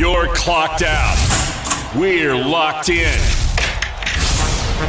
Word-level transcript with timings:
You're 0.00 0.34
clocked 0.34 0.82
out. 0.82 1.16
We're 1.94 2.34
locked 2.34 2.88
in. 2.88 3.20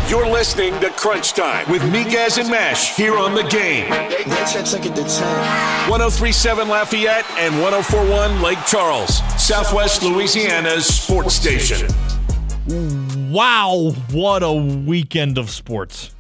You're 0.08 0.26
listening 0.26 0.80
to 0.80 0.90
Crunch 0.92 1.34
Time 1.34 1.70
with 1.70 1.82
Miguez 1.82 2.38
and 2.38 2.50
Mesh 2.50 2.96
here 2.96 3.18
on 3.18 3.36
the 3.36 3.44
game. 3.44 3.90
1037 3.90 6.70
Lafayette 6.70 7.30
and 7.32 7.62
1041 7.62 8.42
Lake 8.42 8.60
Charles, 8.66 9.18
Southwest 9.38 10.02
Louisiana's 10.02 10.86
sports 10.86 11.36
station. 11.36 11.90
Wow, 13.30 13.92
what 14.14 14.44
a 14.44 14.54
weekend 14.54 15.38
of 15.38 15.50
sports. 15.50 16.16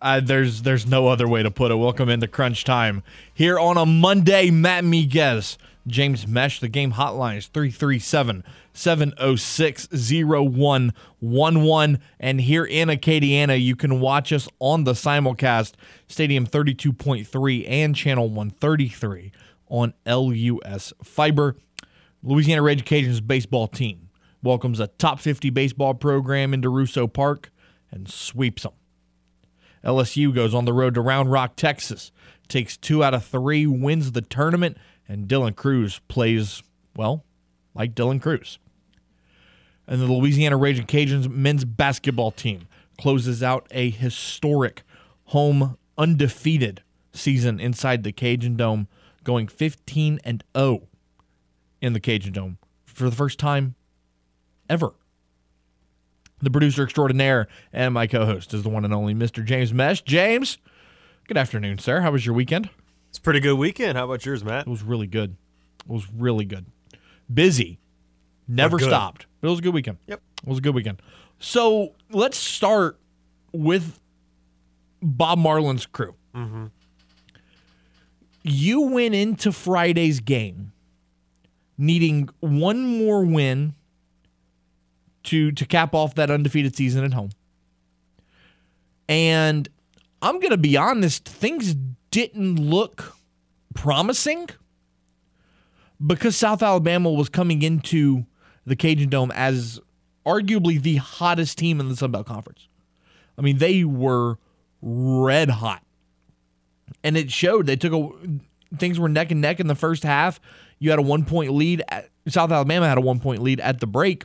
Uh, 0.00 0.20
there's 0.20 0.62
there's 0.62 0.86
no 0.86 1.08
other 1.08 1.28
way 1.28 1.42
to 1.42 1.50
put 1.50 1.70
it. 1.70 1.74
Welcome 1.74 2.08
into 2.08 2.26
Crunch 2.26 2.64
Time 2.64 3.02
here 3.34 3.58
on 3.58 3.76
a 3.76 3.84
Monday. 3.84 4.50
Matt 4.50 4.84
Miguez, 4.84 5.58
James 5.88 6.26
Mesh. 6.26 6.60
The 6.60 6.68
game 6.68 6.92
hotline 6.92 7.38
is 7.38 7.46
337 7.48 8.44
706 8.72 9.88
0111. 9.90 12.00
And 12.20 12.40
here 12.40 12.64
in 12.64 12.88
Acadiana, 12.88 13.60
you 13.60 13.76
can 13.76 14.00
watch 14.00 14.32
us 14.32 14.48
on 14.58 14.84
the 14.84 14.92
simulcast, 14.92 15.72
Stadium 16.06 16.46
32.3 16.46 17.68
and 17.68 17.96
Channel 17.96 18.28
133 18.28 19.32
on 19.68 19.94
LUS 20.06 20.92
Fiber. 21.02 21.56
Louisiana 22.22 22.62
Raging 22.62 22.84
Cajuns 22.84 23.26
baseball 23.26 23.68
team 23.68 24.08
welcomes 24.42 24.80
a 24.80 24.86
top 24.86 25.20
50 25.20 25.50
baseball 25.50 25.94
program 25.94 26.54
into 26.54 26.68
Russo 26.68 27.06
Park 27.06 27.50
and 27.90 28.08
sweeps 28.08 28.64
them. 28.64 28.72
LSU 29.84 30.34
goes 30.34 30.54
on 30.54 30.64
the 30.64 30.72
road 30.72 30.94
to 30.94 31.00
Round 31.00 31.30
Rock, 31.30 31.54
Texas, 31.56 32.10
takes 32.48 32.76
two 32.76 33.04
out 33.04 33.14
of 33.14 33.24
three, 33.24 33.66
wins 33.66 34.12
the 34.12 34.20
tournament, 34.20 34.76
and 35.08 35.26
Dylan 35.26 35.56
Crews 35.56 36.00
plays, 36.08 36.62
well, 36.96 37.24
like 37.74 37.94
Dylan 37.94 38.20
Crews. 38.20 38.58
And 39.86 40.00
the 40.00 40.06
Louisiana 40.06 40.56
Raging 40.56 40.86
Cajuns 40.86 41.28
men's 41.28 41.64
basketball 41.64 42.30
team 42.30 42.68
closes 43.00 43.42
out 43.42 43.66
a 43.70 43.90
historic 43.90 44.82
home 45.26 45.78
undefeated 45.96 46.82
season 47.12 47.58
inside 47.58 48.02
the 48.02 48.12
Cajun 48.12 48.56
Dome, 48.56 48.86
going 49.24 49.48
15 49.48 50.20
and 50.24 50.44
0 50.56 50.82
in 51.80 51.92
the 51.94 52.00
Cajun 52.00 52.32
Dome 52.32 52.58
for 52.84 53.08
the 53.08 53.16
first 53.16 53.38
time 53.38 53.74
ever. 54.68 54.92
The 56.40 56.50
producer 56.50 56.84
extraordinaire 56.84 57.48
and 57.72 57.94
my 57.94 58.06
co 58.06 58.24
host 58.26 58.54
is 58.54 58.62
the 58.62 58.68
one 58.68 58.84
and 58.84 58.94
only 58.94 59.14
Mr. 59.14 59.44
James 59.44 59.72
Mesh. 59.72 60.02
James, 60.02 60.58
good 61.26 61.36
afternoon, 61.36 61.78
sir. 61.78 62.00
How 62.02 62.12
was 62.12 62.26
your 62.26 62.34
weekend? 62.34 62.70
It's 63.18 63.24
pretty 63.24 63.40
good 63.40 63.58
weekend. 63.58 63.98
How 63.98 64.04
about 64.04 64.24
yours, 64.24 64.44
Matt? 64.44 64.68
It 64.68 64.70
was 64.70 64.84
really 64.84 65.08
good. 65.08 65.36
It 65.80 65.90
was 65.90 66.08
really 66.12 66.44
good. 66.44 66.66
Busy. 67.34 67.80
Never 68.46 68.78
stopped. 68.78 69.26
It 69.42 69.46
was 69.48 69.58
a 69.58 69.62
good 69.62 69.74
weekend. 69.74 69.98
Yep. 70.06 70.22
It 70.44 70.48
was 70.48 70.58
a 70.58 70.60
good 70.60 70.76
weekend. 70.76 71.02
So 71.40 71.94
let's 72.12 72.38
start 72.38 73.00
with 73.52 73.98
Bob 75.02 75.40
Marlin's 75.40 75.84
crew. 75.84 76.14
Mm-hmm. 76.32 76.66
You 78.44 78.82
went 78.82 79.16
into 79.16 79.50
Friday's 79.50 80.20
game 80.20 80.70
needing 81.76 82.28
one 82.38 82.98
more 82.98 83.24
win 83.24 83.74
to 85.24 85.50
to 85.50 85.66
cap 85.66 85.92
off 85.92 86.14
that 86.14 86.30
undefeated 86.30 86.76
season 86.76 87.02
at 87.02 87.14
home. 87.14 87.30
And 89.08 89.68
I'm 90.22 90.38
going 90.38 90.52
to 90.52 90.56
be 90.56 90.76
honest, 90.76 91.28
things 91.28 91.74
didn't 92.10 92.56
look 92.56 93.16
promising 93.74 94.48
because 96.04 96.36
South 96.36 96.62
Alabama 96.62 97.10
was 97.10 97.28
coming 97.28 97.62
into 97.62 98.26
the 98.66 98.76
Cajun 98.76 99.08
Dome 99.08 99.32
as 99.34 99.80
arguably 100.26 100.80
the 100.80 100.96
hottest 100.96 101.58
team 101.58 101.80
in 101.80 101.88
the 101.88 101.96
Sun 101.96 102.12
Belt 102.12 102.26
Conference. 102.26 102.68
I 103.36 103.42
mean, 103.42 103.58
they 103.58 103.84
were 103.84 104.38
red 104.82 105.50
hot. 105.50 105.82
And 107.04 107.16
it 107.16 107.30
showed. 107.30 107.66
They 107.66 107.76
took 107.76 107.92
a 107.92 108.76
things 108.76 108.98
were 108.98 109.08
neck 109.08 109.30
and 109.30 109.40
neck 109.40 109.60
in 109.60 109.66
the 109.66 109.74
first 109.74 110.02
half. 110.02 110.40
You 110.78 110.90
had 110.90 110.98
a 110.98 111.02
one 111.02 111.24
point 111.24 111.52
lead. 111.52 111.82
At, 111.88 112.08
South 112.26 112.50
Alabama 112.50 112.88
had 112.88 112.98
a 112.98 113.02
one 113.02 113.20
point 113.20 113.42
lead 113.42 113.60
at 113.60 113.80
the 113.80 113.86
break. 113.86 114.24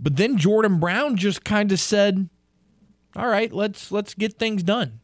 But 0.00 0.16
then 0.16 0.36
Jordan 0.36 0.80
Brown 0.80 1.16
just 1.16 1.44
kind 1.44 1.70
of 1.72 1.78
said, 1.78 2.28
"All 3.14 3.28
right, 3.28 3.52
let's 3.52 3.92
let's 3.92 4.14
get 4.14 4.34
things 4.34 4.62
done." 4.62 5.00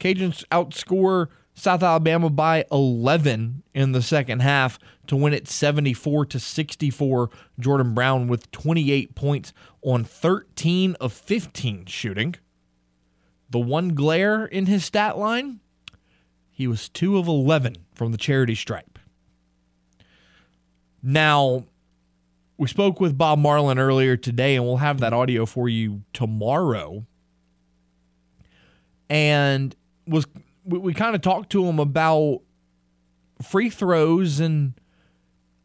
Cajuns 0.00 0.44
outscore 0.50 1.28
South 1.54 1.82
Alabama 1.82 2.30
by 2.30 2.64
11 2.72 3.62
in 3.74 3.92
the 3.92 4.02
second 4.02 4.40
half 4.40 4.78
to 5.06 5.14
win 5.14 5.34
it 5.34 5.46
74 5.46 6.26
to 6.26 6.40
64. 6.40 7.30
Jordan 7.58 7.94
Brown 7.94 8.26
with 8.26 8.50
28 8.50 9.14
points 9.14 9.52
on 9.82 10.02
13 10.02 10.96
of 11.00 11.12
15 11.12 11.84
shooting. 11.86 12.34
The 13.50 13.58
one 13.58 13.90
glare 13.90 14.46
in 14.46 14.66
his 14.66 14.84
stat 14.84 15.18
line, 15.18 15.60
he 16.50 16.66
was 16.66 16.88
2 16.88 17.18
of 17.18 17.28
11 17.28 17.76
from 17.94 18.12
the 18.12 18.18
charity 18.18 18.54
stripe. 18.54 18.98
Now, 21.02 21.64
we 22.56 22.68
spoke 22.68 23.00
with 23.00 23.18
Bob 23.18 23.38
Marlin 23.38 23.78
earlier 23.78 24.16
today, 24.16 24.54
and 24.54 24.64
we'll 24.64 24.76
have 24.76 25.00
that 25.00 25.12
audio 25.12 25.46
for 25.46 25.68
you 25.68 26.02
tomorrow. 26.12 27.06
And 29.08 29.74
was 30.10 30.26
we, 30.64 30.78
we 30.78 30.94
kind 30.94 31.14
of 31.14 31.22
talked 31.22 31.50
to 31.50 31.64
him 31.64 31.78
about 31.78 32.40
free 33.42 33.70
throws 33.70 34.40
and 34.40 34.74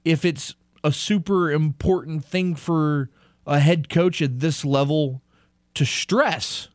if 0.05 0.23
it's 0.23 0.55
a 0.83 0.91
super 0.91 1.51
important 1.51 2.23
thing 2.23 2.55
for 2.55 3.09
a 3.47 3.59
head 3.59 3.89
coach 3.89 4.21
at 4.21 4.39
this 4.39 4.63
level 4.63 5.21
to 5.73 5.85
stress 5.85 6.69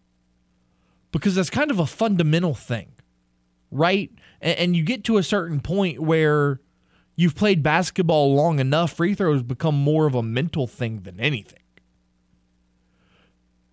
because 1.13 1.35
that's 1.35 1.51
kind 1.51 1.71
of 1.71 1.79
a 1.79 1.87
fundamental 1.87 2.55
thing, 2.55 2.93
right? 3.71 4.11
And, 4.41 4.59
and 4.59 4.77
you 4.77 4.85
get 4.85 5.05
to 5.05 5.17
a 5.17 5.23
certain 5.23 5.61
point 5.61 6.01
where 6.01 6.61
you've 7.17 7.35
played 7.35 7.63
basketball 7.63 8.35
long 8.35 8.59
enough, 8.59 8.93
free 8.93 9.15
throws 9.15 9.43
become 9.43 9.75
more 9.75 10.07
of 10.07 10.15
a 10.15 10.23
mental 10.23 10.67
thing 10.67 11.03
than 11.03 11.19
anything. 11.21 11.59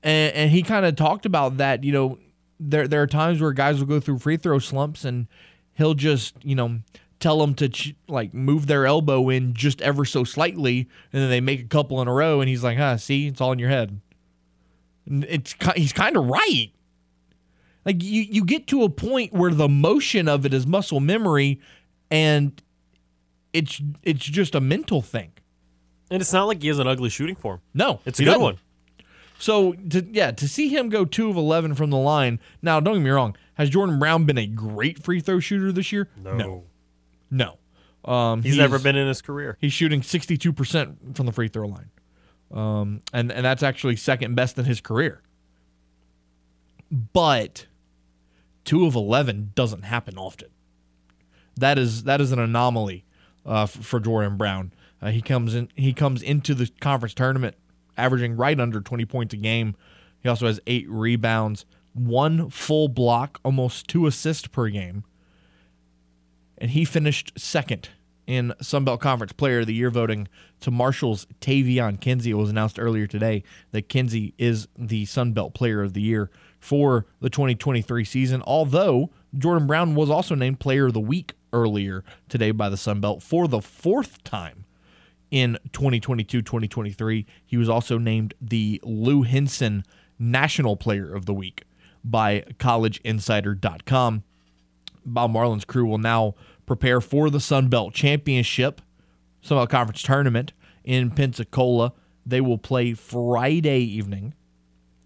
And, 0.03 0.33
and 0.33 0.51
he 0.51 0.61
kind 0.63 0.85
of 0.85 0.95
talked 0.95 1.25
about 1.25 1.57
that, 1.57 1.83
you 1.83 1.91
know, 1.91 2.19
there 2.59 2.87
there 2.87 3.01
are 3.01 3.07
times 3.07 3.41
where 3.41 3.51
guys 3.53 3.79
will 3.79 3.87
go 3.87 3.99
through 3.99 4.19
free 4.19 4.37
throw 4.37 4.59
slumps 4.59 5.05
and 5.05 5.27
he'll 5.73 5.93
just, 5.93 6.35
you 6.43 6.55
know, 6.55 6.79
tell 7.19 7.39
them 7.39 7.53
to 7.55 7.69
ch- 7.69 7.95
like 8.07 8.33
move 8.33 8.67
their 8.67 8.85
elbow 8.85 9.29
in 9.29 9.53
just 9.53 9.81
ever 9.81 10.05
so 10.05 10.23
slightly 10.23 10.87
and 11.11 11.21
then 11.21 11.29
they 11.29 11.41
make 11.41 11.61
a 11.61 11.67
couple 11.67 12.01
in 12.01 12.07
a 12.07 12.13
row 12.13 12.41
and 12.41 12.49
he's 12.49 12.63
like, 12.63 12.77
"Huh, 12.77 12.97
see, 12.97 13.27
it's 13.27 13.41
all 13.41 13.51
in 13.51 13.59
your 13.59 13.69
head." 13.69 13.99
And 15.05 15.23
it's 15.25 15.55
he's 15.75 15.93
kind 15.93 16.17
of 16.17 16.25
right. 16.25 16.71
Like 17.85 18.03
you 18.03 18.23
you 18.23 18.43
get 18.43 18.67
to 18.67 18.83
a 18.83 18.89
point 18.89 19.33
where 19.33 19.51
the 19.51 19.69
motion 19.69 20.27
of 20.27 20.45
it 20.45 20.53
is 20.53 20.67
muscle 20.67 20.99
memory 20.99 21.61
and 22.11 22.61
it's 23.53 23.81
it's 24.03 24.25
just 24.25 24.55
a 24.55 24.61
mental 24.61 25.01
thing. 25.01 25.31
And 26.09 26.21
it's 26.21 26.31
not 26.31 26.47
like 26.47 26.61
he 26.61 26.67
has 26.69 26.79
an 26.79 26.87
ugly 26.87 27.09
shooting 27.09 27.35
form. 27.35 27.61
No, 27.73 27.99
it's 28.05 28.19
a 28.19 28.23
good 28.23 28.39
one. 28.39 28.57
So 29.39 29.73
to, 29.73 30.05
yeah, 30.11 30.31
to 30.31 30.47
see 30.47 30.69
him 30.69 30.89
go 30.89 31.05
two 31.05 31.29
of 31.29 31.37
eleven 31.37 31.75
from 31.75 31.89
the 31.89 31.97
line. 31.97 32.39
Now, 32.61 32.79
don't 32.79 32.95
get 32.95 33.03
me 33.03 33.09
wrong. 33.09 33.35
Has 33.55 33.69
Jordan 33.69 33.99
Brown 33.99 34.25
been 34.25 34.37
a 34.37 34.47
great 34.47 35.03
free 35.03 35.19
throw 35.19 35.39
shooter 35.39 35.71
this 35.71 35.91
year? 35.91 36.09
No, 36.21 36.35
no. 36.35 36.63
no. 38.05 38.11
Um, 38.11 38.41
he's, 38.41 38.53
he's 38.53 38.59
never 38.59 38.79
been 38.79 38.95
in 38.95 39.07
his 39.07 39.21
career. 39.21 39.57
He's 39.59 39.73
shooting 39.73 40.01
sixty 40.01 40.37
two 40.37 40.53
percent 40.53 41.15
from 41.15 41.25
the 41.25 41.31
free 41.31 41.49
throw 41.49 41.67
line, 41.67 41.89
um, 42.51 43.01
and 43.13 43.31
and 43.31 43.45
that's 43.45 43.63
actually 43.63 43.95
second 43.95 44.35
best 44.35 44.57
in 44.57 44.65
his 44.65 44.79
career. 44.79 45.21
But 46.89 47.65
two 48.63 48.85
of 48.85 48.95
eleven 48.95 49.51
doesn't 49.55 49.83
happen 49.83 50.17
often. 50.17 50.49
That 51.57 51.77
is 51.77 52.03
that 52.03 52.21
is 52.21 52.31
an 52.31 52.39
anomaly 52.39 53.03
uh, 53.45 53.65
for 53.65 53.99
Jordan 53.99 54.37
Brown. 54.37 54.71
Uh, 55.01 55.11
he 55.11 55.21
comes 55.21 55.53
in 55.53 55.69
he 55.75 55.91
comes 55.91 56.21
into 56.21 56.55
the 56.55 56.69
conference 56.79 57.13
tournament 57.13 57.55
averaging 57.97 58.35
right 58.35 58.59
under 58.59 58.81
20 58.81 59.05
points 59.05 59.33
a 59.33 59.37
game. 59.37 59.75
He 60.21 60.29
also 60.29 60.47
has 60.47 60.59
eight 60.67 60.89
rebounds, 60.89 61.65
one 61.93 62.49
full 62.49 62.87
block, 62.87 63.39
almost 63.43 63.87
two 63.87 64.07
assists 64.07 64.47
per 64.47 64.69
game. 64.69 65.03
And 66.57 66.71
he 66.71 66.85
finished 66.85 67.33
second 67.37 67.89
in 68.25 68.53
Sunbelt 68.61 68.99
Conference 68.99 69.31
Player 69.31 69.61
of 69.61 69.67
the 69.67 69.73
Year 69.73 69.89
voting 69.89 70.27
to 70.59 70.69
Marshall's 70.69 71.25
Taevion 71.39 71.99
Kinsey. 71.99 72.31
It 72.31 72.35
was 72.35 72.49
announced 72.49 72.79
earlier 72.79 73.07
today 73.07 73.43
that 73.71 73.89
Kinsey 73.89 74.33
is 74.37 74.67
the 74.77 75.05
Sunbelt 75.05 75.53
Player 75.53 75.81
of 75.81 75.93
the 75.93 76.01
Year 76.01 76.29
for 76.59 77.05
the 77.21 77.29
2023 77.29 78.03
season, 78.03 78.43
although 78.45 79.11
Jordan 79.37 79.67
Brown 79.67 79.95
was 79.95 80.09
also 80.09 80.35
named 80.35 80.59
Player 80.59 80.87
of 80.87 80.93
the 80.93 80.99
Week 80.99 81.33
earlier 81.53 82.03
today 82.27 82.51
by 82.51 82.69
the 82.69 82.75
Sunbelt 82.75 83.21
for 83.21 83.47
the 83.47 83.61
fourth 83.61 84.23
time 84.23 84.65
in 85.31 85.57
2022 85.73 86.41
2023. 86.41 87.25
He 87.45 87.57
was 87.57 87.69
also 87.69 87.97
named 87.97 88.33
the 88.41 88.79
Lou 88.83 89.23
Henson 89.23 89.83
National 90.19 90.75
Player 90.75 91.13
of 91.13 91.25
the 91.25 91.33
Week 91.33 91.63
by 92.03 92.41
collegeinsider.com. 92.59 94.23
Bob 95.05 95.31
Marlin's 95.31 95.65
crew 95.65 95.85
will 95.85 95.97
now 95.97 96.35
prepare 96.65 96.99
for 96.99 97.29
the 97.29 97.39
Sun 97.39 97.69
Belt 97.69 97.93
Championship 97.93 98.81
Sun 99.41 99.57
Belt 99.57 99.69
Conference 99.69 100.01
tournament 100.01 100.53
in 100.83 101.11
Pensacola. 101.11 101.93
They 102.25 102.41
will 102.41 102.57
play 102.57 102.93
Friday 102.93 103.79
evening 103.79 104.33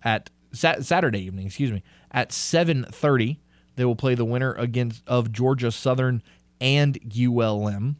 at 0.03 0.29
Saturday 0.53 1.21
evening, 1.21 1.47
excuse 1.47 1.71
me, 1.71 1.83
at 2.11 2.31
7:30. 2.31 3.39
They 3.75 3.85
will 3.85 3.95
play 3.95 4.15
the 4.15 4.25
winner 4.25 4.53
against 4.53 5.07
of 5.07 5.31
Georgia 5.31 5.71
Southern 5.71 6.21
and 6.59 6.99
ULM. 7.15 7.97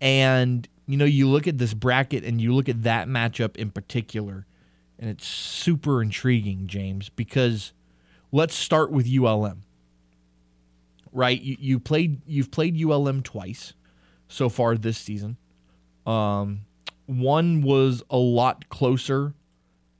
And 0.00 0.68
you 0.88 0.96
know, 0.96 1.04
you 1.04 1.28
look 1.28 1.46
at 1.46 1.58
this 1.58 1.74
bracket 1.74 2.24
and 2.24 2.40
you 2.40 2.54
look 2.54 2.68
at 2.68 2.82
that 2.82 3.08
matchup 3.08 3.56
in 3.56 3.70
particular, 3.70 4.46
and 4.98 5.10
it's 5.10 5.26
super 5.26 6.00
intriguing, 6.00 6.66
James, 6.66 7.10
because 7.10 7.72
let's 8.32 8.54
start 8.54 8.90
with 8.90 9.06
ULM. 9.06 9.64
Right? 11.12 11.40
You, 11.40 11.56
you 11.60 11.78
played 11.78 12.22
you've 12.26 12.50
played 12.50 12.82
ULM 12.82 13.22
twice 13.22 13.74
so 14.28 14.48
far 14.48 14.76
this 14.76 14.96
season. 14.96 15.36
Um, 16.06 16.62
one 17.04 17.60
was 17.60 18.02
a 18.08 18.16
lot 18.16 18.70
closer 18.70 19.34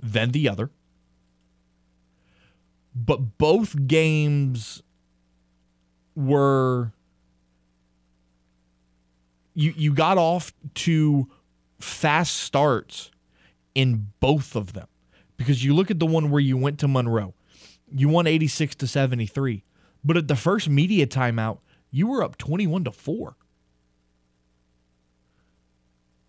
than 0.01 0.31
the 0.31 0.49
other. 0.49 0.71
But 2.95 3.37
both 3.37 3.87
games 3.87 4.83
were 6.15 6.93
you 9.59 9.75
you 9.77 9.93
got 9.93 10.19
off 10.19 10.53
to 10.73 11.29
fast 11.81 12.37
starts 12.37 13.11
in 13.75 14.13
both 14.21 14.55
of 14.55 14.73
them. 14.73 14.87
Because 15.37 15.65
you 15.65 15.75
look 15.75 15.91
at 15.91 15.99
the 15.99 16.07
one 16.07 16.31
where 16.31 16.41
you 16.41 16.57
went 16.57 16.79
to 16.81 16.89
Monroe. 16.89 17.35
You 17.93 18.09
won 18.09 18.27
86 18.27 18.77
to 18.77 18.87
73. 18.87 19.65
But 20.05 20.17
at 20.17 20.29
the 20.29 20.37
first 20.37 20.69
media 20.69 21.07
timeout, 21.07 21.59
you 21.91 22.07
were 22.07 22.23
up 22.23 22.39
21 22.39 22.85
to 22.85 22.93
4. 22.93 23.37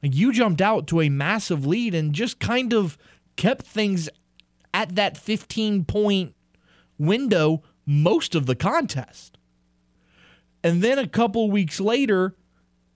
You 0.02 0.32
jumped 0.32 0.62
out 0.62 0.88
to 0.88 1.02
a 1.02 1.10
massive 1.10 1.66
lead 1.66 1.94
and 1.94 2.14
just 2.14 2.40
kind 2.40 2.74
of 2.74 2.98
kept 3.36 3.66
things 3.66 4.10
at 4.74 4.96
that 4.96 5.18
15 5.18 5.86
point 5.86 6.34
window 6.98 7.62
most 7.86 8.34
of 8.34 8.48
the 8.48 8.56
contest. 8.56 9.38
And 10.64 10.82
then 10.82 10.98
a 10.98 11.08
couple 11.08 11.50
weeks 11.52 11.80
later, 11.80 12.36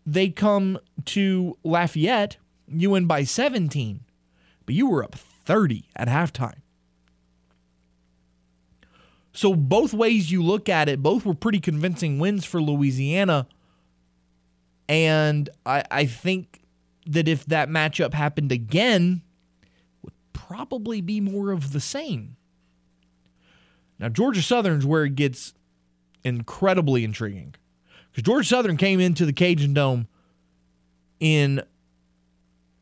they 0.05 0.29
come 0.29 0.79
to 1.05 1.57
Lafayette, 1.63 2.37
you 2.67 2.91
win 2.91 3.05
by 3.05 3.23
17, 3.23 4.01
but 4.65 4.75
you 4.75 4.87
were 4.87 5.03
up 5.03 5.15
30 5.15 5.85
at 5.95 6.07
halftime. 6.07 6.59
So, 9.35 9.55
both 9.55 9.93
ways 9.93 10.31
you 10.31 10.43
look 10.43 10.69
at 10.69 10.87
it, 10.87 11.01
both 11.01 11.25
were 11.25 11.33
pretty 11.33 11.59
convincing 11.59 12.19
wins 12.19 12.45
for 12.45 12.61
Louisiana. 12.61 13.47
And 14.87 15.49
I, 15.65 15.83
I 15.89 16.05
think 16.05 16.61
that 17.07 17.27
if 17.27 17.45
that 17.45 17.67
matchup 17.67 18.13
happened 18.13 18.51
again, 18.51 19.23
would 20.03 20.13
probably 20.33 21.01
be 21.01 21.19
more 21.19 21.51
of 21.51 21.71
the 21.71 21.79
same. 21.79 22.35
Now, 23.97 24.09
Georgia 24.09 24.43
Southern's 24.43 24.85
where 24.85 25.05
it 25.05 25.15
gets 25.15 25.53
incredibly 26.23 27.03
intriguing. 27.03 27.55
Because 28.13 28.23
Georgia 28.23 28.47
Southern 28.47 28.77
came 28.77 28.99
into 28.99 29.25
the 29.25 29.33
Cajun 29.33 29.73
Dome 29.73 30.07
in 31.19 31.63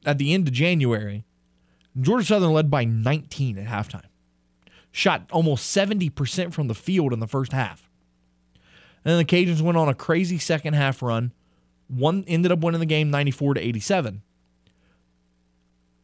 at 0.05 0.17
the 0.17 0.33
end 0.33 0.47
of 0.47 0.53
January. 0.53 1.23
Georgia 1.99 2.25
Southern 2.25 2.51
led 2.51 2.69
by 2.69 2.83
19 2.83 3.57
at 3.57 3.67
halftime. 3.67 4.05
Shot 4.91 5.23
almost 5.31 5.75
70% 5.75 6.53
from 6.53 6.67
the 6.67 6.75
field 6.75 7.13
in 7.13 7.19
the 7.19 7.27
first 7.27 7.53
half. 7.53 7.89
And 9.03 9.13
then 9.13 9.17
the 9.17 9.25
Cajuns 9.25 9.61
went 9.61 9.77
on 9.77 9.89
a 9.89 9.93
crazy 9.93 10.37
second 10.37 10.73
half 10.73 11.01
run 11.01 11.31
one 11.91 12.23
ended 12.27 12.51
up 12.51 12.59
winning 12.59 12.79
the 12.79 12.85
game 12.85 13.11
94 13.11 13.55
to 13.55 13.61
87. 13.61 14.21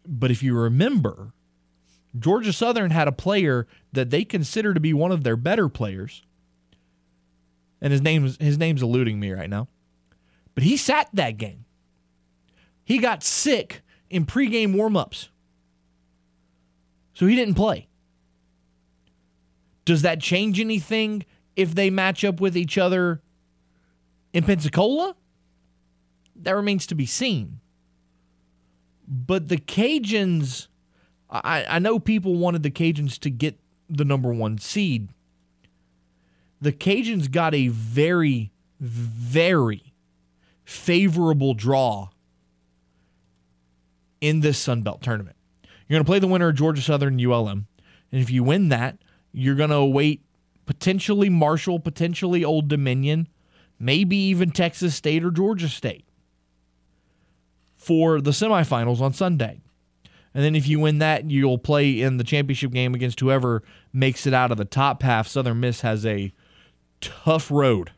But 0.06 0.32
if 0.32 0.44
you 0.44 0.58
remember, 0.58 1.34
Georgia 2.18 2.54
Southern 2.54 2.92
had 2.92 3.08
a 3.08 3.14
player 3.14 3.68
that 3.94 4.10
they 4.10 4.24
consider 4.24 4.74
to 4.74 4.80
be 4.80 4.94
one 4.94 5.12
of 5.12 5.24
their 5.24 5.38
better 5.38 5.70
players. 5.70 6.24
And 7.82 7.92
his 7.92 8.02
name's 8.02 8.38
his 8.38 8.58
name's 8.58 8.82
eluding 8.82 9.20
me 9.20 9.32
right 9.32 9.50
now. 9.50 9.68
But 10.56 10.64
he 10.64 10.78
sat 10.78 11.10
that 11.14 11.38
game. 11.38 11.66
He 12.84 12.98
got 12.98 13.24
sick 13.24 13.82
in 14.10 14.26
pregame 14.26 14.74
warmups. 14.74 15.28
So 17.14 17.26
he 17.28 17.36
didn't 17.36 17.56
play. 17.56 17.88
Does 19.86 20.02
that 20.02 20.20
change 20.20 20.60
anything 20.60 21.26
if 21.56 21.76
they 21.76 21.90
match 21.90 22.24
up 22.24 22.40
with 22.40 22.58
each 22.58 22.78
other 22.78 23.22
in 24.34 24.44
Pensacola? 24.44 25.16
that 26.44 26.56
remains 26.56 26.88
to 26.88 26.96
be 26.96 27.06
seen. 27.06 27.60
But 29.08 29.48
the 29.48 29.58
Cajuns, 29.58 30.68
I, 31.30 31.66
I 31.68 31.80
know 31.80 32.00
people 32.00 32.36
wanted 32.36 32.64
the 32.64 32.72
Cajuns 32.72 33.18
to 33.20 33.30
get 33.30 33.60
the 33.90 34.06
number 34.06 34.34
one 34.34 34.58
seed. 34.58 35.10
The 36.62 36.74
Cajuns 36.74 37.32
got 37.32 37.54
a 37.54 37.68
very, 37.68 38.52
very 38.80 39.94
favorable 40.66 41.54
draw 41.54 42.10
in 44.20 44.40
this 44.40 44.58
Sun 44.58 44.82
Belt 44.82 45.02
tournament. 45.02 45.36
You're 45.88 45.98
going 45.98 46.06
to 46.06 46.10
play 46.10 46.20
the 46.20 46.28
winner 46.28 46.50
of 46.50 46.56
Georgia 46.56 46.82
Southern 46.82 47.24
ULM. 47.24 47.68
And 48.12 48.22
if 48.22 48.30
you 48.30 48.44
win 48.44 48.70
that, 48.70 48.98
you're 49.32 49.56
going 49.56 49.70
to 49.70 49.78
await 49.78 50.22
potentially 50.66 51.30
Marshall, 51.30 51.80
potentially 51.80 52.44
Old 52.44 52.68
Dominion, 52.68 53.28
maybe 53.80 54.18
even 54.18 54.52
Texas 54.52 54.96
State 54.96 55.24
or 55.24 55.32
Georgia 55.32 55.70
State 55.70 56.06
for 57.78 58.20
the 58.20 58.32
semifinals 58.32 59.00
on 59.00 59.14
Sunday. 59.14 59.62
And 60.34 60.44
then 60.44 60.56
if 60.56 60.68
you 60.68 60.80
win 60.80 61.00
that, 61.00 61.32
you'll 61.32 61.58
play 61.58 62.02
in 62.02 62.18
the 62.18 62.24
championship 62.24 62.72
game 62.72 62.94
against 62.94 63.20
whoever 63.20 63.64
makes 63.94 64.28
it 64.28 64.34
out 64.34 64.52
of 64.52 64.58
the 64.58 64.66
top 64.66 65.04
half. 65.04 65.28
Southern 65.28 65.62
Miss 65.62 65.82
has 65.82 66.06
a 66.06 66.34
tough 67.02 67.52
road 67.52 67.92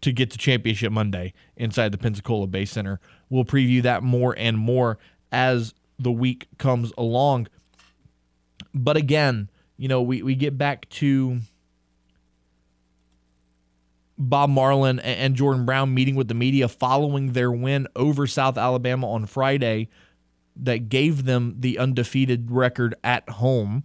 to 0.00 0.12
get 0.12 0.30
to 0.30 0.38
championship 0.38 0.92
Monday 0.92 1.32
inside 1.56 1.92
the 1.92 1.98
Pensacola 1.98 2.46
Bay 2.46 2.64
Center. 2.64 3.00
We'll 3.30 3.44
preview 3.44 3.82
that 3.82 4.02
more 4.02 4.34
and 4.36 4.58
more 4.58 4.98
as 5.32 5.74
the 5.98 6.12
week 6.12 6.46
comes 6.58 6.92
along. 6.98 7.48
But 8.74 8.96
again, 8.96 9.50
you 9.76 9.88
know, 9.88 10.02
we, 10.02 10.22
we 10.22 10.34
get 10.34 10.58
back 10.58 10.88
to 10.90 11.40
Bob 14.16 14.50
Marlin 14.50 15.00
and 15.00 15.34
Jordan 15.34 15.64
Brown 15.64 15.92
meeting 15.92 16.14
with 16.14 16.28
the 16.28 16.34
media 16.34 16.68
following 16.68 17.32
their 17.32 17.50
win 17.50 17.88
over 17.96 18.26
South 18.26 18.56
Alabama 18.56 19.10
on 19.10 19.26
Friday 19.26 19.88
that 20.56 20.88
gave 20.88 21.24
them 21.24 21.56
the 21.58 21.78
undefeated 21.78 22.50
record 22.50 22.94
at 23.02 23.28
home. 23.28 23.84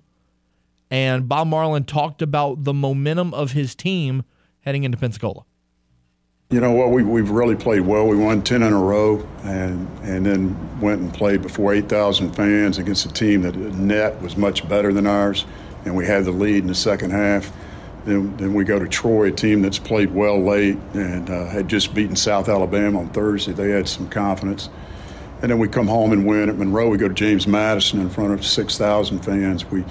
And 0.92 1.30
Bob 1.30 1.48
Marlin 1.48 1.84
talked 1.84 2.22
about 2.22 2.64
the 2.64 2.74
momentum 2.74 3.34
of 3.34 3.52
his 3.52 3.76
team 3.76 4.24
heading 4.62 4.84
into 4.84 4.98
Pensacola. 4.98 5.46
You 6.52 6.60
know 6.60 6.72
what? 6.72 6.90
We, 6.90 7.04
we've 7.04 7.30
really 7.30 7.56
played 7.56 7.82
well. 7.82 8.08
We 8.08 8.16
won 8.16 8.42
10 8.42 8.64
in 8.64 8.74
a 8.74 8.80
row 8.80 9.24
and, 9.44 9.88
and 10.02 10.26
then 10.26 10.80
went 10.82 11.00
and 11.00 11.14
played 11.14 11.44
before 11.44 11.76
8,000 11.76 12.34
fans 12.34 12.80
against 12.80 13.06
a 13.06 13.14
team 13.14 13.44
that 13.44 13.56
net 13.56 14.20
was 14.20 14.36
much 14.36 14.68
better 14.68 14.92
than 14.92 15.06
ours. 15.06 15.46
And 15.86 15.96
we 15.96 16.08
had 16.08 16.26
the 16.26 16.32
lead 16.32 16.64
in 16.64 16.68
the 16.68 16.74
second 16.74 17.12
half. 17.12 17.52
Then, 18.06 18.36
then 18.38 18.56
we 18.56 18.64
go 18.64 18.80
to 18.80 18.88
Troy, 18.88 19.28
a 19.28 19.32
team 19.32 19.62
that's 19.62 19.78
played 19.78 20.12
well 20.12 20.44
late 20.44 20.78
and 20.96 21.30
uh, 21.30 21.46
had 21.46 21.68
just 21.68 21.94
beaten 21.94 22.16
South 22.16 22.50
Alabama 22.50 23.02
on 23.02 23.10
Thursday. 23.10 23.52
They 23.52 23.70
had 23.70 23.88
some 23.88 24.10
confidence. 24.10 24.70
And 25.44 25.52
then 25.52 25.60
we 25.60 25.68
come 25.68 25.88
home 25.88 26.12
and 26.12 26.26
win 26.26 26.50
at 26.50 26.58
Monroe. 26.58 26.90
We 26.90 26.98
go 26.98 27.08
to 27.08 27.14
James 27.14 27.46
Madison 27.46 28.02
in 28.02 28.10
front 28.10 28.34
of 28.34 28.44
6,000 28.44 29.20
fans. 29.20 29.66
We 29.66 29.86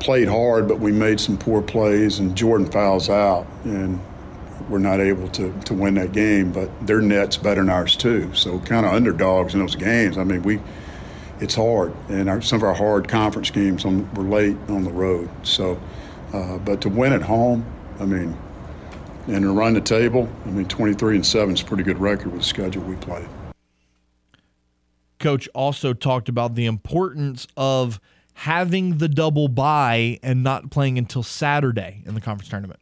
played 0.00 0.28
hard, 0.28 0.68
but 0.68 0.80
we 0.80 0.92
made 0.92 1.20
some 1.20 1.36
poor 1.36 1.62
plays, 1.62 2.18
and 2.18 2.36
Jordan 2.36 2.70
fouls 2.70 3.08
out, 3.08 3.46
and 3.64 4.00
we're 4.68 4.78
not 4.78 5.00
able 5.00 5.28
to, 5.28 5.52
to 5.60 5.74
win 5.74 5.94
that 5.94 6.12
game. 6.12 6.52
But 6.52 6.70
their 6.86 7.00
net's 7.00 7.36
better 7.36 7.60
than 7.60 7.70
ours, 7.70 7.96
too. 7.96 8.32
So, 8.34 8.58
kind 8.60 8.84
of 8.84 8.92
underdogs 8.92 9.54
in 9.54 9.60
those 9.60 9.76
games. 9.76 10.18
I 10.18 10.24
mean, 10.24 10.42
we 10.42 10.60
it's 11.40 11.54
hard, 11.54 11.94
and 12.08 12.28
our, 12.28 12.42
some 12.42 12.56
of 12.56 12.64
our 12.64 12.74
hard 12.74 13.08
conference 13.08 13.50
games 13.50 13.84
on, 13.84 14.12
were 14.14 14.24
late 14.24 14.56
on 14.68 14.84
the 14.84 14.90
road. 14.90 15.30
So, 15.44 15.80
uh, 16.32 16.58
but 16.58 16.80
to 16.82 16.88
win 16.88 17.12
at 17.12 17.22
home, 17.22 17.64
I 18.00 18.04
mean, 18.04 18.36
and 19.28 19.42
to 19.42 19.52
run 19.52 19.74
the 19.74 19.80
table, 19.80 20.28
I 20.46 20.50
mean, 20.50 20.66
23 20.66 21.16
and 21.16 21.26
7 21.26 21.54
is 21.54 21.60
a 21.60 21.64
pretty 21.64 21.82
good 21.82 21.98
record 21.98 22.32
with 22.32 22.40
the 22.40 22.46
schedule 22.46 22.82
we 22.82 22.96
played. 22.96 23.28
Coach 25.20 25.48
also 25.54 25.92
talked 25.92 26.28
about 26.28 26.54
the 26.54 26.66
importance 26.66 27.46
of 27.56 28.00
having 28.38 28.98
the 28.98 29.08
double 29.08 29.48
bye 29.48 30.16
and 30.22 30.44
not 30.44 30.70
playing 30.70 30.96
until 30.96 31.24
Saturday 31.24 32.00
in 32.06 32.14
the 32.14 32.20
conference 32.20 32.48
tournament. 32.48 32.78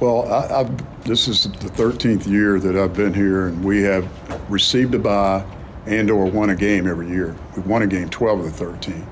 Well, 0.00 0.30
I, 0.30 0.60
I've, 0.60 1.04
this 1.04 1.28
is 1.28 1.44
the 1.44 1.70
13th 1.70 2.26
year 2.26 2.60
that 2.60 2.76
I've 2.76 2.92
been 2.92 3.14
here, 3.14 3.46
and 3.46 3.64
we 3.64 3.82
have 3.84 4.06
received 4.50 4.94
a 4.94 4.98
bye 4.98 5.42
and 5.86 6.10
or 6.10 6.26
won 6.26 6.50
a 6.50 6.54
game 6.54 6.86
every 6.86 7.08
year. 7.08 7.34
We've 7.56 7.66
won 7.66 7.80
a 7.80 7.86
game 7.86 8.10
12 8.10 8.40
of 8.40 8.44
the 8.44 8.50
13. 8.50 9.06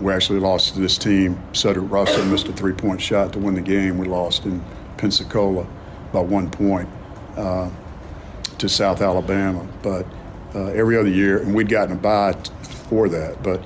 We 0.00 0.12
actually 0.12 0.40
lost 0.40 0.74
to 0.74 0.80
this 0.80 0.98
team. 0.98 1.40
Cedric 1.52 1.88
Russell 1.88 2.24
missed 2.24 2.48
a 2.48 2.52
three 2.52 2.72
point 2.72 3.00
shot 3.00 3.32
to 3.34 3.38
win 3.38 3.54
the 3.54 3.60
game. 3.60 3.98
We 3.98 4.08
lost 4.08 4.46
in 4.46 4.64
Pensacola 4.96 5.64
by 6.12 6.20
one 6.22 6.50
point 6.50 6.88
uh, 7.36 7.70
to 8.58 8.68
South 8.68 9.00
Alabama. 9.00 9.64
But 9.80 10.06
uh, 10.56 10.66
every 10.70 10.98
other 10.98 11.08
year, 11.08 11.40
and 11.40 11.54
we'd 11.54 11.68
gotten 11.68 11.96
a 11.96 12.00
bye 12.00 12.32
t- 12.32 12.50
for 12.88 13.08
that. 13.08 13.44
But 13.44 13.62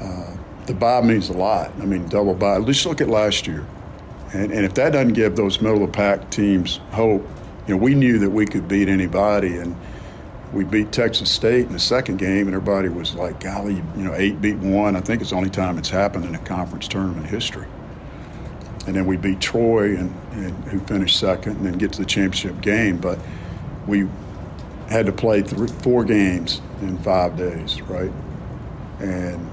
uh, 0.00 0.36
the 0.66 0.74
bye 0.74 1.00
means 1.00 1.28
a 1.28 1.34
lot. 1.34 1.72
I 1.80 1.84
mean, 1.84 2.08
double 2.08 2.34
bye. 2.34 2.56
Let's 2.56 2.84
look 2.86 3.00
at 3.00 3.08
last 3.08 3.46
year. 3.46 3.66
And, 4.32 4.52
and 4.52 4.64
if 4.64 4.74
that 4.74 4.92
doesn't 4.92 5.12
give 5.12 5.36
those 5.36 5.60
middle 5.60 5.84
of 5.84 5.92
the 5.92 5.96
pack 5.96 6.30
teams 6.30 6.80
hope, 6.90 7.22
you 7.66 7.74
know, 7.74 7.82
we 7.82 7.94
knew 7.94 8.18
that 8.18 8.30
we 8.30 8.46
could 8.46 8.66
beat 8.68 8.88
anybody. 8.88 9.56
And 9.56 9.76
we 10.52 10.64
beat 10.64 10.92
Texas 10.92 11.30
State 11.30 11.66
in 11.66 11.72
the 11.72 11.80
second 11.80 12.18
game, 12.18 12.46
and 12.46 12.54
everybody 12.54 12.88
was 12.88 13.14
like, 13.14 13.40
golly, 13.40 13.74
you 13.74 14.04
know, 14.04 14.14
eight 14.14 14.40
beat 14.40 14.56
one. 14.56 14.94
I 14.94 15.00
think 15.00 15.20
it's 15.20 15.30
the 15.30 15.36
only 15.36 15.50
time 15.50 15.78
it's 15.78 15.90
happened 15.90 16.24
in 16.24 16.34
a 16.34 16.38
conference 16.38 16.86
tournament 16.86 17.26
history. 17.26 17.66
And 18.86 18.94
then 18.94 19.06
we 19.06 19.16
beat 19.16 19.40
Troy, 19.40 19.96
and, 19.96 20.14
and 20.32 20.52
who 20.66 20.78
finished 20.80 21.18
second, 21.18 21.56
and 21.56 21.66
then 21.66 21.78
get 21.78 21.92
to 21.94 21.98
the 22.00 22.06
championship 22.06 22.60
game. 22.60 22.98
But 22.98 23.18
we 23.86 24.08
had 24.88 25.06
to 25.06 25.12
play 25.12 25.42
three, 25.42 25.68
four 25.68 26.04
games 26.04 26.60
in 26.82 26.98
five 26.98 27.36
days, 27.36 27.80
right? 27.82 28.12
And 29.00 29.50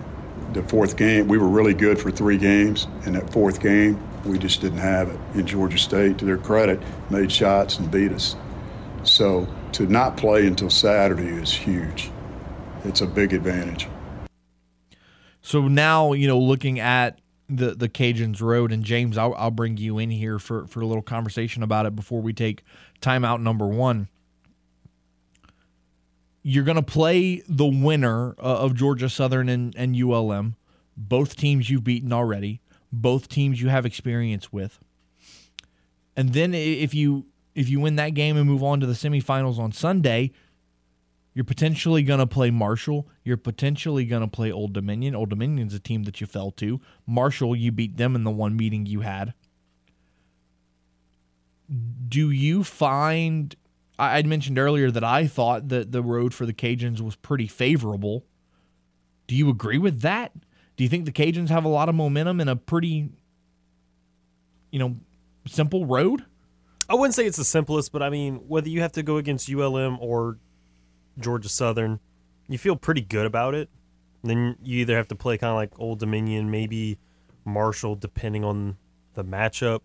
the 0.53 0.63
fourth 0.63 0.98
game, 0.98 1.27
we 1.27 1.38
were 1.38 1.48
really 1.48 1.74
good 1.74 2.00
for 2.00 2.12
three 2.12 2.38
games. 2.38 2.88
And 3.05 3.15
that 3.15 3.31
fourth 3.31 3.62
game, 3.62 4.01
we 4.25 4.38
just 4.38 4.62
didn't 4.62 4.79
have 4.79 5.10
it. 5.10 5.20
And 5.34 5.48
Georgia 5.48 5.77
State, 5.77 6.17
to 6.20 6.25
their 6.25 6.38
credit, 6.38 6.81
made 7.10 7.31
shots 7.31 7.79
and 7.79 7.89
beat 7.89 8.12
us. 8.12 8.36
So 9.03 9.48
to 9.74 9.88
not 9.88 10.17
play 10.17 10.46
until 10.46 10.70
Saturday 10.70 11.29
is 11.29 11.53
huge. 11.53 12.12
It's 12.84 13.01
a 13.01 13.08
big 13.08 13.34
advantage. 13.34 13.88
So 15.41 15.67
now, 15.67 16.13
you 16.13 16.27
know, 16.27 16.39
looking 16.39 16.79
at 16.79 17.20
the 17.50 17.72
the 17.75 17.89
Cajuns 17.89 18.41
road 18.41 18.72
and 18.72 18.84
James, 18.84 19.17
I'll, 19.17 19.34
I'll 19.36 19.51
bring 19.51 19.77
you 19.77 19.98
in 19.98 20.10
here 20.10 20.39
for 20.39 20.67
for 20.67 20.81
a 20.81 20.86
little 20.86 21.01
conversation 21.01 21.63
about 21.63 21.86
it 21.86 21.96
before 21.96 22.22
we 22.22 22.34
take 22.34 22.63
timeout 23.01 23.41
number 23.41 23.67
one. 23.67 24.08
You're 26.43 26.63
going 26.63 26.75
to 26.75 26.81
play 26.81 27.43
the 27.48 27.65
winner 27.65 28.36
uh, 28.39 28.41
of 28.41 28.75
Georgia 28.75 29.10
Southern 29.10 29.48
and, 29.48 29.75
and 29.75 29.95
ULM, 29.95 30.55
both 30.98 31.36
teams 31.36 31.69
you've 31.69 31.83
beaten 31.83 32.12
already, 32.12 32.62
both 32.91 33.29
teams 33.29 33.62
you 33.62 33.69
have 33.69 33.86
experience 33.86 34.51
with. 34.51 34.79
And 36.15 36.33
then 36.33 36.53
if 36.53 36.93
you 36.93 37.25
if 37.53 37.69
you 37.69 37.79
win 37.79 37.95
that 37.98 38.10
game 38.10 38.38
and 38.38 38.48
move 38.48 38.63
on 38.63 38.79
to 38.79 38.86
the 38.86 38.93
semifinals 38.93 39.60
on 39.60 39.71
Sunday, 39.71 40.31
you're 41.33 41.45
potentially 41.45 42.03
going 42.03 42.19
to 42.19 42.27
play 42.27 42.51
Marshall. 42.51 43.07
You're 43.24 43.38
potentially 43.38 44.05
going 44.05 44.21
to 44.21 44.27
play 44.27 44.51
Old 44.51 44.74
Dominion. 44.74 45.15
Old 45.15 45.29
Dominion's 45.29 45.74
a 45.74 45.79
team 45.79 46.03
that 46.03 46.19
you 46.19 46.27
fell 46.27 46.51
to. 46.51 46.81
Marshall, 47.05 47.55
you 47.55 47.71
beat 47.71 47.98
them 47.98 48.15
in 48.15 48.24
the 48.24 48.31
one 48.31 48.55
meeting 48.57 48.86
you 48.86 49.01
had. 49.01 49.33
Do 52.10 52.29
you 52.31 52.65
find 52.65 53.55
I'd 54.05 54.25
mentioned 54.25 54.58
earlier 54.58 54.89
that 54.91 55.03
I 55.03 55.27
thought 55.27 55.70
that 55.70 55.91
the 55.91 56.01
road 56.01 56.34
for 56.34 56.46
the 56.46 56.53
Cajuns 56.53 57.01
was 57.01 57.15
pretty 57.15 57.48
favorable. 57.48 58.25
Do 59.27 59.36
you 59.36 59.50
agree 59.50 59.77
with 59.77 60.01
that? 60.01 60.31
Do 60.75 60.84
you 60.84 60.89
think 60.89 61.05
the 61.05 61.12
Cajuns 61.12 61.50
have 61.50 61.65
a 61.65 61.70
lot 61.70 61.89
of 61.89 61.96
momentum 61.96 62.41
in 62.41 62.48
a 62.48 62.55
pretty 62.55 63.12
you 64.72 64.79
know, 64.79 64.96
simple 65.46 65.86
road? 65.86 66.25
I 66.89 66.96
wouldn't 66.96 67.13
say 67.13 67.25
it's 67.25 67.38
the 67.38 67.46
simplest, 67.46 67.91
but 67.91 68.01
I 68.01 68.10
mean, 68.10 68.36
whether 68.48 68.70
you 68.70 68.81
have 68.81 68.93
to 68.93 69.03
go 69.03 69.17
against 69.17 69.50
ULM 69.50 69.98
or 70.01 70.38
Georgia 71.20 71.50
Southern, 71.50 72.00
you 72.50 72.58
feel 72.58 72.75
pretty 72.75 73.01
good 73.01 73.25
about 73.25 73.53
it. 73.53 73.70
then 74.24 74.55
you 74.62 74.79
either 74.79 74.96
have 74.96 75.08
to 75.10 75.15
play 75.15 75.38
kind 75.38 75.51
of 75.51 75.55
like 75.55 75.79
Old 75.79 76.00
Dominion, 76.00 76.51
maybe 76.51 76.98
Marshall, 77.46 77.96
depending 77.96 78.43
on 78.43 78.77
the 79.13 79.24
matchup. 79.24 79.81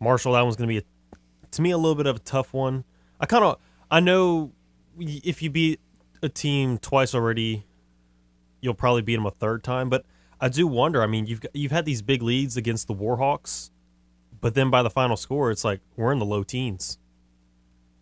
Marshall, 0.00 0.32
that 0.32 0.42
one's 0.42 0.56
going 0.56 0.68
to 0.68 0.72
be, 0.72 0.78
a, 0.78 1.48
to 1.50 1.62
me, 1.62 1.70
a 1.70 1.78
little 1.78 1.94
bit 1.94 2.06
of 2.06 2.16
a 2.16 2.20
tough 2.20 2.52
one. 2.52 2.84
I 3.20 3.26
kind 3.26 3.44
of, 3.44 3.58
I 3.90 4.00
know 4.00 4.52
if 4.98 5.42
you 5.42 5.50
beat 5.50 5.80
a 6.22 6.28
team 6.28 6.78
twice 6.78 7.14
already, 7.14 7.64
you'll 8.60 8.74
probably 8.74 9.02
beat 9.02 9.16
them 9.16 9.26
a 9.26 9.30
third 9.30 9.62
time. 9.62 9.88
But 9.88 10.04
I 10.40 10.48
do 10.48 10.66
wonder. 10.66 11.02
I 11.02 11.06
mean, 11.06 11.26
you've 11.26 11.40
you've 11.52 11.72
had 11.72 11.84
these 11.84 12.02
big 12.02 12.22
leads 12.22 12.56
against 12.56 12.88
the 12.88 12.94
Warhawks 12.94 13.70
but 14.40 14.54
then 14.54 14.70
by 14.70 14.82
the 14.82 14.90
final 14.90 15.16
score, 15.16 15.50
it's 15.50 15.64
like 15.64 15.80
we're 15.96 16.12
in 16.12 16.18
the 16.18 16.24
low 16.24 16.42
teens. 16.42 16.98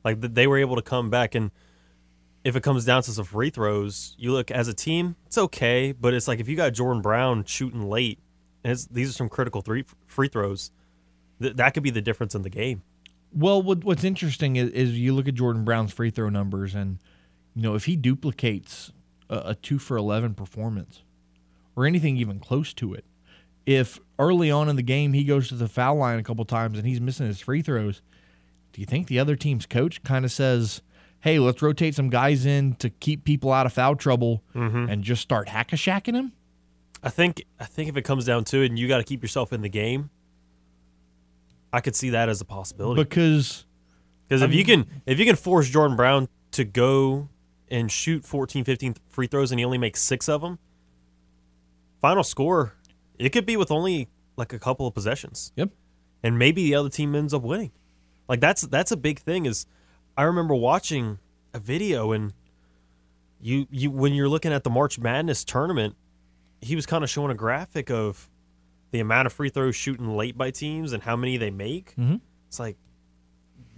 Like 0.04 0.20
they 0.20 0.46
were 0.46 0.58
able 0.58 0.76
to 0.76 0.82
come 0.82 1.10
back, 1.10 1.34
and 1.34 1.50
if 2.44 2.54
it 2.54 2.62
comes 2.62 2.84
down 2.84 3.02
to 3.02 3.10
some 3.10 3.24
free 3.24 3.50
throws, 3.50 4.14
you 4.18 4.32
look 4.32 4.50
as 4.50 4.68
a 4.68 4.74
team, 4.74 5.16
it's 5.26 5.38
okay. 5.38 5.92
But 5.92 6.14
it's 6.14 6.28
like 6.28 6.40
if 6.40 6.48
you 6.48 6.56
got 6.56 6.72
Jordan 6.72 7.02
Brown 7.02 7.44
shooting 7.44 7.82
late, 7.88 8.18
and 8.62 8.78
these 8.90 9.10
are 9.10 9.12
some 9.12 9.28
critical 9.28 9.60
three 9.60 9.84
free 10.06 10.28
throws, 10.28 10.70
th- 11.42 11.56
that 11.56 11.74
could 11.74 11.82
be 11.82 11.90
the 11.90 12.00
difference 12.00 12.34
in 12.34 12.42
the 12.42 12.50
game. 12.50 12.82
Well, 13.32 13.62
what, 13.62 13.84
what's 13.84 14.04
interesting 14.04 14.56
is, 14.56 14.70
is, 14.70 14.98
you 14.98 15.14
look 15.14 15.28
at 15.28 15.34
Jordan 15.34 15.64
Brown's 15.64 15.92
free 15.92 16.10
throw 16.10 16.28
numbers, 16.28 16.74
and 16.74 16.98
you 17.54 17.62
know 17.62 17.74
if 17.74 17.84
he 17.84 17.96
duplicates 17.96 18.92
a, 19.28 19.50
a 19.50 19.54
two 19.54 19.78
for 19.78 19.96
eleven 19.96 20.34
performance, 20.34 21.02
or 21.76 21.86
anything 21.86 22.16
even 22.16 22.40
close 22.40 22.72
to 22.74 22.94
it, 22.94 23.04
if 23.66 23.98
early 24.18 24.50
on 24.50 24.68
in 24.68 24.76
the 24.76 24.82
game 24.82 25.12
he 25.12 25.24
goes 25.24 25.48
to 25.48 25.54
the 25.54 25.68
foul 25.68 25.96
line 25.96 26.18
a 26.18 26.22
couple 26.22 26.44
times 26.44 26.78
and 26.78 26.86
he's 26.86 27.00
missing 27.00 27.26
his 27.26 27.40
free 27.40 27.62
throws, 27.62 28.02
do 28.72 28.80
you 28.80 28.86
think 28.86 29.06
the 29.06 29.18
other 29.18 29.36
team's 29.36 29.66
coach 29.66 30.02
kind 30.02 30.24
of 30.24 30.32
says, 30.32 30.80
"Hey, 31.20 31.38
let's 31.38 31.60
rotate 31.60 31.94
some 31.94 32.08
guys 32.08 32.46
in 32.46 32.74
to 32.76 32.88
keep 32.88 33.24
people 33.24 33.52
out 33.52 33.66
of 33.66 33.72
foul 33.72 33.94
trouble 33.94 34.42
mm-hmm. 34.54 34.88
and 34.88 35.04
just 35.04 35.22
start 35.22 35.48
hack 35.50 35.72
a 35.72 35.76
shacking 35.76 36.14
him"? 36.14 36.32
I 37.02 37.10
think 37.10 37.44
I 37.60 37.64
think 37.64 37.88
if 37.88 37.96
it 37.96 38.02
comes 38.02 38.24
down 38.24 38.44
to 38.44 38.62
it, 38.62 38.66
and 38.66 38.78
you 38.78 38.88
got 38.88 38.98
to 38.98 39.04
keep 39.04 39.22
yourself 39.22 39.52
in 39.52 39.60
the 39.60 39.68
game, 39.68 40.10
I 41.72 41.80
could 41.80 41.94
see 41.94 42.10
that 42.10 42.28
as 42.28 42.40
a 42.40 42.44
possibility. 42.44 43.02
Because 43.02 43.64
because 44.26 44.42
if 44.42 44.54
you 44.54 44.64
can 44.64 44.86
if 45.06 45.18
you 45.18 45.26
can 45.26 45.36
force 45.36 45.68
Jordan 45.68 45.96
Brown 45.96 46.28
to 46.52 46.64
go 46.64 47.28
and 47.70 47.90
shoot 47.90 48.24
14, 48.24 48.64
15 48.64 48.96
free 49.08 49.26
throws 49.26 49.50
and 49.50 49.58
he 49.58 49.64
only 49.64 49.78
makes 49.78 50.00
six 50.00 50.28
of 50.28 50.40
them, 50.40 50.58
final 52.00 52.22
score 52.22 52.74
it 53.18 53.30
could 53.30 53.46
be 53.46 53.56
with 53.56 53.70
only 53.70 54.08
like 54.36 54.52
a 54.52 54.58
couple 54.58 54.86
of 54.86 54.94
possessions. 54.94 55.52
Yep. 55.56 55.70
And 56.22 56.38
maybe 56.38 56.64
the 56.64 56.74
other 56.74 56.88
team 56.88 57.14
ends 57.14 57.34
up 57.34 57.42
winning. 57.42 57.72
Like 58.28 58.40
that's 58.40 58.62
that's 58.62 58.92
a 58.92 58.96
big 58.96 59.18
thing 59.18 59.46
is 59.46 59.66
I 60.16 60.22
remember 60.22 60.54
watching 60.54 61.18
a 61.54 61.58
video 61.58 62.12
and 62.12 62.32
you 63.40 63.66
you 63.70 63.90
when 63.90 64.14
you're 64.14 64.28
looking 64.28 64.52
at 64.52 64.64
the 64.64 64.70
March 64.70 64.98
Madness 64.98 65.44
tournament, 65.44 65.96
he 66.60 66.76
was 66.76 66.86
kind 66.86 67.02
of 67.04 67.10
showing 67.10 67.30
a 67.30 67.34
graphic 67.34 67.90
of 67.90 68.28
the 68.90 69.00
amount 69.00 69.26
of 69.26 69.32
free 69.32 69.50
throws 69.50 69.76
shooting 69.76 70.16
late 70.16 70.36
by 70.36 70.50
teams 70.50 70.92
and 70.92 71.02
how 71.02 71.16
many 71.16 71.36
they 71.36 71.50
make. 71.50 71.90
Mm-hmm. 71.96 72.16
It's 72.48 72.58
like 72.58 72.76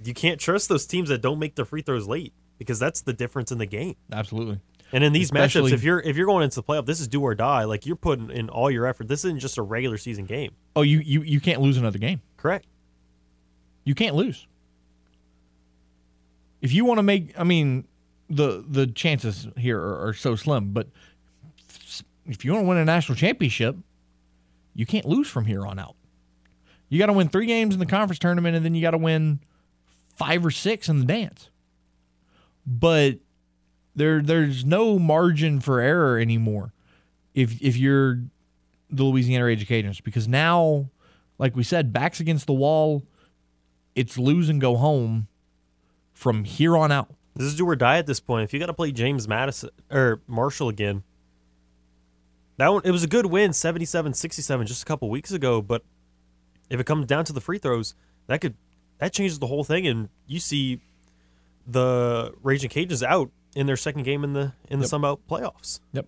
you 0.05 0.15
can't 0.15 0.41
trust 0.41 0.69
those 0.69 0.87
teams 0.87 1.09
that 1.09 1.21
don't 1.21 1.39
make 1.39 1.57
their 1.57 1.65
free 1.65 1.83
throws 1.83 2.07
late 2.07 2.33
because 2.59 2.79
that's 2.79 3.03
the 3.03 3.13
difference 3.13 3.51
in 3.51 3.59
the 3.59 3.67
game. 3.67 3.97
Absolutely. 4.13 4.61
And 4.93 5.05
in 5.05 5.13
these 5.13 5.27
Especially, 5.27 5.71
matchups, 5.71 5.75
if 5.75 5.83
you're 5.85 6.01
if 6.01 6.17
you're 6.17 6.27
going 6.27 6.43
into 6.43 6.57
the 6.57 6.63
playoff, 6.63 6.87
this 6.87 7.01
is 7.01 7.09
do 7.09 7.23
or 7.23 7.35
die. 7.35 7.65
Like 7.65 7.87
you're 7.87 7.97
putting 7.97 8.31
in 8.31 8.49
all 8.49 8.71
your 8.71 8.87
effort. 8.87 9.09
This 9.09 9.25
isn't 9.25 9.39
just 9.39 9.57
a 9.59 9.63
regular 9.63 9.97
season 9.97 10.25
game. 10.25 10.53
Oh, 10.75 10.83
you 10.83 10.99
you 10.99 11.23
you 11.23 11.41
can't 11.41 11.61
lose 11.61 11.77
another 11.77 11.99
game. 11.99 12.21
Correct. 12.37 12.67
You 13.85 13.95
can't 13.95 14.17
lose. 14.17 14.47
If 16.61 16.73
you 16.73 16.85
want 16.85 16.99
to 16.99 17.03
make, 17.03 17.39
I 17.39 17.45
mean, 17.45 17.87
the 18.29 18.65
the 18.69 18.87
chances 18.87 19.49
here 19.57 19.79
are, 19.79 20.09
are 20.09 20.13
so 20.13 20.35
slim. 20.35 20.73
But 20.73 20.89
if 22.27 22.45
you 22.45 22.53
want 22.53 22.65
to 22.65 22.69
win 22.69 22.79
a 22.79 22.85
national 22.85 23.17
championship, 23.17 23.77
you 24.81 24.87
can't 24.87 25.05
lose 25.05 25.29
from 25.29 25.45
here 25.45 25.67
on 25.67 25.79
out. 25.79 25.95
You 26.89 26.99
got 26.99 27.07
to 27.07 27.13
win 27.13 27.29
three 27.29 27.45
games 27.45 27.75
in 27.75 27.81
the 27.81 27.87
conference 27.87 28.19
tournament, 28.19 28.57
and 28.57 28.65
then 28.65 28.75
you 28.75 28.81
got 28.81 28.93
to 28.93 28.99
win 28.99 29.41
five 30.17 30.45
or 30.45 30.51
six 30.51 30.89
in 30.89 31.01
the 31.01 31.05
dance. 31.05 31.51
But 32.67 33.19
there 33.95 34.23
there's 34.23 34.65
no 34.65 34.99
margin 34.99 35.61
for 35.61 35.81
error 35.81 36.19
anymore 36.19 36.73
if 37.35 37.61
if 37.61 37.77
you're 37.77 38.21
the 38.89 39.05
Louisiana 39.05 39.45
Raging 39.45 39.67
Cajuns 39.67 40.03
because 40.03 40.27
now, 40.27 40.89
like 41.39 41.55
we 41.55 41.63
said, 41.63 41.93
backs 41.93 42.19
against 42.19 42.47
the 42.47 42.55
wall, 42.55 43.05
it's 43.95 44.17
lose 44.17 44.49
and 44.49 44.63
go 44.63 44.77
home 44.77 45.29
from 46.15 46.45
here 46.45 46.75
on 46.75 46.91
out. 46.91 47.13
This 47.37 47.49
is 47.49 47.57
do 47.57 47.69
or 47.69 47.77
die 47.77 47.99
at 47.99 48.07
this 48.07 48.19
point. 48.19 48.45
If 48.45 48.55
you 48.55 48.59
got 48.59 48.67
to 48.67 48.75
play 48.75 48.93
James 48.93 49.29
Madison 49.29 49.69
or 49.91 50.23
Marshall 50.27 50.71
again, 50.71 51.03
that 52.61 52.69
one 52.73 52.83
it 52.85 52.91
was 52.91 53.03
a 53.03 53.07
good 53.07 53.27
win, 53.27 53.53
77-67 53.53 54.67
just 54.67 54.83
a 54.83 54.85
couple 54.85 55.09
weeks 55.09 55.33
ago. 55.33 55.63
But 55.63 55.83
if 56.69 56.79
it 56.79 56.85
comes 56.85 57.07
down 57.07 57.25
to 57.25 57.33
the 57.33 57.41
free 57.41 57.59
throws, 57.59 57.95
that 58.27 58.41
could 58.41 58.55
that 58.99 59.15
changes 59.15 59.39
the 59.39 59.47
whole 59.47 59.65
thing, 59.65 59.87
and 59.87 60.11
you 60.27 60.39
see 60.39 60.81
the 61.67 62.35
Raging 62.43 62.69
Cajuns 62.69 63.03
out 63.03 63.31
in 63.57 63.67
their 63.67 63.77
second 63.77 64.03
game 64.03 64.25
in 64.25 64.35
the 64.35 64.53
in 64.69 64.79
the 64.79 64.85
yep. 64.85 64.91
Sun 64.91 65.01
Belt 65.01 65.21
playoffs. 65.29 65.81
Yep. 65.93 66.07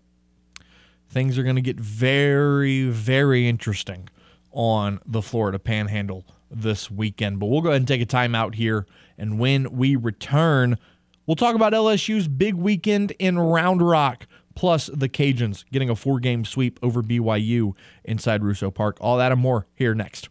Things 1.08 1.38
are 1.38 1.42
going 1.42 1.56
to 1.56 1.62
get 1.62 1.80
very 1.80 2.84
very 2.84 3.48
interesting 3.48 4.10
on 4.52 5.00
the 5.06 5.22
Florida 5.22 5.58
Panhandle 5.58 6.26
this 6.50 6.90
weekend. 6.90 7.40
But 7.40 7.46
we'll 7.46 7.62
go 7.62 7.70
ahead 7.70 7.80
and 7.80 7.88
take 7.88 8.02
a 8.02 8.06
timeout 8.06 8.56
here, 8.56 8.86
and 9.16 9.38
when 9.38 9.72
we 9.72 9.96
return, 9.96 10.76
we'll 11.24 11.34
talk 11.34 11.54
about 11.54 11.72
LSU's 11.72 12.28
big 12.28 12.56
weekend 12.56 13.12
in 13.12 13.38
Round 13.38 13.80
Rock. 13.80 14.26
Plus, 14.54 14.88
the 14.92 15.08
Cajuns 15.08 15.64
getting 15.70 15.90
a 15.90 15.96
four 15.96 16.20
game 16.20 16.44
sweep 16.44 16.78
over 16.82 17.02
BYU 17.02 17.74
inside 18.04 18.42
Russo 18.42 18.70
Park. 18.70 18.96
All 19.00 19.16
that 19.18 19.32
and 19.32 19.40
more 19.40 19.66
here 19.74 19.94
next. 19.94 20.28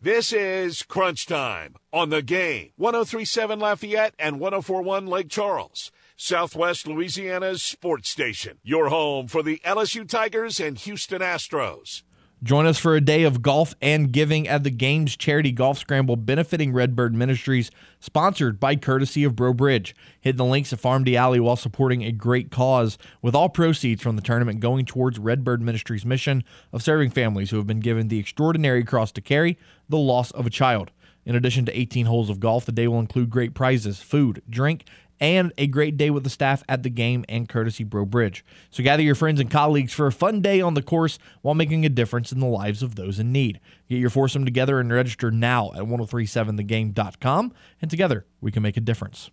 This 0.00 0.32
is 0.32 0.82
Crunch 0.82 1.26
Time 1.26 1.76
on 1.92 2.10
the 2.10 2.22
game 2.22 2.70
1037 2.76 3.60
Lafayette 3.60 4.14
and 4.18 4.40
1041 4.40 5.06
Lake 5.06 5.28
Charles. 5.28 5.92
Southwest 6.16 6.86
Louisiana's 6.86 7.62
sports 7.62 8.08
station. 8.08 8.58
Your 8.62 8.88
home 8.88 9.28
for 9.28 9.42
the 9.42 9.60
LSU 9.64 10.08
Tigers 10.08 10.60
and 10.60 10.78
Houston 10.78 11.20
Astros. 11.20 12.02
Join 12.44 12.66
us 12.66 12.76
for 12.76 12.96
a 12.96 13.00
day 13.00 13.22
of 13.22 13.40
golf 13.40 13.72
and 13.80 14.10
giving 14.10 14.48
at 14.48 14.64
the 14.64 14.70
Games 14.70 15.16
Charity 15.16 15.52
Golf 15.52 15.78
Scramble 15.78 16.16
benefiting 16.16 16.72
Redbird 16.72 17.14
Ministries, 17.14 17.70
sponsored 18.00 18.58
by 18.58 18.74
courtesy 18.74 19.22
of 19.22 19.36
Breaux 19.36 19.54
Bridge. 19.54 19.94
Hit 20.20 20.36
the 20.36 20.44
links 20.44 20.72
at 20.72 20.80
Farm 20.80 21.04
d'Allie 21.04 21.38
while 21.38 21.54
supporting 21.54 22.02
a 22.02 22.10
great 22.10 22.50
cause, 22.50 22.98
with 23.22 23.36
all 23.36 23.48
proceeds 23.48 24.02
from 24.02 24.16
the 24.16 24.22
tournament 24.22 24.58
going 24.58 24.84
towards 24.84 25.20
Redbird 25.20 25.62
Ministries' 25.62 26.04
mission 26.04 26.42
of 26.72 26.82
serving 26.82 27.10
families 27.10 27.50
who 27.50 27.58
have 27.58 27.66
been 27.68 27.78
given 27.78 28.08
the 28.08 28.18
extraordinary 28.18 28.82
cross 28.82 29.12
to 29.12 29.20
carry 29.20 29.56
the 29.88 29.96
loss 29.96 30.32
of 30.32 30.44
a 30.44 30.50
child. 30.50 30.90
In 31.24 31.36
addition 31.36 31.64
to 31.66 31.78
18 31.78 32.06
holes 32.06 32.28
of 32.28 32.40
golf, 32.40 32.66
the 32.66 32.72
day 32.72 32.88
will 32.88 32.98
include 32.98 33.30
great 33.30 33.54
prizes, 33.54 34.02
food, 34.02 34.42
drink, 34.50 34.84
and 35.22 35.52
a 35.56 35.68
great 35.68 35.96
day 35.96 36.10
with 36.10 36.24
the 36.24 36.30
staff 36.30 36.64
at 36.68 36.82
the 36.82 36.90
game 36.90 37.24
and 37.28 37.48
courtesy 37.48 37.84
Breaux 37.84 38.04
Bridge. 38.04 38.44
So 38.70 38.82
gather 38.82 39.04
your 39.04 39.14
friends 39.14 39.40
and 39.40 39.48
colleagues 39.48 39.92
for 39.92 40.08
a 40.08 40.12
fun 40.12 40.42
day 40.42 40.60
on 40.60 40.74
the 40.74 40.82
course 40.82 41.20
while 41.42 41.54
making 41.54 41.86
a 41.86 41.88
difference 41.88 42.32
in 42.32 42.40
the 42.40 42.46
lives 42.46 42.82
of 42.82 42.96
those 42.96 43.20
in 43.20 43.30
need. 43.30 43.60
Get 43.88 44.00
your 44.00 44.10
foursome 44.10 44.44
together 44.44 44.80
and 44.80 44.92
register 44.92 45.30
now 45.30 45.70
at 45.74 45.84
1037thegame.com, 45.84 47.52
and 47.80 47.90
together 47.90 48.26
we 48.40 48.50
can 48.50 48.64
make 48.64 48.76
a 48.76 48.80
difference. 48.80 49.30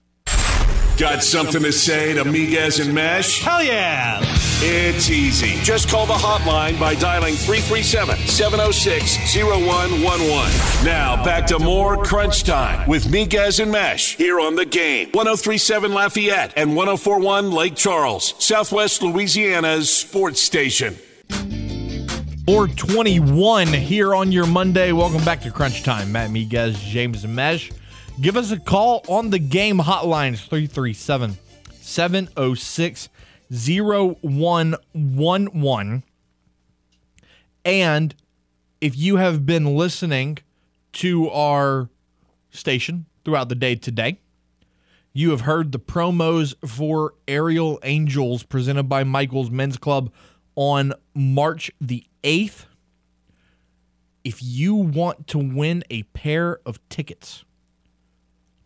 Got 0.99 1.23
something 1.23 1.63
to 1.63 1.71
say 1.71 2.13
to 2.15 2.25
Miguez 2.25 2.83
and 2.83 2.93
Mesh? 2.93 3.41
Hell 3.41 3.63
yeah! 3.63 4.19
It's 4.61 5.09
easy. 5.09 5.55
Just 5.63 5.87
call 5.87 6.05
the 6.05 6.11
hotline 6.11 6.77
by 6.77 6.93
dialing 6.95 7.35
337 7.35 8.17
706 8.27 9.33
0111. 9.33 10.85
Now, 10.85 11.23
back 11.23 11.47
to 11.47 11.57
more 11.57 12.03
Crunch 12.03 12.43
Time 12.43 12.85
with 12.85 13.05
Miguez 13.05 13.61
and 13.61 13.71
Mesh 13.71 14.17
here 14.17 14.41
on 14.41 14.55
the 14.55 14.65
game. 14.65 15.07
1037 15.13 15.93
Lafayette 15.93 16.51
and 16.57 16.75
1041 16.75 17.49
Lake 17.49 17.77
Charles, 17.77 18.33
Southwest 18.37 19.01
Louisiana's 19.01 19.89
sports 19.89 20.41
station. 20.41 20.97
421 22.45 23.67
here 23.67 24.13
on 24.13 24.33
your 24.33 24.47
Monday. 24.47 24.91
Welcome 24.91 25.23
back 25.23 25.39
to 25.43 25.51
Crunch 25.51 25.81
Time. 25.83 26.11
Matt 26.11 26.29
Miguez, 26.31 26.73
James 26.73 27.25
Mesh. 27.25 27.71
Give 28.21 28.35
us 28.35 28.51
a 28.51 28.59
call 28.59 29.01
on 29.07 29.29
the 29.29 29.39
game 29.39 29.77
hotlines 29.77 30.45
337 30.45 31.37
706 31.71 33.07
0111. 33.49 36.03
And 37.63 38.15
if 38.81 38.97
you 38.97 39.15
have 39.15 39.45
been 39.45 39.77
listening 39.77 40.39
to 40.93 41.29
our 41.29 41.89
station 42.49 43.05
throughout 43.23 43.47
the 43.47 43.55
day 43.55 43.75
today, 43.75 44.19
you 45.13 45.29
have 45.29 45.41
heard 45.41 45.71
the 45.71 45.79
promos 45.79 46.55
for 46.67 47.13
Aerial 47.25 47.79
Angels 47.83 48.43
presented 48.43 48.89
by 48.89 49.05
Michael's 49.05 49.49
Men's 49.49 49.77
Club 49.77 50.11
on 50.55 50.91
March 51.13 51.71
the 51.79 52.03
8th. 52.25 52.65
If 54.25 54.43
you 54.43 54.75
want 54.75 55.27
to 55.27 55.37
win 55.37 55.85
a 55.89 56.03
pair 56.03 56.59
of 56.65 56.85
tickets, 56.89 57.45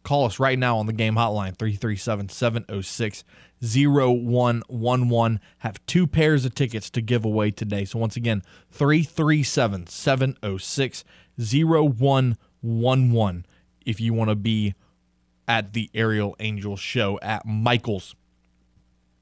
Call 0.04 0.26
us 0.26 0.40
right 0.40 0.60
now 0.60 0.78
on 0.78 0.86
the 0.86 0.94
game 0.94 1.16
hotline 1.16 1.58
337 1.58 2.30
706 2.30 3.24
0111. 3.62 5.40
Have 5.60 5.86
two 5.86 6.06
pairs 6.06 6.46
of 6.46 6.54
tickets 6.54 6.90
to 6.90 7.02
give 7.02 7.24
away 7.24 7.52
today. 7.52 7.86
So, 7.86 8.00
once 8.00 8.18
again, 8.18 8.44
337 8.72 9.88
706 9.88 11.04
0111 11.38 13.46
if 13.86 14.02
you 14.02 14.14
want 14.14 14.30
to 14.30 14.36
be 14.36 14.76
at 15.48 15.74
the 15.74 15.90
Aerial 15.94 16.36
Angel 16.40 16.76
show 16.76 17.20
at 17.22 17.46
Michael's. 17.46 18.16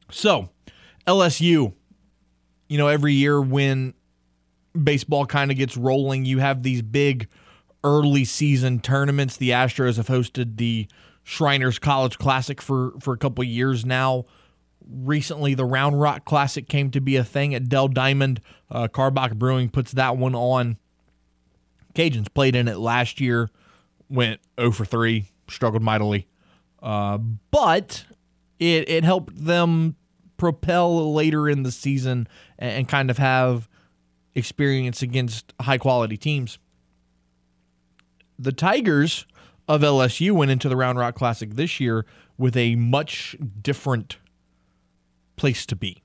So, 0.09 0.49
LSU, 1.07 1.73
you 2.67 2.77
know, 2.77 2.87
every 2.87 3.13
year 3.13 3.41
when 3.41 3.93
baseball 4.81 5.25
kind 5.25 5.51
of 5.51 5.57
gets 5.57 5.77
rolling, 5.77 6.25
you 6.25 6.39
have 6.39 6.63
these 6.63 6.81
big 6.81 7.27
early 7.83 8.25
season 8.25 8.79
tournaments. 8.79 9.37
The 9.37 9.49
Astros 9.49 9.97
have 9.97 10.07
hosted 10.07 10.57
the 10.57 10.87
Shriners 11.23 11.79
College 11.79 12.17
Classic 12.17 12.61
for 12.61 12.93
for 12.99 13.13
a 13.13 13.17
couple 13.17 13.43
years 13.43 13.85
now. 13.85 14.25
Recently, 14.87 15.53
the 15.53 15.65
Round 15.65 15.99
Rock 15.99 16.25
Classic 16.25 16.67
came 16.67 16.91
to 16.91 16.99
be 16.99 17.15
a 17.15 17.23
thing 17.23 17.53
at 17.53 17.69
Dell 17.69 17.87
Diamond. 17.87 18.41
Uh, 18.69 18.87
Karbach 18.87 19.35
Brewing 19.35 19.69
puts 19.69 19.91
that 19.93 20.17
one 20.17 20.35
on. 20.35 20.77
Cajuns 21.93 22.33
played 22.33 22.55
in 22.55 22.67
it 22.67 22.77
last 22.77 23.19
year, 23.21 23.49
went 24.09 24.39
0 24.59 24.71
for 24.71 24.85
3, 24.85 25.29
struggled 25.49 25.83
mightily. 25.83 26.27
Uh, 26.81 27.17
but 27.51 28.05
it, 28.59 28.89
it 28.89 29.03
helped 29.03 29.45
them 29.45 29.95
propel 30.37 31.13
later 31.13 31.47
in 31.47 31.63
the 31.63 31.71
season 31.71 32.27
and, 32.57 32.71
and 32.71 32.87
kind 32.87 33.11
of 33.11 33.17
have 33.17 33.69
experience 34.33 35.01
against 35.01 35.53
high 35.61 35.77
quality 35.77 36.17
teams 36.17 36.57
the 38.41 38.51
Tigers 38.51 39.25
of 39.67 39.81
LSU 39.81 40.31
went 40.31 40.51
into 40.51 40.67
the 40.67 40.75
Round 40.75 40.97
Rock 40.97 41.15
Classic 41.15 41.51
this 41.51 41.79
year 41.79 42.05
with 42.37 42.57
a 42.57 42.75
much 42.75 43.35
different 43.61 44.17
place 45.35 45.65
to 45.67 45.75
be. 45.75 46.01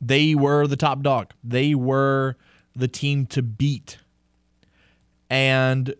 They 0.00 0.34
were 0.34 0.66
the 0.66 0.76
top 0.76 1.02
dog. 1.02 1.32
They 1.44 1.74
were 1.74 2.36
the 2.74 2.88
team 2.88 3.26
to 3.26 3.42
beat. 3.42 3.98
And 5.28 5.94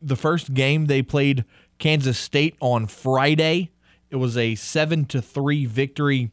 the 0.00 0.16
first 0.16 0.54
game 0.54 0.86
they 0.86 1.02
played 1.02 1.44
Kansas 1.78 2.18
State 2.18 2.56
on 2.60 2.86
Friday. 2.86 3.70
It 4.08 4.16
was 4.16 4.36
a 4.36 4.54
7 4.54 5.04
to 5.06 5.20
3 5.20 5.66
victory 5.66 6.30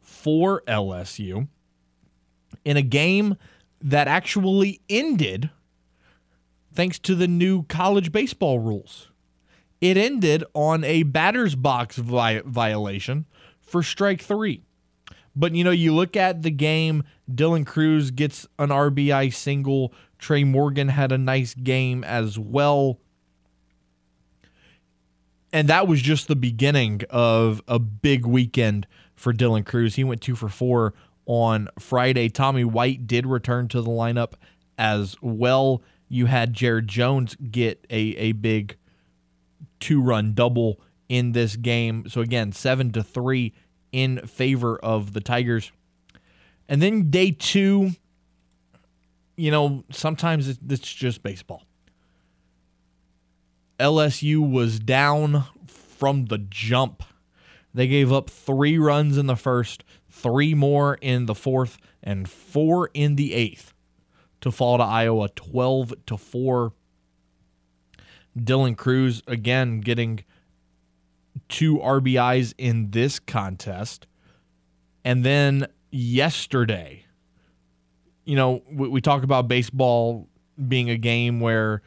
for 0.00 0.62
LSU 0.66 1.48
in 2.64 2.76
a 2.76 2.82
game 2.82 3.36
that 3.80 4.08
actually 4.08 4.80
ended 4.90 5.50
thanks 6.78 7.00
to 7.00 7.16
the 7.16 7.26
new 7.26 7.64
college 7.64 8.12
baseball 8.12 8.60
rules. 8.60 9.10
It 9.80 9.96
ended 9.96 10.44
on 10.54 10.84
a 10.84 11.02
batter's 11.02 11.56
box 11.56 11.96
vi- 11.96 12.42
violation 12.46 13.26
for 13.60 13.82
strike 13.82 14.22
three. 14.22 14.62
But 15.34 15.56
you 15.56 15.64
know, 15.64 15.72
you 15.72 15.92
look 15.92 16.16
at 16.16 16.42
the 16.42 16.52
game, 16.52 17.02
Dylan 17.28 17.66
Crews 17.66 18.12
gets 18.12 18.46
an 18.60 18.68
RBI 18.68 19.34
single. 19.34 19.92
Tre' 20.20 20.44
Morgan 20.44 20.90
had 20.90 21.10
a 21.10 21.18
nice 21.18 21.52
game 21.52 22.04
as 22.04 22.38
well. 22.38 23.00
And 25.52 25.66
that 25.66 25.88
was 25.88 26.00
just 26.00 26.28
the 26.28 26.36
beginning 26.36 27.00
of 27.10 27.60
a 27.66 27.80
big 27.80 28.24
weekend 28.24 28.86
for 29.16 29.32
Dylan 29.32 29.66
Crews. 29.66 29.96
He 29.96 30.04
went 30.04 30.20
two 30.20 30.36
for 30.36 30.48
four 30.48 30.94
on 31.26 31.70
Friday. 31.76 32.28
Tommy 32.28 32.62
White 32.62 33.08
did 33.08 33.26
return 33.26 33.66
to 33.66 33.82
the 33.82 33.90
lineup 33.90 34.34
as 34.78 35.16
well. 35.20 35.82
You 36.08 36.26
had 36.26 36.54
Jared 36.54 36.88
Jones 36.88 37.36
get 37.36 37.86
a, 37.90 37.96
a 38.16 38.32
big 38.32 38.76
two 39.80 40.00
run 40.00 40.34
double 40.34 40.80
in 41.08 41.32
this 41.32 41.56
game. 41.56 42.08
So 42.08 42.20
again, 42.20 42.52
seven 42.52 42.92
to 42.92 43.02
three 43.02 43.54
in 43.92 44.26
favor 44.26 44.78
of 44.78 45.12
the 45.12 45.20
Tigers. 45.20 45.72
And 46.68 46.82
then 46.82 47.10
day 47.10 47.30
two, 47.30 47.92
you 49.36 49.50
know, 49.50 49.84
sometimes 49.90 50.48
it's 50.48 50.94
just 50.94 51.22
baseball. 51.22 51.62
LSU 53.78 54.38
was 54.50 54.80
down 54.80 55.44
from 55.66 56.26
the 56.26 56.38
jump. 56.38 57.04
They 57.72 57.86
gave 57.86 58.12
up 58.12 58.28
three 58.28 58.76
runs 58.76 59.16
in 59.16 59.26
the 59.26 59.36
first, 59.36 59.84
three 60.10 60.54
more 60.54 60.96
in 61.00 61.26
the 61.26 61.34
fourth, 61.34 61.78
and 62.02 62.28
four 62.28 62.90
in 62.92 63.16
the 63.16 63.34
eighth 63.34 63.72
to 64.40 64.50
fall 64.50 64.78
to 64.78 64.84
Iowa 64.84 65.28
12 65.30 65.94
to 66.06 66.16
4. 66.16 66.72
Dylan 68.38 68.76
Crews 68.76 69.22
again 69.26 69.80
getting 69.80 70.24
two 71.48 71.78
RBIs 71.78 72.54
in 72.58 72.90
this 72.90 73.18
contest. 73.18 74.06
And 75.04 75.24
then 75.24 75.66
yesterday, 75.90 77.04
you 78.24 78.36
know, 78.36 78.62
we, 78.70 78.88
we 78.88 79.00
talk 79.00 79.22
about 79.22 79.48
baseball 79.48 80.28
being 80.66 80.90
a 80.90 80.96
game 80.96 81.40
where 81.40 81.82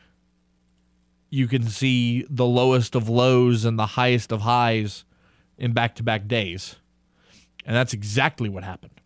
you 1.29 1.47
can 1.47 1.63
see 1.67 2.25
the 2.29 2.45
lowest 2.45 2.95
of 2.95 3.07
lows 3.07 3.65
and 3.65 3.79
the 3.79 3.85
highest 3.85 4.31
of 4.31 4.41
highs 4.41 5.05
in 5.57 5.73
back 5.73 5.95
to 5.95 6.03
back 6.03 6.27
days. 6.27 6.75
And 7.65 7.75
that's 7.75 7.93
exactly 7.93 8.49
what 8.49 8.63
happened. 8.63 9.00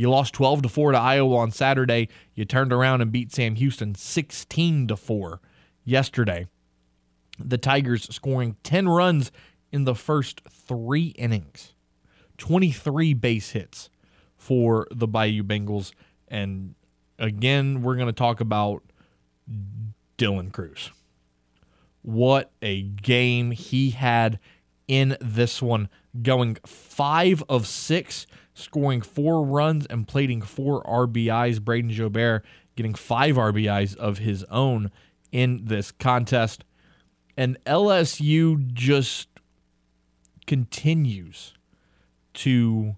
You 0.00 0.08
lost 0.08 0.32
12 0.32 0.62
to 0.62 0.68
4 0.70 0.92
to 0.92 0.98
Iowa 0.98 1.36
on 1.36 1.50
Saturday. 1.50 2.08
You 2.34 2.46
turned 2.46 2.72
around 2.72 3.02
and 3.02 3.12
beat 3.12 3.34
Sam 3.34 3.56
Houston 3.56 3.94
16 3.94 4.86
to 4.86 4.96
4 4.96 5.42
yesterday. 5.84 6.46
The 7.38 7.58
Tigers 7.58 8.04
scoring 8.04 8.56
10 8.62 8.88
runs 8.88 9.30
in 9.70 9.84
the 9.84 9.94
first 9.94 10.40
3 10.48 11.08
innings. 11.18 11.74
23 12.38 13.12
base 13.12 13.50
hits 13.50 13.90
for 14.38 14.88
the 14.90 15.06
Bayou 15.06 15.42
Bengals 15.42 15.92
and 16.28 16.74
again 17.18 17.82
we're 17.82 17.96
going 17.96 18.06
to 18.06 18.14
talk 18.14 18.40
about 18.40 18.82
Dylan 20.16 20.50
Crews. 20.50 20.92
What 22.00 22.52
a 22.62 22.80
game 22.80 23.50
he 23.50 23.90
had 23.90 24.38
in 24.88 25.18
this 25.20 25.60
one, 25.60 25.90
going 26.22 26.56
five 26.64 27.44
of 27.50 27.66
six, 27.66 28.26
scoring 28.60 29.00
four 29.00 29.44
runs 29.44 29.86
and 29.86 30.06
plating 30.06 30.42
four 30.42 30.82
RBIs. 30.84 31.58
Brayden 31.58 31.92
Jobert 31.92 32.42
getting 32.76 32.94
five 32.94 33.36
RBIs 33.36 33.96
of 33.96 34.18
his 34.18 34.44
own 34.44 34.90
in 35.32 35.64
this 35.64 35.90
contest. 35.92 36.64
And 37.36 37.58
LSU 37.64 38.72
just 38.72 39.28
continues 40.46 41.54
to 42.34 42.96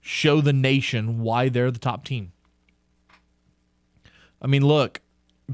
show 0.00 0.40
the 0.40 0.52
nation 0.52 1.20
why 1.20 1.48
they're 1.48 1.70
the 1.70 1.78
top 1.78 2.04
team. 2.04 2.32
I 4.42 4.46
mean, 4.46 4.64
look, 4.64 5.00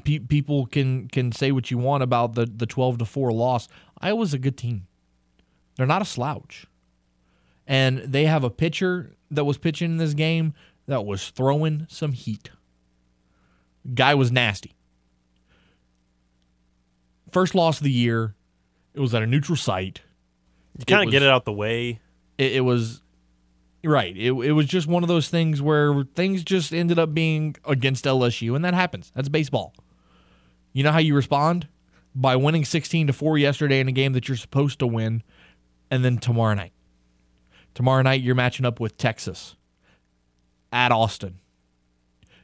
pe- 0.05 0.21
people 0.21 0.67
can 0.67 1.09
can 1.09 1.33
say 1.33 1.53
what 1.53 1.71
you 1.71 1.79
want 1.79 2.03
about 2.03 2.35
the 2.35 2.47
the 2.47 2.67
12 2.67 2.99
to 2.99 3.05
4 3.05 3.33
loss. 3.33 3.69
Iowa's 4.01 4.35
a 4.35 4.39
good 4.39 4.57
team. 4.57 4.87
They're 5.77 5.87
not 5.87 6.03
a 6.03 6.07
slouch. 6.07 6.67
And 7.67 7.99
they 7.99 8.27
have 8.27 8.45
a 8.45 8.51
pitcher 8.51 9.17
that 9.31 9.45
was 9.45 9.59
pitching 9.59 9.93
in 9.93 9.97
this 9.97 10.15
game 10.15 10.55
that 10.87 11.05
was 11.05 11.31
throwing 11.31 11.87
some 11.89 12.13
heat. 12.13 12.51
Guy 13.95 14.15
was 14.15 14.33
nasty. 14.33 14.75
First 17.33 17.55
loss 17.55 17.79
of 17.79 17.85
the 17.85 17.91
year. 17.91 18.35
It 18.95 19.01
was 19.01 19.15
at 19.15 19.23
a 19.23 19.27
neutral 19.27 19.57
site. 19.57 20.01
You 20.79 20.85
kind 20.85 21.07
of 21.07 21.11
get 21.11 21.23
it 21.23 21.29
out 21.29 21.45
the 21.45 21.53
way. 21.53 22.01
It, 22.39 22.57
it 22.57 22.61
was 22.61 23.03
right. 23.85 24.17
It, 24.17 24.33
it 24.33 24.53
was 24.53 24.67
just 24.67 24.87
one 24.87 25.03
of 25.03 25.09
those 25.09 25.29
things 25.29 25.61
where 25.61 26.05
things 26.15 26.43
just 26.43 26.73
ended 26.73 26.99
up 26.99 27.15
being 27.15 27.57
against 27.65 28.05
LSU, 28.05 28.57
and 28.57 28.65
that 28.65 28.75
happens. 28.75 29.13
That's 29.15 29.29
baseball. 29.29 29.75
You 30.73 30.83
know 30.83 30.93
how 30.93 30.99
you 30.99 31.15
respond 31.15 31.69
by 32.15 32.37
winning 32.37 32.65
16 32.65 33.09
to 33.09 33.13
4 33.13 33.39
yesterday 33.39 33.81
in 33.81 33.89
a 33.89 33.93
game 33.93 34.13
that 34.15 34.29
you're 34.29 34.37
supposed 34.37 34.79
to 34.81 34.87
win, 34.87 35.23
and 35.91 36.05
then 36.05 36.19
tomorrow 36.19 36.55
night. 36.55 36.73
Tomorrow 37.77 38.03
night 38.03 38.23
you're 38.23 38.35
matching 38.35 38.67
up 38.67 38.81
with 38.81 38.97
Texas 38.97 39.55
at 40.73 40.91
Austin. 40.91 41.39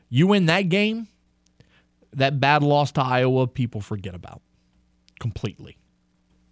You 0.09 0.27
win 0.29 0.47
that 0.47 0.69
game, 0.69 1.09
that 2.13 2.39
bad 2.39 2.63
loss 2.63 2.93
to 2.93 3.01
Iowa, 3.03 3.47
people 3.49 3.81
forget 3.81 4.15
about 4.15 4.43
completely. 5.19 5.79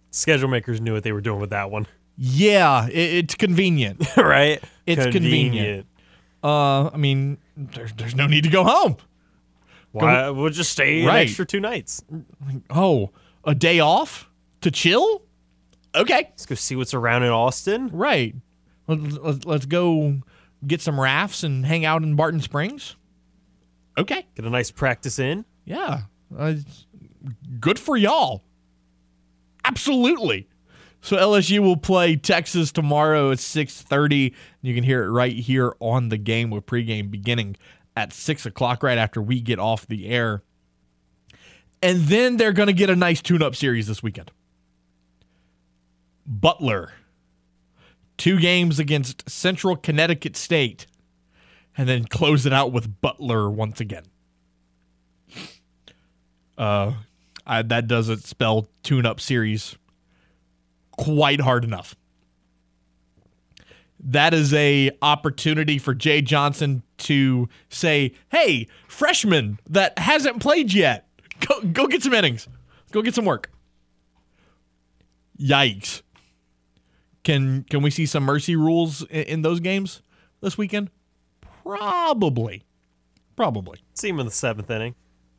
Schedule 0.09 0.49
makers 0.49 0.81
knew 0.81 0.93
what 0.93 1.03
they 1.03 1.11
were 1.13 1.21
doing 1.21 1.39
with 1.39 1.51
that 1.51 1.69
one, 1.71 1.85
Yeah, 2.17 2.87
it, 2.87 2.93
it's 2.93 3.35
convenient. 3.35 4.03
right? 4.17 4.61
It's 4.85 5.05
convenient. 5.05 5.85
Uh, 6.43 6.89
I 6.89 6.97
mean, 6.97 7.37
there's 7.55 7.93
there's 7.93 8.15
no 8.15 8.25
need 8.27 8.43
to 8.45 8.49
go 8.49 8.63
home. 8.63 8.97
Why? 9.91 10.29
We'll 10.31 10.49
just 10.49 10.71
stay 10.71 11.05
Right. 11.05 11.17
an 11.17 11.21
extra 11.27 11.45
two 11.45 11.59
nights. 11.59 12.03
Oh, 12.71 13.11
a 13.45 13.53
day 13.53 13.79
off 13.79 14.27
to 14.61 14.71
chill? 14.71 15.21
Okay, 15.93 16.23
Let's 16.31 16.45
go 16.47 16.55
see 16.55 16.75
what's 16.75 16.93
around 16.95 17.23
in 17.23 17.29
Austin. 17.29 17.89
right. 17.89 18.33
Let's, 18.91 19.17
let's, 19.17 19.45
let's 19.45 19.65
go 19.65 20.21
get 20.65 20.81
some 20.81 20.99
rafts 20.99 21.43
and 21.43 21.65
hang 21.65 21.85
out 21.85 22.03
in 22.03 22.15
Barton 22.15 22.41
Springs. 22.41 22.95
Okay, 23.97 24.25
Get 24.35 24.45
a 24.45 24.49
nice 24.49 24.71
practice 24.71 25.19
in. 25.19 25.43
yeah, 25.65 26.01
uh, 26.37 26.53
good 27.59 27.77
for 27.77 27.97
y'all. 27.97 28.43
Absolutely. 29.65 30.47
So 31.01 31.17
LSU 31.17 31.59
will 31.59 31.77
play 31.77 32.15
Texas 32.15 32.71
tomorrow 32.71 33.31
at 33.31 33.39
6:30. 33.39 34.33
You 34.61 34.75
can 34.75 34.83
hear 34.83 35.03
it 35.03 35.09
right 35.09 35.35
here 35.35 35.73
on 35.79 36.09
the 36.09 36.17
game 36.17 36.49
with 36.51 36.65
pregame 36.65 37.09
beginning 37.11 37.57
at 37.95 38.13
six 38.13 38.45
o'clock, 38.45 38.83
right 38.83 38.97
after 38.97 39.21
we 39.21 39.41
get 39.41 39.59
off 39.59 39.87
the 39.87 40.07
air. 40.07 40.43
And 41.81 42.01
then 42.01 42.37
they're 42.37 42.53
going 42.53 42.67
to 42.67 42.73
get 42.73 42.89
a 42.91 42.95
nice 42.95 43.21
tune-up 43.21 43.55
series 43.55 43.87
this 43.87 44.01
weekend. 44.03 44.31
Butler, 46.25 46.93
two 48.21 48.39
games 48.39 48.77
against 48.77 49.27
Central 49.27 49.75
Connecticut 49.75 50.35
State, 50.35 50.85
and 51.75 51.89
then 51.89 52.05
close 52.05 52.45
it 52.45 52.53
out 52.53 52.71
with 52.71 53.01
Butler 53.01 53.49
once 53.49 53.79
again. 53.79 54.03
Uh, 56.55 56.93
I, 57.47 57.63
that 57.63 57.87
doesn't 57.87 58.23
spell 58.23 58.69
tune-up 58.83 59.19
series 59.19 59.75
quite 60.91 61.41
hard 61.41 61.63
enough. 61.63 61.95
That 63.99 64.35
is 64.35 64.53
a 64.53 64.91
opportunity 65.01 65.79
for 65.79 65.95
Jay 65.95 66.21
Johnson 66.21 66.83
to 66.99 67.49
say, 67.69 68.13
"Hey, 68.29 68.67
freshman 68.87 69.57
that 69.67 69.97
hasn't 69.97 70.41
played 70.41 70.73
yet, 70.73 71.07
go 71.39 71.61
go 71.61 71.87
get 71.87 72.03
some 72.03 72.13
innings, 72.13 72.47
go 72.91 73.01
get 73.01 73.15
some 73.15 73.25
work." 73.25 73.49
Yikes! 75.39 76.03
Can 77.23 77.63
can 77.69 77.81
we 77.81 77.91
see 77.91 78.05
some 78.05 78.23
mercy 78.23 78.55
rules 78.55 79.03
in, 79.03 79.23
in 79.23 79.41
those 79.41 79.59
games 79.59 80.01
this 80.41 80.57
weekend? 80.57 80.89
Probably, 81.63 82.63
probably. 83.35 83.79
See 83.93 84.09
him 84.09 84.19
in 84.19 84.25
the 84.25 84.31
seventh 84.31 84.69
inning. 84.69 84.95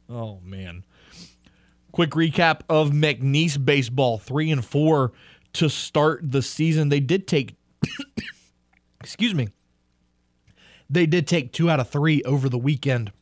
Oh 0.09 0.41
man. 0.45 0.85
Quick 1.91 2.11
recap 2.11 2.61
of 2.69 2.91
McNeese 2.91 3.63
baseball, 3.63 4.19
three 4.19 4.51
and 4.51 4.65
four 4.65 5.13
to 5.55 5.69
start 5.69 6.31
the 6.31 6.41
season. 6.41 6.89
They 6.89 7.01
did 7.01 7.27
take 7.27 7.57
excuse 9.01 9.35
me. 9.35 9.49
They 10.89 11.07
did 11.07 11.27
take 11.27 11.53
two 11.53 11.69
out 11.69 11.81
of 11.81 11.89
three 11.89 12.23
over 12.23 12.49
the 12.49 12.59
weekend 12.59 13.13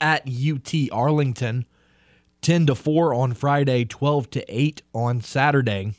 at 0.00 0.28
UT 0.28 0.72
Arlington. 0.90 1.66
10 2.42 2.66
to 2.66 2.74
4 2.76 3.12
on 3.12 3.34
Friday, 3.34 3.84
12 3.84 4.30
to 4.30 4.44
8 4.46 4.82
on 4.94 5.20
Saturday, 5.20 5.94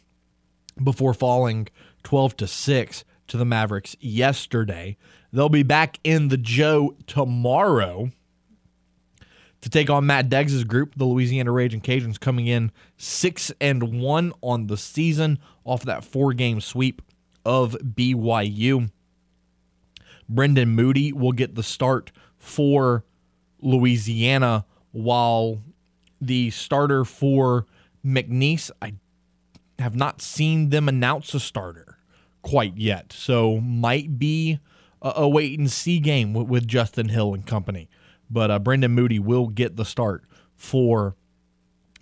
before 0.83 1.13
falling 1.13 1.67
12 2.03 2.37
to 2.37 2.47
6 2.47 3.03
to 3.27 3.37
the 3.37 3.45
Mavericks 3.45 3.95
yesterday. 3.99 4.97
They'll 5.31 5.49
be 5.49 5.63
back 5.63 5.99
in 6.03 6.29
the 6.29 6.37
Joe 6.37 6.95
tomorrow 7.05 8.11
to 9.61 9.69
take 9.69 9.89
on 9.89 10.05
Matt 10.05 10.29
Deggs' 10.29 10.65
group, 10.65 10.95
the 10.95 11.05
Louisiana 11.05 11.51
Raging 11.51 11.81
Cajuns, 11.81 12.19
coming 12.19 12.47
in 12.47 12.71
six 12.95 13.51
and 13.59 13.99
one 13.99 14.33
on 14.41 14.67
the 14.67 14.77
season 14.77 15.39
off 15.65 15.83
that 15.83 16.03
four 16.03 16.33
game 16.33 16.61
sweep 16.61 17.01
of 17.43 17.75
BYU. 17.81 18.89
Brendan 20.29 20.69
Moody 20.69 21.11
will 21.11 21.31
get 21.31 21.55
the 21.55 21.63
start 21.63 22.11
for 22.37 23.03
Louisiana, 23.61 24.65
while 24.91 25.61
the 26.21 26.49
starter 26.51 27.05
for 27.05 27.65
McNeese, 28.05 28.71
I 28.81 28.93
have 29.79 29.95
not 29.95 30.21
seen 30.21 30.69
them 30.69 30.89
announce 30.89 31.33
a 31.33 31.39
starter 31.39 31.97
quite 32.41 32.77
yet. 32.77 33.13
So 33.13 33.59
might 33.59 34.17
be 34.17 34.59
a, 35.01 35.13
a 35.17 35.29
wait 35.29 35.57
and 35.59 35.71
see 35.71 35.99
game 35.99 36.33
with, 36.33 36.47
with 36.47 36.67
Justin 36.67 37.09
Hill 37.09 37.33
and 37.33 37.45
company. 37.45 37.89
But 38.29 38.51
uh, 38.51 38.59
Brendan 38.59 38.91
Moody 38.91 39.19
will 39.19 39.47
get 39.47 39.75
the 39.75 39.85
start 39.85 40.23
for 40.55 41.15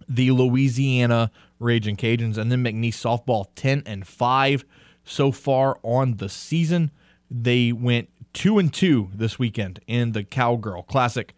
the 0.08 0.32
Louisiana 0.32 1.32
Raging 1.60 1.98
Cajuns, 1.98 2.38
and 2.38 2.52
then 2.52 2.64
McNeese 2.64 2.94
softball 2.94 3.48
ten 3.56 3.82
and 3.86 4.06
five 4.08 4.66
so 5.04 5.32
far 5.32 5.80
on 5.84 6.18
the 6.18 6.30
season. 6.30 6.92
They 7.30 7.72
went 7.72 8.10
two 8.34 8.60
and 8.60 8.74
two 8.74 9.10
this 9.14 9.40
weekend 9.40 9.80
in 9.88 10.12
the 10.12 10.24
Cowgirl 10.24 10.84
Classic, 10.84 11.34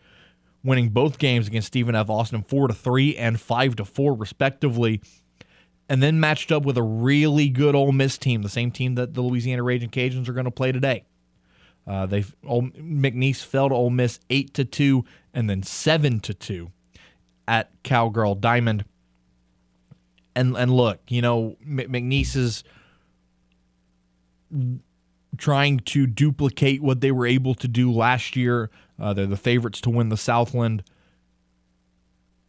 winning 0.63 0.89
both 0.89 1.17
games 1.17 1.47
against 1.47 1.67
Stephen 1.67 1.95
F. 1.95 2.09
Austin 2.09 2.43
four 2.43 2.67
to 2.67 2.73
three 2.73 3.15
and 3.15 3.39
five 3.39 3.75
to 3.77 3.85
four 3.85 4.13
respectively, 4.13 5.01
and 5.89 6.03
then 6.03 6.19
matched 6.19 6.51
up 6.51 6.63
with 6.63 6.77
a 6.77 6.83
really 6.83 7.49
good 7.49 7.75
Ole 7.75 7.91
Miss 7.91 8.17
team, 8.17 8.41
the 8.41 8.49
same 8.49 8.71
team 8.71 8.95
that 8.95 9.13
the 9.13 9.21
Louisiana 9.21 9.63
Raging 9.63 9.89
Cajuns 9.89 10.27
are 10.27 10.33
going 10.33 10.45
to 10.45 10.51
play 10.51 10.71
today. 10.71 11.05
Uh, 11.85 12.05
they 12.05 12.21
McNeese 12.21 13.43
fell 13.43 13.69
to 13.69 13.75
Ole 13.75 13.89
Miss 13.89 14.19
eight 14.29 14.53
to 14.55 14.65
two 14.65 15.05
and 15.33 15.49
then 15.49 15.63
seven 15.63 16.19
to 16.21 16.33
two 16.33 16.71
at 17.47 17.71
Cowgirl 17.83 18.35
Diamond. 18.35 18.83
And 20.35 20.57
and 20.57 20.71
look, 20.71 20.99
you 21.07 21.21
know 21.21 21.55
McNeese 21.65 22.35
is 22.35 22.63
trying 25.37 25.79
to 25.79 26.07
duplicate 26.07 26.81
what 26.81 26.99
they 26.99 27.11
were 27.11 27.25
able 27.25 27.55
to 27.55 27.67
do 27.67 27.91
last 27.91 28.35
year. 28.35 28.69
Uh, 28.99 29.13
they're 29.13 29.25
the 29.25 29.37
favorites 29.37 29.79
to 29.81 29.89
win 29.89 30.09
the 30.09 30.17
Southland. 30.17 30.83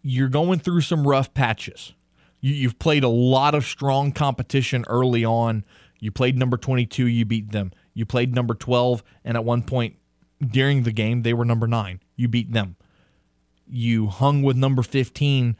You're 0.02 0.28
going 0.28 0.58
through 0.58 0.80
some 0.80 1.06
rough 1.06 1.32
patches. 1.34 1.92
You, 2.40 2.54
you've 2.54 2.78
played 2.78 3.04
a 3.04 3.08
lot 3.08 3.54
of 3.54 3.64
strong 3.64 4.12
competition 4.12 4.84
early 4.88 5.24
on. 5.24 5.64
You 6.00 6.10
played 6.10 6.38
number 6.38 6.56
22, 6.56 7.06
you 7.06 7.24
beat 7.24 7.52
them. 7.52 7.72
You 7.94 8.06
played 8.06 8.34
number 8.34 8.54
12, 8.54 9.02
and 9.24 9.36
at 9.36 9.44
one 9.44 9.62
point 9.62 9.96
during 10.40 10.84
the 10.84 10.92
game, 10.92 11.22
they 11.22 11.34
were 11.34 11.44
number 11.44 11.66
nine. 11.66 12.00
You 12.16 12.28
beat 12.28 12.52
them. 12.52 12.76
You 13.66 14.06
hung 14.06 14.42
with 14.42 14.56
number 14.56 14.82
15 14.82 15.56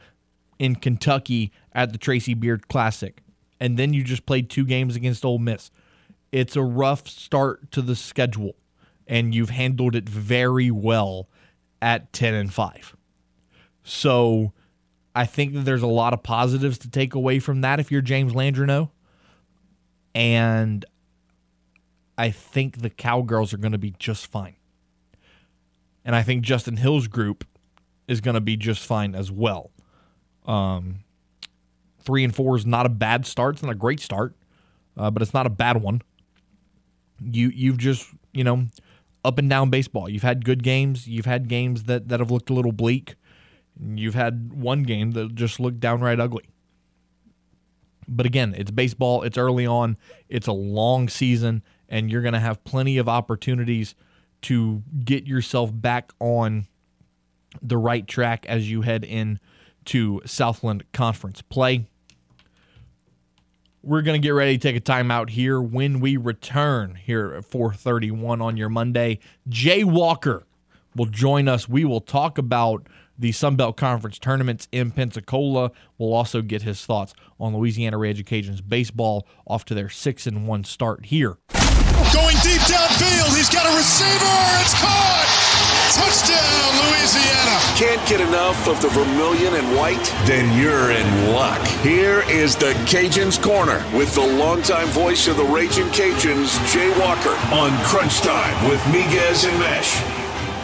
in 0.57 0.75
Kentucky 0.75 1.51
at 1.73 1.91
the 1.91 1.97
Tracy 1.97 2.33
Beard 2.33 2.67
Classic. 2.67 3.21
And 3.59 3.77
then 3.77 3.93
you 3.93 4.03
just 4.03 4.25
played 4.25 4.49
two 4.49 4.65
games 4.65 4.95
against 4.95 5.25
Ole 5.25 5.39
Miss. 5.39 5.69
It's 6.31 6.55
a 6.55 6.63
rough 6.63 7.07
start 7.07 7.71
to 7.71 7.81
the 7.81 7.95
schedule, 7.95 8.55
and 9.07 9.35
you've 9.35 9.49
handled 9.49 9.95
it 9.95 10.07
very 10.07 10.71
well 10.71 11.27
at 11.81 12.13
10 12.13 12.33
and 12.33 12.53
5. 12.53 12.95
So 13.83 14.53
I 15.19 15.25
think 15.25 15.53
that 15.53 15.65
there's 15.65 15.81
a 15.81 15.87
lot 15.87 16.13
of 16.13 16.23
positives 16.23 16.77
to 16.77 16.89
take 16.89 17.13
away 17.13 17.39
from 17.39 17.59
that 17.59 17.81
if 17.81 17.91
you're 17.91 17.99
James 18.01 18.31
Landreneau. 18.31 18.89
And 20.15 20.85
I 22.17 22.31
think 22.31 22.81
the 22.81 22.89
Cowgirls 22.89 23.53
are 23.53 23.57
going 23.57 23.73
to 23.73 23.77
be 23.77 23.93
just 23.99 24.27
fine. 24.27 24.55
And 26.05 26.15
I 26.15 26.23
think 26.23 26.43
Justin 26.43 26.77
Hill's 26.77 27.07
group 27.07 27.43
is 28.07 28.21
going 28.21 28.35
to 28.35 28.39
be 28.39 28.55
just 28.55 28.87
fine 28.87 29.13
as 29.13 29.29
well. 29.29 29.71
Um, 30.45 30.99
three 31.99 32.23
and 32.23 32.33
four 32.33 32.55
is 32.55 32.65
not 32.65 32.85
a 32.85 32.89
bad 32.89 33.25
start. 33.25 33.55
It's 33.55 33.63
not 33.63 33.73
a 33.73 33.75
great 33.75 33.99
start, 33.99 34.37
uh, 34.95 35.11
but 35.11 35.21
it's 35.21 35.33
not 35.33 35.45
a 35.45 35.49
bad 35.49 35.81
one. 35.81 36.01
You 37.21 37.49
you've 37.49 37.77
just 37.77 38.07
you 38.31 38.45
know 38.45 38.67
up 39.25 39.37
and 39.37 39.49
down 39.49 39.69
baseball. 39.69 40.07
You've 40.07 40.23
had 40.23 40.45
good 40.45 40.63
games. 40.63 41.09
You've 41.09 41.25
had 41.25 41.49
games 41.49 41.83
that 41.83 42.07
that 42.07 42.21
have 42.21 42.31
looked 42.31 42.49
a 42.49 42.53
little 42.53 42.71
bleak. 42.71 43.15
You've 43.81 44.15
had 44.15 44.53
one 44.53 44.83
game 44.83 45.11
that 45.11 45.35
just 45.35 45.59
looked 45.59 45.79
downright 45.79 46.19
ugly. 46.19 46.43
But 48.07 48.25
again, 48.25 48.55
it's 48.57 48.71
baseball. 48.71 49.21
It's 49.21 49.37
early 49.37 49.65
on. 49.65 49.97
It's 50.27 50.47
a 50.47 50.51
long 50.51 51.07
season, 51.09 51.63
and 51.87 52.11
you're 52.11 52.21
going 52.23 52.33
to 52.33 52.39
have 52.39 52.63
plenty 52.63 52.97
of 52.97 53.07
opportunities 53.07 53.95
to 54.43 54.83
get 55.03 55.27
yourself 55.27 55.69
back 55.73 56.11
on 56.19 56.67
the 57.61 57.77
right 57.77 58.07
track 58.07 58.45
as 58.47 58.69
you 58.69 58.81
head 58.81 59.03
in 59.03 59.39
to 59.85 60.21
Southland 60.25 60.83
Conference 60.91 61.41
play. 61.41 61.87
We're 63.81 64.01
going 64.01 64.21
to 64.21 64.25
get 64.25 64.31
ready 64.31 64.57
to 64.57 64.61
take 64.61 64.75
a 64.75 64.81
timeout 64.81 65.29
here 65.29 65.61
when 65.61 65.99
we 65.99 66.17
return 66.17 66.95
here 66.95 67.33
at 67.33 67.45
431 67.45 68.41
on 68.41 68.57
your 68.57 68.69
Monday. 68.69 69.19
Jay 69.47 69.83
Walker 69.83 70.45
will 70.95 71.05
join 71.05 71.47
us. 71.47 71.69
We 71.69 71.85
will 71.85 72.01
talk 72.01 72.37
about 72.37 72.87
the 73.19 73.31
Sun 73.33 73.57
Belt 73.57 73.77
Conference 73.77 74.17
tournaments 74.17 74.67
in 74.71 74.91
Pensacola. 74.91 75.71
We'll 75.97 76.13
also 76.13 76.41
get 76.41 76.61
his 76.61 76.85
thoughts 76.85 77.13
on 77.39 77.55
Louisiana 77.55 77.97
Raging 77.97 78.25
Cajuns' 78.25 78.67
baseball 78.67 79.27
off 79.45 79.65
to 79.65 79.75
their 79.75 79.89
6 79.89 80.27
and 80.27 80.47
1 80.47 80.63
start 80.63 81.05
here. 81.07 81.37
Going 82.13 82.37
deep 82.41 82.61
downfield. 82.61 83.35
He's 83.35 83.49
got 83.49 83.67
a 83.71 83.75
receiver. 83.77 84.35
It's 84.61 84.73
caught. 84.79 85.19
Touchdown, 85.93 86.71
Louisiana. 86.85 87.59
Can't 87.75 88.07
get 88.07 88.21
enough 88.21 88.67
of 88.67 88.81
the 88.81 88.89
vermilion 88.89 89.55
and 89.55 89.75
white? 89.75 90.03
Then 90.25 90.57
you're 90.59 90.91
in 90.91 91.33
luck. 91.33 91.65
Here 91.81 92.23
is 92.29 92.55
the 92.55 92.73
Cajuns 92.85 93.41
Corner 93.41 93.83
with 93.95 94.13
the 94.15 94.21
longtime 94.25 94.87
voice 94.87 95.27
of 95.27 95.37
the 95.37 95.43
Raging 95.43 95.87
Cajuns, 95.87 96.57
Jay 96.71 96.89
Walker, 96.99 97.35
on 97.53 97.77
Crunch 97.83 98.21
Time 98.21 98.69
with 98.69 98.79
Miguez 98.83 99.49
and 99.49 99.59
Mesh. 99.59 100.01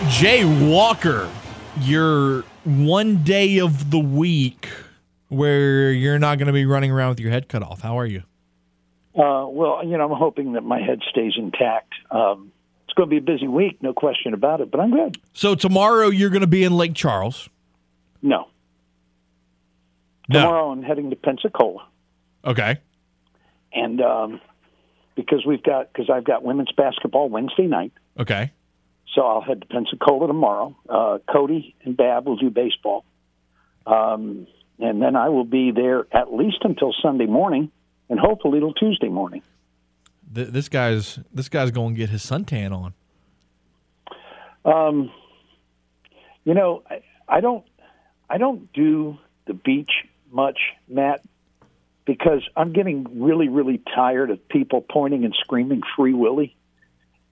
Jay 0.10 0.46
Walker, 0.46 1.30
your 1.82 2.42
one 2.64 3.24
day 3.24 3.60
of 3.60 3.92
the 3.92 4.00
week 4.00 4.68
where 5.30 5.92
you're 5.92 6.20
not 6.20 6.38
going 6.38 6.48
to 6.48 6.54
be 6.54 6.66
running 6.66 6.92
around 6.92 7.10
with 7.10 7.20
your 7.20 7.32
head 7.32 7.48
cut 7.48 7.64
off. 7.64 7.82
How 7.82 7.98
are 8.00 8.06
you? 8.06 8.24
Uh, 9.16 9.48
well, 9.48 9.82
you 9.84 9.98
know, 9.98 10.12
I'm 10.12 10.18
hoping 10.18 10.54
that 10.54 10.62
my 10.62 10.82
head 10.82 11.00
stays 11.10 11.34
intact. 11.38 11.94
Um, 12.12 12.52
it's 12.86 12.94
going 12.94 13.10
to 13.10 13.12
be 13.12 13.18
a 13.18 13.22
busy 13.22 13.48
week, 13.48 13.82
no 13.82 13.94
question 13.94 14.34
about 14.34 14.62
it, 14.62 14.72
but 14.72 14.80
I'm 14.80 14.92
good. 14.92 15.18
So 15.34 15.56
tomorrow 15.56 16.10
you're 16.10 16.30
going 16.30 16.42
to 16.42 16.48
be 16.48 16.64
in 16.64 16.76
Lake 16.76 16.94
Charles. 16.94 17.50
No. 18.22 18.48
No. 20.28 20.42
Tomorrow 20.42 20.72
I'm 20.72 20.84
heading 20.84 21.10
to 21.12 21.16
Pensacola. 21.16 21.88
Okay. 22.44 22.78
And 23.74 24.02
um, 24.02 24.42
because 25.16 25.46
we've 25.46 25.64
got, 25.64 25.92
because 25.92 26.10
I've 26.10 26.24
got 26.24 26.44
women's 26.44 26.72
basketball 26.72 27.30
Wednesday 27.30 27.68
night. 27.68 27.94
Okay. 28.20 28.52
So 29.16 29.26
I'll 29.26 29.42
head 29.42 29.62
to 29.62 29.68
Pensacola 29.68 30.28
tomorrow. 30.28 30.76
Uh, 30.88 31.20
Cody 31.32 31.74
and 31.84 31.96
Bab 31.96 32.28
will 32.28 32.36
do 32.36 32.50
baseball. 32.50 33.06
Um, 33.88 34.46
and 34.78 35.02
then 35.02 35.16
I 35.16 35.30
will 35.30 35.46
be 35.46 35.72
there 35.72 36.06
at 36.12 36.34
least 36.34 36.58
until 36.62 36.94
Sunday 37.02 37.26
morning 37.26 37.72
and 38.10 38.20
hopefully 38.20 38.60
till 38.60 38.74
Tuesday 38.74 39.08
morning. 39.08 39.42
Th- 40.34 40.50
this 40.50 40.68
guy's 40.68 41.20
this 41.34 41.48
guy's 41.48 41.72
going 41.72 41.96
to 41.96 41.98
get 41.98 42.10
his 42.10 42.24
suntan 42.24 42.74
on. 42.74 42.94
Um, 44.66 45.12
you 46.44 46.54
know, 46.54 46.84
I, 46.90 47.02
I 47.28 47.40
don't, 47.40 47.66
I 48.30 48.38
don't 48.38 48.72
do 48.74 49.18
the 49.46 49.54
beach 49.54 49.92
much, 50.32 50.60
Matt, 50.90 51.22
because 52.06 52.42
I'm 52.58 52.74
getting 52.74 53.22
really, 53.22 53.48
really 53.48 53.82
tired 53.94 54.32
of 54.32 54.48
people 54.50 54.82
pointing 54.82 55.24
and 55.24 55.36
screaming 55.40 55.84
"Free 55.96 56.14
Willy," 56.14 56.56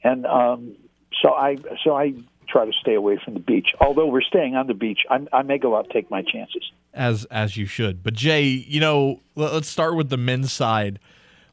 and 0.04 0.26
um, 0.26 0.76
so 1.22 1.34
I, 1.34 1.58
so 1.84 1.96
I 1.96 2.14
try 2.48 2.66
to 2.66 2.72
stay 2.82 2.94
away 2.94 3.20
from 3.24 3.34
the 3.34 3.40
beach. 3.40 3.68
Although 3.80 4.08
we're 4.08 4.22
staying 4.22 4.56
on 4.56 4.68
the 4.68 4.74
beach, 4.74 5.00
I'm, 5.10 5.28
I 5.34 5.42
may 5.42 5.58
go 5.58 5.76
out 5.76 5.86
and 5.86 5.94
take 5.94 6.10
my 6.12 6.22
chances. 6.22 6.72
as 6.94 7.26
as 7.26 7.58
you 7.58 7.66
should. 7.66 8.04
But 8.04 8.14
Jay, 8.14 8.44
you 8.44 8.80
know, 8.80 9.22
let, 9.36 9.52
us 9.52 9.68
start 9.68 9.96
with 9.96 10.10
the 10.10 10.18
men's 10.18 10.52
side. 10.52 11.00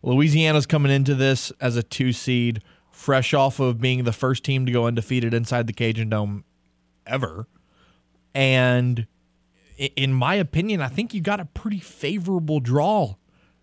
Louisiana's 0.03 0.67
coming 0.67 0.91
into 0.93 1.15
this 1.15 1.53
as 1.61 1.77
a 1.77 1.83
two 1.83 2.13
seed, 2.13 2.63
fresh 2.91 3.35
off 3.35 3.61
of 3.61 3.81
being 3.81 4.05
the 4.05 4.13
first 4.13 4.45
team 4.45 4.67
to 4.67 4.73
go 4.73 4.87
undefeated 4.87 5.35
inside 5.35 5.67
the 5.67 5.73
Cajun 5.73 6.09
Dome 6.11 6.45
ever. 7.07 7.47
And 8.35 9.07
in 9.97 10.13
my 10.13 10.35
opinion, 10.35 10.81
I 10.81 10.89
think 10.89 11.15
you 11.15 11.21
got 11.21 11.41
a 11.41 11.45
pretty 11.47 11.81
favorable 11.81 12.61
draw 12.61 13.17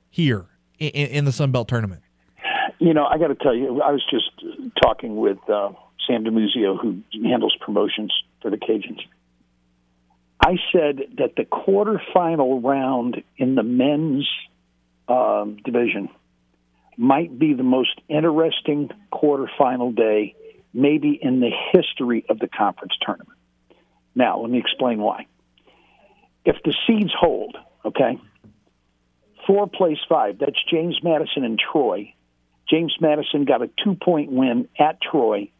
here 0.10 0.48
in, 0.80 0.90
in 0.90 1.26
the 1.26 1.32
Sun 1.32 1.52
Belt 1.52 1.68
tournament. 1.68 2.02
You 2.80 2.94
know, 2.94 3.06
I 3.06 3.18
got 3.18 3.28
to 3.28 3.36
tell 3.36 3.56
you, 3.56 3.82
I 3.82 3.92
was 3.92 4.04
just 4.10 4.32
talking 4.82 5.16
with 5.18 5.38
uh, 5.50 5.72
Sam 6.08 6.24
DeMuzio, 6.24 6.80
who 6.80 7.04
handles 7.28 7.56
promotions 7.60 8.14
for 8.42 8.50
the 8.50 8.58
Cajuns. 8.58 9.02
I 10.44 10.56
said 10.72 11.00
that 11.18 11.36
the 11.36 11.44
quarterfinal 11.44 12.64
round 12.64 13.22
in 13.38 13.56
the 13.56 13.64
men's 13.64 14.28
um, 15.08 15.58
division 15.64 16.10
might 16.96 17.38
be 17.38 17.54
the 17.54 17.64
most 17.64 18.00
interesting 18.08 18.90
quarterfinal 19.12 19.96
day, 19.96 20.36
maybe 20.74 21.20
in 21.22 21.40
the 21.42 21.52
history 21.74 22.26
of 22.30 22.40
the 22.40 22.48
conference 22.48 22.94
tournament. 23.06 23.38
Now, 24.16 24.40
let 24.40 24.50
me 24.50 24.58
explain 24.58 25.00
why. 25.00 25.28
If 26.46 26.56
the 26.64 26.74
seeds 26.88 27.12
hold, 27.20 27.58
okay, 27.86 28.18
four 29.46 29.68
plays 29.68 29.98
five, 30.08 30.40
that's 30.40 30.58
James 30.72 30.98
Madison 31.04 31.44
and 31.44 31.60
Troy. 31.60 32.14
James 32.70 32.96
Madison 33.00 33.46
got 33.46 33.62
a 33.62 33.70
two 33.84 33.96
point 33.96 34.32
win 34.32 34.68
at 34.80 35.02
Troy 35.02 35.52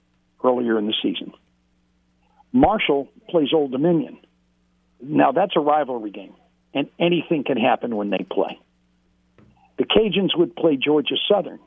earlier 0.44 0.78
in 0.78 0.88
the 0.88 0.94
season. 1.02 1.34
Marshall 2.52 3.10
plays 3.30 3.50
Old 3.54 3.72
Dominion. 3.72 4.20
Now, 5.02 5.32
that's 5.32 5.54
a 5.56 5.60
rivalry 5.60 6.12
game, 6.12 6.34
and 6.74 6.88
anything 7.00 7.44
can 7.44 7.58
happen 7.58 7.96
when 7.96 8.10
they 8.10 8.26
play. 8.30 8.60
The 9.78 9.86
Cajuns 9.86 10.36
would 10.36 10.56
play 10.56 10.76
Georgia 10.76 11.16
Southern, 11.30 11.60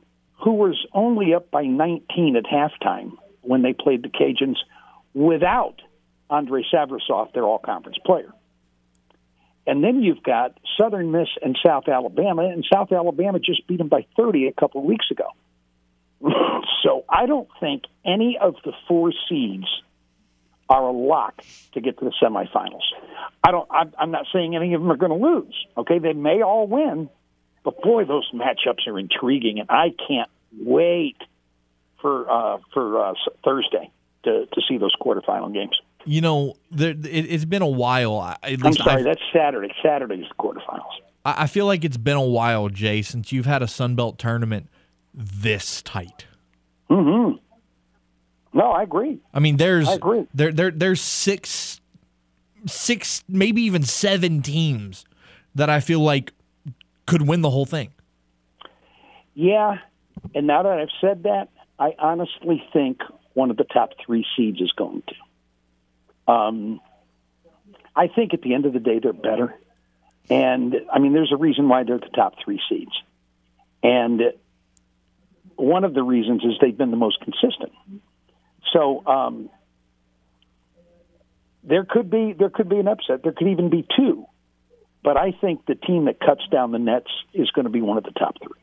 who 0.43 0.53
was 0.53 0.77
only 0.93 1.33
up 1.33 1.49
by 1.49 1.63
19 1.63 2.35
at 2.35 2.43
halftime 2.43 3.13
when 3.41 3.61
they 3.61 3.73
played 3.73 4.03
the 4.03 4.09
Cajuns 4.09 4.57
without 5.13 5.75
Andrei 6.29 6.63
Savrasov, 6.73 7.33
their 7.33 7.43
all 7.43 7.59
conference 7.59 7.97
player. 8.05 8.31
And 9.67 9.83
then 9.83 10.01
you've 10.01 10.23
got 10.23 10.57
Southern 10.77 11.11
Miss 11.11 11.27
and 11.41 11.57
South 11.63 11.87
Alabama, 11.87 12.43
and 12.43 12.65
South 12.71 12.91
Alabama 12.91 13.39
just 13.39 13.67
beat 13.67 13.77
them 13.77 13.89
by 13.89 14.05
30 14.17 14.47
a 14.47 14.53
couple 14.53 14.81
of 14.81 14.87
weeks 14.87 15.05
ago. 15.11 15.27
so 16.83 17.05
I 17.09 17.25
don't 17.25 17.47
think 17.59 17.83
any 18.05 18.37
of 18.41 18.55
the 18.65 18.73
four 18.87 19.11
seeds 19.29 19.65
are 20.69 20.83
a 20.87 20.91
lock 20.91 21.41
to 21.73 21.81
get 21.81 21.99
to 21.99 22.05
the 22.05 22.13
semifinals. 22.21 22.81
I 23.43 23.51
don't. 23.51 23.67
I'm, 23.71 23.93
I'm 23.99 24.11
not 24.11 24.25
saying 24.31 24.55
any 24.55 24.73
of 24.73 24.81
them 24.81 24.91
are 24.91 24.95
going 24.97 25.11
to 25.17 25.25
lose. 25.27 25.55
Okay, 25.77 25.99
they 25.99 26.13
may 26.13 26.41
all 26.41 26.67
win, 26.67 27.09
but 27.63 27.81
boy, 27.81 28.05
those 28.05 28.29
matchups 28.33 28.87
are 28.87 28.97
intriguing, 28.97 29.59
and 29.59 29.69
I 29.69 29.89
can't 30.07 30.29
wait 30.57 31.17
for 32.01 32.29
uh, 32.29 32.57
for 32.73 33.03
uh, 33.03 33.13
Thursday 33.43 33.91
to 34.23 34.45
to 34.45 34.61
see 34.67 34.77
those 34.77 34.95
quarterfinal 34.95 35.53
games. 35.53 35.77
You 36.05 36.21
know, 36.21 36.55
there, 36.71 36.91
it, 36.91 37.05
it's 37.05 37.45
been 37.45 37.61
a 37.61 37.67
while. 37.67 38.19
I'm 38.43 38.73
sorry, 38.73 38.93
I've- 39.01 39.03
that's 39.03 39.21
Saturday. 39.33 39.73
Saturday's 39.83 40.25
the 40.29 40.35
quarterfinals. 40.35 40.89
I 41.25 41.43
I 41.43 41.47
feel 41.47 41.65
like 41.65 41.83
it's 41.83 41.97
been 41.97 42.17
a 42.17 42.23
while, 42.25 42.69
Jay, 42.69 43.01
since 43.01 43.31
you've 43.31 43.45
had 43.45 43.61
a 43.61 43.67
Sun 43.67 43.95
Belt 43.95 44.17
tournament 44.17 44.69
this 45.13 45.81
tight. 45.81 46.25
Mm-hmm. 46.89 47.37
No, 48.57 48.71
I 48.71 48.83
agree. 48.83 49.19
I 49.33 49.39
mean, 49.39 49.57
there's 49.57 49.87
I 49.87 49.93
agree. 49.93 50.27
there 50.33 50.51
there 50.51 50.71
there's 50.71 51.01
six 51.01 51.79
six 52.65 53.23
maybe 53.27 53.61
even 53.61 53.83
seven 53.83 54.41
teams 54.41 55.05
that 55.55 55.69
I 55.69 55.79
feel 55.79 56.01
like 56.01 56.33
could 57.05 57.27
win 57.27 57.41
the 57.41 57.49
whole 57.49 57.65
thing. 57.65 57.91
Yeah, 59.33 59.77
and 60.35 60.47
now 60.47 60.63
that 60.63 60.79
I've 60.79 60.89
said 60.99 61.23
that, 61.23 61.49
I 61.79 61.95
honestly 61.97 62.63
think 62.73 63.01
one 63.33 63.49
of 63.49 63.57
the 63.57 63.63
top 63.63 63.91
three 64.05 64.25
seeds 64.35 64.59
is 64.59 64.71
going 64.73 65.03
to. 65.07 66.31
Um, 66.31 66.81
I 67.95 68.07
think 68.07 68.33
at 68.33 68.41
the 68.41 68.53
end 68.53 68.65
of 68.65 68.73
the 68.73 68.79
day, 68.79 68.99
they're 68.99 69.13
better. 69.13 69.55
And 70.29 70.75
I 70.93 70.99
mean, 70.99 71.13
there's 71.13 71.31
a 71.31 71.37
reason 71.37 71.67
why 71.67 71.83
they're 71.83 71.97
the 71.97 72.09
top 72.13 72.35
three 72.43 72.61
seeds. 72.69 72.91
And 73.83 74.21
one 75.55 75.83
of 75.83 75.93
the 75.93 76.03
reasons 76.03 76.43
is 76.43 76.51
they've 76.61 76.77
been 76.77 76.91
the 76.91 76.97
most 76.97 77.19
consistent. 77.21 77.71
So 78.73 79.05
um, 79.05 79.49
there 81.63 81.85
could 81.85 82.09
be 82.09 82.33
there 82.37 82.49
could 82.49 82.69
be 82.69 82.77
an 82.77 82.87
upset. 82.87 83.23
There 83.23 83.31
could 83.31 83.47
even 83.47 83.69
be 83.69 83.85
two. 83.97 84.25
but 85.03 85.17
I 85.17 85.31
think 85.31 85.65
the 85.65 85.75
team 85.75 86.05
that 86.05 86.19
cuts 86.19 86.41
down 86.51 86.71
the 86.71 86.79
nets 86.79 87.09
is 87.33 87.49
going 87.51 87.65
to 87.65 87.71
be 87.71 87.81
one 87.81 87.97
of 87.97 88.03
the 88.03 88.11
top 88.11 88.35
three. 88.41 88.59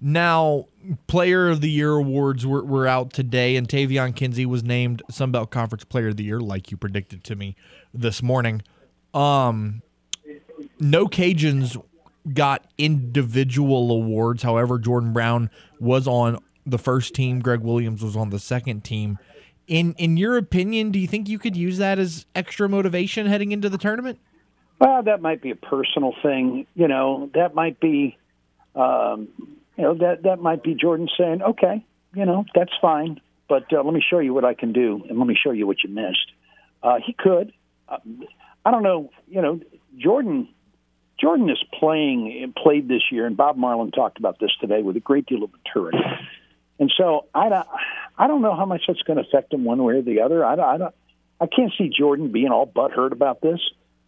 Now, 0.00 0.66
Player 1.06 1.48
of 1.48 1.62
the 1.62 1.70
Year 1.70 1.92
awards 1.92 2.46
were, 2.46 2.62
were 2.62 2.86
out 2.86 3.12
today, 3.12 3.56
and 3.56 3.66
Taevion 3.66 4.14
Kinsey 4.14 4.44
was 4.44 4.62
named 4.62 5.02
Sunbelt 5.10 5.50
Conference 5.50 5.84
Player 5.84 6.08
of 6.08 6.18
the 6.18 6.24
Year, 6.24 6.38
like 6.38 6.70
you 6.70 6.76
predicted 6.76 7.24
to 7.24 7.34
me 7.34 7.56
this 7.94 8.22
morning. 8.22 8.62
Um, 9.14 9.80
no 10.78 11.06
Cajuns 11.06 11.82
got 12.32 12.66
individual 12.78 13.90
awards. 13.90 14.42
However, 14.42 14.78
Jordan 14.78 15.12
Brown 15.12 15.50
was 15.78 16.06
on 16.06 16.38
the 16.64 16.78
first 16.78 17.14
team. 17.14 17.40
Greg 17.40 17.60
Williams 17.60 18.02
was 18.02 18.16
on 18.16 18.30
the 18.30 18.38
second 18.38 18.84
team. 18.84 19.18
In 19.66 19.94
in 19.98 20.16
your 20.16 20.36
opinion, 20.36 20.90
do 20.90 20.98
you 20.98 21.06
think 21.06 21.28
you 21.28 21.38
could 21.38 21.56
use 21.56 21.78
that 21.78 21.98
as 21.98 22.26
extra 22.34 22.68
motivation 22.68 23.26
heading 23.26 23.52
into 23.52 23.68
the 23.68 23.78
tournament? 23.78 24.18
Well, 24.78 25.02
that 25.04 25.22
might 25.22 25.40
be 25.40 25.50
a 25.50 25.56
personal 25.56 26.14
thing. 26.22 26.66
You 26.74 26.86
know, 26.86 27.30
that 27.34 27.54
might 27.54 27.80
be, 27.80 28.16
um, 28.74 29.28
you 29.76 29.84
know, 29.84 29.94
that 29.94 30.22
that 30.24 30.40
might 30.40 30.62
be 30.62 30.74
Jordan 30.74 31.08
saying, 31.18 31.42
"Okay, 31.42 31.84
you 32.14 32.24
know, 32.24 32.44
that's 32.54 32.72
fine, 32.80 33.20
but 33.48 33.72
uh, 33.72 33.82
let 33.82 33.94
me 33.94 34.02
show 34.08 34.18
you 34.18 34.34
what 34.34 34.44
I 34.44 34.54
can 34.54 34.72
do, 34.72 35.04
and 35.08 35.18
let 35.18 35.26
me 35.26 35.36
show 35.40 35.50
you 35.50 35.66
what 35.66 35.82
you 35.82 35.90
missed." 35.90 36.32
Uh, 36.82 36.98
he 37.04 37.12
could. 37.12 37.52
Uh, 37.88 37.98
I 38.64 38.70
don't 38.70 38.82
know. 38.82 39.10
You 39.28 39.42
know, 39.42 39.60
Jordan. 39.98 40.48
Jordan 41.20 41.48
is 41.48 41.62
playing 41.78 42.52
played 42.56 42.88
this 42.88 43.02
year, 43.10 43.26
and 43.26 43.36
Bob 43.36 43.56
Marlin 43.56 43.90
talked 43.90 44.18
about 44.18 44.38
this 44.38 44.50
today 44.60 44.82
with 44.82 44.96
a 44.96 45.00
great 45.00 45.26
deal 45.26 45.42
of 45.42 45.50
maturity. 45.52 45.98
And 46.78 46.92
so 46.96 47.26
I 47.34 47.48
don't, 47.48 47.66
I 48.18 48.26
don't 48.26 48.42
know 48.42 48.54
how 48.54 48.66
much 48.66 48.82
that's 48.86 49.02
going 49.02 49.16
to 49.18 49.24
affect 49.26 49.52
him 49.52 49.64
one 49.64 49.82
way 49.82 49.94
or 49.94 50.02
the 50.02 50.20
other. 50.20 50.44
I 50.44 50.56
don't, 50.56 50.68
I 50.68 50.76
don't, 50.76 50.94
I 51.40 51.46
can't 51.46 51.72
see 51.76 51.88
Jordan 51.88 52.32
being 52.32 52.48
all 52.48 52.66
butthurt 52.66 53.12
about 53.12 53.40
this. 53.40 53.60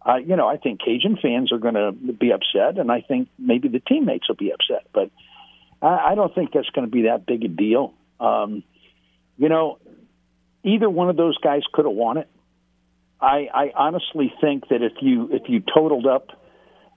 Uh, 0.05 0.17
you 0.17 0.37
know, 0.37 0.47
I 0.47 0.59
think 0.59 0.81
Cajun 0.81 1.19
fans 1.21 1.53
are 1.53 1.59
going 1.59 1.75
to 1.75 1.93
be 1.93 2.31
upset, 2.33 2.79
and 2.79 2.91
I 2.91 3.01
think 3.01 3.29
maybe 3.39 3.69
the 3.69 3.81
teammates 3.81 4.29
will 4.29 4.37
be 4.37 4.53
upset. 4.53 4.87
But 4.93 5.11
I, 5.83 6.13
I 6.13 6.15
don't 6.15 6.35
think 6.35 6.53
that's 6.53 6.71
going 6.71 6.87
to 6.87 6.91
be 6.91 7.03
that 7.03 7.27
big 7.27 7.45
a 7.45 7.49
deal. 7.49 7.95
Um, 8.21 8.63
you 9.37 9.49
know, 9.49 9.79
either 10.63 10.89
one 10.89 11.09
of 11.09 11.17
those 11.17 11.37
guys 11.39 11.63
could 11.73 11.85
have 11.85 11.95
won 11.95 12.19
it. 12.19 12.29
I, 13.21 13.49
I 13.53 13.73
honestly 13.75 14.33
think 14.41 14.69
that 14.69 14.83
if 14.83 14.93
you 15.01 15.31
if 15.33 15.49
you 15.49 15.61
totaled 15.61 16.07
up 16.07 16.29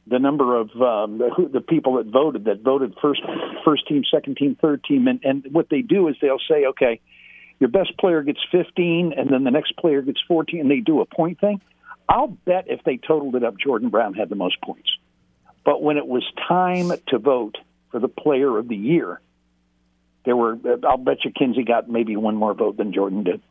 the 0.07 0.19
number 0.19 0.55
of 0.55 0.69
um, 0.81 1.19
the, 1.19 1.49
the 1.53 1.61
people 1.61 1.95
that 1.95 2.07
voted 2.07 2.45
that 2.45 2.61
voted 2.61 2.95
first 3.01 3.21
first 3.63 3.87
team, 3.87 4.03
second 4.11 4.37
team, 4.37 4.57
third 4.59 4.83
team, 4.83 5.07
and, 5.07 5.19
and 5.23 5.45
what 5.51 5.69
they 5.69 5.81
do 5.81 6.07
is 6.07 6.15
they'll 6.21 6.39
say, 6.49 6.65
okay, 6.65 6.99
your 7.59 7.69
best 7.69 7.97
player 7.97 8.23
gets 8.23 8.39
15, 8.51 9.13
and 9.15 9.29
then 9.29 9.43
the 9.43 9.51
next 9.51 9.77
player 9.77 10.01
gets 10.01 10.19
14, 10.27 10.59
and 10.59 10.71
they 10.71 10.79
do 10.79 11.01
a 11.01 11.05
point 11.05 11.39
thing. 11.39 11.61
I'll 12.09 12.27
bet 12.27 12.65
if 12.67 12.83
they 12.83 12.97
totaled 12.97 13.35
it 13.35 13.43
up, 13.43 13.57
Jordan 13.57 13.89
Brown 13.89 14.15
had 14.15 14.29
the 14.29 14.35
most 14.35 14.59
points. 14.61 14.89
But 15.63 15.81
when 15.81 15.97
it 15.97 16.07
was 16.07 16.23
time 16.47 16.91
to 17.07 17.19
vote 17.19 17.57
for 17.91 17.99
the 17.99 18.07
player 18.07 18.57
of 18.57 18.67
the 18.67 18.75
year, 18.75 19.21
there 20.25 20.35
were 20.35 20.57
I'll 20.83 20.97
bet 20.97 21.23
you 21.23 21.31
Kinsey 21.31 21.63
got 21.63 21.89
maybe 21.89 22.15
one 22.15 22.35
more 22.35 22.53
vote 22.53 22.77
than 22.77 22.93
Jordan 22.93 23.23
did. 23.23 23.41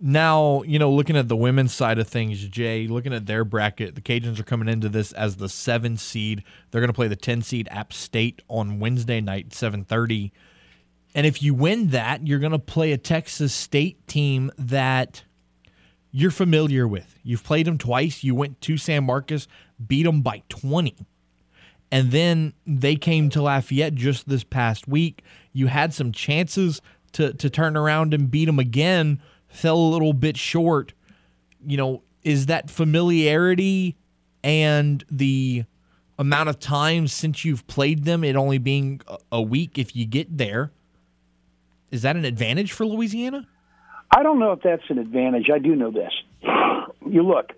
Now, 0.00 0.62
you 0.62 0.78
know, 0.78 0.92
looking 0.92 1.16
at 1.16 1.26
the 1.26 1.36
women's 1.36 1.74
side 1.74 1.98
of 1.98 2.06
things, 2.06 2.46
Jay, 2.46 2.86
looking 2.86 3.12
at 3.12 3.26
their 3.26 3.44
bracket, 3.44 3.96
the 3.96 4.00
Cajuns 4.00 4.38
are 4.38 4.44
coming 4.44 4.68
into 4.68 4.88
this 4.88 5.10
as 5.12 5.36
the 5.36 5.48
seven 5.48 5.96
seed. 5.96 6.44
They're 6.70 6.80
going 6.80 6.88
to 6.88 6.94
play 6.94 7.08
the 7.08 7.16
ten 7.16 7.42
seed 7.42 7.66
App 7.70 7.92
State 7.92 8.40
on 8.46 8.78
Wednesday 8.78 9.20
night, 9.20 9.52
seven 9.52 9.84
thirty. 9.84 10.32
And 11.16 11.26
if 11.26 11.42
you 11.42 11.52
win 11.52 11.88
that, 11.88 12.26
you're 12.26 12.38
going 12.38 12.52
to 12.52 12.60
play 12.60 12.92
a 12.92 12.98
Texas 12.98 13.52
State 13.52 14.06
team 14.06 14.52
that 14.56 15.24
you're 16.12 16.30
familiar 16.30 16.86
with. 16.86 17.18
You've 17.24 17.42
played 17.42 17.66
them 17.66 17.76
twice. 17.76 18.22
You 18.22 18.36
went 18.36 18.60
to 18.62 18.76
San 18.76 19.04
Marcos, 19.04 19.48
beat 19.84 20.04
them 20.04 20.22
by 20.22 20.44
twenty, 20.48 20.94
and 21.90 22.12
then 22.12 22.52
they 22.64 22.94
came 22.94 23.30
to 23.30 23.42
Lafayette 23.42 23.96
just 23.96 24.28
this 24.28 24.44
past 24.44 24.86
week. 24.86 25.24
You 25.52 25.66
had 25.66 25.92
some 25.92 26.12
chances 26.12 26.80
to 27.14 27.32
to 27.32 27.50
turn 27.50 27.76
around 27.76 28.14
and 28.14 28.30
beat 28.30 28.44
them 28.44 28.60
again 28.60 29.20
fell 29.48 29.76
a 29.76 29.88
little 29.88 30.12
bit 30.12 30.36
short. 30.36 30.92
You 31.66 31.76
know, 31.76 32.02
is 32.22 32.46
that 32.46 32.70
familiarity 32.70 33.96
and 34.44 35.04
the 35.10 35.64
amount 36.18 36.48
of 36.48 36.58
time 36.58 37.08
since 37.08 37.44
you've 37.44 37.66
played 37.66 38.04
them, 38.04 38.24
it 38.24 38.36
only 38.36 38.58
being 38.58 39.00
a 39.30 39.40
week 39.40 39.78
if 39.78 39.94
you 39.94 40.06
get 40.06 40.36
there, 40.36 40.72
is 41.90 42.02
that 42.02 42.16
an 42.16 42.24
advantage 42.24 42.72
for 42.72 42.84
Louisiana? 42.84 43.46
I 44.10 44.22
don't 44.22 44.38
know 44.38 44.52
if 44.52 44.62
that's 44.62 44.82
an 44.88 44.98
advantage. 44.98 45.48
I 45.52 45.58
do 45.58 45.74
know 45.74 45.90
this. 45.90 46.12
You 47.06 47.22
look, 47.22 47.52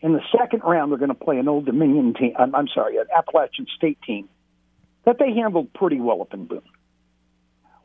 in 0.00 0.12
the 0.12 0.20
second 0.36 0.62
round, 0.62 0.90
they're 0.90 0.98
going 0.98 1.08
to 1.08 1.14
play 1.14 1.38
an 1.38 1.48
Old 1.48 1.64
Dominion 1.64 2.12
team. 2.12 2.34
I'm, 2.38 2.54
I'm 2.54 2.68
sorry, 2.68 2.98
an 2.98 3.06
Appalachian 3.16 3.66
State 3.74 3.98
team 4.06 4.28
that 5.06 5.18
they 5.18 5.32
handled 5.32 5.72
pretty 5.72 6.00
well 6.00 6.20
up 6.20 6.34
in 6.34 6.44
Boone. 6.44 6.60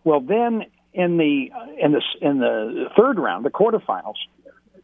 Well, 0.04 0.20
then 0.20 0.66
in 0.94 1.18
the 1.18 1.52
uh, 1.56 1.86
in 1.86 1.92
the 1.92 2.02
in 2.22 2.40
the 2.40 2.86
third 2.98 3.18
round, 3.18 3.46
the 3.46 3.50
quarterfinals. 3.50 4.16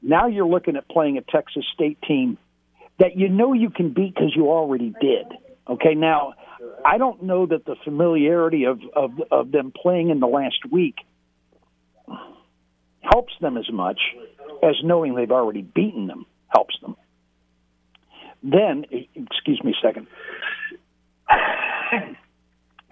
Now 0.02 0.28
you're 0.28 0.48
looking 0.48 0.76
at 0.76 0.88
playing 0.88 1.18
a 1.18 1.22
Texas 1.22 1.66
State 1.74 2.00
team 2.08 2.38
that 3.00 3.18
you 3.18 3.30
know 3.30 3.54
you 3.54 3.70
can 3.70 3.94
beat 3.94 4.14
because 4.16 4.34
you 4.36 4.50
already 4.50 4.94
did. 5.02 5.28
Okay, 5.70 5.96
now 5.96 6.34
I 6.86 6.98
don't 6.98 7.24
know 7.24 7.46
that 7.46 7.66
the 7.66 7.76
familiarity 7.84 8.66
of, 8.66 8.80
of 8.96 9.12
of 9.32 9.52
them 9.52 9.74
playing 9.76 10.10
in 10.10 10.20
the 10.20 10.28
last 10.28 10.60
week 10.72 10.96
helps 13.02 13.34
them 13.42 13.58
as 13.58 13.70
much 13.72 14.00
as 14.64 14.76
knowing 14.84 15.16
they've 15.16 15.32
already 15.32 15.62
beaten 15.62 16.08
them 16.08 16.26
helps 16.48 16.76
them. 16.82 16.96
Then, 18.44 18.86
excuse 18.92 19.62
me 19.64 19.74
a 19.74 19.88
second. 19.88 20.08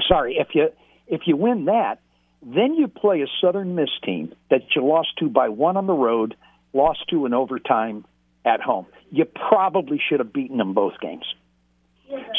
Sorry, 0.07 0.37
if 0.37 0.49
you 0.53 0.69
if 1.07 1.21
you 1.25 1.37
win 1.37 1.65
that, 1.65 1.99
then 2.45 2.75
you 2.75 2.87
play 2.87 3.21
a 3.21 3.27
Southern 3.41 3.73
Miss 3.73 3.89
team 4.03 4.33
that 4.51 4.61
you 4.75 4.85
lost 4.85 5.09
to 5.17 5.29
by 5.29 5.49
one 5.49 5.77
on 5.77 5.87
the 5.87 5.93
road, 5.93 6.35
lost 6.73 6.99
to 7.09 7.25
in 7.25 7.33
overtime 7.33 8.05
at 8.45 8.61
home. 8.61 8.85
You 9.11 9.25
probably 9.25 9.99
should 10.07 10.19
have 10.19 10.31
beaten 10.31 10.57
them 10.57 10.73
both 10.75 10.93
games. 11.01 11.25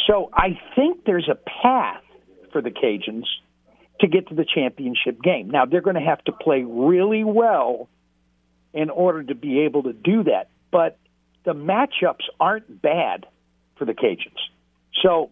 So 0.07 0.31
I 0.33 0.61
think 0.77 1.05
there's 1.05 1.29
a 1.29 1.35
path 1.35 2.03
for 2.53 2.63
the 2.63 2.71
Cajuns 2.71 3.25
to 4.01 4.07
get 4.07 4.29
to 4.29 4.37
the 4.37 4.45
championship 4.45 5.21
game. 5.21 5.51
Now 5.51 5.65
they're 5.65 5.81
going 5.81 5.97
to 5.97 6.03
have 6.03 6.23
to 6.25 6.33
play 6.33 6.63
really 6.63 7.25
well 7.25 7.89
in 8.73 8.91
order 8.91 9.25
to 9.25 9.35
be 9.35 9.63
able 9.63 9.83
to 9.85 9.93
do 9.93 10.23
that. 10.25 10.51
But 10.71 10.99
the 11.45 11.53
matchups 11.53 12.27
aren't 12.39 12.81
bad 12.81 13.27
for 13.77 13.85
the 13.85 13.93
Cajuns. 13.95 14.39
So 15.03 15.31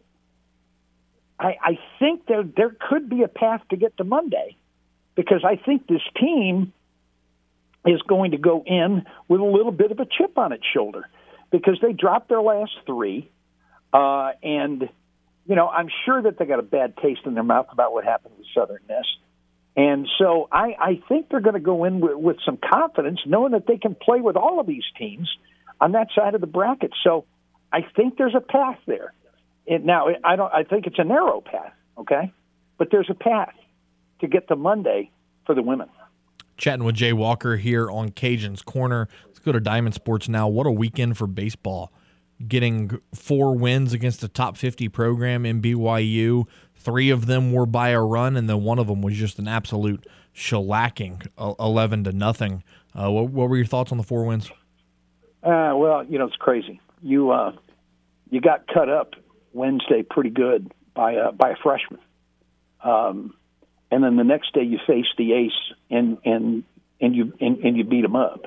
I, 1.38 1.54
I 1.62 1.78
think 2.00 2.26
there 2.26 2.42
there 2.42 2.74
could 2.88 3.08
be 3.08 3.22
a 3.22 3.28
path 3.28 3.60
to 3.70 3.76
get 3.76 3.96
to 3.98 4.04
Monday 4.04 4.56
because 5.14 5.44
I 5.44 5.56
think 5.56 5.86
this 5.86 6.02
team 6.20 6.72
is 7.86 8.00
going 8.02 8.32
to 8.32 8.38
go 8.38 8.62
in 8.66 9.04
with 9.28 9.40
a 9.40 9.44
little 9.44 9.72
bit 9.72 9.90
of 9.90 10.00
a 10.00 10.06
chip 10.06 10.38
on 10.38 10.52
its 10.52 10.64
shoulder 10.72 11.08
because 11.50 11.78
they 11.82 11.92
dropped 11.92 12.28
their 12.28 12.40
last 12.40 12.72
three, 12.86 13.30
uh, 13.92 14.32
and 14.42 14.88
you 15.46 15.54
know 15.54 15.68
I'm 15.68 15.88
sure 16.04 16.22
that 16.22 16.38
they 16.38 16.46
got 16.46 16.58
a 16.58 16.62
bad 16.62 16.96
taste 16.96 17.20
in 17.26 17.34
their 17.34 17.44
mouth 17.44 17.66
about 17.70 17.92
what 17.92 18.04
happened 18.04 18.34
with 18.38 18.46
Southern 18.54 18.80
Miss. 18.88 19.06
And 19.76 20.08
so 20.18 20.48
I, 20.52 20.76
I 20.78 21.02
think 21.08 21.28
they're 21.28 21.40
going 21.40 21.54
to 21.54 21.60
go 21.60 21.84
in 21.84 21.98
with, 21.98 22.14
with 22.14 22.36
some 22.46 22.58
confidence, 22.58 23.18
knowing 23.26 23.52
that 23.52 23.66
they 23.66 23.76
can 23.76 23.96
play 23.96 24.20
with 24.20 24.36
all 24.36 24.60
of 24.60 24.68
these 24.68 24.84
teams 24.96 25.28
on 25.80 25.92
that 25.92 26.08
side 26.14 26.36
of 26.36 26.40
the 26.40 26.46
bracket. 26.46 26.92
So 27.02 27.24
I 27.72 27.80
think 27.96 28.16
there's 28.16 28.36
a 28.36 28.40
path 28.40 28.78
there. 28.86 29.12
And 29.66 29.84
now 29.84 30.08
I 30.22 30.36
don't. 30.36 30.52
I 30.52 30.62
think 30.64 30.86
it's 30.86 30.98
a 30.98 31.04
narrow 31.04 31.40
path, 31.40 31.72
okay, 31.98 32.32
but 32.78 32.88
there's 32.90 33.08
a 33.10 33.14
path 33.14 33.54
to 34.24 34.30
get 34.30 34.48
to 34.48 34.56
Monday 34.56 35.10
for 35.46 35.54
the 35.54 35.62
women. 35.62 35.88
Chatting 36.56 36.84
with 36.84 36.94
Jay 36.94 37.12
Walker 37.12 37.56
here 37.56 37.90
on 37.90 38.10
Cajun's 38.10 38.62
Corner. 38.62 39.08
Let's 39.26 39.40
go 39.40 39.52
to 39.52 39.60
Diamond 39.60 39.94
Sports 39.94 40.28
now. 40.28 40.48
What 40.48 40.66
a 40.66 40.70
weekend 40.70 41.18
for 41.18 41.26
baseball. 41.26 41.92
Getting 42.46 43.00
four 43.14 43.56
wins 43.56 43.92
against 43.92 44.22
a 44.22 44.28
top 44.28 44.56
50 44.56 44.88
program 44.88 45.44
in 45.44 45.60
BYU. 45.60 46.46
Three 46.74 47.10
of 47.10 47.26
them 47.26 47.52
were 47.52 47.66
by 47.66 47.90
a 47.90 48.00
run, 48.00 48.36
and 48.36 48.48
then 48.48 48.62
one 48.62 48.78
of 48.78 48.86
them 48.86 49.02
was 49.02 49.14
just 49.14 49.38
an 49.38 49.48
absolute 49.48 50.06
shellacking, 50.34 51.26
11 51.38 52.04
to 52.04 52.12
nothing. 52.12 52.62
Uh, 52.94 53.10
what, 53.10 53.30
what, 53.30 53.48
were 53.48 53.56
your 53.56 53.66
thoughts 53.66 53.92
on 53.92 53.98
the 53.98 54.04
four 54.04 54.24
wins? 54.24 54.50
Uh, 55.42 55.74
well, 55.76 56.04
you 56.04 56.18
know, 56.18 56.26
it's 56.26 56.36
crazy. 56.36 56.80
You 57.02 57.30
uh, 57.30 57.52
you 58.30 58.40
got 58.40 58.66
cut 58.72 58.88
up 58.88 59.14
Wednesday 59.52 60.02
pretty 60.02 60.30
good 60.30 60.72
by 60.94 61.12
a, 61.12 61.32
by 61.32 61.50
a 61.50 61.56
freshman. 61.62 62.00
Um, 62.82 63.34
and 63.94 64.02
then 64.02 64.16
the 64.16 64.24
next 64.24 64.52
day 64.52 64.62
you 64.62 64.78
face 64.86 65.06
the 65.16 65.32
ace 65.32 65.74
and 65.88 66.18
and 66.24 66.64
and 67.00 67.14
you 67.14 67.32
and, 67.40 67.58
and 67.58 67.76
you 67.76 67.84
beat 67.84 68.02
them 68.02 68.16
up, 68.16 68.44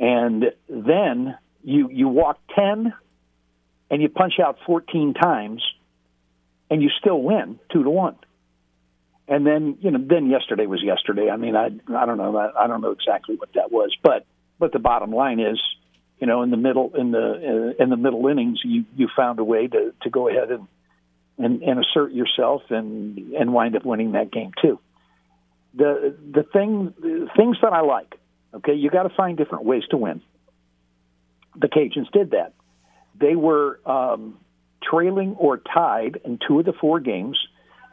and 0.00 0.44
then 0.68 1.38
you 1.62 1.88
you 1.90 2.08
walk 2.08 2.38
ten, 2.54 2.92
and 3.90 4.02
you 4.02 4.08
punch 4.08 4.34
out 4.44 4.58
fourteen 4.66 5.14
times, 5.14 5.62
and 6.68 6.82
you 6.82 6.90
still 6.98 7.22
win 7.22 7.60
two 7.72 7.84
to 7.84 7.90
one. 7.90 8.16
And 9.28 9.46
then 9.46 9.78
you 9.80 9.92
know 9.92 10.04
then 10.04 10.28
yesterday 10.28 10.66
was 10.66 10.82
yesterday. 10.82 11.30
I 11.30 11.36
mean 11.36 11.54
I 11.54 11.66
I 11.96 12.06
don't 12.06 12.18
know 12.18 12.36
I 12.36 12.66
don't 12.66 12.80
know 12.80 12.90
exactly 12.90 13.36
what 13.36 13.50
that 13.54 13.70
was, 13.70 13.96
but 14.02 14.26
but 14.58 14.72
the 14.72 14.80
bottom 14.80 15.12
line 15.12 15.38
is 15.38 15.60
you 16.20 16.26
know, 16.26 16.42
in 16.42 16.50
the 16.50 16.56
middle 16.56 16.92
in 16.94 17.12
the 17.12 17.74
uh, 17.78 17.82
in 17.82 17.88
the 17.88 17.96
middle 17.96 18.26
innings, 18.26 18.60
you 18.62 18.84
you 18.94 19.08
found 19.16 19.38
a 19.38 19.44
way 19.44 19.66
to 19.66 19.94
to 20.02 20.10
go 20.10 20.28
ahead 20.28 20.50
and 20.50 20.68
and, 21.42 21.62
and 21.62 21.80
assert 21.80 22.12
yourself 22.12 22.62
and 22.70 23.34
and 23.34 23.52
wind 23.52 23.76
up 23.76 23.84
winning 23.84 24.12
that 24.12 24.30
game 24.30 24.52
too. 24.60 24.78
The 25.74 26.16
the 26.32 26.42
thing 26.42 26.94
the 27.00 27.28
things 27.36 27.56
that 27.62 27.72
I 27.72 27.80
like, 27.80 28.14
okay, 28.54 28.74
you 28.74 28.90
got 28.90 29.04
to 29.04 29.14
find 29.16 29.36
different 29.36 29.64
ways 29.64 29.84
to 29.90 29.96
win. 29.96 30.22
The 31.56 31.68
Cajuns 31.68 32.10
did 32.12 32.30
that. 32.30 32.52
They 33.18 33.36
were 33.36 33.80
um, 33.84 34.38
trailing 34.82 35.34
or 35.36 35.58
tied 35.58 36.20
in 36.24 36.38
two 36.46 36.60
of 36.60 36.64
the 36.64 36.72
four 36.72 37.00
games 37.00 37.38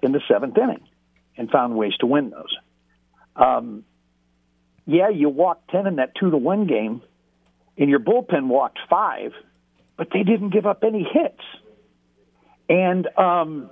in 0.01 0.11
the 0.11 0.21
seventh 0.27 0.57
inning, 0.57 0.87
and 1.37 1.49
found 1.49 1.75
ways 1.75 1.95
to 1.99 2.05
win 2.05 2.29
those. 2.29 2.55
Um, 3.35 3.83
yeah, 4.85 5.09
you 5.09 5.29
walked 5.29 5.69
ten 5.69 5.87
in 5.87 5.97
that 5.97 6.13
two 6.15 6.31
to 6.31 6.37
one 6.37 6.67
game 6.67 7.01
and 7.77 7.89
your 7.89 7.99
bullpen 7.99 8.47
walked 8.47 8.79
five, 8.89 9.33
but 9.97 10.09
they 10.11 10.23
didn't 10.23 10.49
give 10.49 10.65
up 10.65 10.83
any 10.83 11.03
hits. 11.03 11.43
And 12.69 13.07
um, 13.17 13.69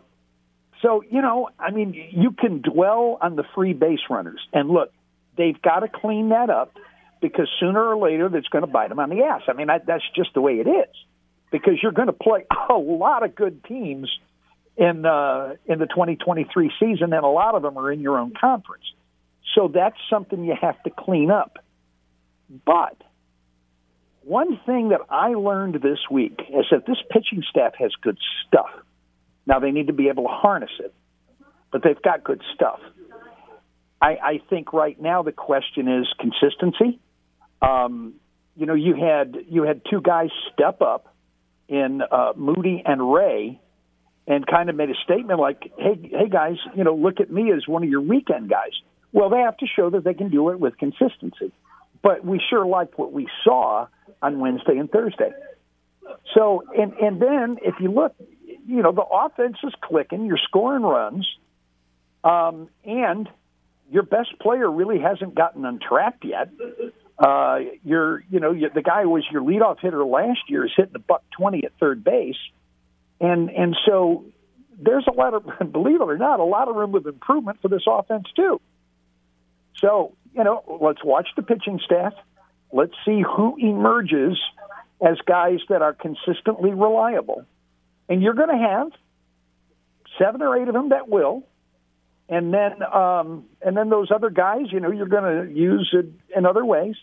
so, 0.81 1.03
you 1.09 1.21
know, 1.21 1.49
I 1.59 1.71
mean, 1.71 1.93
you 2.11 2.31
can 2.31 2.61
dwell 2.61 3.17
on 3.21 3.35
the 3.35 3.43
free 3.55 3.73
base 3.73 3.99
runners. 4.09 4.39
And 4.53 4.69
look, 4.69 4.91
they've 5.37 5.59
got 5.61 5.79
to 5.79 5.87
clean 5.87 6.29
that 6.29 6.49
up 6.49 6.75
because 7.21 7.49
sooner 7.59 7.83
or 7.83 7.97
later 7.97 8.29
that's 8.29 8.47
going 8.47 8.63
to 8.63 8.71
bite 8.71 8.89
them 8.89 8.99
on 8.99 9.09
the 9.09 9.23
ass. 9.23 9.41
I 9.47 9.53
mean, 9.53 9.67
that, 9.67 9.85
that's 9.85 10.03
just 10.15 10.33
the 10.33 10.41
way 10.41 10.53
it 10.53 10.67
is 10.67 10.95
because 11.51 11.73
you're 11.81 11.91
going 11.91 12.07
to 12.07 12.13
play 12.13 12.45
a 12.69 12.73
lot 12.73 13.23
of 13.23 13.35
good 13.35 13.63
teams 13.63 14.09
in 14.77 15.05
uh, 15.05 15.55
in 15.65 15.79
the 15.79 15.85
2023 15.85 16.71
season, 16.79 17.13
and 17.13 17.23
a 17.23 17.27
lot 17.27 17.55
of 17.55 17.61
them 17.61 17.77
are 17.77 17.91
in 17.91 18.01
your 18.01 18.17
own 18.17 18.33
conference. 18.39 18.83
So 19.53 19.69
that's 19.73 19.95
something 20.09 20.43
you 20.43 20.55
have 20.59 20.81
to 20.83 20.89
clean 20.89 21.31
up. 21.31 21.59
But 22.65 22.97
one 24.23 24.59
thing 24.65 24.89
that 24.89 25.01
I 25.09 25.29
learned 25.29 25.75
this 25.75 25.99
week 26.11 26.41
is 26.49 26.65
that 26.71 26.85
this 26.85 26.97
pitching 27.09 27.43
staff 27.49 27.73
has 27.79 27.91
good 28.01 28.17
stuff. 28.45 28.69
Now 29.45 29.59
they 29.59 29.71
need 29.71 29.87
to 29.87 29.93
be 29.93 30.09
able 30.09 30.23
to 30.23 30.29
harness 30.29 30.71
it, 30.79 30.93
but 31.71 31.83
they've 31.83 32.01
got 32.01 32.23
good 32.23 32.41
stuff. 32.53 32.79
I, 34.01 34.17
I 34.21 34.41
think 34.49 34.73
right 34.73 34.99
now 34.99 35.23
the 35.23 35.31
question 35.31 35.87
is 35.87 36.07
consistency. 36.19 36.99
Um, 37.61 38.15
you 38.55 38.65
know, 38.65 38.73
you 38.73 38.95
had 38.95 39.35
you 39.49 39.63
had 39.63 39.81
two 39.89 40.01
guys 40.01 40.29
step 40.53 40.81
up 40.81 41.13
in 41.67 42.01
uh, 42.01 42.33
Moody 42.35 42.83
and 42.85 43.13
Ray, 43.13 43.59
and 44.27 44.45
kind 44.45 44.69
of 44.69 44.75
made 44.75 44.89
a 44.89 44.95
statement 45.03 45.39
like, 45.39 45.71
"Hey, 45.77 45.99
hey 46.11 46.29
guys, 46.29 46.57
you 46.75 46.83
know, 46.83 46.95
look 46.95 47.19
at 47.19 47.31
me 47.31 47.51
as 47.51 47.67
one 47.67 47.83
of 47.83 47.89
your 47.89 48.01
weekend 48.01 48.49
guys." 48.49 48.71
Well, 49.11 49.29
they 49.29 49.39
have 49.39 49.57
to 49.57 49.65
show 49.65 49.89
that 49.91 50.03
they 50.03 50.13
can 50.13 50.29
do 50.29 50.49
it 50.49 50.59
with 50.59 50.77
consistency. 50.77 51.53
But 52.03 52.23
we 52.23 52.39
sure 52.49 52.65
liked 52.65 52.99
what 52.99 53.11
we 53.11 53.27
saw 53.43 53.87
on 54.21 54.39
Wednesday 54.39 54.77
and 54.77 54.91
Thursday. 54.91 55.31
So, 56.35 56.63
and 56.77 56.93
and 56.93 57.21
then 57.21 57.57
if 57.63 57.75
you 57.79 57.91
look, 57.91 58.13
you 58.67 58.81
know, 58.81 58.91
the 58.91 59.03
offense 59.03 59.57
is 59.63 59.73
clicking. 59.81 60.25
You're 60.25 60.39
scoring 60.43 60.83
runs, 60.83 61.27
um, 62.23 62.69
and 62.83 63.29
your 63.91 64.03
best 64.03 64.39
player 64.39 64.69
really 64.69 64.99
hasn't 64.99 65.35
gotten 65.35 65.65
untrapped 65.65 66.25
yet. 66.25 66.49
Uh, 67.17 67.59
you're, 67.83 68.23
you 68.29 68.39
know, 68.39 68.51
you, 68.51 68.69
the 68.73 68.81
guy 68.81 69.05
was 69.05 69.23
your 69.31 69.41
leadoff 69.41 69.79
hitter 69.79 70.03
last 70.03 70.39
year 70.49 70.65
is 70.65 70.71
hitting 70.75 70.93
the 70.93 70.99
buck 70.99 71.23
twenty 71.37 71.63
at 71.63 71.71
third 71.79 72.03
base, 72.03 72.35
and 73.21 73.49
and 73.49 73.77
so 73.85 74.25
there's 74.77 75.05
a 75.07 75.13
lot 75.13 75.33
of, 75.33 75.45
believe 75.71 76.01
it 76.01 76.09
or 76.09 76.17
not, 76.17 76.39
a 76.39 76.43
lot 76.43 76.67
of 76.67 76.75
room 76.75 76.95
of 76.95 77.05
improvement 77.05 77.59
for 77.61 77.67
this 77.67 77.83
offense 77.87 78.25
too. 78.35 78.59
So, 79.77 80.13
you 80.33 80.43
know, 80.43 80.79
let's 80.81 81.03
watch 81.03 81.27
the 81.35 81.41
pitching 81.41 81.79
staff. 81.83 82.13
Let's 82.71 82.93
see 83.05 83.21
who 83.21 83.55
emerges 83.57 84.37
as 85.05 85.17
guys 85.25 85.59
that 85.69 85.81
are 85.81 85.93
consistently 85.93 86.71
reliable. 86.71 87.45
And 88.09 88.21
you're 88.21 88.33
going 88.33 88.49
to 88.49 88.67
have 88.67 88.87
seven 90.19 90.41
or 90.41 90.57
eight 90.57 90.67
of 90.67 90.73
them 90.73 90.89
that 90.89 91.09
will. 91.09 91.43
And 92.27 92.53
then, 92.53 92.81
um, 92.83 93.45
and 93.61 93.77
then 93.77 93.89
those 93.89 94.09
other 94.11 94.29
guys, 94.29 94.71
you 94.71 94.79
know, 94.79 94.91
you're 94.91 95.07
going 95.07 95.47
to 95.47 95.53
use 95.53 95.93
it 95.93 96.07
in 96.35 96.45
other 96.45 96.65
ways. 96.65 96.95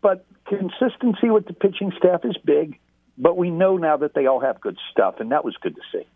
But 0.00 0.26
consistency 0.46 1.30
with 1.30 1.46
the 1.46 1.52
pitching 1.52 1.92
staff 1.96 2.24
is 2.24 2.36
big. 2.44 2.78
But 3.16 3.36
we 3.36 3.50
know 3.50 3.76
now 3.76 3.96
that 3.98 4.14
they 4.14 4.26
all 4.26 4.40
have 4.40 4.60
good 4.60 4.76
stuff, 4.92 5.16
and 5.18 5.32
that 5.32 5.44
was 5.44 5.56
good 5.60 5.74
to 5.74 5.82
see. 5.92 6.06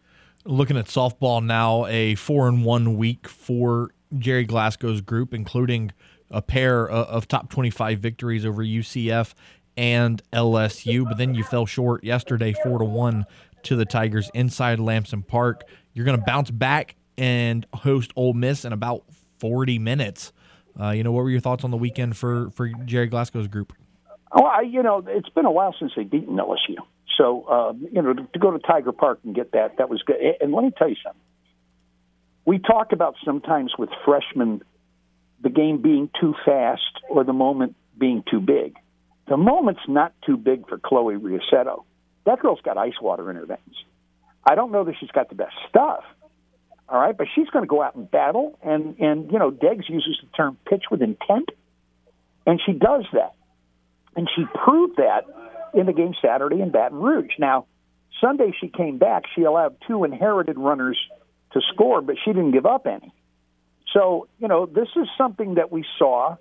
Looking 0.45 0.77
at 0.77 0.87
softball 0.87 1.45
now, 1.45 1.87
a 1.87 2.15
four 2.15 2.49
and 2.49 2.65
one 2.65 2.97
week 2.97 3.29
for 3.29 3.91
Gerry 4.17 4.45
Glasco's 4.45 5.01
group, 5.01 5.35
including 5.35 5.93
a 6.31 6.43
pair 6.43 6.89
of 6.89 7.29
top 7.29 7.51
25 7.51 7.99
victories 7.99 8.47
over 8.47 8.63
UCF 8.63 9.35
and 9.77 10.23
LSU, 10.33 11.05
but 11.05 11.19
then 11.19 11.35
you 11.35 11.45
fell 11.45 11.67
short 11.67 12.05
yesterday, 12.05 12.55
four 12.63 12.79
to 12.79 12.85
one 12.85 13.25
to 13.65 13.77
the 13.77 13.85
Tigers 13.85 14.31
inside 14.35 14.81
Lamson 14.81 15.23
Park. 15.23 15.65
You're 15.95 16.05
going 16.05 16.19
to 16.19 16.25
bounce 16.25 16.51
back 16.51 16.97
and 17.17 17.67
host 17.75 18.13
Ole 18.17 18.33
Miss 18.33 18.65
in 18.65 18.73
about 18.73 19.05
40 19.39 19.79
minutes. 19.79 20.33
Uh, 20.79 20.91
you 20.91 21.03
know, 21.05 21.13
what 21.13 21.23
were 21.23 21.31
your 21.31 21.41
thoughts 21.41 21.65
on 21.65 21.71
the 21.71 21.77
weekend 21.77 22.17
for 22.17 22.51
for 22.51 22.69
Gerry 22.87 23.09
Glasco's 23.09 23.49
group? 23.49 23.73
Oh, 24.33 24.45
I, 24.45 24.63
you 24.63 24.83
know, 24.83 25.05
it's 25.07 25.29
been 25.29 25.45
a 25.45 25.51
while 25.51 25.75
since 25.79 25.93
they've 25.95 26.09
beaten 26.09 26.37
LSU, 26.37 26.77
so 27.19 27.45
uh, 27.45 27.73
you 27.93 28.01
know, 28.01 28.15
to, 28.15 28.27
to 28.33 28.39
go 28.39 28.51
to 28.51 28.59
Tiger 28.59 28.93
Park 28.93 29.21
and 29.25 29.35
get 29.35 29.53
that, 29.53 29.77
that 29.77 29.91
was 29.91 30.03
good. 30.03 30.17
And 30.41 30.53
let 30.53 30.65
me 30.65 30.71
tell 30.71 30.89
you 30.89 30.97
something. 31.05 31.21
We 32.47 32.59
talk 32.59 32.93
about 32.93 33.17
sometimes 33.25 33.75
with 33.79 33.91
freshmen 34.05 34.63
the 35.43 35.51
game 35.51 35.83
being 35.83 36.09
too 36.19 36.35
fast 36.45 37.01
or 37.11 37.25
the 37.25 37.33
moment 37.33 37.77
being 37.99 38.25
too 38.31 38.41
big. 38.41 38.77
The 39.33 39.39
moment's 39.39 39.81
not 39.89 40.13
too 40.27 40.37
big 40.37 40.69
for 40.69 40.77
Chloe 40.77 41.15
Riassetto. 41.15 41.85
That 42.27 42.41
girl's 42.41 42.61
got 42.61 42.77
ice 42.77 43.01
water 43.01 43.31
in 43.31 43.37
her 43.37 43.47
veins. 43.47 43.83
I 44.47 44.55
don't 44.55 44.73
know 44.73 44.85
that 44.85 44.97
she's 45.01 45.11
got 45.11 45.31
the 45.31 45.35
best 45.35 45.55
stuff, 45.71 46.05
all 46.87 47.01
right, 47.01 47.17
but 47.17 47.29
she's 47.35 47.49
going 47.49 47.65
to 47.65 47.67
go 47.67 47.81
out 47.81 47.95
and 47.95 48.11
battle. 48.11 48.59
And 48.63 48.95
and 48.99 49.33
you 49.33 49.39
know, 49.39 49.51
Deggs 49.51 49.89
uses 49.89 50.19
the 50.21 50.29
term 50.37 50.59
pitch 50.69 50.83
with 50.91 51.01
intent, 51.01 51.49
and 52.45 52.61
she 52.67 52.73
does 52.75 53.07
that, 53.15 53.33
and 54.17 54.29
she 54.37 54.45
proved 54.67 54.99
that 54.99 55.23
in 55.73 55.87
the 55.87 55.95
game 55.95 56.13
Saturday 56.21 56.61
in 56.61 56.71
Baton 56.71 57.01
Rouge. 57.01 57.33
Now, 57.39 57.65
Sunday 58.21 58.53
she 58.61 58.69
came 58.69 58.99
back. 58.99 59.23
She 59.35 59.45
allowed 59.45 59.77
two 59.89 60.05
inherited 60.05 60.59
runners 60.59 60.99
to 61.55 61.63
score, 61.73 62.03
but 62.03 62.17
she 62.23 62.35
didn't 62.35 62.51
give 62.51 62.67
up 62.67 62.87
any. 62.87 63.15
So 63.95 64.29
you 64.39 64.49
know, 64.49 64.67
this 64.67 64.89
is 64.95 65.09
something 65.17 65.55
that 65.55 65.73
we 65.73 65.87
saw 65.99 66.37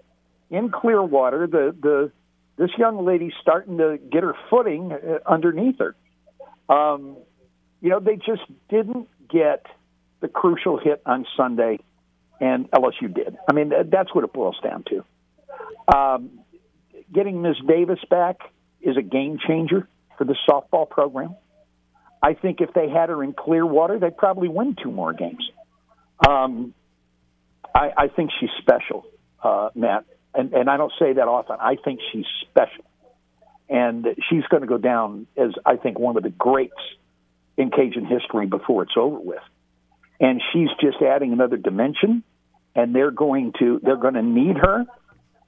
in 0.49 0.71
Clearwater. 0.71 1.47
The 1.47 1.73
the 1.81 2.11
this 2.61 2.69
young 2.77 3.03
lady's 3.03 3.33
starting 3.41 3.79
to 3.79 3.97
get 4.11 4.21
her 4.21 4.35
footing 4.51 4.91
uh, 4.91 5.17
underneath 5.27 5.79
her. 5.79 5.95
Um, 6.69 7.17
you 7.81 7.89
know, 7.89 7.99
they 7.99 8.17
just 8.17 8.43
didn't 8.69 9.09
get 9.29 9.65
the 10.19 10.27
crucial 10.27 10.77
hit 10.77 11.01
on 11.03 11.25
Sunday, 11.35 11.79
and 12.39 12.69
LSU 12.69 13.11
did. 13.11 13.35
I 13.49 13.53
mean, 13.53 13.71
that's 13.91 14.13
what 14.13 14.23
it 14.23 14.31
boils 14.31 14.57
down 14.63 14.85
to. 14.89 15.97
Um, 15.97 16.39
getting 17.11 17.41
Ms. 17.41 17.55
Davis 17.67 17.99
back 18.11 18.41
is 18.79 18.95
a 18.95 19.01
game 19.01 19.39
changer 19.47 19.87
for 20.19 20.25
the 20.25 20.35
softball 20.47 20.87
program. 20.87 21.35
I 22.21 22.35
think 22.35 22.61
if 22.61 22.75
they 22.75 22.89
had 22.89 23.09
her 23.09 23.23
in 23.23 23.33
Clearwater, 23.33 23.97
they'd 23.97 24.15
probably 24.15 24.49
win 24.49 24.75
two 24.81 24.91
more 24.91 25.13
games. 25.13 25.49
Um, 26.27 26.75
I, 27.73 27.89
I 27.97 28.07
think 28.09 28.29
she's 28.39 28.51
special, 28.61 29.07
uh, 29.43 29.69
Matt, 29.73 30.05
and 30.33 30.53
and 30.53 30.69
I 30.69 30.77
don't 30.77 30.93
say 30.99 31.13
that 31.13 31.27
often. 31.27 31.57
I 31.59 31.75
think 31.83 31.99
she's 32.11 32.25
special, 32.49 32.85
and 33.69 34.05
she's 34.29 34.43
going 34.49 34.61
to 34.61 34.67
go 34.67 34.77
down 34.77 35.27
as 35.37 35.51
I 35.65 35.75
think 35.75 35.99
one 35.99 36.17
of 36.17 36.23
the 36.23 36.29
greats 36.29 36.73
in 37.57 37.69
Cajun 37.69 38.05
history 38.05 38.45
before 38.47 38.83
it's 38.83 38.93
over 38.95 39.19
with. 39.19 39.43
And 40.19 40.41
she's 40.53 40.69
just 40.79 41.01
adding 41.01 41.33
another 41.33 41.57
dimension, 41.57 42.23
and 42.75 42.95
they're 42.95 43.11
going 43.11 43.53
to 43.59 43.79
they're 43.83 43.97
going 43.97 44.13
to 44.13 44.21
need 44.21 44.57
her 44.57 44.85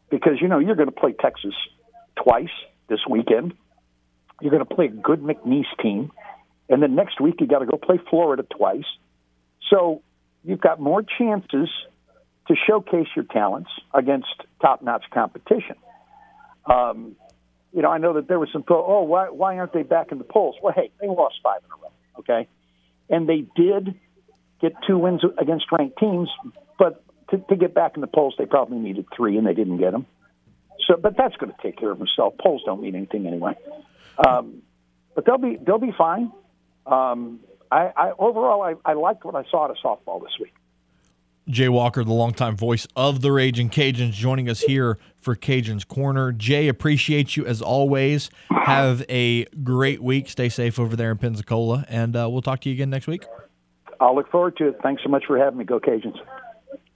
because 0.09 0.41
you 0.41 0.47
know 0.47 0.59
you're 0.59 0.75
going 0.75 0.89
to 0.89 0.95
play 0.95 1.13
Texas 1.13 1.53
twice 2.21 2.53
this 2.89 2.99
weekend. 3.09 3.53
You're 4.41 4.51
going 4.51 4.65
to 4.65 4.75
play 4.75 4.85
a 4.85 4.89
good 4.89 5.21
McNeese 5.21 5.65
team, 5.81 6.11
and 6.69 6.81
then 6.81 6.95
next 6.95 7.21
week 7.21 7.35
you 7.39 7.47
got 7.47 7.59
to 7.59 7.65
go 7.65 7.77
play 7.77 7.99
Florida 8.09 8.43
twice. 8.43 8.85
So 9.69 10.01
you've 10.43 10.61
got 10.61 10.79
more 10.79 11.03
chances 11.03 11.69
to 12.47 12.55
showcase 12.67 13.07
your 13.15 13.25
talents 13.25 13.69
against 13.93 14.27
top-notch 14.61 15.05
competition. 15.13 15.75
Um, 16.65 17.15
you 17.73 17.81
know, 17.81 17.89
I 17.89 17.97
know 17.97 18.13
that 18.13 18.27
there 18.27 18.39
was 18.39 18.49
some, 18.51 18.63
oh, 18.69 19.03
why, 19.03 19.29
why 19.29 19.57
aren't 19.57 19.73
they 19.73 19.83
back 19.83 20.11
in 20.11 20.17
the 20.17 20.23
polls? 20.23 20.55
Well, 20.61 20.73
hey, 20.75 20.91
they 20.99 21.07
lost 21.07 21.35
five 21.41 21.61
in 21.63 21.71
a 21.71 21.81
row, 21.81 21.91
okay? 22.19 22.47
And 23.09 23.27
they 23.27 23.45
did 23.55 23.95
get 24.61 24.73
two 24.87 24.97
wins 24.97 25.21
against 25.37 25.65
ranked 25.71 25.97
teams, 25.97 26.29
but 26.77 27.03
to, 27.31 27.37
to 27.37 27.55
get 27.55 27.73
back 27.73 27.93
in 27.95 28.01
the 28.01 28.07
polls, 28.07 28.35
they 28.37 28.45
probably 28.45 28.77
needed 28.77 29.05
three, 29.15 29.37
and 29.37 29.47
they 29.47 29.53
didn't 29.53 29.77
get 29.77 29.91
them. 29.91 30.05
So, 30.87 30.97
but 30.97 31.15
that's 31.17 31.35
going 31.37 31.51
to 31.51 31.57
take 31.61 31.77
care 31.77 31.91
of 31.91 32.01
itself. 32.01 32.35
Polls 32.41 32.61
don't 32.65 32.81
mean 32.81 32.95
anything 32.95 33.25
anyway. 33.25 33.53
Um, 34.25 34.61
but 35.15 35.25
they'll 35.25 35.37
be 35.37 35.57
they'll 35.65 35.79
be 35.79 35.93
fine. 35.97 36.31
Um, 36.85 37.39
I, 37.71 37.91
I 37.95 38.11
overall 38.17 38.61
I, 38.61 38.75
I 38.85 38.93
liked 38.93 39.23
what 39.23 39.35
I 39.35 39.43
saw 39.49 39.65
out 39.65 39.71
of 39.71 39.77
softball 39.83 40.21
this 40.21 40.33
week. 40.39 40.53
Jay 41.49 41.67
Walker, 41.69 42.03
the 42.03 42.13
longtime 42.13 42.55
voice 42.55 42.87
of 42.95 43.21
the 43.21 43.31
Raging 43.31 43.69
Cajuns, 43.69 44.11
joining 44.11 44.49
us 44.49 44.61
here 44.61 44.97
for 45.19 45.35
Cajuns 45.35 45.87
Corner. 45.87 46.31
Jay, 46.31 46.67
appreciate 46.67 47.35
you 47.35 47.45
as 47.45 47.61
always. 47.61 48.29
Have 48.49 49.03
a 49.09 49.45
great 49.63 50.01
week. 50.01 50.29
Stay 50.29 50.49
safe 50.49 50.79
over 50.79 50.95
there 50.95 51.11
in 51.11 51.17
Pensacola, 51.17 51.85
and 51.89 52.15
uh, 52.15 52.29
we'll 52.29 52.41
talk 52.41 52.61
to 52.61 52.69
you 52.69 52.75
again 52.75 52.89
next 52.89 53.07
week. 53.07 53.25
I'll 53.99 54.15
look 54.15 54.29
forward 54.31 54.57
to 54.57 54.69
it. 54.69 54.79
Thanks 54.81 55.03
so 55.03 55.09
much 55.09 55.25
for 55.25 55.37
having 55.37 55.57
me. 55.59 55.65
Go 55.65 55.79
Cajuns. 55.79 56.17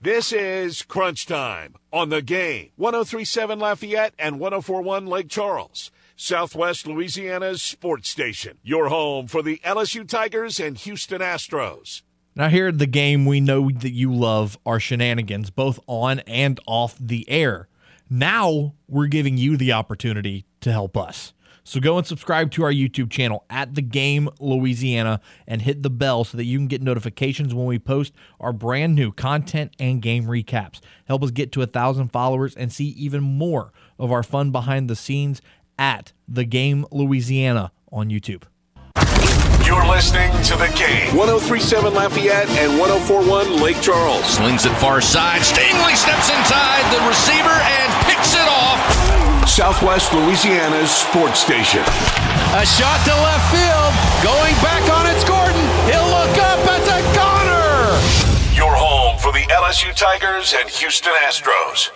This 0.00 0.32
is 0.32 0.82
Crunch 0.82 1.26
Time 1.26 1.74
on 1.92 2.08
the 2.08 2.22
game. 2.22 2.70
1037 2.76 3.58
Lafayette 3.58 4.14
and 4.18 4.38
1041 4.38 5.06
Lake 5.06 5.28
Charles. 5.28 5.90
Southwest 6.16 6.86
Louisiana's 6.86 7.62
sports 7.62 8.08
station. 8.08 8.58
Your 8.62 8.88
home 8.88 9.26
for 9.26 9.42
the 9.42 9.60
LSU 9.64 10.08
Tigers 10.08 10.58
and 10.58 10.76
Houston 10.78 11.20
Astros. 11.20 12.02
Now, 12.38 12.48
here 12.48 12.68
at 12.68 12.78
the 12.78 12.86
game, 12.86 13.26
we 13.26 13.40
know 13.40 13.68
that 13.68 13.90
you 13.90 14.14
love 14.14 14.56
our 14.64 14.78
shenanigans, 14.78 15.50
both 15.50 15.80
on 15.88 16.20
and 16.20 16.60
off 16.68 16.96
the 17.00 17.28
air. 17.28 17.66
Now, 18.08 18.74
we're 18.86 19.08
giving 19.08 19.36
you 19.36 19.56
the 19.56 19.72
opportunity 19.72 20.46
to 20.60 20.70
help 20.70 20.96
us. 20.96 21.32
So 21.64 21.80
go 21.80 21.98
and 21.98 22.06
subscribe 22.06 22.52
to 22.52 22.62
our 22.62 22.70
YouTube 22.70 23.10
channel 23.10 23.44
at 23.50 23.74
The 23.74 23.82
Game 23.82 24.28
Louisiana 24.38 25.20
and 25.48 25.62
hit 25.62 25.82
the 25.82 25.90
bell 25.90 26.22
so 26.22 26.36
that 26.36 26.44
you 26.44 26.58
can 26.58 26.68
get 26.68 26.80
notifications 26.80 27.52
when 27.52 27.66
we 27.66 27.80
post 27.80 28.14
our 28.38 28.52
brand 28.52 28.94
new 28.94 29.10
content 29.10 29.74
and 29.80 30.00
game 30.00 30.26
recaps. 30.26 30.78
Help 31.06 31.24
us 31.24 31.32
get 31.32 31.50
to 31.52 31.62
a 31.62 31.66
thousand 31.66 32.12
followers 32.12 32.54
and 32.54 32.72
see 32.72 32.86
even 32.90 33.20
more 33.20 33.72
of 33.98 34.12
our 34.12 34.22
fun 34.22 34.52
behind 34.52 34.88
the 34.88 34.96
scenes 34.96 35.42
at 35.76 36.12
The 36.28 36.44
Game 36.44 36.86
Louisiana 36.92 37.72
on 37.90 38.10
YouTube. 38.10 38.44
You're 39.68 39.84
listening 39.84 40.32
to 40.48 40.56
the 40.56 40.72
game. 40.80 41.12
1037 41.12 41.92
Lafayette 41.92 42.48
and 42.56 42.80
1041 42.80 43.60
Lake 43.60 43.76
Charles. 43.84 44.24
Slings 44.24 44.64
it 44.64 44.72
far 44.80 45.02
side. 45.02 45.44
Stingley 45.44 45.92
steps 45.92 46.32
inside 46.32 46.80
the 46.88 47.04
receiver 47.04 47.52
and 47.52 47.88
picks 48.08 48.32
it 48.32 48.48
off. 48.48 48.80
Southwest 49.44 50.14
Louisiana's 50.14 50.88
sports 50.88 51.40
station. 51.40 51.84
A 52.56 52.64
shot 52.64 52.96
to 53.04 53.12
left 53.12 53.44
field. 53.52 53.92
Going 54.24 54.56
back 54.64 54.88
on 54.88 55.04
it's 55.04 55.20
Gordon. 55.28 55.60
He'll 55.84 56.08
look 56.16 56.32
up. 56.48 56.64
It's 56.72 56.88
a 56.88 57.04
goner. 57.12 57.92
Your 58.56 58.72
home 58.72 59.18
for 59.18 59.32
the 59.36 59.44
LSU 59.52 59.92
Tigers 59.94 60.54
and 60.58 60.66
Houston 60.80 61.12
Astros. 61.28 61.92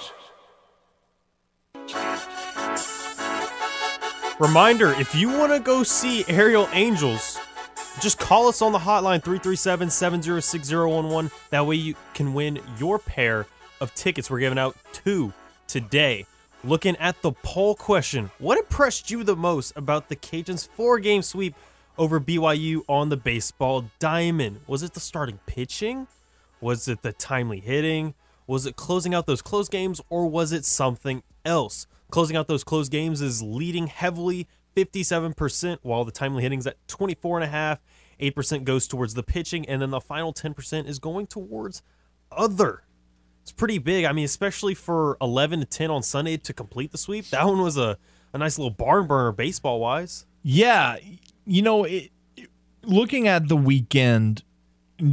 Reminder 4.38 4.92
if 5.00 5.14
you 5.14 5.30
want 5.30 5.52
to 5.52 5.60
go 5.60 5.82
see 5.82 6.26
Aerial 6.28 6.68
Angels, 6.74 7.38
just 8.00 8.18
call 8.18 8.48
us 8.48 8.62
on 8.62 8.72
the 8.72 8.78
hotline 8.78 9.22
337 9.22 9.90
706 9.90 10.70
0111. 10.70 11.30
That 11.50 11.66
way 11.66 11.76
you 11.76 11.94
can 12.14 12.34
win 12.34 12.60
your 12.78 12.98
pair 12.98 13.46
of 13.80 13.94
tickets. 13.94 14.30
We're 14.30 14.40
giving 14.40 14.58
out 14.58 14.76
two 14.92 15.32
today. 15.66 16.26
Looking 16.64 16.96
at 16.96 17.20
the 17.22 17.32
poll 17.32 17.74
question, 17.74 18.30
what 18.38 18.58
impressed 18.58 19.10
you 19.10 19.24
the 19.24 19.34
most 19.34 19.72
about 19.76 20.08
the 20.08 20.16
Cajuns' 20.16 20.68
four 20.68 21.00
game 21.00 21.22
sweep 21.22 21.54
over 21.98 22.20
BYU 22.20 22.82
on 22.88 23.08
the 23.08 23.16
baseball 23.16 23.86
diamond? 23.98 24.60
Was 24.66 24.82
it 24.82 24.94
the 24.94 25.00
starting 25.00 25.40
pitching? 25.46 26.06
Was 26.60 26.86
it 26.86 27.02
the 27.02 27.12
timely 27.12 27.58
hitting? 27.58 28.14
Was 28.46 28.66
it 28.66 28.76
closing 28.76 29.14
out 29.14 29.26
those 29.26 29.42
close 29.42 29.68
games 29.68 30.00
or 30.08 30.26
was 30.28 30.52
it 30.52 30.64
something 30.64 31.22
else? 31.44 31.86
Closing 32.10 32.36
out 32.36 32.46
those 32.46 32.62
close 32.62 32.88
games 32.88 33.20
is 33.20 33.42
leading 33.42 33.88
heavily 33.88 34.46
57%, 34.76 35.78
while 35.82 36.04
the 36.04 36.12
timely 36.12 36.42
hitting's 36.42 36.66
at 36.66 36.84
24.5. 36.88 37.78
8% 38.20 38.64
goes 38.64 38.86
towards 38.86 39.14
the 39.14 39.22
pitching, 39.22 39.68
and 39.68 39.82
then 39.82 39.90
the 39.90 40.00
final 40.00 40.32
10% 40.32 40.86
is 40.86 40.98
going 40.98 41.26
towards 41.26 41.82
other. 42.30 42.84
It's 43.42 43.52
pretty 43.52 43.78
big. 43.78 44.04
I 44.04 44.12
mean, 44.12 44.24
especially 44.24 44.74
for 44.74 45.16
11 45.20 45.60
to 45.60 45.66
10 45.66 45.90
on 45.90 46.02
Sunday 46.02 46.36
to 46.36 46.52
complete 46.52 46.92
the 46.92 46.98
sweep. 46.98 47.28
That 47.30 47.44
one 47.46 47.60
was 47.60 47.76
a, 47.76 47.98
a 48.32 48.38
nice 48.38 48.58
little 48.58 48.70
barn 48.70 49.06
burner 49.06 49.32
baseball 49.32 49.80
wise. 49.80 50.26
Yeah, 50.42 50.96
you 51.44 51.62
know, 51.62 51.84
it, 51.84 52.10
looking 52.82 53.26
at 53.26 53.48
the 53.48 53.56
weekend, 53.56 54.44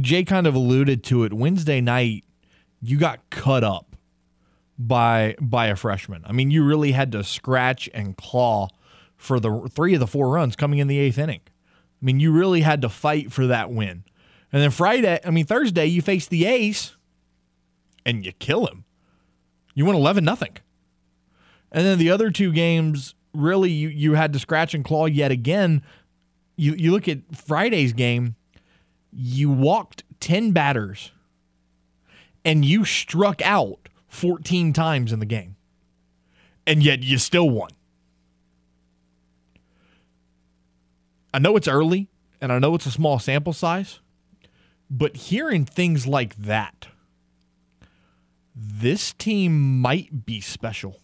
Jay 0.00 0.24
kind 0.24 0.46
of 0.46 0.54
alluded 0.54 1.02
to 1.04 1.24
it. 1.24 1.32
Wednesday 1.32 1.80
night, 1.80 2.24
you 2.80 2.98
got 2.98 3.28
cut 3.30 3.64
up 3.64 3.96
by 4.78 5.36
by 5.40 5.66
a 5.66 5.76
freshman. 5.76 6.22
I 6.24 6.32
mean, 6.32 6.50
you 6.50 6.64
really 6.64 6.92
had 6.92 7.12
to 7.12 7.24
scratch 7.24 7.88
and 7.92 8.16
claw 8.16 8.68
for 9.20 9.38
the 9.38 9.68
three 9.70 9.92
of 9.92 10.00
the 10.00 10.06
four 10.06 10.30
runs 10.30 10.56
coming 10.56 10.78
in 10.78 10.88
the 10.88 10.98
eighth 10.98 11.18
inning. 11.18 11.42
I 11.46 12.04
mean, 12.04 12.20
you 12.20 12.32
really 12.32 12.62
had 12.62 12.80
to 12.80 12.88
fight 12.88 13.30
for 13.30 13.46
that 13.46 13.70
win. 13.70 14.04
And 14.50 14.62
then 14.62 14.70
Friday, 14.70 15.20
I 15.22 15.30
mean 15.30 15.44
Thursday, 15.44 15.84
you 15.84 16.00
face 16.00 16.26
the 16.26 16.46
Ace, 16.46 16.96
and 18.06 18.24
you 18.24 18.32
kill 18.32 18.66
him. 18.66 18.84
You 19.74 19.84
win 19.84 19.94
eleven 19.94 20.24
nothing. 20.24 20.56
And 21.70 21.86
then 21.86 21.98
the 21.98 22.10
other 22.10 22.30
two 22.30 22.50
games, 22.50 23.14
really, 23.34 23.70
you 23.70 23.88
you 23.88 24.14
had 24.14 24.32
to 24.32 24.38
scratch 24.38 24.72
and 24.72 24.84
claw 24.84 25.04
yet 25.04 25.30
again. 25.30 25.82
You 26.56 26.74
you 26.74 26.90
look 26.90 27.06
at 27.06 27.18
Friday's 27.36 27.92
game, 27.92 28.36
you 29.12 29.50
walked 29.50 30.02
ten 30.18 30.52
batters, 30.52 31.12
and 32.42 32.64
you 32.64 32.86
struck 32.86 33.42
out 33.42 33.90
14 34.08 34.72
times 34.72 35.12
in 35.12 35.20
the 35.20 35.26
game. 35.26 35.56
And 36.66 36.82
yet 36.82 37.02
you 37.02 37.18
still 37.18 37.50
won. 37.50 37.70
I 41.32 41.38
know 41.38 41.56
it's 41.56 41.68
early 41.68 42.08
and 42.40 42.52
I 42.52 42.58
know 42.58 42.74
it's 42.74 42.86
a 42.86 42.90
small 42.90 43.18
sample 43.18 43.52
size, 43.52 44.00
but 44.90 45.16
hearing 45.16 45.64
things 45.64 46.06
like 46.06 46.36
that, 46.36 46.88
this 48.54 49.12
team 49.12 49.80
might 49.80 50.26
be 50.26 50.40
special. 50.40 51.00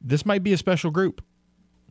This 0.00 0.24
might 0.24 0.42
be 0.42 0.52
a 0.52 0.58
special 0.58 0.90
group. 0.90 1.22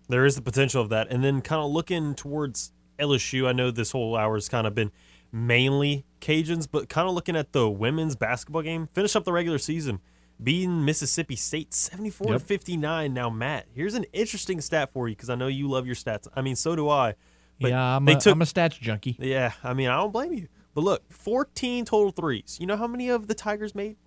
There 0.08 0.26
is 0.26 0.36
the 0.36 0.42
potential 0.42 0.82
of 0.82 0.90
that. 0.90 1.12
And 1.12 1.24
then 1.24 1.42
kind 1.42 1.62
of 1.62 1.72
looking 1.72 2.16
towards 2.16 2.72
LSU, 3.00 3.48
I 3.48 3.52
know 3.52 3.72
this 3.72 3.92
whole 3.92 4.16
hour 4.16 4.36
has 4.36 4.48
kind 4.48 4.66
of 4.66 4.74
been 4.74 4.92
mainly 5.32 6.06
Cajuns, 6.22 6.68
but 6.72 6.90
kind 6.90 7.08
of 7.08 7.14
looking 7.14 7.36
at 7.36 7.52
the 7.52 7.70
women's 7.70 8.16
basketball 8.16 8.62
game, 8.62 8.88
finish 8.94 9.16
up 9.16 9.26
the 9.26 9.34
regular 9.34 9.58
season, 9.58 10.00
beating 10.42 10.86
Mississippi 10.86 11.36
State 11.36 11.74
74 11.74 12.32
Yep. 12.34 12.40
to 12.42 12.46
59. 12.46 13.14
Now, 13.14 13.30
Matt, 13.30 13.66
here's 13.74 13.94
an 13.96 14.06
interesting 14.14 14.62
stat 14.62 14.92
for 14.92 15.08
you 15.08 15.16
because 15.16 15.30
I 15.30 15.36
know 15.36 15.48
you 15.48 15.68
love 15.70 15.86
your 15.86 15.96
stats. 15.96 16.28
I 16.36 16.42
mean, 16.42 16.56
so 16.56 16.76
do 16.76 16.90
I. 16.90 17.16
But 17.60 17.72
yeah, 17.72 17.96
I'm 17.96 18.06
they 18.06 18.14
a, 18.14 18.20
took, 18.20 18.34
I'm 18.34 18.42
a 18.42 18.46
stats 18.46 18.80
junkie. 18.80 19.16
yeah, 19.20 19.54
I 19.64 19.74
mean, 19.74 19.88
I 19.90 19.98
don't 19.98 20.12
blame 20.14 20.34
you. 20.34 20.48
But 20.76 20.84
look, 20.84 21.12
14 21.12 21.86
total 21.86 22.12
threes. 22.12 22.58
You 22.60 22.68
know 22.68 22.78
how 22.78 22.86
many 22.88 23.10
of 23.10 23.28
the 23.28 23.34
Tigers 23.34 23.74
made? 23.74 23.98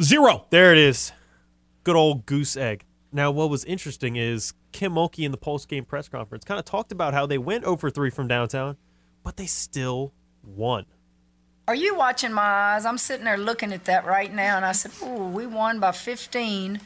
Zero. 0.00 0.46
There 0.50 0.72
it 0.72 0.78
is. 0.78 1.12
Good 1.84 1.96
old 1.96 2.26
goose 2.26 2.56
egg. 2.56 2.84
Now, 3.12 3.30
what 3.30 3.50
was 3.50 3.64
interesting 3.64 4.16
is 4.16 4.54
Kim 4.70 4.94
Mulkey 4.94 5.24
in 5.24 5.32
the 5.32 5.36
post 5.36 5.68
game 5.68 5.84
press 5.84 6.08
conference 6.08 6.44
kind 6.44 6.58
of 6.58 6.64
talked 6.64 6.92
about 6.92 7.12
how 7.12 7.26
they 7.26 7.38
went 7.38 7.64
oh 7.64 7.72
over 7.72 7.90
3 7.90 8.08
from 8.10 8.26
downtown, 8.28 8.76
but 9.22 9.36
they 9.36 9.46
still 9.46 10.14
won. 10.42 10.86
Are 11.68 11.76
you 11.76 11.94
watching 11.94 12.32
my 12.32 12.42
eyes? 12.42 12.84
I'm 12.84 12.98
sitting 12.98 13.24
there 13.24 13.38
looking 13.38 13.72
at 13.72 13.84
that 13.84 14.04
right 14.04 14.32
now, 14.34 14.56
and 14.56 14.66
I 14.66 14.72
said, 14.72 14.90
"Ooh, 15.00 15.28
we 15.28 15.46
won 15.46 15.78
by 15.78 15.92
15, 15.92 16.80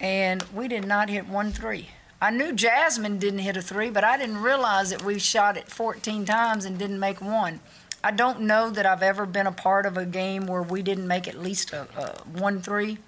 and 0.00 0.42
we 0.52 0.66
did 0.66 0.84
not 0.84 1.08
hit 1.08 1.28
one 1.28 1.52
three." 1.52 1.90
I 2.20 2.30
knew 2.30 2.52
Jasmine 2.52 3.18
didn't 3.18 3.40
hit 3.40 3.56
a 3.56 3.62
three, 3.62 3.90
but 3.90 4.02
I 4.02 4.16
didn't 4.16 4.42
realize 4.42 4.90
that 4.90 5.04
we 5.04 5.20
shot 5.20 5.56
it 5.56 5.70
14 5.70 6.24
times 6.24 6.64
and 6.64 6.78
didn't 6.78 6.98
make 6.98 7.20
one. 7.20 7.60
I 8.02 8.10
don't 8.10 8.40
know 8.40 8.70
that 8.70 8.86
I've 8.86 9.02
ever 9.02 9.24
been 9.24 9.46
a 9.46 9.52
part 9.52 9.86
of 9.86 9.96
a 9.96 10.06
game 10.06 10.46
where 10.46 10.62
we 10.62 10.82
didn't 10.82 11.06
make 11.06 11.28
at 11.28 11.38
least 11.38 11.72
a, 11.72 11.86
a 11.96 12.22
one 12.26 12.60
three. 12.60 12.98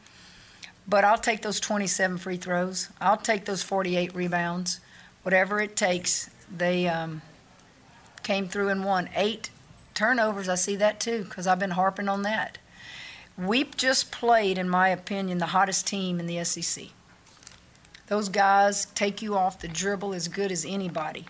But 0.86 1.04
I'll 1.04 1.18
take 1.18 1.42
those 1.42 1.58
27 1.58 2.18
free 2.18 2.36
throws. 2.36 2.88
I'll 3.00 3.16
take 3.16 3.46
those 3.46 3.62
48 3.62 4.14
rebounds, 4.14 4.80
whatever 5.22 5.60
it 5.60 5.74
takes. 5.74 6.30
They 6.54 6.86
um, 6.86 7.22
came 8.22 8.48
through 8.48 8.68
and 8.68 8.84
won 8.84 9.08
eight 9.16 9.50
turnovers. 9.98 10.48
I 10.48 10.54
see 10.54 10.76
that 10.76 11.00
too 11.00 11.24
because 11.24 11.46
I've 11.48 11.58
been 11.58 11.72
harping 11.72 12.08
on 12.08 12.22
that. 12.22 12.58
We 13.36 13.64
just 13.64 14.12
played, 14.12 14.56
in 14.56 14.68
my 14.68 14.88
opinion, 14.88 15.38
the 15.38 15.46
hottest 15.46 15.86
team 15.86 16.20
in 16.20 16.26
the 16.26 16.42
SEC. 16.44 16.86
Those 18.06 18.28
guys 18.28 18.86
take 18.94 19.20
you 19.20 19.36
off 19.36 19.60
the 19.60 19.68
dribble 19.68 20.14
as 20.14 20.28
good 20.28 20.50
as 20.52 20.64
anybody. 20.64 21.26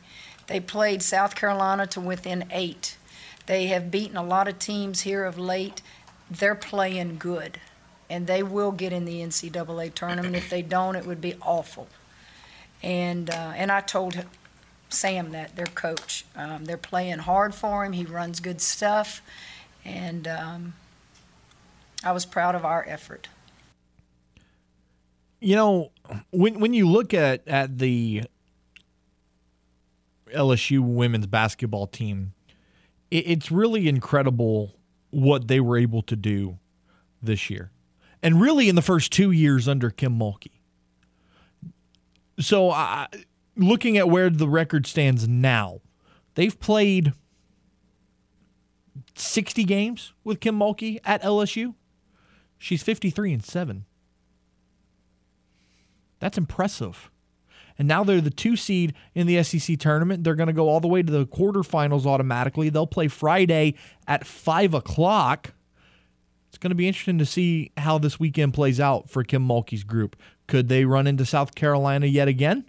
They 0.46 0.60
played 0.60 1.02
South 1.02 1.34
Carolina 1.34 1.86
to 1.88 2.00
within 2.00 2.46
eight. 2.50 2.98
They 3.46 3.66
have 3.66 3.90
beaten 3.90 4.16
a 4.16 4.22
lot 4.22 4.48
of 4.48 4.58
teams 4.58 5.00
here 5.00 5.24
of 5.24 5.38
late. 5.38 5.80
They're 6.30 6.54
playing 6.54 7.16
good, 7.18 7.60
and 8.10 8.26
they 8.26 8.42
will 8.42 8.72
get 8.72 8.92
in 8.92 9.06
the 9.06 9.22
NCAA 9.22 9.94
tournament. 9.94 10.36
If 10.36 10.50
they 10.50 10.62
don't, 10.62 10.94
it 10.94 11.06
would 11.06 11.20
be 11.22 11.34
awful. 11.40 11.88
And 12.82 13.30
uh, 13.30 13.52
and 13.56 13.72
I 13.72 13.80
told 13.80 14.24
Sam 14.88 15.30
that 15.32 15.56
their 15.56 15.66
coach. 15.66 16.24
Um, 16.34 16.64
they're 16.64 16.76
playing 16.76 17.18
hard 17.20 17.54
for 17.54 17.84
him. 17.84 17.92
He 17.92 18.04
runs 18.04 18.40
good 18.40 18.60
stuff, 18.60 19.22
and 19.84 20.26
um, 20.26 20.74
I 22.02 22.12
was 22.12 22.24
proud 22.24 22.54
of 22.54 22.64
our 22.64 22.84
effort. 22.88 23.28
You 25.40 25.56
know, 25.56 25.90
when 26.30 26.58
when 26.58 26.74
you 26.74 26.88
look 26.88 27.14
at 27.14 27.46
at 27.46 27.78
the 27.78 28.22
LSU 30.34 30.80
women's 30.80 31.26
basketball 31.26 31.86
team, 31.86 32.32
it, 33.10 33.24
it's 33.26 33.50
really 33.50 33.88
incredible 33.88 34.74
what 35.10 35.48
they 35.48 35.60
were 35.60 35.78
able 35.78 36.02
to 36.02 36.16
do 36.16 36.58
this 37.22 37.50
year, 37.50 37.70
and 38.22 38.40
really 38.40 38.68
in 38.68 38.74
the 38.74 38.82
first 38.82 39.12
two 39.12 39.30
years 39.30 39.68
under 39.68 39.90
Kim 39.90 40.18
Mulkey. 40.18 40.52
So, 42.40 42.70
uh, 42.70 43.06
looking 43.58 43.98
at 43.98 44.08
where 44.08 44.30
the 44.30 44.48
record 44.48 44.86
stands 44.86 45.28
now, 45.28 45.80
they've 46.34 46.58
played 46.58 47.12
60 49.14 49.64
games 49.64 50.12
with 50.24 50.40
Kim 50.40 50.58
Mulkey 50.58 50.98
at 51.04 51.22
LSU. 51.22 51.74
She's 52.56 52.82
53 52.82 53.34
and 53.34 53.44
7. 53.44 53.84
That's 56.20 56.38
impressive. 56.38 57.10
And 57.78 57.86
now 57.86 58.02
they're 58.02 58.20
the 58.20 58.30
two 58.30 58.56
seed 58.56 58.94
in 59.14 59.28
the 59.28 59.42
SEC 59.44 59.78
tournament. 59.78 60.24
They're 60.24 60.34
going 60.34 60.48
to 60.48 60.52
go 60.52 60.68
all 60.68 60.80
the 60.80 60.88
way 60.88 61.02
to 61.02 61.12
the 61.12 61.26
quarterfinals 61.26 62.06
automatically. 62.06 62.70
They'll 62.70 62.88
play 62.88 63.06
Friday 63.06 63.74
at 64.08 64.26
5 64.26 64.74
o'clock. 64.74 65.54
It's 66.48 66.58
going 66.58 66.70
to 66.70 66.76
be 66.76 66.88
interesting 66.88 67.18
to 67.18 67.26
see 67.26 67.70
how 67.76 67.98
this 67.98 68.18
weekend 68.18 68.54
plays 68.54 68.80
out 68.80 69.08
for 69.08 69.22
Kim 69.22 69.46
Mulkey's 69.46 69.84
group. 69.84 70.16
Could 70.48 70.68
they 70.68 70.84
run 70.84 71.06
into 71.06 71.24
South 71.24 71.54
Carolina 71.54 72.06
yet 72.06 72.26
again? 72.26 72.64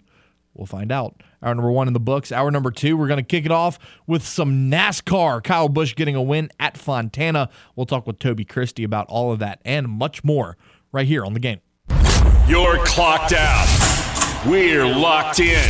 We'll 0.54 0.66
find 0.66 0.92
out. 0.92 1.22
Hour 1.42 1.54
number 1.54 1.70
one 1.70 1.86
in 1.86 1.94
the 1.94 2.00
books. 2.00 2.32
Hour 2.32 2.50
number 2.50 2.70
two, 2.70 2.96
we're 2.96 3.06
going 3.06 3.18
to 3.18 3.24
kick 3.24 3.44
it 3.46 3.52
off 3.52 3.78
with 4.06 4.26
some 4.26 4.70
NASCAR. 4.70 5.42
Kyle 5.42 5.68
Busch 5.68 5.94
getting 5.94 6.16
a 6.16 6.22
win 6.22 6.50
at 6.58 6.76
Fontana. 6.76 7.48
We'll 7.76 7.86
talk 7.86 8.06
with 8.06 8.18
Toby 8.18 8.44
Christie 8.44 8.84
about 8.84 9.06
all 9.08 9.32
of 9.32 9.38
that 9.38 9.60
and 9.64 9.88
much 9.88 10.22
more 10.24 10.56
right 10.92 11.06
here 11.06 11.24
on 11.24 11.32
the 11.34 11.40
game. 11.40 11.60
You're 12.46 12.84
clocked 12.84 13.32
out. 13.32 13.66
We're 14.46 14.86
locked 14.86 15.40
in. 15.40 15.68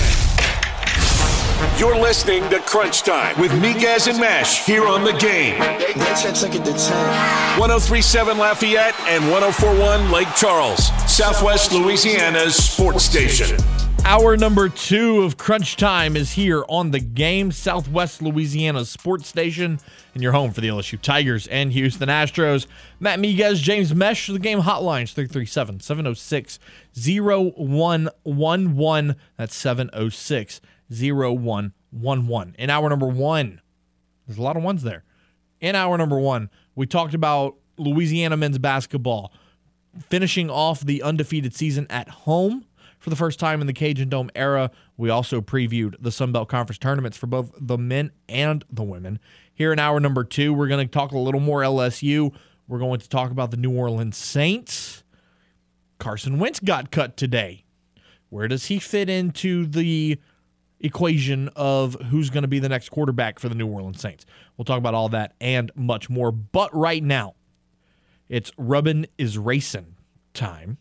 You're 1.79 1.99
listening 1.99 2.49
to 2.51 2.59
Crunch 2.61 3.03
Time 3.03 3.39
with 3.39 3.51
Miguez 3.53 4.09
and 4.09 4.19
Mash 4.19 4.65
here 4.65 4.87
on 4.87 5.05
the 5.05 5.13
game. 5.13 5.59
1037 5.59 8.39
Lafayette 8.39 8.99
and 9.01 9.31
1041 9.31 10.11
Lake 10.11 10.29
Charles, 10.35 10.87
Southwest 11.07 11.73
Louisiana's 11.73 12.57
sports 12.57 13.05
station. 13.05 13.59
Hour 14.05 14.37
number 14.37 14.69
two 14.69 15.23
of 15.23 15.37
Crunch 15.37 15.77
Time 15.77 16.17
is 16.17 16.33
here 16.33 16.65
on 16.69 16.91
the 16.91 17.01
game, 17.01 17.53
Southwest 17.53 18.23
Louisiana 18.23 18.85
Sports 18.85 19.29
Station, 19.29 19.79
and 20.15 20.23
your 20.23 20.33
home 20.33 20.53
for 20.53 20.61
the 20.61 20.69
LSU 20.69 21.01
Tigers 21.01 21.47
and 21.47 21.73
Houston 21.73 22.09
Astros. 22.09 22.67
Matt 22.99 23.21
Miguez, 23.21 23.63
James 23.63 23.95
Mesh, 23.95 24.27
the 24.27 24.39
game 24.39 24.63
hotlines 24.63 25.13
337 25.13 25.81
706 25.81 26.59
0111. 26.95 29.17
That's 29.37 29.55
706 29.55 30.61
0111. 30.91 32.57
In 32.59 32.71
hour 32.71 32.89
number 32.89 33.07
one, 33.07 33.61
there's 34.27 34.39
a 34.39 34.43
lot 34.43 34.57
of 34.57 34.63
ones 34.63 34.83
there. 34.83 35.05
In 35.61 35.77
hour 35.77 35.99
number 35.99 36.19
one, 36.19 36.51
we 36.75 36.87
talked 36.87 37.15
about 37.15 37.57
Louisiana 37.77 38.37
men's 38.37 38.59
basketball 38.59 39.33
finishing 40.09 40.51
off 40.51 40.81
the 40.81 41.03
undefeated 41.03 41.55
season 41.55 41.87
at 41.91 42.09
home 42.09 42.65
for 43.01 43.11
the 43.11 43.17
first 43.17 43.41
time 43.41 43.61
in 43.61 43.67
the 43.67 43.73
Cajundome 43.73 44.31
era. 44.35 44.71
We 44.97 45.11
also 45.11 45.41
previewed 45.41 45.97
the 45.99 46.13
Sun 46.13 46.33
Belt 46.33 46.49
Conference 46.49 46.79
tournaments 46.79 47.17
for 47.17 47.27
both 47.27 47.51
the 47.59 47.79
men 47.79 48.13
and 48.29 48.65
the 48.71 48.85
women. 48.85 49.19
Here 49.53 49.73
in 49.73 49.79
hour 49.79 49.99
number 49.99 50.23
two, 50.23 50.55
we're 50.55 50.69
going 50.69 50.87
to 50.87 50.91
talk 50.91 51.13
a 51.13 51.19
little 51.19 51.41
more 51.41 51.63
LSU. 51.63 52.33
We're 52.69 52.79
going 52.79 53.01
to 53.01 53.09
talk 53.09 53.33
about 53.33 53.51
the 53.51 53.57
New 53.57 53.77
Orleans 53.77 54.17
Saints. 54.17 55.03
Carson 55.99 56.39
Wentz 56.39 56.61
got 56.61 56.91
cut 56.91 57.17
today. 57.17 57.65
Where 58.29 58.47
does 58.47 58.67
he 58.67 58.79
fit 58.79 59.11
into 59.11 59.67
the 59.67 60.19
equation 60.79 61.49
of 61.57 61.95
who's 62.11 62.31
going 62.31 62.43
to 62.43 62.49
be 62.49 62.59
the 62.59 62.69
next 62.69 62.91
quarterback 62.91 63.39
for 63.39 63.49
the 63.49 63.55
New 63.55 63.67
Orleans 63.67 64.01
Saints? 64.01 64.25
We'll 64.57 64.65
talk 64.65 64.79
about 64.79 64.95
all 64.95 65.09
that 65.11 65.35
and 65.41 65.73
much 65.75 66.09
more. 66.09 66.31
But 66.31 66.75
right 66.75 67.03
now, 67.03 67.35
it's 68.29 68.53
Rubbin 68.57 69.07
is 69.19 69.37
Racing 69.37 69.97
time. 70.33 70.79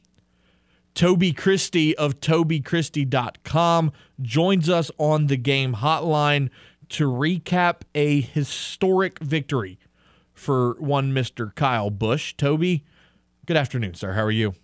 Toby 0.94 1.32
Christie 1.32 1.96
of 1.98 2.20
TobyChristie.com 2.20 3.92
joins 4.22 4.70
us 4.70 4.92
on 4.98 5.28
the 5.28 5.38
game 5.38 5.76
hotline 5.76 6.50
to 6.90 7.10
recap 7.10 7.82
a 7.96 8.22
historic 8.22 9.20
victory 9.20 9.80
for 10.34 10.74
one 10.80 11.14
Mr. 11.14 11.54
Kyle 11.56 11.90
Busch. 11.90 12.34
Toby, 12.36 12.84
good 13.46 13.58
afternoon, 13.58 13.94
sir. 13.94 14.14
How 14.14 14.24
are 14.24 14.32
you? 14.32 14.56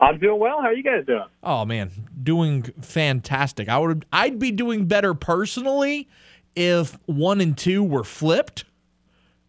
I'm 0.00 0.18
doing 0.18 0.40
well. 0.40 0.60
How 0.60 0.68
are 0.68 0.74
you 0.74 0.82
guys 0.82 1.04
doing? 1.06 1.24
Oh 1.44 1.64
man, 1.64 1.90
doing 2.20 2.64
fantastic. 2.80 3.68
I 3.68 3.78
would 3.78 4.04
I'd 4.12 4.38
be 4.38 4.50
doing 4.50 4.86
better 4.86 5.14
personally 5.14 6.08
if 6.56 6.98
1 7.06 7.40
and 7.40 7.56
2 7.56 7.84
were 7.84 8.02
flipped 8.02 8.64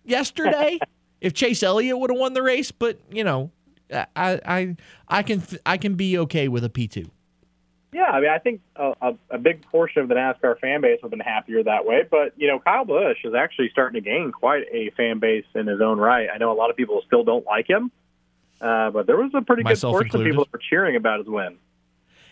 yesterday. 0.06 0.78
if 1.22 1.34
Chase 1.34 1.64
Elliott 1.64 1.98
would 1.98 2.12
have 2.12 2.20
won 2.20 2.34
the 2.34 2.44
race, 2.44 2.72
but 2.72 3.00
you 3.12 3.24
know, 3.24 3.50
I 3.94 4.06
I 4.46 4.76
I 5.08 5.24
can 5.24 5.44
I 5.66 5.78
can 5.78 5.96
be 5.96 6.18
okay 6.20 6.48
with 6.48 6.64
a 6.64 6.70
P 6.70 6.88
two. 6.88 7.10
Yeah, 7.94 8.06
I 8.06 8.20
mean, 8.22 8.30
I 8.30 8.40
think 8.40 8.62
a, 8.76 8.94
a, 9.02 9.14
a 9.30 9.38
big 9.38 9.62
portion 9.68 10.02
of 10.02 10.08
the 10.08 10.16
NASCAR 10.16 10.60
fan 10.60 10.82
base 10.82 10.98
would 11.04 11.12
have 11.12 11.12
been 11.12 11.20
happier 11.20 11.64
that 11.64 11.86
way. 11.86 12.02
But 12.10 12.34
you 12.36 12.48
know, 12.48 12.60
Kyle 12.60 12.86
Busch 12.86 13.18
is 13.24 13.36
actually 13.36 13.70
starting 13.72 14.02
to 14.02 14.10
gain 14.10 14.32
quite 14.32 14.64
a 14.72 14.90
fan 14.98 15.20
base 15.20 15.46
in 15.54 15.68
his 15.68 15.80
own 15.80 16.00
right. 16.00 16.28
I 16.34 16.38
know 16.40 16.52
a 16.52 16.58
lot 16.58 16.72
of 16.72 16.76
people 16.76 17.02
still 17.06 17.24
don't 17.24 17.46
like 17.46 17.70
him, 17.70 17.92
uh, 18.60 18.90
but 18.90 19.06
there 19.06 19.18
was 19.18 19.32
a 19.36 19.42
pretty 19.42 19.64
Myself 19.64 19.94
good 19.94 19.98
portion 19.98 20.06
included. 20.08 20.30
of 20.30 20.32
people 20.32 20.44
that 20.46 20.54
were 20.54 20.62
cheering 20.70 20.96
about 20.96 21.20
his 21.20 21.28
win. 21.28 21.58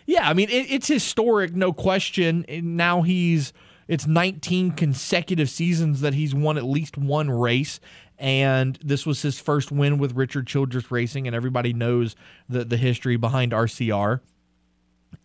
Yeah, 0.04 0.28
I 0.28 0.34
mean 0.34 0.48
it, 0.50 0.66
it's 0.68 0.88
historic, 0.88 1.54
no 1.54 1.72
question. 1.72 2.44
And 2.48 2.76
now 2.76 3.02
he's 3.02 3.52
it's 3.88 4.06
19 4.06 4.72
consecutive 4.72 5.50
seasons 5.50 6.00
that 6.00 6.14
he's 6.14 6.34
won 6.34 6.56
at 6.56 6.64
least 6.64 6.96
one 6.96 7.30
race, 7.30 7.78
and 8.18 8.78
this 8.82 9.04
was 9.06 9.22
his 9.22 9.40
first 9.40 9.72
win 9.72 9.98
with 9.98 10.14
Richard 10.14 10.46
Childress 10.46 10.90
Racing, 10.90 11.26
and 11.26 11.34
everybody 11.34 11.72
knows 11.72 12.16
the 12.48 12.64
the 12.64 12.76
history 12.76 13.16
behind 13.16 13.52
RCR. 13.52 14.20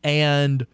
And 0.04 0.68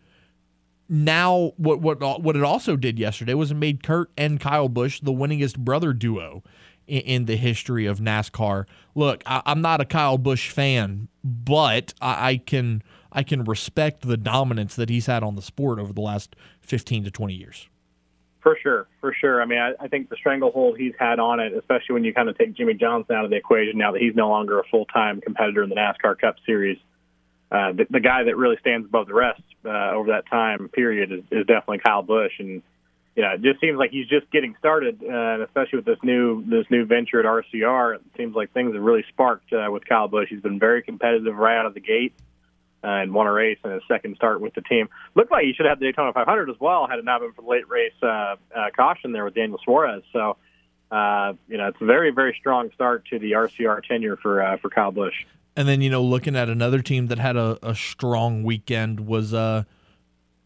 now, 0.90 1.54
what 1.58 1.82
what 1.82 2.22
what 2.22 2.36
it 2.36 2.44
also 2.44 2.76
did 2.76 3.00
yesterday 3.00 3.34
was 3.34 3.52
it 3.52 3.56
made 3.56 3.84
Kurt 3.84 4.12
and 4.18 4.40
Kyle 4.40 4.70
Busch 4.70 5.00
the 5.00 5.12
winningest 5.12 5.58
brother 5.58 5.94
duo 5.94 6.44
in, 6.88 7.02
in 7.02 7.26
the 7.26 7.36
history 7.36 7.86
of 7.86 8.00
NASCAR. 8.00 8.66
Look, 8.96 9.24
I, 9.26 9.42
I'm 9.46 9.62
not 9.62 9.82
a 9.82 9.86
Kyle 9.86 10.18
Busch 10.18 10.50
fan, 10.50 11.08
but 11.24 11.94
I, 12.02 12.30
I 12.30 12.38
can 12.38 12.84
I 13.12 13.24
can 13.24 13.44
respect 13.44 14.02
the 14.02 14.18
dominance 14.18 14.76
that 14.76 14.90
he's 14.90 15.06
had 15.06 15.24
on 15.24 15.36
the 15.36 15.42
sport 15.42 15.80
over 15.80 15.94
the 15.94 16.02
last 16.02 16.36
15 16.62 17.06
to 17.06 17.12
20 17.12 17.34
years. 17.34 17.70
For 18.42 18.58
sure, 18.62 18.88
for 19.04 19.14
sure. 19.14 19.42
I 19.42 19.46
mean, 19.46 19.60
I, 19.60 19.74
I 19.84 19.90
think 19.90 20.08
the 20.08 20.16
stranglehold 20.16 20.78
he's 20.78 20.94
had 20.98 21.20
on 21.20 21.42
it, 21.42 21.52
especially 21.52 21.92
when 21.92 22.06
you 22.06 22.14
kind 22.14 22.30
of 22.30 22.38
take 22.38 22.54
Jimmie 22.54 22.76
Johnson 22.76 23.18
out 23.18 23.26
of 23.26 23.32
the 23.32 23.36
equation 23.36 23.78
now 23.78 23.92
that 23.92 24.02
he's 24.02 24.16
no 24.16 24.30
longer 24.30 24.62
a 24.62 24.64
full 24.72 24.86
time 24.86 25.20
competitor 25.20 25.62
in 25.62 25.68
the 25.68 25.76
NASCAR 25.76 26.18
Cup 26.18 26.36
Series. 26.46 26.78
Uh, 27.52 27.74
the, 27.74 27.86
the 27.90 28.00
guy 28.00 28.24
that 28.24 28.38
really 28.38 28.56
stands 28.62 28.88
above 28.88 29.08
the 29.08 29.14
rest 29.14 29.42
uh, 29.66 29.92
over 29.92 30.14
that 30.14 30.26
time 30.32 30.70
period 30.70 31.12
is, 31.12 31.20
is 31.32 31.46
definitely 31.46 31.80
Kyle 31.80 32.02
Busch, 32.02 32.32
and 32.40 32.64
you 33.18 33.24
know, 33.24 33.34
it 33.34 33.42
just 33.42 33.60
seems 33.60 33.78
like 33.78 33.92
he's 33.92 34.08
just 34.08 34.32
getting 34.32 34.56
started, 34.58 35.04
uh, 35.04 35.12
and 35.12 35.44
especially 35.44 35.80
with 35.80 35.86
this 35.86 36.00
new 36.02 36.42
this 36.46 36.66
new 36.70 36.86
venture 36.86 37.20
at 37.20 37.26
RCR, 37.26 37.96
it 37.96 38.02
seems 38.16 38.34
like 38.38 38.54
things 38.54 38.74
have 38.74 38.82
really 38.82 39.04
sparked 39.10 39.52
uh, 39.52 39.70
with 39.70 39.86
Kyle 39.86 40.08
Busch. 40.08 40.30
He's 40.30 40.40
been 40.40 40.60
very 40.60 40.82
competitive 40.82 41.36
right 41.36 41.58
out 41.58 41.66
of 41.66 41.74
the 41.74 41.82
gate 41.82 42.14
uh, 42.16 42.33
and 42.84 43.14
won 43.14 43.28
a 43.28 43.32
race 43.32 43.58
in 43.64 43.72
his 43.72 43.82
second 43.88 44.16
start 44.16 44.42
with 44.42 44.54
the 44.54 44.62
team. 44.62 44.90
Looked 45.16 45.32
like 45.32 45.46
he 45.46 45.54
should 45.54 45.66
have 45.66 45.80
the 45.80 45.86
Daytona 45.86 46.14
500 46.14 46.50
as 46.50 46.56
well 46.60 46.88
had 46.88 47.00
it 47.00 47.06
not 47.06 47.22
been 47.22 47.32
for 47.32 47.42
the 47.42 47.48
late 47.48 47.68
race 47.70 47.94
uh, 48.02 48.06
uh, 48.06 48.36
caution 48.76 49.14
there 49.14 49.26
with 49.26 49.36
Daniel 49.36 49.60
Suarez. 49.64 50.04
So, 50.12 50.38
uh, 50.92 51.34
you 51.48 51.58
know, 51.58 51.68
it's 51.68 51.82
a 51.82 51.86
very 51.86 52.12
very 52.12 52.36
strong 52.40 52.70
start 52.76 53.06
to 53.10 53.20
the 53.20 53.32
RCR 53.32 53.84
tenure 53.84 54.18
for 54.18 54.44
uh, 54.44 54.58
for 54.58 54.70
Kyle 54.70 54.92
Busch. 54.92 55.26
And 55.56 55.68
then 55.68 55.82
you 55.82 55.90
know, 55.90 56.04
looking 56.04 56.36
at 56.36 56.50
another 56.50 56.82
team 56.82 57.08
that 57.08 57.20
had 57.20 57.38
a, 57.38 57.58
a 57.64 57.74
strong 57.74 58.44
weekend 58.44 59.02
was 59.02 59.34
uh, 59.34 59.64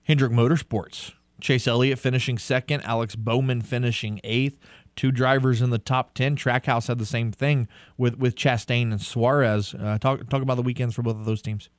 Hendrick 0.04 0.32
Motorsports. 0.32 1.14
Chase 1.40 1.68
Elliott 1.68 2.00
finishing 2.00 2.38
second, 2.38 2.82
Alex 2.82 3.16
Bowman 3.16 3.62
finishing 3.62 4.20
eighth. 4.24 4.58
Two 4.96 5.12
drivers 5.12 5.62
in 5.62 5.70
the 5.70 5.78
top 5.78 6.16
ten. 6.16 6.36
Trackhouse 6.36 6.88
had 6.88 6.98
the 6.98 7.06
same 7.06 7.32
thing 7.32 7.68
with 7.98 8.18
with 8.18 8.36
Chastain 8.36 8.92
and 8.92 9.02
Suarez. 9.02 9.76
Uh, 9.76 10.00
talk 10.00 10.28
talk 10.30 10.42
about 10.42 10.56
the 10.56 10.64
weekends 10.64 10.96
for 10.96 11.04
both 11.04 11.18
of 11.18 11.26
those 11.26 11.42
teams. 11.42 11.70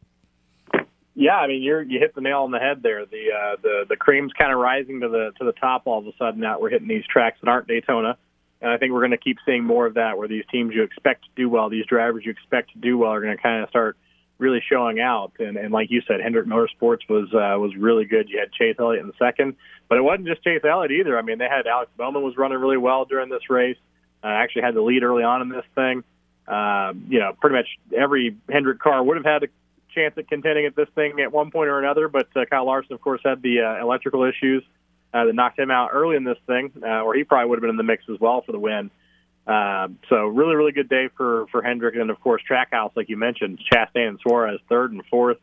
Yeah, 1.21 1.35
I 1.35 1.49
mean 1.49 1.65
you're 1.65 1.83
you 1.83 1.99
hit 1.99 2.15
the 2.15 2.21
nail 2.21 2.43
on 2.43 2.53
the 2.53 2.61
head 2.61 2.81
there. 2.81 3.05
The 3.05 3.33
uh, 3.35 3.57
the 3.61 3.87
the 3.89 3.97
cream's 3.97 4.33
kind 4.39 4.53
of 4.53 4.61
rising 4.61 5.01
to 5.01 5.09
the 5.09 5.33
to 5.41 5.45
the 5.45 5.53
top 5.53 5.83
all 5.87 5.99
of 5.99 6.07
a 6.07 6.13
sudden. 6.17 6.39
Now 6.39 6.61
we're 6.61 6.71
hitting 6.71 6.87
these 6.87 7.05
tracks 7.11 7.39
that 7.43 7.49
aren't 7.49 7.67
Daytona, 7.67 8.17
and 8.61 8.71
I 8.71 8.77
think 8.77 8.93
we're 8.93 9.01
going 9.01 9.11
to 9.11 9.19
keep 9.19 9.39
seeing 9.45 9.65
more 9.65 9.85
of 9.85 9.95
that. 9.95 10.17
Where 10.17 10.29
these 10.29 10.45
teams 10.49 10.77
you 10.77 10.85
expect 10.85 11.25
to 11.25 11.31
do 11.35 11.49
well, 11.49 11.71
these 11.71 11.87
drivers 11.87 12.25
you 12.25 12.31
expect 12.31 12.73
to 12.75 12.79
do 12.79 12.97
well, 12.97 13.11
are 13.11 13.21
going 13.21 13.37
to 13.37 13.43
kind 13.43 13.65
of 13.65 13.69
start 13.69 13.97
really 14.39 14.63
showing 14.71 15.01
out. 15.01 15.33
And, 15.41 15.57
and 15.57 15.73
like 15.73 15.91
you 15.91 16.03
said, 16.07 16.21
Hendrick 16.21 16.47
Motorsports 16.47 17.09
was 17.09 17.27
uh, 17.35 17.59
was 17.59 17.75
really 17.77 18.05
good. 18.05 18.29
You 18.31 18.39
had 18.39 18.53
Chase 18.53 18.77
Elliott 18.79 19.03
in 19.03 19.09
the 19.09 19.19
second, 19.19 19.57
but 19.89 19.99
it 19.99 20.03
wasn't 20.03 20.29
just 20.29 20.45
Chase 20.45 20.63
Elliott 20.63 20.93
either. 20.93 21.19
I 21.19 21.23
mean, 21.23 21.39
they 21.39 21.49
had 21.49 21.67
Alex 21.67 21.91
Bowman 21.97 22.23
was 22.23 22.37
running 22.37 22.59
really 22.59 22.77
well 22.77 23.07
during 23.07 23.29
this 23.29 23.51
race. 23.51 23.79
Uh, 24.23 24.29
actually 24.29 24.63
had 24.63 24.75
the 24.75 24.83
lead 24.83 25.03
early 25.03 25.25
on 25.25 25.43
in 25.43 25.49
this 25.49 25.67
thing. 25.75 26.05
Uh, 26.47 26.93
you 27.09 27.19
know, 27.19 27.33
pretty 27.41 27.57
much 27.57 27.67
every 27.93 28.37
Hendrick 28.49 28.79
car 28.79 29.03
would 29.03 29.17
have 29.17 29.27
had 29.27 29.43
a 29.43 29.49
chance 29.99 30.15
at 30.17 30.29
contending 30.29 30.67
at 30.67 30.77
this 30.77 30.89
thing 30.95 31.21
at 31.21 31.33
one 31.33 31.51
point 31.51 31.69
or 31.69 31.79
another. 31.79 32.09
But 32.09 32.29
uh, 32.37 32.45
Kyle 32.49 32.67
Larson, 32.67 32.93
of 32.93 33.01
course, 33.01 33.21
had 33.25 33.43
the 33.43 33.61
uh, 33.61 33.83
electrical 33.83 34.25
issues 34.25 34.63
uh, 35.13 35.25
that 35.25 35.35
knocked 35.35 35.59
him 35.59 35.71
out 35.71 35.91
early 35.93 36.17
in 36.17 36.25
this 36.25 36.39
thing, 36.47 36.73
uh, 36.83 37.03
or 37.03 37.15
he 37.15 37.25
probably 37.25 37.49
would 37.49 37.57
have 37.57 37.63
been 37.63 37.71
in 37.71 37.77
the 37.77 37.83
mix 37.83 38.05
as 38.13 38.21
well 38.21 38.43
for 38.43 38.53
the 38.53 38.59
win. 38.59 38.91
Uh, 39.47 39.89
so 40.11 40.27
really, 40.27 40.55
really 40.55 40.73
good 40.73 40.89
day 40.89 41.09
for 41.17 41.47
for 41.51 41.63
Hendrick, 41.63 41.97
and 41.97 42.11
of 42.11 42.21
course 42.21 42.43
Trackhouse, 42.49 42.93
like 42.95 43.09
you 43.09 43.17
mentioned, 43.17 43.59
Chastain 43.73 44.09
and 44.09 44.21
Suarez 44.21 44.61
third 44.69 44.93
and 44.93 45.03
fourth. 45.07 45.39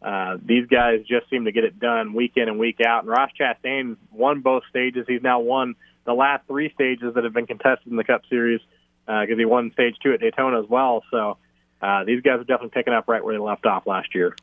Uh, 0.00 0.38
these 0.42 0.66
guys 0.66 1.00
just 1.06 1.28
seem 1.28 1.44
to 1.44 1.52
get 1.52 1.64
it 1.64 1.78
done 1.78 2.14
week 2.14 2.32
in 2.36 2.48
and 2.48 2.58
week 2.58 2.78
out. 2.80 3.00
And 3.00 3.10
Ross 3.10 3.30
Chastain 3.38 3.98
won 4.10 4.40
both 4.40 4.62
stages. 4.70 5.04
He's 5.06 5.22
now 5.22 5.40
won 5.40 5.74
the 6.06 6.14
last 6.14 6.46
three 6.46 6.72
stages 6.72 7.14
that 7.14 7.24
have 7.24 7.34
been 7.34 7.46
contested 7.46 7.88
in 7.88 7.96
the 7.96 8.04
Cup 8.04 8.22
Series 8.30 8.60
because 9.04 9.34
uh, 9.34 9.36
he 9.36 9.44
won 9.44 9.72
stage 9.72 9.96
two 10.02 10.14
at 10.14 10.20
Daytona 10.20 10.62
as 10.62 10.68
well. 10.68 11.02
So 11.10 11.36
uh, 11.82 12.04
these 12.04 12.20
guys 12.22 12.40
are 12.40 12.44
definitely 12.44 12.70
picking 12.70 12.92
up 12.92 13.08
right 13.08 13.24
where 13.24 13.34
they 13.34 13.40
left 13.40 13.66
off 13.66 13.86
last 13.86 14.14
year. 14.14 14.34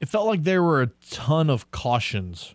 It 0.00 0.08
felt 0.08 0.26
like 0.26 0.44
there 0.44 0.62
were 0.62 0.82
a 0.82 0.90
ton 1.10 1.48
of 1.48 1.70
cautions 1.70 2.54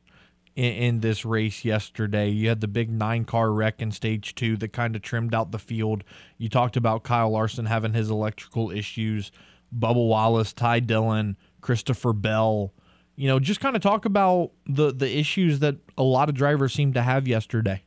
in, 0.55 0.73
in 0.73 0.99
this 0.99 1.25
race 1.25 1.65
yesterday. 1.65 2.29
You 2.29 2.49
had 2.49 2.61
the 2.61 2.67
big 2.67 2.89
nine 2.89 3.25
car 3.25 3.51
wreck 3.51 3.81
in 3.81 3.91
stage 3.91 4.35
two 4.35 4.57
that 4.57 4.73
kind 4.73 4.95
of 4.95 5.01
trimmed 5.01 5.33
out 5.33 5.51
the 5.51 5.59
field. 5.59 6.03
You 6.37 6.49
talked 6.49 6.77
about 6.77 7.03
Kyle 7.03 7.31
Larson 7.31 7.65
having 7.65 7.93
his 7.93 8.09
electrical 8.09 8.71
issues, 8.71 9.31
Bubba 9.77 10.07
Wallace, 10.07 10.53
Ty 10.53 10.81
Dillon, 10.81 11.37
Christopher 11.61 12.13
Bell. 12.13 12.73
You 13.15 13.27
know, 13.27 13.39
just 13.39 13.59
kind 13.59 13.75
of 13.75 13.81
talk 13.81 14.05
about 14.05 14.51
the 14.65 14.91
the 14.91 15.17
issues 15.17 15.59
that 15.59 15.75
a 15.97 16.03
lot 16.03 16.29
of 16.29 16.35
drivers 16.35 16.73
seemed 16.73 16.95
to 16.95 17.01
have 17.01 17.27
yesterday. 17.27 17.83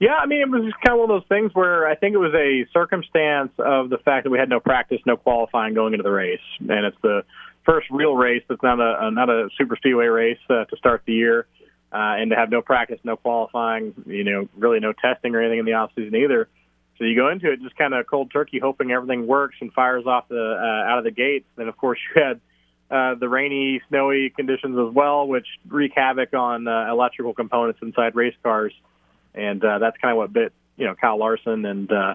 Yeah, 0.00 0.14
I 0.14 0.26
mean, 0.26 0.42
it 0.42 0.48
was 0.48 0.62
just 0.62 0.76
kind 0.80 0.94
of 0.94 1.00
one 1.00 1.10
of 1.10 1.22
those 1.22 1.28
things 1.28 1.52
where 1.54 1.88
I 1.88 1.96
think 1.96 2.14
it 2.14 2.18
was 2.18 2.32
a 2.32 2.66
circumstance 2.72 3.50
of 3.58 3.90
the 3.90 3.98
fact 3.98 4.24
that 4.24 4.30
we 4.30 4.38
had 4.38 4.48
no 4.48 4.60
practice, 4.60 5.00
no 5.04 5.16
qualifying 5.16 5.74
going 5.74 5.92
into 5.92 6.04
the 6.04 6.10
race, 6.10 6.40
and 6.60 6.86
it's 6.86 6.96
the 7.02 7.24
first 7.64 7.88
real 7.90 8.14
race 8.14 8.42
that's 8.48 8.62
not 8.62 8.78
a 8.80 9.10
not 9.10 9.28
a 9.28 9.48
super 9.58 9.76
speedway 9.76 10.06
race 10.06 10.38
uh, 10.48 10.64
to 10.66 10.76
start 10.76 11.02
the 11.04 11.14
year, 11.14 11.46
uh, 11.92 12.14
and 12.16 12.30
to 12.30 12.36
have 12.36 12.48
no 12.48 12.62
practice, 12.62 13.00
no 13.02 13.16
qualifying, 13.16 13.92
you 14.06 14.22
know, 14.22 14.48
really 14.56 14.78
no 14.78 14.92
testing 14.92 15.34
or 15.34 15.40
anything 15.40 15.58
in 15.58 15.64
the 15.64 15.72
off 15.72 15.90
season 15.96 16.14
either. 16.14 16.48
So 16.98 17.04
you 17.04 17.16
go 17.16 17.30
into 17.30 17.50
it 17.50 17.60
just 17.60 17.76
kind 17.76 17.92
of 17.92 18.06
cold 18.06 18.30
turkey, 18.32 18.60
hoping 18.60 18.92
everything 18.92 19.26
works 19.26 19.56
and 19.60 19.72
fires 19.72 20.06
off 20.06 20.28
the 20.28 20.36
uh, 20.36 20.90
out 20.90 20.98
of 20.98 21.04
the 21.04 21.10
gates. 21.10 21.46
Then 21.56 21.66
of 21.66 21.76
course 21.76 21.98
you 22.14 22.22
had 22.22 22.40
uh, 22.88 23.16
the 23.18 23.28
rainy, 23.28 23.82
snowy 23.88 24.30
conditions 24.30 24.78
as 24.78 24.94
well, 24.94 25.26
which 25.26 25.46
wreak 25.66 25.92
havoc 25.96 26.34
on 26.34 26.68
uh, 26.68 26.86
electrical 26.88 27.34
components 27.34 27.80
inside 27.82 28.14
race 28.14 28.36
cars 28.44 28.72
and 29.38 29.64
uh, 29.64 29.78
that's 29.78 29.96
kind 29.98 30.12
of 30.12 30.18
what 30.18 30.32
bit 30.32 30.52
you 30.76 30.86
know 30.86 30.94
Kyle 30.94 31.18
Larson 31.18 31.64
and 31.64 31.90
uh, 31.90 32.14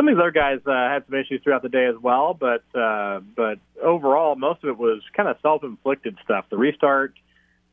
some 0.00 0.08
of 0.08 0.14
these 0.14 0.20
other 0.20 0.30
guys 0.30 0.60
uh, 0.66 0.70
had 0.70 1.04
some 1.06 1.18
issues 1.18 1.42
throughout 1.42 1.62
the 1.62 1.68
day 1.68 1.84
as 1.84 1.96
well. 2.00 2.32
But 2.32 2.64
uh, 2.74 3.20
but 3.36 3.58
overall, 3.82 4.34
most 4.34 4.64
of 4.64 4.70
it 4.70 4.78
was 4.78 5.02
kind 5.14 5.28
of 5.28 5.36
self-inflicted 5.42 6.16
stuff. 6.24 6.46
The 6.50 6.56
restart 6.56 7.14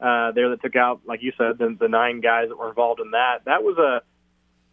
uh, 0.01 0.31
there 0.33 0.49
that 0.49 0.61
took 0.61 0.75
out, 0.75 1.01
like 1.07 1.23
you 1.23 1.31
said, 1.37 1.57
the, 1.57 1.75
the 1.79 1.87
nine 1.87 2.19
guys 2.21 2.49
that 2.49 2.57
were 2.57 2.69
involved 2.69 2.99
in 2.99 3.11
that. 3.11 3.45
That 3.45 3.63
was 3.63 3.77
a 3.77 4.01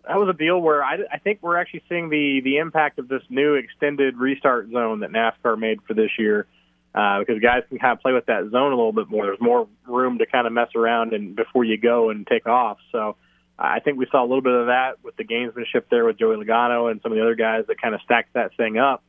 that 0.09 0.19
was 0.19 0.29
a 0.29 0.37
deal 0.37 0.61
where 0.61 0.83
I, 0.83 0.99
I 1.13 1.19
think 1.19 1.39
we're 1.43 1.57
actually 1.57 1.85
seeing 1.89 2.11
the 2.11 2.41
the 2.43 2.59
impact 2.59 2.99
of 2.99 3.09
this 3.09 3.23
new 3.29 3.55
extended 3.55 4.17
restart 4.17 4.71
zone 4.71 5.01
that 5.01 5.11
NASCAR 5.11 5.59
made 5.59 5.81
for 5.87 5.95
this 5.95 6.11
year. 6.19 6.47
Uh, 6.95 7.19
because 7.19 7.43
guys 7.43 7.63
can 7.69 7.79
kind 7.79 7.93
of 7.93 8.01
play 8.01 8.13
with 8.13 8.27
that 8.27 8.49
zone 8.53 8.73
a 8.73 8.77
little 8.77 8.93
bit 8.93 9.09
more. 9.09 9.27
There's 9.27 9.41
more 9.41 9.67
room 9.85 10.19
to 10.19 10.27
kind 10.27 10.47
of 10.47 10.53
mess 10.53 10.69
around 10.77 11.13
and 11.13 11.35
before 11.35 11.65
you 11.65 11.77
go 11.77 12.11
and 12.11 12.25
take 12.25 12.47
off. 12.47 12.79
So 12.93 13.17
I 13.59 13.81
think 13.81 13.99
we 13.99 14.07
saw 14.11 14.23
a 14.23 14.27
little 14.27 14.43
bit 14.43 14.53
of 14.53 14.67
that 14.67 15.03
with 15.03 15.17
the 15.17 15.25
gamesmanship 15.25 15.85
there 15.91 16.05
with 16.05 16.19
Joey 16.19 16.37
Logano 16.37 16.91
and 16.91 17.01
some 17.03 17.13
of 17.13 17.17
the 17.17 17.23
other 17.23 17.37
guys 17.37 17.65
that 17.69 17.81
kind 17.81 17.95
of 17.95 18.01
stacked 18.03 18.35
that 18.35 18.57
thing 18.57 18.79
up 18.79 19.03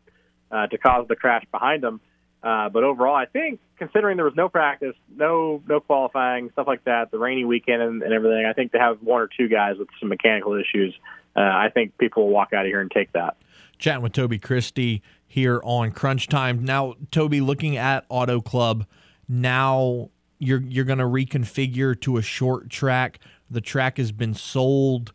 uh, 0.52 0.68
to 0.68 0.78
cause 0.78 1.08
the 1.08 1.16
crash 1.16 1.44
behind 1.52 1.82
them. 1.82 2.00
Uh, 2.44 2.70
but 2.70 2.84
overall, 2.84 3.16
I 3.16 3.26
think 3.26 3.60
considering 3.78 4.18
there 4.18 4.26
was 4.26 4.36
no 4.36 4.50
practice, 4.50 4.96
no 5.16 5.64
no 5.68 5.80
qualifying, 5.80 6.52
stuff 6.52 6.68
like 6.68 6.84
that, 6.84 7.10
the 7.10 7.18
rainy 7.18 7.44
weekend 7.44 7.82
and, 7.82 8.04
and 8.04 8.14
everything, 8.14 8.46
I 8.46 8.54
think 8.54 8.72
to 8.74 8.80
have 8.80 9.02
one 9.02 9.20
or 9.20 9.28
two 9.36 9.48
guys 9.48 9.78
with 9.80 9.88
some 10.00 10.10
mechanical 10.10 10.54
issues, 10.54 10.94
uh, 11.36 11.40
I 11.40 11.70
think 11.74 11.98
people 11.98 12.26
will 12.26 12.34
walk 12.34 12.54
out 12.54 12.66
of 12.66 12.70
here 12.70 12.82
and 12.82 12.92
take 12.92 13.12
that. 13.14 13.38
Chatting 13.80 14.04
with 14.04 14.14
Toby 14.14 14.38
Christie 14.38 15.02
here 15.28 15.60
on 15.64 15.92
Crunch 15.92 16.28
Time. 16.28 16.64
Now, 16.64 16.94
Toby, 17.10 17.42
looking 17.42 17.78
at 17.78 18.06
Auto 18.10 18.42
Club, 18.42 18.86
now 19.28 20.12
you're 20.38 20.62
you're 20.62 20.86
going 20.86 21.00
to 21.00 21.06
reconfigure 21.06 22.00
to 22.02 22.18
a 22.18 22.22
short 22.22 22.70
track. 22.70 23.20
The 23.50 23.62
track 23.62 23.98
has 23.98 24.12
been 24.12 24.34
sold. 24.34 25.14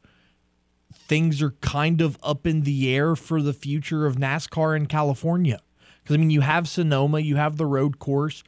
Things 0.92 1.42
are 1.42 1.52
kind 1.60 2.00
of 2.00 2.18
up 2.22 2.46
in 2.46 2.62
the 2.62 2.94
air 2.94 3.16
for 3.16 3.42
the 3.42 3.52
future 3.52 4.06
of 4.06 4.16
NASCAR 4.16 4.76
in 4.76 4.86
California. 4.86 5.60
Because, 6.02 6.16
I 6.16 6.18
mean, 6.18 6.30
you 6.30 6.40
have 6.40 6.68
Sonoma, 6.68 7.20
you 7.20 7.36
have 7.36 7.56
the 7.56 7.66
road 7.66 7.98
course, 7.98 8.42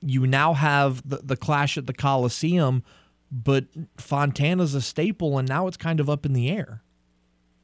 you 0.00 0.26
now 0.26 0.54
have 0.54 1.08
the, 1.08 1.18
the 1.18 1.36
clash 1.36 1.76
at 1.76 1.86
the 1.86 1.92
Coliseum, 1.92 2.82
but 3.30 3.66
Fontana's 3.96 4.74
a 4.74 4.80
staple, 4.80 5.38
and 5.38 5.48
now 5.48 5.66
it's 5.66 5.76
kind 5.76 6.00
of 6.00 6.08
up 6.08 6.24
in 6.24 6.32
the 6.32 6.50
air. 6.50 6.82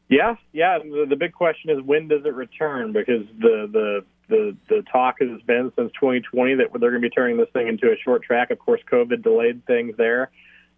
Yeah, 0.09 0.37
yeah. 0.53 0.79
The, 0.79 1.07
the 1.09 1.16
big 1.16 1.33
question 1.33 1.70
is 1.70 1.83
when 1.83 2.09
does 2.09 2.25
it 2.25 2.35
return? 2.35 2.93
Because 2.93 3.27
the 3.39 3.68
the 3.72 4.05
the 4.29 4.57
the 4.68 4.83
talk 4.91 5.16
has 5.20 5.41
been 5.43 5.72
since 5.77 5.91
2020 5.93 6.57
that 6.57 6.68
they're 6.72 6.91
going 6.91 7.03
to 7.03 7.09
be 7.09 7.11
turning 7.11 7.37
this 7.37 7.49
thing 7.53 7.68
into 7.68 7.87
a 7.87 7.97
short 8.05 8.22
track. 8.22 8.51
Of 8.51 8.59
course, 8.59 8.81
COVID 8.91 9.22
delayed 9.22 9.64
things 9.66 9.97
there. 9.97 10.31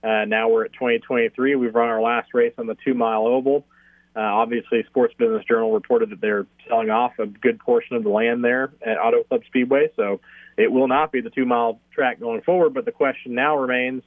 Uh, 0.06 0.24
now 0.24 0.48
we're 0.48 0.64
at 0.64 0.72
2023. 0.74 1.56
We've 1.56 1.74
run 1.74 1.88
our 1.88 2.00
last 2.00 2.32
race 2.32 2.52
on 2.58 2.66
the 2.66 2.76
two 2.84 2.94
mile 2.94 3.26
oval. 3.26 3.66
Uh, 4.14 4.20
obviously, 4.20 4.84
Sports 4.88 5.14
Business 5.18 5.44
Journal 5.46 5.72
reported 5.72 6.10
that 6.10 6.20
they're 6.20 6.46
selling 6.68 6.90
off 6.90 7.18
a 7.18 7.26
good 7.26 7.58
portion 7.58 7.96
of 7.96 8.04
the 8.04 8.08
land 8.08 8.44
there 8.44 8.72
at 8.86 8.98
Auto 8.98 9.24
Club 9.24 9.42
Speedway. 9.46 9.90
So 9.96 10.20
it 10.56 10.70
will 10.70 10.86
not 10.86 11.10
be 11.10 11.20
the 11.20 11.30
two 11.30 11.44
mile 11.44 11.80
track 11.92 12.20
going 12.20 12.42
forward. 12.42 12.72
But 12.72 12.84
the 12.84 12.92
question 12.92 13.34
now 13.34 13.58
remains 13.58 14.04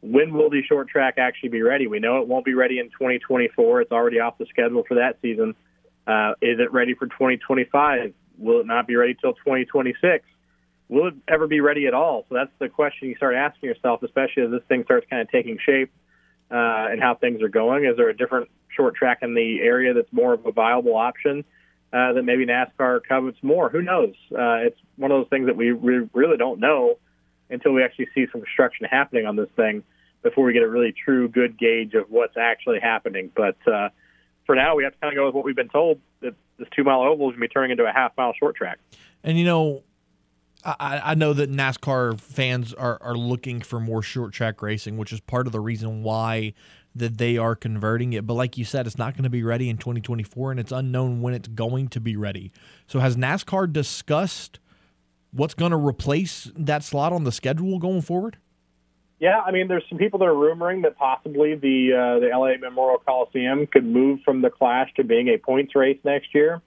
when 0.00 0.34
will 0.34 0.50
the 0.50 0.62
short 0.62 0.88
track 0.88 1.14
actually 1.16 1.50
be 1.50 1.62
ready? 1.62 1.86
We 1.86 2.00
know 2.00 2.20
it 2.20 2.28
won't 2.28 2.44
be 2.44 2.54
ready 2.54 2.80
in 2.80 2.86
2024. 2.86 3.82
It's 3.82 3.92
already 3.92 4.18
off 4.18 4.38
the 4.38 4.46
schedule 4.46 4.82
for 4.86 4.94
that 4.96 5.18
season. 5.22 5.54
Uh, 6.08 6.32
is 6.42 6.58
it 6.58 6.72
ready 6.72 6.94
for 6.94 7.06
2025? 7.06 8.12
Will 8.38 8.60
it 8.60 8.66
not 8.66 8.86
be 8.86 8.96
ready 8.96 9.14
till 9.14 9.32
2026? 9.34 10.24
Will 10.88 11.08
it 11.08 11.14
ever 11.28 11.46
be 11.46 11.60
ready 11.60 11.86
at 11.86 11.94
all? 11.94 12.24
So 12.28 12.34
that's 12.34 12.50
the 12.58 12.68
question 12.68 13.08
you 13.08 13.16
start 13.16 13.34
asking 13.34 13.68
yourself, 13.68 14.02
especially 14.02 14.44
as 14.44 14.50
this 14.50 14.62
thing 14.68 14.84
starts 14.84 15.06
kind 15.08 15.22
of 15.22 15.30
taking 15.30 15.58
shape 15.64 15.90
uh, 16.50 16.88
and 16.90 17.00
how 17.00 17.14
things 17.14 17.42
are 17.42 17.48
going. 17.48 17.84
Is 17.84 17.96
there 17.96 18.08
a 18.08 18.16
different 18.16 18.48
short 18.68 18.94
track 18.94 19.18
in 19.22 19.34
the 19.34 19.60
area 19.60 19.94
that's 19.94 20.12
more 20.12 20.34
of 20.34 20.46
a 20.46 20.52
viable 20.52 20.96
option 20.96 21.44
uh, 21.92 22.12
that 22.12 22.22
maybe 22.22 22.46
NASCAR 22.46 23.00
covets 23.08 23.38
more? 23.42 23.68
Who 23.68 23.82
knows? 23.82 24.14
Uh, 24.30 24.66
it's 24.66 24.78
one 24.96 25.10
of 25.10 25.18
those 25.18 25.28
things 25.28 25.46
that 25.46 25.56
we 25.56 25.72
re- 25.72 26.08
really 26.12 26.36
don't 26.36 26.60
know 26.60 26.98
until 27.50 27.72
we 27.72 27.82
actually 27.82 28.08
see 28.14 28.26
some 28.30 28.40
construction 28.40 28.86
happening 28.90 29.26
on 29.26 29.36
this 29.36 29.48
thing 29.56 29.82
before 30.22 30.44
we 30.44 30.52
get 30.52 30.62
a 30.62 30.68
really 30.68 30.92
true 30.92 31.28
good 31.28 31.58
gauge 31.58 31.94
of 31.94 32.10
what's 32.10 32.36
actually 32.36 32.80
happening. 32.80 33.30
But 33.34 33.56
uh, 33.66 33.90
for 34.44 34.54
now, 34.54 34.74
we 34.74 34.84
have 34.84 34.92
to 34.92 34.98
kind 34.98 35.12
of 35.12 35.16
go 35.16 35.26
with 35.26 35.34
what 35.34 35.44
we've 35.44 35.56
been 35.56 35.68
told 35.68 36.00
that 36.20 36.34
this 36.58 36.68
two 36.74 36.84
mile 36.84 37.02
oval 37.02 37.28
is 37.28 37.32
going 37.32 37.34
to 37.34 37.40
be 37.40 37.48
turning 37.48 37.70
into 37.72 37.84
a 37.84 37.92
half 37.92 38.16
mile 38.16 38.32
short 38.38 38.56
track. 38.56 38.78
And 39.22 39.38
you 39.38 39.44
know, 39.44 39.82
I, 40.64 41.00
I 41.04 41.14
know 41.14 41.32
that 41.32 41.50
NASCAR 41.50 42.18
fans 42.20 42.74
are, 42.74 42.98
are 43.00 43.16
looking 43.16 43.60
for 43.60 43.78
more 43.78 44.02
short 44.02 44.32
track 44.32 44.62
racing, 44.62 44.96
which 44.96 45.12
is 45.12 45.20
part 45.20 45.46
of 45.46 45.52
the 45.52 45.60
reason 45.60 46.02
why 46.02 46.54
that 46.94 47.18
they 47.18 47.36
are 47.36 47.54
converting 47.54 48.14
it. 48.14 48.26
But 48.26 48.34
like 48.34 48.56
you 48.56 48.64
said, 48.64 48.86
it's 48.86 48.98
not 48.98 49.14
going 49.14 49.24
to 49.24 49.30
be 49.30 49.42
ready 49.42 49.68
in 49.68 49.76
2024, 49.76 50.50
and 50.50 50.58
it's 50.58 50.72
unknown 50.72 51.20
when 51.20 51.34
it's 51.34 51.48
going 51.48 51.88
to 51.88 52.00
be 52.00 52.16
ready. 52.16 52.52
So 52.86 53.00
has 53.00 53.16
NASCAR 53.16 53.72
discussed 53.72 54.58
what's 55.30 55.54
going 55.54 55.72
to 55.72 55.76
replace 55.76 56.50
that 56.56 56.82
slot 56.82 57.12
on 57.12 57.24
the 57.24 57.32
schedule 57.32 57.78
going 57.78 58.02
forward? 58.02 58.38
Yeah, 59.18 59.40
I 59.40 59.50
mean, 59.50 59.68
there's 59.68 59.84
some 59.88 59.98
people 59.98 60.18
that 60.18 60.26
are 60.26 60.34
rumoring 60.34 60.82
that 60.82 60.96
possibly 60.98 61.54
the 61.54 61.92
uh, 61.92 62.20
the 62.20 62.28
LA 62.28 62.58
Memorial 62.58 62.98
Coliseum 62.98 63.66
could 63.66 63.84
move 63.84 64.20
from 64.24 64.42
the 64.42 64.50
Clash 64.50 64.92
to 64.96 65.04
being 65.04 65.28
a 65.28 65.38
points 65.38 65.74
race 65.74 65.98
next 66.04 66.34
year. 66.34 66.60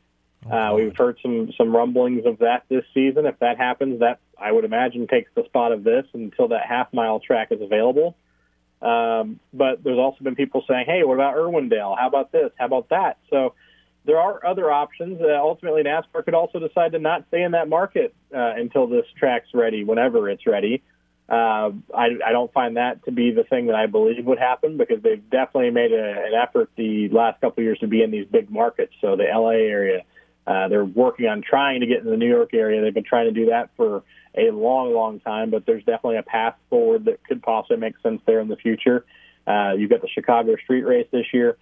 Uh, 0.50 0.74
we've 0.76 0.96
heard 0.96 1.18
some 1.22 1.52
some 1.58 1.76
rumblings 1.76 2.26
of 2.26 2.40
that 2.40 2.64
this 2.70 2.84
season. 2.94 3.26
If 3.26 3.40
that 3.40 3.58
happens, 3.58 4.00
that 4.00 4.20
I 4.38 4.52
would 4.52 4.64
imagine 4.64 5.08
takes 5.08 5.30
the 5.36 5.44
spot 5.46 5.72
of 5.72 5.84
this 5.84 6.06
until 6.14 6.50
that 6.50 6.66
half 6.66 6.94
mile 6.94 7.20
track 7.20 7.52
is 7.52 7.62
available. 7.62 8.16
Um, 8.82 9.40
but 9.54 9.84
there's 9.84 9.98
also 9.98 10.24
been 10.24 10.36
people 10.36 10.64
saying, 10.68 10.86
"Hey, 10.86 11.04
what 11.04 11.16
about 11.16 11.36
Irwindale? 11.36 11.98
How 11.98 12.08
about 12.08 12.32
this? 12.32 12.52
How 12.58 12.66
about 12.66 12.90
that?" 12.90 13.18
So 13.30 13.54
there 14.06 14.18
are 14.18 14.46
other 14.46 14.72
options. 14.72 15.22
Uh, 15.22 15.38
ultimately, 15.38 15.84
NASCAR 15.84 16.24
could 16.24 16.34
also 16.34 16.60
decide 16.60 16.94
to 16.94 17.00
not 17.00 17.26
stay 17.28 17.44
in 17.44 17.52
that 17.52 17.68
market 17.68 18.14
uh, 18.34 18.54
until 18.56 18.88
this 18.88 19.06
track's 19.18 19.54
ready, 19.54 19.84
whenever 19.84 20.30
it's 20.30 20.48
ready. 20.48 20.82
Uh, 21.28 21.72
I, 21.94 22.18
I 22.26 22.32
don't 22.32 22.52
find 22.52 22.78
that 22.78 23.06
to 23.06 23.12
be 23.12 23.32
the 23.32 23.44
thing 23.44 23.68
that 23.68 23.76
I 23.76 23.86
believe 23.86 24.26
would 24.26 24.40
happen 24.40 24.78
because 24.78 25.04
they've 25.04 25.30
definitely 25.30 25.70
made 25.70 25.92
a, 25.92 26.26
an 26.26 26.34
effort 26.34 26.72
the 26.76 27.08
last 27.10 27.40
couple 27.40 27.62
of 27.62 27.66
years 27.66 27.78
to 27.80 27.88
be 27.88 28.02
in 28.02 28.10
these 28.10 28.26
big 28.26 28.50
markets. 28.50 28.94
So 29.00 29.16
the 29.16 29.26
LA 29.26 29.50
area, 29.50 30.02
uh, 30.50 30.68
they're 30.70 30.92
working 31.04 31.28
on 31.34 31.38
trying 31.54 31.80
to 31.84 31.88
get 31.92 32.00
in 32.04 32.08
the 32.14 32.18
New 32.24 32.32
York 32.38 32.52
area. 32.54 32.82
They've 32.82 33.00
been 33.02 33.12
trying 33.16 33.28
to 33.34 33.38
do 33.42 33.46
that 33.54 33.66
for 33.78 34.04
a 34.36 34.48
long, 34.68 34.88
long 34.94 35.20
time, 35.20 35.48
but 35.54 35.62
there's 35.68 35.86
definitely 35.92 36.18
a 36.18 36.24
path 36.24 36.56
forward 36.70 37.02
that 37.06 37.18
could 37.28 37.42
possibly 37.52 37.78
make 37.86 37.96
sense 38.06 38.22
there 38.26 38.42
in 38.44 38.48
the 38.48 38.56
future. 38.68 39.00
Uh, 39.46 39.72
you've 39.78 39.94
got 39.96 40.02
the 40.02 40.14
Chicago 40.18 40.52
Street 40.64 40.86
Race 40.92 41.10
this 41.12 41.28
year. 41.38 41.58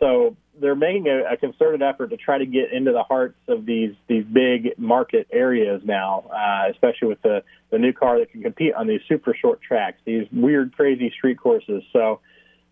So 0.00 0.36
they're 0.60 0.82
making 0.88 1.06
a, 1.16 1.34
a 1.34 1.36
concerted 1.36 1.82
effort 1.90 2.08
to 2.10 2.16
try 2.16 2.38
to 2.44 2.46
get 2.58 2.72
into 2.72 2.92
the 2.92 3.04
hearts 3.12 3.38
of 3.46 3.64
these 3.64 3.94
these 4.08 4.24
big 4.24 4.76
market 4.76 5.24
areas 5.30 5.80
now, 5.84 6.24
uh, 6.40 6.70
especially 6.72 7.08
with 7.08 7.22
the 7.22 7.36
the 7.70 7.78
new 7.78 7.92
car 7.92 8.18
that 8.18 8.28
can 8.32 8.42
compete 8.42 8.74
on 8.74 8.86
these 8.86 9.02
super 9.08 9.32
short 9.42 9.58
tracks, 9.68 9.98
these 10.04 10.26
weird, 10.32 10.68
crazy 10.78 11.08
street 11.16 11.38
courses. 11.38 11.82
So 11.92 12.04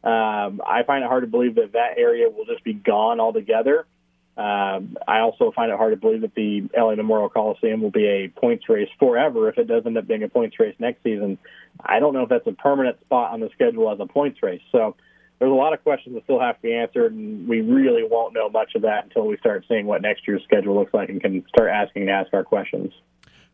Um, 0.03 0.53
I 0.65 0.83
find 0.87 1.05
it 1.05 1.09
hard 1.09 1.25
to 1.25 1.31
believe 1.37 1.57
that 1.57 1.73
that 1.73 1.99
area 1.99 2.27
will 2.35 2.47
just 2.47 2.65
be 2.65 2.73
gone 2.73 3.21
altogether. 3.21 3.85
Um, 4.41 4.97
I 5.07 5.19
also 5.19 5.53
find 5.55 5.71
it 5.71 5.77
hard 5.77 5.93
to 5.93 6.01
believe 6.01 6.23
that 6.23 6.35
the 6.35 6.63
LA 6.75 6.95
Memorial 6.95 7.29
Coliseum 7.29 7.83
will 7.83 7.91
be 7.91 8.07
a 8.07 8.29
points 8.29 8.67
race 8.71 8.89
forever 8.99 9.51
if 9.51 9.59
it 9.59 9.69
does 9.69 9.83
end 9.85 9.99
up 9.99 10.09
being 10.09 10.23
a 10.23 10.29
points 10.29 10.59
race 10.59 10.75
next 10.79 11.03
season. 11.03 11.37
I 11.79 12.01
don't 12.01 12.15
know 12.15 12.23
if 12.23 12.31
that's 12.31 12.47
a 12.47 12.53
permanent 12.53 12.99
spot 13.05 13.33
on 13.33 13.41
the 13.41 13.51
schedule 13.53 13.93
as 13.93 14.01
a 14.01 14.07
points 14.07 14.43
race. 14.43 14.63
So 14.73 14.97
there's 15.39 15.51
a 15.51 15.55
lot 15.55 15.75
of 15.75 15.83
questions 15.83 16.15
that 16.15 16.25
still 16.25 16.41
have 16.41 16.57
to 16.57 16.63
be 16.63 16.73
answered, 16.73 17.13
and 17.13 17.47
we 17.47 17.61
really 17.61 18.03
won't 18.03 18.33
know 18.33 18.49
much 18.49 18.75
of 18.75 18.83
that 18.83 19.05
until 19.05 19.27
we 19.27 19.37
start 19.37 19.67
seeing 19.69 19.85
what 19.85 20.01
next 20.01 20.27
year's 20.27 20.43
schedule 20.45 20.75
looks 20.75 20.95
like 20.95 21.11
and 21.11 21.21
can 21.21 21.45
start 21.49 21.69
asking 21.69 22.07
NASCAR 22.07 22.47
questions. 22.47 22.95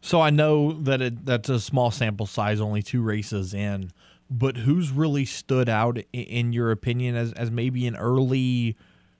So 0.00 0.20
I 0.20 0.30
know 0.30 0.70
that 0.70 1.02
it, 1.02 1.26
that's 1.26 1.48
a 1.48 1.58
small 1.58 1.90
sample 1.90 2.26
size, 2.26 2.60
only 2.60 2.82
two 2.82 3.02
races 3.02 3.54
in, 3.54 3.90
but 4.30 4.58
who's 4.58 4.92
really 4.92 5.24
stood 5.24 5.68
out 5.68 5.98
in 6.12 6.52
your 6.52 6.70
opinion 6.70 7.16
as, 7.16 7.32
as 7.32 7.50
maybe 7.50 7.88
an 7.88 7.96
early, 7.96 8.76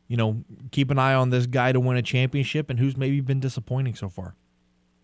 you 0.08 0.16
know, 0.16 0.44
keep 0.70 0.90
an 0.90 0.98
eye 0.98 1.14
on 1.14 1.30
this 1.30 1.46
guy 1.46 1.72
to 1.72 1.80
win 1.80 1.96
a 1.96 2.02
championship, 2.02 2.70
and 2.70 2.78
who's 2.78 2.96
maybe 2.96 3.20
been 3.20 3.40
disappointing 3.40 3.94
so 3.94 4.08
far? 4.08 4.34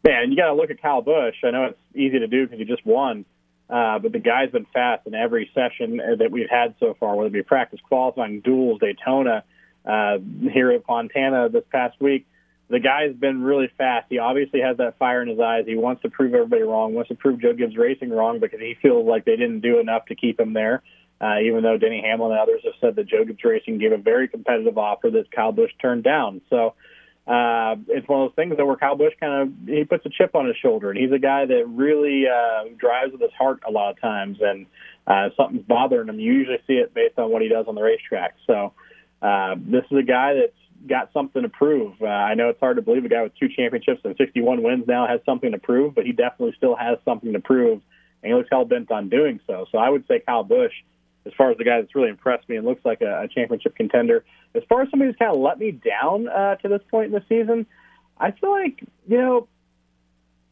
Man, 0.04 0.30
you 0.30 0.36
got 0.36 0.48
to 0.48 0.54
look 0.54 0.70
at 0.70 0.80
Kyle 0.80 1.02
Busch. 1.02 1.36
I 1.44 1.50
know 1.50 1.64
it's 1.66 1.78
easy 1.94 2.18
to 2.18 2.26
do 2.26 2.44
because 2.46 2.58
he 2.58 2.64
just 2.64 2.84
won, 2.84 3.24
uh, 3.70 3.98
but 3.98 4.12
the 4.12 4.18
guy's 4.18 4.50
been 4.50 4.66
fast 4.66 5.06
in 5.06 5.14
every 5.14 5.50
session 5.54 5.98
that 6.18 6.30
we've 6.30 6.50
had 6.50 6.74
so 6.80 6.96
far, 6.98 7.14
whether 7.14 7.28
it 7.28 7.32
be 7.32 7.42
practice 7.42 7.80
qualifying, 7.88 8.40
duels, 8.40 8.80
Daytona, 8.80 9.44
uh, 9.84 10.18
here 10.52 10.70
at 10.72 10.84
Fontana 10.84 11.48
this 11.48 11.64
past 11.70 12.00
week 12.00 12.26
the 12.72 12.80
guy's 12.80 13.14
been 13.14 13.42
really 13.42 13.70
fast. 13.76 14.06
He 14.08 14.18
obviously 14.18 14.62
has 14.62 14.78
that 14.78 14.96
fire 14.96 15.20
in 15.20 15.28
his 15.28 15.38
eyes. 15.38 15.66
He 15.66 15.76
wants 15.76 16.00
to 16.02 16.08
prove 16.08 16.32
everybody 16.32 16.62
wrong, 16.62 16.94
wants 16.94 17.08
to 17.08 17.14
prove 17.14 17.38
Joe 17.38 17.52
Gibbs 17.52 17.76
Racing 17.76 18.08
wrong 18.08 18.40
because 18.40 18.60
he 18.60 18.76
feels 18.80 19.06
like 19.06 19.26
they 19.26 19.36
didn't 19.36 19.60
do 19.60 19.78
enough 19.78 20.06
to 20.06 20.14
keep 20.14 20.40
him 20.40 20.54
there. 20.54 20.82
Uh, 21.22 21.38
even 21.38 21.62
though 21.62 21.78
Denny 21.78 22.02
Hamlin 22.04 22.32
and 22.32 22.40
others 22.40 22.62
have 22.64 22.74
said 22.80 22.96
that 22.96 23.06
Joe 23.06 23.24
Gibbs 23.24 23.44
Racing 23.44 23.78
gave 23.78 23.92
a 23.92 23.96
very 23.96 24.26
competitive 24.26 24.76
offer 24.76 25.08
that 25.10 25.30
Kyle 25.30 25.52
Busch 25.52 25.70
turned 25.80 26.02
down. 26.02 26.40
So 26.50 26.74
uh, 27.26 27.76
it's 27.86 28.08
one 28.08 28.22
of 28.22 28.30
those 28.30 28.34
things 28.34 28.56
that 28.56 28.66
where 28.66 28.74
Kyle 28.74 28.96
Busch 28.96 29.12
kind 29.20 29.42
of 29.42 29.68
he 29.68 29.84
puts 29.84 30.04
a 30.04 30.10
chip 30.10 30.34
on 30.34 30.46
his 30.46 30.56
shoulder, 30.56 30.90
and 30.90 30.98
he's 30.98 31.12
a 31.12 31.20
guy 31.20 31.46
that 31.46 31.64
really 31.68 32.24
uh, 32.26 32.64
drives 32.76 33.12
with 33.12 33.20
his 33.20 33.30
heart 33.38 33.62
a 33.66 33.70
lot 33.70 33.90
of 33.90 34.00
times, 34.00 34.38
and 34.40 34.66
uh, 35.06 35.28
something's 35.36 35.64
bothering 35.64 36.08
him. 36.08 36.18
You 36.18 36.32
usually 36.32 36.58
see 36.66 36.74
it 36.74 36.92
based 36.92 37.18
on 37.18 37.30
what 37.30 37.40
he 37.40 37.48
does 37.48 37.66
on 37.68 37.76
the 37.76 37.82
racetrack. 37.82 38.34
So 38.46 38.72
uh, 39.22 39.54
this 39.56 39.84
is 39.92 39.98
a 39.98 40.02
guy 40.02 40.34
that's 40.34 40.88
got 40.88 41.12
something 41.12 41.42
to 41.42 41.48
prove. 41.48 41.94
Uh, 42.02 42.06
I 42.06 42.34
know 42.34 42.48
it's 42.48 42.58
hard 42.58 42.76
to 42.76 42.82
believe 42.82 43.04
a 43.04 43.08
guy 43.08 43.22
with 43.22 43.38
two 43.38 43.48
championships 43.48 44.00
and 44.02 44.16
61 44.16 44.64
wins 44.64 44.84
now 44.88 45.06
has 45.06 45.20
something 45.24 45.52
to 45.52 45.58
prove, 45.58 45.94
but 45.94 46.04
he 46.04 46.10
definitely 46.10 46.54
still 46.56 46.74
has 46.74 46.98
something 47.04 47.32
to 47.32 47.40
prove, 47.40 47.80
and 48.22 48.32
he 48.32 48.34
looks 48.34 48.48
hell 48.50 48.64
bent 48.64 48.90
on 48.90 49.08
doing 49.08 49.38
so. 49.46 49.66
So 49.70 49.78
I 49.78 49.88
would 49.88 50.08
say 50.08 50.20
Kyle 50.26 50.42
Busch, 50.42 50.72
as 51.26 51.32
far 51.36 51.50
as 51.50 51.58
the 51.58 51.64
guy 51.64 51.80
that's 51.80 51.94
really 51.94 52.08
impressed 52.08 52.48
me 52.48 52.56
and 52.56 52.66
looks 52.66 52.84
like 52.84 53.00
a, 53.00 53.22
a 53.22 53.28
championship 53.28 53.76
contender. 53.76 54.24
As 54.54 54.62
far 54.68 54.82
as 54.82 54.90
somebody 54.90 55.10
who's 55.10 55.18
kind 55.18 55.34
of 55.34 55.40
let 55.40 55.58
me 55.58 55.70
down 55.70 56.28
uh, 56.28 56.56
to 56.56 56.68
this 56.68 56.82
point 56.90 57.06
in 57.06 57.12
the 57.12 57.24
season, 57.28 57.66
I 58.18 58.32
feel 58.32 58.50
like 58.50 58.84
you 59.08 59.18
know. 59.18 59.48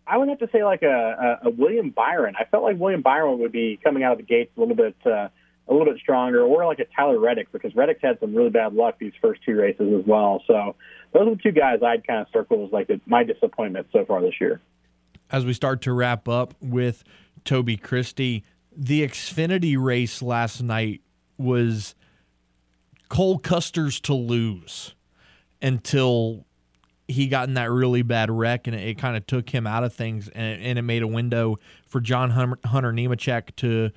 I 0.07 0.17
would 0.17 0.29
have 0.29 0.41
to 0.41 0.49
say 0.51 0.65
like 0.65 0.83
a, 0.83 1.39
a, 1.45 1.49
a 1.49 1.51
William 1.51 1.91
Byron. 1.91 2.35
I 2.37 2.45
felt 2.45 2.65
like 2.65 2.77
William 2.81 3.01
Byron 3.01 3.39
would 3.39 3.53
be 3.53 3.79
coming 3.81 4.03
out 4.03 4.11
of 4.11 4.19
the 4.19 4.25
gates 4.25 4.51
a 4.57 4.61
little 4.61 4.75
bit 4.75 4.97
uh, 5.07 5.29
a 5.71 5.73
little 5.73 5.87
bit 5.87 6.01
stronger, 6.01 6.43
or 6.43 6.67
like 6.67 6.81
a 6.81 6.85
Tyler 6.97 7.19
Reddick 7.19 7.53
because 7.53 7.75
Reddick's 7.77 8.03
had 8.03 8.19
some 8.19 8.35
really 8.35 8.51
bad 8.51 8.75
luck 8.75 8.97
these 8.99 9.13
first 9.23 9.41
two 9.45 9.55
races 9.55 9.93
as 9.97 10.05
well. 10.05 10.43
So 10.49 10.75
those 11.13 11.29
are 11.29 11.37
the 11.37 11.41
two 11.41 11.53
guys 11.53 11.79
I'd 11.83 12.05
kind 12.05 12.21
of 12.21 12.27
circle 12.33 12.67
as 12.67 12.73
like 12.73 12.89
the, 12.89 13.01
my 13.07 13.23
disappointment 13.23 13.87
so 13.93 14.05
far 14.05 14.21
this 14.21 14.35
year. 14.41 14.61
As 15.31 15.45
we 15.45 15.53
start 15.53 15.81
to 15.83 15.93
wrap 15.93 16.29
up 16.29 16.55
with 16.61 17.05
Toby 17.45 17.77
Christie, 17.77 18.45
the 18.77 19.07
Xfinity 19.07 19.77
race 19.83 20.23
last 20.23 20.63
night 20.63 21.03
was 21.39 21.95
Cole 23.09 23.39
Custer's 23.39 24.01
to 24.01 24.15
lose 24.15 24.95
until 25.61 26.47
he 27.09 27.27
got 27.27 27.49
in 27.49 27.55
that 27.55 27.71
really 27.71 28.03
bad 28.03 28.31
wreck 28.31 28.67
and 28.67 28.77
it, 28.77 28.87
it 28.87 28.99
kind 28.99 29.17
of 29.17 29.27
took 29.27 29.51
him 29.51 29.67
out 29.67 29.83
of 29.83 29.93
things 29.93 30.29
and, 30.29 30.63
and, 30.63 30.79
it 30.79 30.83
made 30.83 31.03
a 31.03 31.09
window 31.09 31.59
for 31.87 32.01
John 32.01 32.31
Hunter 32.31 32.93
Nemechek 32.93 33.57
to 33.57 33.91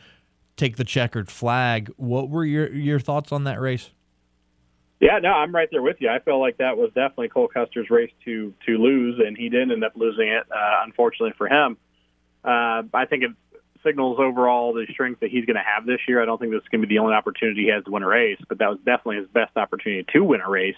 take 0.57 0.77
the 0.77 0.83
checkered 0.83 1.29
flag. 1.29 1.91
What 1.97 2.29
were 2.29 2.43
your 2.43 2.71
your 2.71 2.99
thoughts 2.99 3.31
on 3.31 3.43
that 3.43 3.59
race? 3.61 3.91
Yeah, 4.99 5.19
no, 5.19 5.29
I'm 5.29 5.53
right 5.53 5.67
there 5.71 5.81
with 5.81 5.97
you. 5.99 6.09
I 6.09 6.19
feel 6.19 6.39
like 6.39 6.57
that 6.57 6.77
was 6.77 6.87
definitely 6.95 7.29
Cole 7.29 7.49
Custer's 7.49 7.89
race 7.89 8.11
to 8.25 8.53
to 8.65 8.77
lose, 8.77 9.19
and 9.25 9.37
he 9.37 9.49
did 9.49 9.71
end 9.71 9.83
up 9.83 9.93
losing 9.95 10.29
it, 10.29 10.43
uh, 10.49 10.83
unfortunately 10.85 11.33
for 11.37 11.47
him. 11.47 11.77
Uh, 12.43 12.83
I 12.93 13.05
think 13.09 13.23
it 13.23 13.31
signals 13.83 14.17
overall 14.19 14.73
the 14.73 14.85
strength 14.91 15.19
that 15.21 15.29
he's 15.29 15.45
going 15.45 15.55
to 15.55 15.63
have 15.63 15.85
this 15.85 15.99
year. 16.07 16.21
I 16.21 16.25
don't 16.25 16.39
think 16.39 16.51
this 16.51 16.61
is 16.61 16.67
going 16.69 16.81
to 16.81 16.87
be 16.87 16.95
the 16.95 16.99
only 16.99 17.13
opportunity 17.13 17.63
he 17.63 17.69
has 17.69 17.83
to 17.85 17.91
win 17.91 18.03
a 18.03 18.07
race, 18.07 18.39
but 18.47 18.59
that 18.59 18.69
was 18.69 18.79
definitely 18.79 19.17
his 19.17 19.27
best 19.27 19.55
opportunity 19.57 20.05
to 20.13 20.23
win 20.23 20.41
a 20.41 20.49
race. 20.49 20.77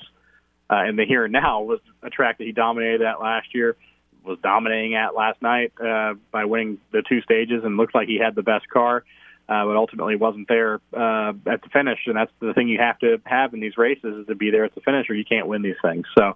Uh, 0.69 0.77
and 0.77 0.97
the 0.97 1.05
here 1.05 1.25
and 1.25 1.33
now 1.33 1.61
was 1.61 1.79
a 2.01 2.09
track 2.09 2.39
that 2.39 2.45
he 2.45 2.51
dominated 2.51 3.01
at 3.01 3.21
last 3.21 3.53
year, 3.53 3.75
was 4.23 4.39
dominating 4.41 4.95
at 4.95 5.13
last 5.13 5.41
night 5.41 5.71
uh, 5.79 6.15
by 6.31 6.45
winning 6.45 6.79
the 6.91 7.03
two 7.07 7.21
stages, 7.21 7.63
and 7.63 7.77
looks 7.77 7.93
like 7.93 8.07
he 8.07 8.17
had 8.17 8.33
the 8.33 8.41
best 8.41 8.67
car 8.69 9.03
uh, 9.47 9.65
but 9.65 9.75
ultimately 9.75 10.15
wasn't 10.15 10.47
there 10.47 10.75
uh, 10.93 11.33
at 11.45 11.61
the 11.61 11.69
finish. 11.71 11.99
And 12.07 12.15
that's 12.15 12.31
the 12.39 12.53
thing 12.53 12.67
you 12.67 12.79
have 12.79 12.97
to 12.99 13.21
have 13.25 13.53
in 13.53 13.59
these 13.59 13.77
races 13.77 14.21
is 14.21 14.27
to 14.27 14.35
be 14.35 14.49
there 14.49 14.65
at 14.65 14.73
the 14.73 14.81
finish, 14.81 15.09
or 15.09 15.13
you 15.13 15.25
can't 15.25 15.47
win 15.47 15.61
these 15.61 15.75
things. 15.83 16.05
So, 16.17 16.35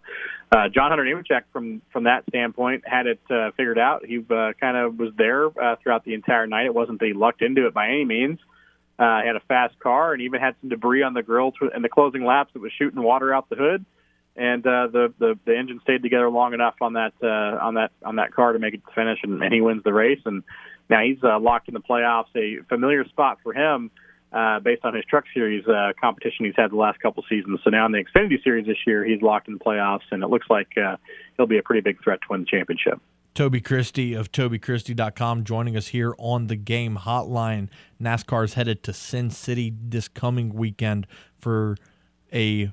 uh, 0.51 0.69
John 0.69 0.91
Hunter 0.91 1.03
Nemechek, 1.03 1.43
from 1.51 1.81
from 1.91 2.03
that 2.03 2.23
standpoint, 2.29 2.83
had 2.85 3.07
it 3.07 3.19
uh, 3.29 3.51
figured 3.57 3.79
out. 3.79 4.05
He 4.05 4.17
uh, 4.29 4.53
kind 4.59 4.77
of 4.77 4.97
was 4.97 5.13
there 5.17 5.47
uh, 5.47 5.75
throughout 5.81 6.05
the 6.05 6.13
entire 6.13 6.47
night. 6.47 6.65
It 6.65 6.73
wasn't 6.73 6.99
that 6.99 7.07
he 7.07 7.13
lucked 7.13 7.41
into 7.41 7.67
it 7.67 7.73
by 7.73 7.87
any 7.87 8.05
means. 8.05 8.39
Uh, 8.99 9.21
he 9.21 9.27
had 9.27 9.35
a 9.35 9.41
fast 9.47 9.79
car 9.79 10.13
and 10.13 10.21
even 10.21 10.41
had 10.41 10.55
some 10.59 10.69
debris 10.69 11.03
on 11.03 11.13
the 11.13 11.23
grill 11.23 11.53
to, 11.53 11.69
in 11.73 11.81
the 11.81 11.89
closing 11.89 12.25
laps 12.25 12.51
that 12.53 12.61
was 12.61 12.71
shooting 12.77 13.01
water 13.01 13.33
out 13.33 13.49
the 13.49 13.55
hood. 13.55 13.85
And 14.35 14.65
uh, 14.65 14.87
the, 14.87 15.13
the 15.17 15.39
the 15.45 15.57
engine 15.57 15.79
stayed 15.83 16.03
together 16.03 16.29
long 16.29 16.53
enough 16.53 16.75
on 16.81 16.93
that 16.93 17.13
uh, 17.21 17.65
on 17.65 17.73
that 17.75 17.91
on 18.05 18.17
that 18.17 18.33
car 18.33 18.53
to 18.53 18.59
make 18.59 18.73
it 18.73 18.81
to 18.85 18.93
finish, 18.93 19.19
and, 19.23 19.41
and 19.41 19.53
he 19.53 19.61
wins 19.61 19.83
the 19.83 19.93
race. 19.93 20.21
And 20.25 20.43
now 20.89 21.03
he's 21.03 21.17
uh, 21.23 21.39
locked 21.39 21.67
in 21.67 21.73
the 21.73 21.81
playoffs, 21.81 22.25
a 22.35 22.63
familiar 22.67 23.05
spot 23.07 23.39
for 23.43 23.53
him 23.53 23.91
uh, 24.31 24.59
based 24.59 24.85
on 24.85 24.93
his 24.95 25.03
Truck 25.05 25.25
Series 25.33 25.65
uh, 25.67 25.93
competition 25.99 26.45
he's 26.45 26.55
had 26.55 26.71
the 26.71 26.75
last 26.75 26.99
couple 26.99 27.23
seasons. 27.29 27.59
So 27.63 27.69
now 27.69 27.85
in 27.85 27.91
the 27.91 28.03
Xfinity 28.03 28.43
Series 28.43 28.65
this 28.65 28.77
year, 28.85 29.03
he's 29.03 29.21
locked 29.21 29.47
in 29.47 29.55
the 29.55 29.59
playoffs, 29.59 30.09
and 30.11 30.23
it 30.23 30.27
looks 30.27 30.47
like 30.49 30.69
uh, 30.77 30.97
he'll 31.37 31.47
be 31.47 31.57
a 31.57 31.63
pretty 31.63 31.81
big 31.81 32.01
threat 32.03 32.19
to 32.21 32.27
win 32.29 32.41
the 32.41 32.45
championship. 32.45 32.99
Toby 33.35 33.61
Christie 33.61 34.13
of 34.13 34.31
TobyChristie.com 34.31 35.43
joining 35.43 35.77
us 35.77 35.87
here 35.87 36.13
on 36.17 36.47
the 36.47 36.55
game 36.55 36.97
hotline. 36.97 37.69
NASCAR 38.01 38.43
is 38.43 38.53
headed 38.55 38.83
to 38.83 38.93
Sin 38.93 39.29
City 39.29 39.73
this 39.81 40.07
coming 40.07 40.53
weekend 40.53 41.07
for 41.37 41.77
a 42.33 42.71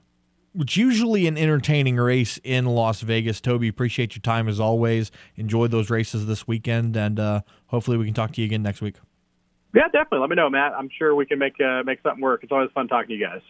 it's 0.59 0.77
usually 0.77 1.27
an 1.27 1.37
entertaining 1.37 1.97
race 1.97 2.39
in 2.43 2.67
Las 2.67 3.01
Vegas. 3.01 3.41
Toby, 3.41 3.69
appreciate 3.69 4.15
your 4.15 4.23
time 4.23 4.49
as 4.49 4.61
always. 4.61 5.11
Enjoy 5.37 5.67
those 5.67 5.91
races 5.91 6.27
this 6.27 6.47
weekend, 6.47 6.97
and 6.97 7.19
uh, 7.21 7.41
hopefully 7.67 7.97
we 7.97 8.05
can 8.05 8.15
talk 8.15 8.33
to 8.33 8.41
you 8.41 8.47
again 8.47 8.63
next 8.63 8.81
week. 8.81 8.97
Yeah, 9.75 9.89
definitely. 9.89 10.21
Let 10.21 10.31
me 10.31 10.37
know, 10.37 10.49
Matt. 10.49 10.73
I'm 10.73 10.89
sure 10.99 11.15
we 11.15 11.27
can 11.27 11.39
make 11.39 11.61
uh, 11.61 11.83
make 11.85 12.01
something 12.03 12.23
work. 12.23 12.43
It's 12.43 12.53
always 12.53 12.71
fun 12.73 12.89
talking 12.89 13.09
to 13.09 13.15
you 13.15 13.27
guys. 13.27 13.43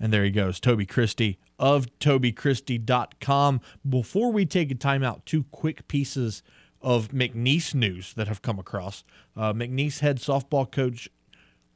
And 0.00 0.12
there 0.12 0.24
he 0.24 0.30
goes, 0.30 0.60
Toby 0.60 0.86
Christie 0.86 1.38
of 1.58 1.86
TobyChristie.com. 1.98 3.60
Before 3.88 4.30
we 4.32 4.46
take 4.46 4.70
a 4.70 4.76
timeout, 4.76 5.24
two 5.24 5.44
quick 5.50 5.88
pieces 5.88 6.44
of 6.80 7.08
McNeese 7.08 7.74
news 7.74 8.14
that 8.14 8.28
have 8.28 8.40
come 8.40 8.60
across. 8.60 9.02
Uh, 9.36 9.52
McNeese 9.52 9.98
head 9.98 10.18
softball 10.18 10.70
coach 10.70 11.08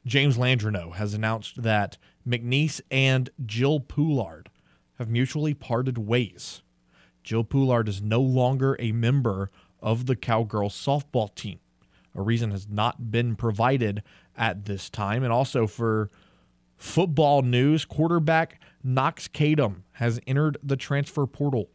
James 0.05 0.37
Landreneau 0.37 0.93
has 0.93 1.13
announced 1.13 1.63
that 1.63 1.97
McNeese 2.27 2.81
and 2.89 3.29
Jill 3.45 3.81
Poulard 3.81 4.49
have 5.03 5.09
mutually 5.09 5.53
parted 5.53 5.97
ways. 5.97 6.61
Jill 7.23 7.43
Poulard 7.43 7.89
is 7.89 8.01
no 8.01 8.21
longer 8.21 8.77
a 8.79 8.93
member 8.93 9.51
of 9.81 10.05
the 10.05 10.15
Cowgirls 10.15 10.73
softball 10.73 11.35
team. 11.35 11.59
A 12.15 12.21
reason 12.21 12.51
has 12.51 12.69
not 12.69 13.11
been 13.11 13.35
provided 13.35 14.01
at 14.37 14.63
this 14.63 14.89
time. 14.89 15.21
And 15.21 15.33
also 15.33 15.67
for 15.67 16.09
football 16.77 17.41
news, 17.41 17.83
quarterback 17.83 18.61
Knox 18.81 19.27
Kadum 19.27 19.81
has 19.93 20.21
entered 20.25 20.57
the 20.63 20.77
transfer 20.77 21.25
portal. 21.27 21.69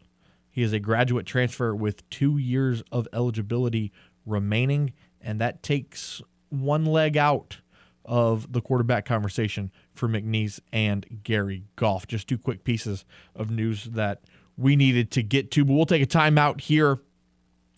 He 0.48 0.62
is 0.62 0.72
a 0.72 0.80
graduate 0.80 1.26
transfer 1.26 1.74
with 1.74 2.08
two 2.08 2.38
years 2.38 2.82
of 2.90 3.06
eligibility 3.12 3.92
remaining, 4.24 4.94
and 5.20 5.38
that 5.38 5.62
takes 5.62 6.22
one 6.48 6.86
leg 6.86 7.18
out 7.18 7.58
of 8.06 8.54
the 8.54 8.62
quarterback 8.62 9.04
conversation 9.04 9.70
for 9.98 10.08
McNeese 10.08 10.60
and 10.72 11.20
Gary 11.22 11.64
Goff. 11.76 12.06
Just 12.06 12.28
two 12.28 12.38
quick 12.38 12.64
pieces 12.64 13.04
of 13.34 13.50
news 13.50 13.84
that 13.84 14.22
we 14.56 14.76
needed 14.76 15.10
to 15.12 15.22
get 15.22 15.50
to, 15.52 15.64
but 15.64 15.74
we'll 15.74 15.86
take 15.86 16.02
a 16.02 16.06
timeout 16.06 16.60
here. 16.60 17.00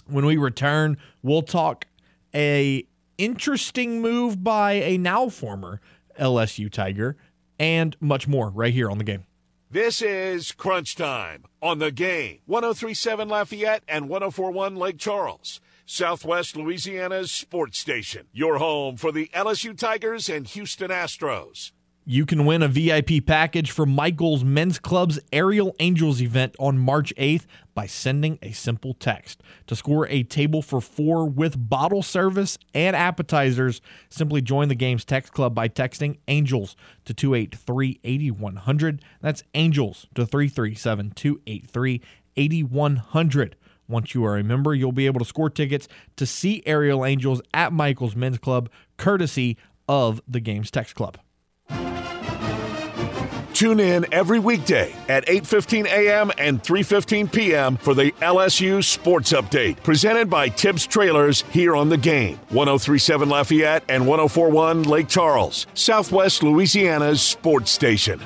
When 0.07 0.25
we 0.25 0.37
return, 0.37 0.97
we'll 1.23 1.43
talk 1.43 1.87
a 2.35 2.85
interesting 3.19 4.01
move 4.01 4.43
by 4.43 4.73
a 4.73 4.99
now 4.99 5.29
former 5.29 5.81
LSU 6.19 6.71
Tiger 6.71 7.17
and 7.59 7.97
much 8.01 8.27
more 8.27 8.51
right 8.51 8.73
here 8.73 8.91
on 8.91 8.99
the 8.99 9.05
game. 9.05 9.25
This 9.71 10.03
is 10.03 10.51
Crunch 10.51 10.97
Time 10.97 11.45
on 11.63 11.79
the 11.79 11.93
game. 11.93 12.41
1037 12.47 13.29
Lafayette 13.29 13.85
and 13.87 14.09
1041 14.09 14.75
Lake 14.75 14.99
Charles. 14.99 15.61
Southwest 15.87 16.57
Louisiana's 16.57 17.31
sports 17.31 17.79
station. 17.79 18.27
Your 18.33 18.59
home 18.59 18.97
for 18.97 19.13
the 19.13 19.29
LSU 19.35 19.77
Tigers 19.77 20.29
and 20.29 20.47
Houston 20.47 20.91
Astros. 20.91 21.73
You 22.13 22.27
can 22.27 22.45
win 22.45 22.61
a 22.61 22.67
VIP 22.67 23.25
package 23.25 23.71
for 23.71 23.87
Michael's 23.87 24.43
Men's 24.43 24.81
Club's 24.81 25.21
Aerial 25.33 25.77
Angels 25.79 26.21
event 26.21 26.57
on 26.59 26.77
March 26.77 27.15
8th 27.17 27.45
by 27.73 27.87
sending 27.87 28.37
a 28.43 28.51
simple 28.51 28.95
text. 28.95 29.45
To 29.69 29.77
score 29.77 30.09
a 30.09 30.25
table 30.25 30.61
for 30.61 30.81
four 30.81 31.29
with 31.29 31.71
bottle 31.71 32.03
service 32.03 32.59
and 32.75 32.97
appetizers, 32.97 33.81
simply 34.09 34.43
join 34.43 34.67
the 34.67 34.75
game's 34.75 35.05
text 35.05 35.33
club 35.33 35.55
by 35.55 35.69
texting 35.69 36.19
Angels 36.27 36.75
to 37.05 37.15
283 37.15 38.01
8100. 38.03 39.05
That's 39.21 39.45
Angels 39.55 40.09
to 40.17 40.27
337 40.27 41.13
283 41.13 42.03
8100. 42.37 43.57
Once 43.87 44.15
you 44.17 44.25
are 44.25 44.37
a 44.37 44.43
member, 44.43 44.75
you'll 44.75 44.91
be 44.91 45.07
able 45.07 45.21
to 45.21 45.25
score 45.25 45.49
tickets 45.49 45.87
to 46.17 46.27
see 46.27 46.61
Aerial 46.67 47.05
Angels 47.05 47.41
at 47.55 47.73
Michael's 47.73 48.17
Men's 48.17 48.39
Club, 48.39 48.69
courtesy 48.97 49.57
of 49.89 50.21
the 50.27 50.41
game's 50.41 50.73
text 50.73 50.97
club. 50.97 51.17
Tune 53.61 53.79
in 53.79 54.07
every 54.11 54.39
weekday 54.39 54.95
at 55.07 55.27
8:15 55.27 55.85
a.m. 55.85 56.33
and 56.39 56.63
3:15 56.63 57.31
p.m. 57.31 57.77
for 57.77 57.93
the 57.93 58.11
LSU 58.13 58.83
Sports 58.83 59.35
Update, 59.35 59.83
presented 59.83 60.31
by 60.31 60.49
Tibbs 60.49 60.87
Trailers 60.87 61.43
here 61.51 61.77
on 61.77 61.91
the 61.91 61.99
game. 61.99 62.39
1037 62.49 63.29
Lafayette 63.29 63.85
and 63.91 64.07
1041 64.07 64.85
Lake 64.85 65.09
Charles, 65.09 65.67
Southwest 65.75 66.43
Louisiana's 66.43 67.21
sports 67.21 67.71
station. 67.71 68.19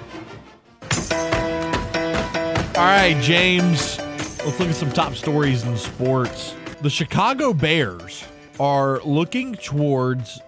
All 2.77 2.85
right, 2.85 3.19
James, 3.21 3.99
let's 3.99 4.61
look 4.61 4.69
at 4.69 4.77
some 4.77 4.93
top 4.93 5.15
stories 5.17 5.65
in 5.65 5.77
sports. 5.77 6.55
The 6.81 6.91
Chicago 6.91 7.53
Bears 7.53 8.25
are 8.61 9.01
looking 9.03 9.57
towards 9.57 10.41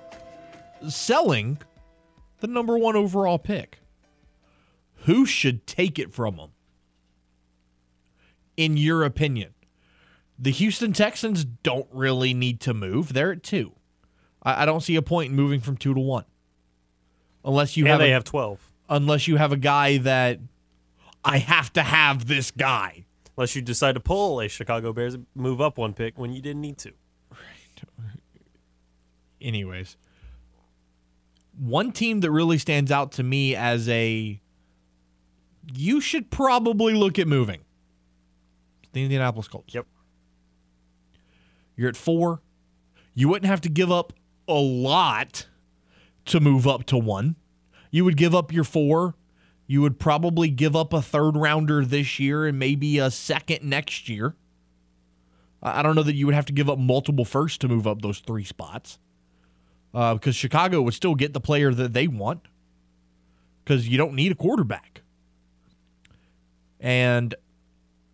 selling 0.88 1.58
the 2.38 2.46
number 2.46 2.78
one 2.78 2.94
overall 2.94 3.40
pick. 3.40 3.80
Who 5.06 5.24
should 5.24 5.66
take 5.66 5.98
it 5.98 6.12
from 6.12 6.36
them? 6.36 6.50
In 8.56 8.76
your 8.76 9.04
opinion, 9.04 9.54
the 10.36 10.50
Houston 10.50 10.92
Texans 10.92 11.44
don't 11.44 11.86
really 11.92 12.34
need 12.34 12.60
to 12.62 12.74
move. 12.74 13.12
They're 13.12 13.32
at 13.32 13.44
two. 13.44 13.72
I, 14.42 14.62
I 14.62 14.66
don't 14.66 14.80
see 14.80 14.96
a 14.96 15.02
point 15.02 15.30
in 15.30 15.36
moving 15.36 15.60
from 15.60 15.76
two 15.76 15.94
to 15.94 16.00
one, 16.00 16.24
unless 17.44 17.76
you 17.76 17.84
and 17.84 17.90
have 17.90 17.98
they 18.00 18.10
a, 18.10 18.14
have 18.14 18.24
12. 18.24 18.58
unless 18.88 19.28
you 19.28 19.36
have 19.36 19.52
a 19.52 19.56
guy 19.56 19.98
that 19.98 20.40
I 21.24 21.38
have 21.38 21.72
to 21.74 21.82
have 21.82 22.26
this 22.26 22.50
guy. 22.50 23.04
Unless 23.36 23.54
you 23.54 23.62
decide 23.62 23.92
to 23.94 24.00
pull 24.00 24.40
a 24.40 24.48
Chicago 24.48 24.92
Bears 24.92 25.16
move 25.34 25.60
up 25.60 25.78
one 25.78 25.92
pick 25.92 26.18
when 26.18 26.32
you 26.32 26.40
didn't 26.42 26.62
need 26.62 26.78
to. 26.78 26.92
Right. 27.30 28.18
anyways, 29.40 29.96
one 31.56 31.92
team 31.92 32.20
that 32.20 32.30
really 32.30 32.58
stands 32.58 32.90
out 32.90 33.12
to 33.12 33.22
me 33.22 33.54
as 33.54 33.88
a 33.88 34.40
you 35.74 36.00
should 36.00 36.30
probably 36.30 36.94
look 36.94 37.18
at 37.18 37.26
moving. 37.28 37.60
The 38.92 39.02
Indianapolis 39.02 39.48
Colts. 39.48 39.74
Yep. 39.74 39.86
You're 41.76 41.88
at 41.88 41.96
four. 41.96 42.40
You 43.14 43.28
wouldn't 43.28 43.50
have 43.50 43.60
to 43.62 43.68
give 43.68 43.90
up 43.92 44.12
a 44.48 44.54
lot 44.54 45.46
to 46.26 46.40
move 46.40 46.66
up 46.66 46.84
to 46.86 46.98
one. 46.98 47.36
You 47.90 48.04
would 48.04 48.16
give 48.16 48.34
up 48.34 48.52
your 48.52 48.64
four. 48.64 49.14
You 49.66 49.82
would 49.82 49.98
probably 49.98 50.48
give 50.48 50.76
up 50.76 50.92
a 50.92 51.02
third 51.02 51.36
rounder 51.36 51.84
this 51.84 52.18
year 52.18 52.46
and 52.46 52.58
maybe 52.58 52.98
a 52.98 53.10
second 53.10 53.62
next 53.62 54.08
year. 54.08 54.36
I 55.62 55.82
don't 55.82 55.96
know 55.96 56.02
that 56.02 56.14
you 56.14 56.26
would 56.26 56.34
have 56.34 56.46
to 56.46 56.52
give 56.52 56.70
up 56.70 56.78
multiple 56.78 57.24
firsts 57.24 57.58
to 57.58 57.68
move 57.68 57.86
up 57.86 58.02
those 58.02 58.20
three 58.20 58.44
spots 58.44 58.98
uh, 59.92 60.14
because 60.14 60.36
Chicago 60.36 60.82
would 60.82 60.94
still 60.94 61.14
get 61.14 61.32
the 61.32 61.40
player 61.40 61.72
that 61.72 61.92
they 61.92 62.06
want 62.06 62.42
because 63.64 63.88
you 63.88 63.98
don't 63.98 64.14
need 64.14 64.32
a 64.32 64.36
quarterback. 64.36 65.02
And 66.80 67.34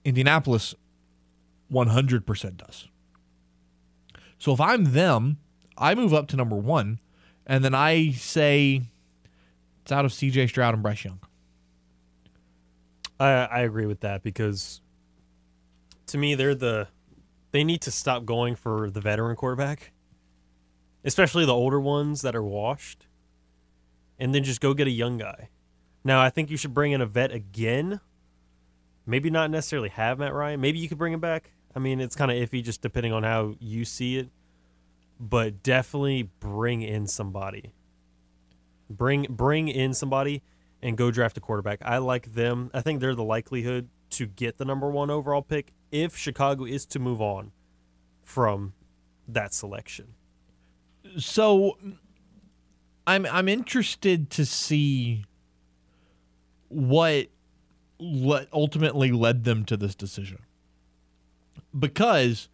Indianapolis 0.05 0.75
100% 1.73 2.57
does. 2.57 2.89
So 4.39 4.53
if 4.53 4.61
I'm 4.61 4.93
them, 4.93 5.39
I 5.79 5.95
move 5.95 6.13
up 6.13 6.29
to 6.29 6.37
number 6.37 6.57
one, 6.57 7.01
and 7.47 7.65
then 7.65 7.75
I 7.75 8.11
say 8.11 8.83
it's 9.83 9.93
out 9.93 10.05
of 10.05 10.13
CJ 10.13 10.49
Stroud 10.49 10.75
and 10.75 10.83
Bryce 10.83 11.05
Young. 11.05 11.21
I, 13.19 13.31
I 13.31 13.61
agree 13.61 13.87
with 13.87 14.01
that 14.01 14.23
because 14.23 14.81
to 16.07 16.19
me 16.19 16.35
they're 16.35 16.55
the 16.55 16.89
they 17.53 17.65
need 17.65 17.83
to 17.83 17.91
stop 17.91 18.25
going 18.25 18.57
for 18.57 18.91
the 18.91 19.01
veteran 19.01 19.37
quarterback, 19.37 19.93
especially 21.05 21.45
the 21.45 21.55
older 21.55 21.81
ones 21.81 22.23
that 22.23 22.35
are 22.35 22.43
washed, 22.43 23.07
and 24.19 24.35
then 24.35 24.43
just 24.43 24.61
go 24.61 24.75
get 24.75 24.87
a 24.87 24.91
young 24.91 25.19
guy. 25.19 25.51
Now 26.03 26.21
I 26.21 26.31
think 26.31 26.51
you 26.51 26.57
should 26.57 26.75
bring 26.75 26.93
in 26.93 27.01
a 27.01 27.07
vet 27.07 27.31
again. 27.31 28.01
Maybe 29.07 29.31
not 29.31 29.51
necessarily 29.51 29.89
have 29.89 30.19
Matt 30.19 30.33
Ryan. 30.33 30.61
Maybe 30.61 30.79
you 30.79 30.89
could 30.89 30.99
bring 30.99 31.13
him 31.13 31.21
back. 31.21 31.53
I 31.75 31.79
mean, 31.79 32.01
it's 32.01 32.15
kind 32.15 32.31
of 32.31 32.37
iffy 32.37 32.63
just 32.63 32.83
depending 32.83 33.13
on 33.13 33.23
how 33.23 33.55
you 33.59 33.85
see 33.85 34.19
it, 34.19 34.29
but 35.19 35.63
definitely 35.63 36.31
bring 36.41 36.83
in 36.83 37.07
somebody. 37.07 37.73
Bring 38.91 39.27
bring 39.31 39.69
in 39.69 39.95
somebody 39.95 40.43
and 40.83 40.97
go 40.97 41.11
draft 41.11 41.37
a 41.39 41.41
quarterback. 41.41 41.81
I 41.83 41.99
like 41.99 42.35
them. 42.35 42.71
I 42.75 42.83
think 42.83 43.01
they're 43.01 43.15
the 43.15 43.25
likelihood 43.25 43.89
to 44.11 44.27
get 44.27 44.59
the 44.59 44.65
number 44.65 44.91
one 44.91 45.11
overall 45.11 45.43
pick 45.43 45.73
if 45.91 46.17
Chicago 46.17 46.65
is 46.65 46.85
to 46.87 46.99
move 46.99 47.23
on 47.23 47.53
from 48.23 48.75
that 49.27 49.55
selection. 49.55 50.15
So 51.17 51.79
I'm 53.07 53.27
I'm 53.27 53.49
interested 53.49 54.31
to 54.31 54.45
see 54.45 55.25
what 56.69 57.29
what 58.03 58.49
ultimately 58.53 59.13
led 59.13 59.45
them 59.45 59.65
to 59.67 59.77
this 59.77 59.95
decision. 59.95 60.39
Because 61.79 62.49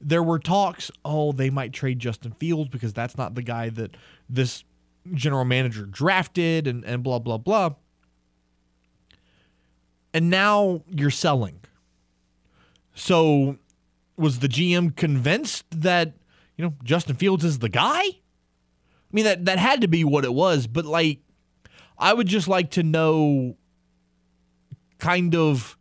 there 0.00 0.22
were 0.22 0.38
talks, 0.38 0.90
oh, 1.04 1.32
they 1.32 1.50
might 1.50 1.72
trade 1.72 1.98
Justin 1.98 2.32
Fields 2.32 2.68
because 2.68 2.92
that's 2.92 3.18
not 3.18 3.34
the 3.34 3.42
guy 3.42 3.68
that 3.70 3.96
this 4.28 4.64
general 5.12 5.44
manager 5.44 5.84
drafted 5.84 6.66
and, 6.66 6.84
and 6.84 7.02
blah 7.02 7.18
blah 7.18 7.38
blah. 7.38 7.74
And 10.14 10.30
now 10.30 10.82
you're 10.88 11.10
selling. 11.10 11.60
So 12.94 13.58
was 14.16 14.40
the 14.40 14.48
GM 14.48 14.96
convinced 14.96 15.64
that, 15.70 16.14
you 16.56 16.64
know, 16.64 16.74
Justin 16.82 17.14
Fields 17.14 17.44
is 17.44 17.58
the 17.58 17.68
guy? 17.68 18.00
I 18.00 19.12
mean 19.12 19.24
that 19.24 19.44
that 19.44 19.58
had 19.58 19.82
to 19.82 19.88
be 19.88 20.04
what 20.04 20.24
it 20.24 20.34
was, 20.34 20.66
but 20.66 20.84
like 20.84 21.20
I 21.98 22.14
would 22.14 22.26
just 22.26 22.48
like 22.48 22.70
to 22.72 22.82
know 22.82 23.56
kind 24.98 25.34
of 25.34 25.76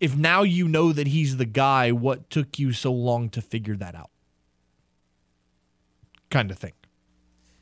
if 0.00 0.16
now 0.16 0.42
you 0.42 0.66
know 0.66 0.92
that 0.92 1.06
he's 1.06 1.36
the 1.36 1.44
guy, 1.44 1.92
what 1.92 2.28
took 2.28 2.58
you 2.58 2.72
so 2.72 2.92
long 2.92 3.28
to 3.30 3.40
figure 3.40 3.76
that 3.76 3.94
out? 3.94 4.10
Kind 6.28 6.50
of 6.50 6.58
thing. 6.58 6.72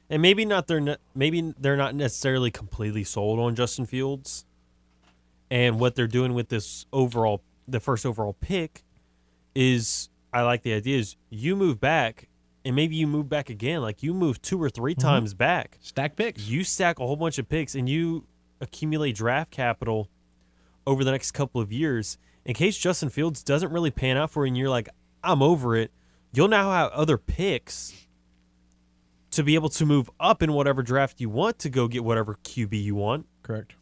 And 0.08 0.22
maybe 0.22 0.46
not 0.46 0.66
they're 0.66 0.80
not, 0.80 1.00
maybe 1.14 1.52
they're 1.58 1.76
not 1.76 1.94
necessarily 1.94 2.50
completely 2.50 3.04
sold 3.04 3.38
on 3.38 3.54
Justin 3.54 3.84
Fields 3.84 4.46
and 5.50 5.78
what 5.78 5.96
they're 5.96 6.06
doing 6.06 6.32
with 6.32 6.48
this 6.48 6.86
overall 6.92 7.42
the 7.68 7.80
first 7.80 8.06
overall 8.06 8.32
pick 8.40 8.84
is 9.54 10.08
I 10.32 10.42
like 10.42 10.62
the 10.62 10.72
idea 10.72 10.98
is 10.98 11.16
you 11.28 11.56
move 11.56 11.80
back 11.80 12.28
and 12.64 12.74
maybe 12.74 12.96
you 12.96 13.06
move 13.06 13.28
back 13.28 13.50
again 13.50 13.82
like 13.82 14.02
you 14.02 14.14
move 14.14 14.40
two 14.40 14.62
or 14.62 14.70
3 14.70 14.94
mm-hmm. 14.94 15.00
times 15.00 15.34
back 15.34 15.78
Stack 15.80 16.16
picks. 16.16 16.48
you 16.48 16.64
stack 16.64 16.98
a 16.98 17.06
whole 17.06 17.16
bunch 17.16 17.38
of 17.38 17.48
picks 17.48 17.74
and 17.74 17.88
you 17.88 18.26
accumulate 18.60 19.14
draft 19.16 19.50
capital 19.50 20.08
over 20.86 21.04
the 21.04 21.10
next 21.10 21.32
couple 21.32 21.60
of 21.60 21.72
years 21.72 22.18
in 22.44 22.54
case 22.54 22.76
Justin 22.78 23.10
Fields 23.10 23.42
doesn't 23.42 23.72
really 23.72 23.90
pan 23.90 24.16
out 24.16 24.30
for 24.30 24.44
you 24.44 24.48
and 24.48 24.58
you're 24.58 24.68
like 24.68 24.88
I'm 25.22 25.42
over 25.42 25.76
it 25.76 25.90
you'll 26.32 26.48
now 26.48 26.70
have 26.70 26.90
other 26.92 27.18
picks 27.18 28.06
to 29.32 29.42
be 29.42 29.54
able 29.54 29.68
to 29.68 29.86
move 29.86 30.10
up 30.18 30.42
in 30.42 30.52
whatever 30.52 30.82
draft 30.82 31.20
you 31.20 31.28
want 31.28 31.58
to 31.60 31.70
go 31.70 31.88
get 31.88 32.04
whatever 32.04 32.36
QB 32.44 32.82
you 32.82 32.94
want 32.94 33.26
Correct. 33.42 33.74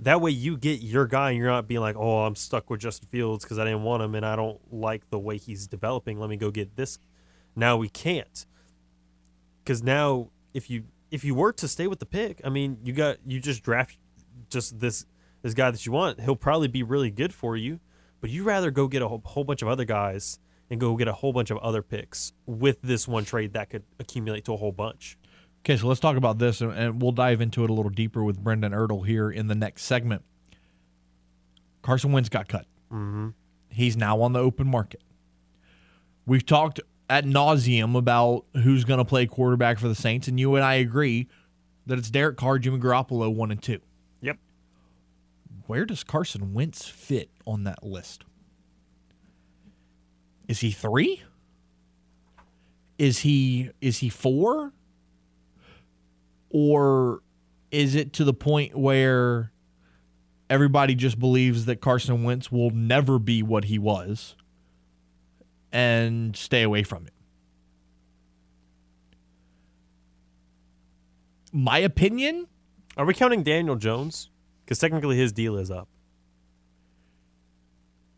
that 0.00 0.20
way 0.20 0.30
you 0.30 0.56
get 0.56 0.80
your 0.80 1.06
guy 1.06 1.30
and 1.30 1.38
you're 1.38 1.48
not 1.48 1.66
being 1.66 1.80
like, 1.80 1.96
oh, 1.96 2.20
I'm 2.20 2.36
stuck 2.36 2.70
with 2.70 2.80
Justin 2.80 3.08
Fields 3.08 3.44
because 3.44 3.58
I 3.58 3.64
didn't 3.64 3.82
want 3.82 4.02
him 4.02 4.14
and 4.14 4.24
I 4.24 4.36
don't 4.36 4.60
like 4.72 5.08
the 5.10 5.18
way 5.18 5.38
he's 5.38 5.66
developing. 5.66 6.20
Let 6.20 6.30
me 6.30 6.36
go 6.36 6.50
get 6.50 6.76
this. 6.76 6.98
Now 7.54 7.76
we 7.76 7.88
can't. 7.88 8.46
Because 9.64 9.82
now 9.82 10.30
if 10.54 10.70
you 10.70 10.84
if 11.10 11.24
you 11.24 11.34
were 11.34 11.52
to 11.52 11.68
stay 11.68 11.86
with 11.86 11.98
the 11.98 12.06
pick, 12.06 12.40
I 12.44 12.48
mean, 12.48 12.78
you 12.84 12.92
got 12.92 13.18
you 13.26 13.40
just 13.40 13.62
draft 13.62 13.96
just 14.50 14.78
this 14.78 15.06
this 15.46 15.54
guy 15.54 15.70
that 15.70 15.86
you 15.86 15.92
want. 15.92 16.20
He'll 16.20 16.34
probably 16.36 16.66
be 16.68 16.82
really 16.82 17.10
good 17.10 17.32
for 17.32 17.56
you, 17.56 17.78
but 18.20 18.30
you'd 18.30 18.44
rather 18.44 18.70
go 18.72 18.88
get 18.88 19.00
a 19.00 19.06
whole, 19.08 19.22
whole 19.24 19.44
bunch 19.44 19.62
of 19.62 19.68
other 19.68 19.84
guys 19.84 20.40
and 20.68 20.80
go 20.80 20.96
get 20.96 21.06
a 21.06 21.12
whole 21.12 21.32
bunch 21.32 21.50
of 21.50 21.58
other 21.58 21.82
picks 21.82 22.32
with 22.46 22.82
this 22.82 23.06
one 23.06 23.24
trade 23.24 23.52
that 23.52 23.70
could 23.70 23.84
accumulate 24.00 24.44
to 24.46 24.52
a 24.52 24.56
whole 24.56 24.72
bunch. 24.72 25.16
Okay, 25.64 25.76
so 25.76 25.86
let's 25.86 26.00
talk 26.00 26.16
about 26.16 26.38
this, 26.38 26.60
and- 26.60 26.72
and 26.72 27.00
we'll 27.00 27.12
dive 27.12 27.40
into 27.40 27.62
it 27.62 27.70
a 27.70 27.72
little 27.72 27.90
deeper 27.90 28.24
with 28.24 28.42
Brendan 28.42 28.72
Ertl 28.72 29.06
here 29.06 29.30
in 29.30 29.46
the 29.46 29.54
next 29.54 29.82
segment. 29.84 30.22
Carson 31.82 32.10
Wentz 32.10 32.28
got 32.28 32.48
cut. 32.48 32.66
Mm-hmm. 32.92 33.28
He's 33.68 33.96
now 33.96 34.20
on 34.22 34.32
the 34.32 34.40
open 34.40 34.66
market. 34.66 35.02
We've 36.26 36.44
talked 36.44 36.80
at 37.08 37.24
nauseum 37.24 37.96
about 37.96 38.46
who's 38.54 38.84
going 38.84 38.98
to 38.98 39.04
play 39.04 39.26
quarterback 39.26 39.78
for 39.78 39.86
the 39.86 39.94
Saints, 39.94 40.26
and 40.26 40.40
you 40.40 40.56
and 40.56 40.64
I 40.64 40.74
agree 40.74 41.28
that 41.86 41.98
it's 41.98 42.10
Derek 42.10 42.36
Carr, 42.36 42.58
Jimmy 42.58 42.78
Garoppolo, 42.80 43.32
one 43.32 43.52
and 43.52 43.62
two. 43.62 43.78
Where 45.66 45.84
does 45.84 46.04
Carson 46.04 46.54
Wentz 46.54 46.86
fit 46.88 47.30
on 47.46 47.64
that 47.64 47.82
list? 47.82 48.24
Is 50.48 50.60
he 50.60 50.70
three? 50.70 51.22
Is 52.98 53.18
he 53.20 53.70
is 53.80 53.98
he 53.98 54.08
four? 54.08 54.72
Or 56.50 57.20
is 57.70 57.94
it 57.94 58.12
to 58.14 58.24
the 58.24 58.32
point 58.32 58.76
where 58.78 59.50
everybody 60.48 60.94
just 60.94 61.18
believes 61.18 61.64
that 61.64 61.80
Carson 61.80 62.22
Wentz 62.22 62.50
will 62.52 62.70
never 62.70 63.18
be 63.18 63.42
what 63.42 63.64
he 63.64 63.78
was 63.78 64.36
and 65.72 66.36
stay 66.36 66.62
away 66.62 66.84
from 66.84 67.06
it? 67.06 67.12
My 71.52 71.78
opinion, 71.78 72.46
Are 72.96 73.04
we 73.04 73.14
counting 73.14 73.42
Daniel 73.42 73.76
Jones? 73.76 74.30
Because 74.66 74.78
technically 74.80 75.16
his 75.16 75.32
deal 75.32 75.56
is 75.56 75.70
up. 75.70 75.88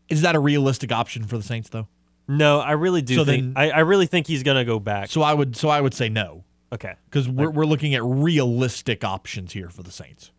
is 0.09 0.21
that 0.23 0.35
a 0.35 0.39
realistic 0.39 0.91
option 0.91 1.23
for 1.23 1.37
the 1.37 1.43
Saints 1.43 1.69
though? 1.69 1.87
No, 2.27 2.59
I 2.59 2.71
really 2.71 3.01
do 3.03 3.15
So 3.15 3.25
think. 3.25 3.53
then- 3.53 3.53
I, 3.55 3.69
I 3.71 3.79
really 3.81 4.07
think 4.07 4.25
he's 4.27 4.43
gonna 4.43 4.65
go 4.65 4.79
back. 4.79 5.09
So 5.09 5.21
I 5.21 5.33
would 5.33 5.55
so 5.55 5.69
I 5.69 5.79
would 5.81 5.93
say 5.93 6.09
no. 6.09 6.43
okay. 6.73 6.95
because 7.05 7.29
we're, 7.29 7.49
we're 7.51 7.65
looking 7.65 7.93
at 7.95 8.03
realistic 8.03 9.03
options 9.03 9.53
here 9.53 9.69
for 9.69 9.83
the 9.83 9.91
Saints. 9.91 10.31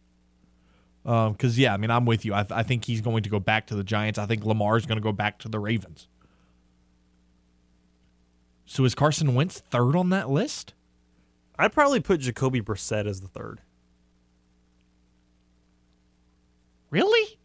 Um, 1.07 1.33
because 1.33 1.59
yeah, 1.59 1.73
I 1.73 1.77
mean, 1.79 1.91
I'm 1.91 2.05
with 2.05 2.25
you. 2.27 2.35
I, 2.35 2.43
th- 2.43 2.53
I 2.53 2.63
think 2.63 2.85
he's 2.85 3.01
going 3.01 3.23
to 3.23 3.31
go 3.31 3.41
back 3.41 3.67
to 3.69 3.75
the 3.77 3.83
Giants. 3.85 4.19
I 4.19 4.27
think 4.27 4.45
Lamar's 4.45 4.85
going 4.87 4.99
to 4.99 5.03
go 5.03 5.13
back 5.13 5.39
to 5.39 5.49
the 5.49 5.59
Ravens. 5.59 6.09
So 8.67 8.85
is 8.85 8.95
Carson 8.95 9.35
Wentz 9.35 9.61
third 9.71 9.97
on 9.97 10.11
that 10.11 10.29
list? 10.31 10.75
I'd 11.59 11.73
probably 11.73 12.01
put 12.01 12.21
Jacoby 12.21 12.61
Brissett 12.61 13.07
as 13.07 13.21
the 13.21 13.29
third. 13.29 13.61
Really? 16.91 17.39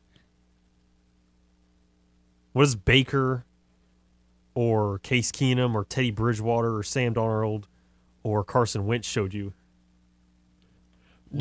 What 2.54 2.64
is 2.64 2.76
Baker 2.76 3.46
or 4.54 5.00
Case 5.00 5.32
Keenum 5.32 5.76
or 5.76 5.84
Teddy 5.86 6.12
Bridgewater 6.12 6.76
or 6.78 6.84
Sam 6.84 7.14
Darnold 7.14 7.66
or 8.24 8.44
Carson 8.44 8.86
Wentz 8.86 9.08
showed 9.08 9.34
you? 9.34 9.54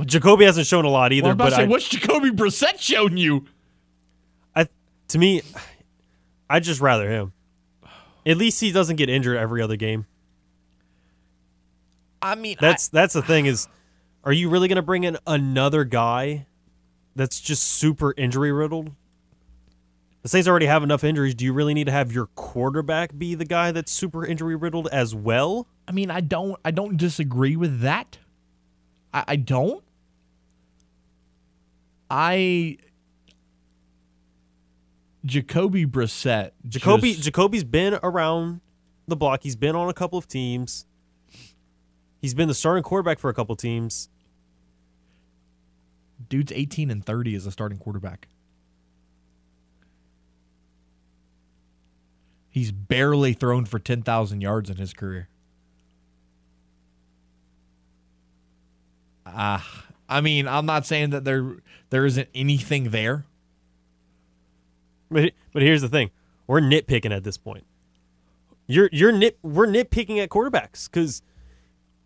Jacoby 0.04 0.44
hasn't 0.44 0.66
shown 0.66 0.84
a 0.84 0.88
lot 0.88 1.12
either, 1.12 1.24
Well, 1.24 1.30
I'm 1.32 1.36
about 1.36 1.44
but 1.44 1.50
to 1.50 1.56
say, 1.56 1.62
I, 1.62 1.66
what's 1.66 1.88
Jacoby 1.88 2.30
Brissett 2.30 2.80
shown 2.80 3.16
you? 3.16 3.44
I, 4.54 4.66
to 5.08 5.18
me, 5.18 5.42
I'd 6.50 6.64
just 6.64 6.80
rather 6.80 7.08
him. 7.08 7.32
At 8.26 8.36
least 8.36 8.60
he 8.60 8.72
doesn't 8.72 8.96
get 8.96 9.08
injured 9.08 9.36
every 9.36 9.62
other 9.62 9.76
game. 9.76 10.06
I 12.20 12.34
mean, 12.34 12.56
That's 12.58 12.88
that's 12.88 13.12
the 13.12 13.20
thing 13.20 13.44
is, 13.44 13.68
are 14.24 14.32
you 14.32 14.48
really 14.48 14.66
going 14.66 14.76
to 14.76 14.82
bring 14.82 15.04
in 15.04 15.18
another 15.26 15.84
guy 15.84 16.46
that's 17.16 17.40
just 17.40 17.62
super 17.64 18.14
injury 18.16 18.52
riddled? 18.52 18.92
The 20.22 20.28
Saints 20.28 20.48
already 20.48 20.66
have 20.66 20.82
enough 20.82 21.04
injuries. 21.04 21.34
Do 21.34 21.44
you 21.44 21.52
really 21.52 21.74
need 21.74 21.84
to 21.84 21.92
have 21.92 22.10
your 22.10 22.26
quarterback 22.34 23.16
be 23.16 23.34
the 23.34 23.44
guy 23.44 23.72
that's 23.72 23.92
super 23.92 24.24
injury 24.24 24.56
riddled 24.56 24.88
as 24.88 25.14
well? 25.14 25.66
I 25.86 25.92
mean, 25.92 26.10
I 26.10 26.20
don't, 26.22 26.58
I 26.64 26.70
don't 26.70 26.96
disagree 26.96 27.56
with 27.56 27.80
that. 27.80 28.18
I, 29.12 29.24
I 29.28 29.36
don't. 29.36 29.84
I 32.10 32.78
Jacoby 35.24 35.86
Brissett. 35.86 36.50
Jacoby 36.68 37.12
just- 37.12 37.24
Jacoby's 37.24 37.64
been 37.64 37.98
around 38.02 38.60
the 39.06 39.16
block. 39.16 39.42
He's 39.42 39.56
been 39.56 39.74
on 39.76 39.88
a 39.88 39.94
couple 39.94 40.18
of 40.18 40.28
teams. 40.28 40.86
He's 42.20 42.34
been 42.34 42.48
the 42.48 42.54
starting 42.54 42.82
quarterback 42.82 43.18
for 43.18 43.28
a 43.28 43.34
couple 43.34 43.54
teams. 43.56 44.08
Dude's 46.28 46.52
18 46.52 46.90
and 46.90 47.04
30 47.04 47.34
as 47.34 47.46
a 47.46 47.50
starting 47.52 47.78
quarterback. 47.78 48.28
He's 52.50 52.70
barely 52.70 53.32
thrown 53.32 53.64
for 53.64 53.78
10,000 53.78 54.40
yards 54.40 54.70
in 54.70 54.76
his 54.76 54.92
career. 54.92 55.28
Ah, 59.26 59.86
I 60.08 60.20
mean, 60.20 60.46
I'm 60.46 60.66
not 60.66 60.86
saying 60.86 61.10
that 61.10 61.24
there 61.24 61.56
there 61.90 62.06
isn't 62.06 62.28
anything 62.34 62.90
there. 62.90 63.24
But 65.10 65.32
but 65.52 65.62
here's 65.62 65.82
the 65.82 65.88
thing: 65.88 66.10
we're 66.46 66.60
nitpicking 66.60 67.14
at 67.14 67.24
this 67.24 67.38
point. 67.38 67.64
You're 68.66 68.88
you're 68.92 69.12
nit 69.12 69.38
we're 69.42 69.66
nitpicking 69.66 70.22
at 70.22 70.28
quarterbacks 70.28 70.88
because 70.90 71.22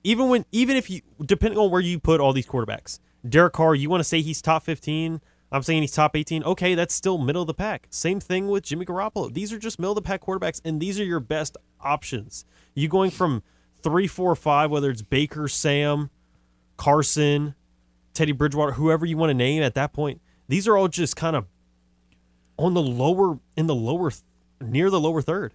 even 0.05 0.29
when 0.29 0.45
even 0.53 0.77
if 0.77 0.89
you 0.89 1.03
depending 1.25 1.59
on 1.59 1.71
where 1.71 1.81
you 1.81 1.99
put 1.99 2.21
all 2.21 2.33
these 2.33 2.47
quarterbacks, 2.47 2.99
Derek 3.27 3.53
Carr, 3.55 3.75
you 3.75 3.89
want 3.89 4.01
to 4.01 4.05
say 4.05 4.21
he's 4.21 4.43
top 4.43 4.65
fifteen. 4.65 5.21
I'm 5.51 5.63
saying 5.63 5.83
he's 5.83 5.93
top 5.93 6.15
18. 6.15 6.45
Okay, 6.45 6.75
that's 6.75 6.95
still 6.95 7.17
middle 7.17 7.43
of 7.43 7.47
the 7.47 7.55
pack. 7.55 7.87
Same 7.91 8.21
thing 8.21 8.49
with 8.49 8.65
Jimmy 8.65 8.85
Garoppolo. 8.85 9.33
These 9.33 9.53
are 9.53 9.59
just 9.59 9.79
middle 9.79 9.93
of 9.93 9.97
the 9.97 10.03
pack 10.03 10.23
quarterbacks, 10.23 10.61
and 10.65 10.79
these 10.79 11.01
are 11.01 11.05
your 11.05 11.21
best 11.21 11.57
options. 11.81 12.45
You 12.75 12.89
going 12.89 13.11
from 13.11 13.43
three, 13.83 14.07
four, 14.07 14.35
five, 14.37 14.71
whether 14.71 14.91
it's 14.91 15.03
Baker, 15.03 15.49
Sam, 15.49 16.11
Carson, 16.77 17.55
Teddy 18.13 18.33
Bridgewater, 18.33 18.73
whoever 18.73 19.07
you 19.07 19.17
want 19.17 19.31
to 19.31 19.35
name 19.35 19.63
at 19.63 19.75
that 19.75 19.93
point. 19.93 20.21
These 20.49 20.69
are 20.69 20.77
all 20.77 20.89
just 20.89 21.17
kind 21.17 21.37
of 21.37 21.47
on 22.59 22.75
the 22.75 22.83
lower 22.83 23.39
in 23.57 23.67
the 23.67 23.75
lower 23.75 24.13
near 24.61 24.91
the 24.91 25.01
lower 25.01 25.23
third. 25.23 25.55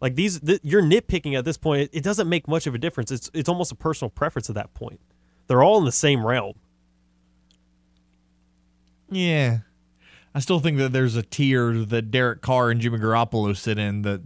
Like 0.00 0.14
these, 0.14 0.40
th- 0.40 0.60
you're 0.62 0.82
nitpicking 0.82 1.36
at 1.36 1.44
this 1.44 1.56
point. 1.56 1.82
It, 1.82 1.90
it 1.92 2.04
doesn't 2.04 2.28
make 2.28 2.46
much 2.46 2.66
of 2.66 2.74
a 2.74 2.78
difference. 2.78 3.10
It's 3.10 3.30
it's 3.34 3.48
almost 3.48 3.72
a 3.72 3.74
personal 3.74 4.10
preference 4.10 4.48
at 4.48 4.54
that 4.54 4.72
point. 4.74 5.00
They're 5.46 5.62
all 5.62 5.78
in 5.78 5.84
the 5.84 5.92
same 5.92 6.26
realm. 6.26 6.54
Yeah. 9.10 9.58
I 10.34 10.40
still 10.40 10.60
think 10.60 10.78
that 10.78 10.92
there's 10.92 11.16
a 11.16 11.22
tier 11.22 11.72
that 11.72 12.10
Derek 12.10 12.42
Carr 12.42 12.70
and 12.70 12.80
Jimmy 12.80 12.98
Garoppolo 12.98 13.56
sit 13.56 13.78
in 13.78 14.02
that 14.02 14.20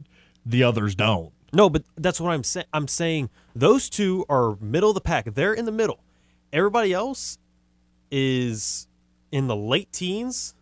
the 0.44 0.64
others 0.64 0.94
don't. 0.94 1.32
No, 1.52 1.68
but 1.68 1.84
that's 1.96 2.20
what 2.20 2.30
I'm 2.30 2.44
saying. 2.44 2.66
I'm 2.72 2.88
saying 2.88 3.30
those 3.54 3.88
two 3.90 4.24
are 4.28 4.56
middle 4.60 4.90
of 4.90 4.94
the 4.94 5.00
pack. 5.00 5.34
They're 5.34 5.54
in 5.54 5.64
the 5.64 5.72
middle. 5.72 6.00
Everybody 6.52 6.92
else 6.92 7.38
is 8.10 8.88
in 9.30 9.46
the 9.46 9.56
late 9.56 9.92
teens 9.92 10.54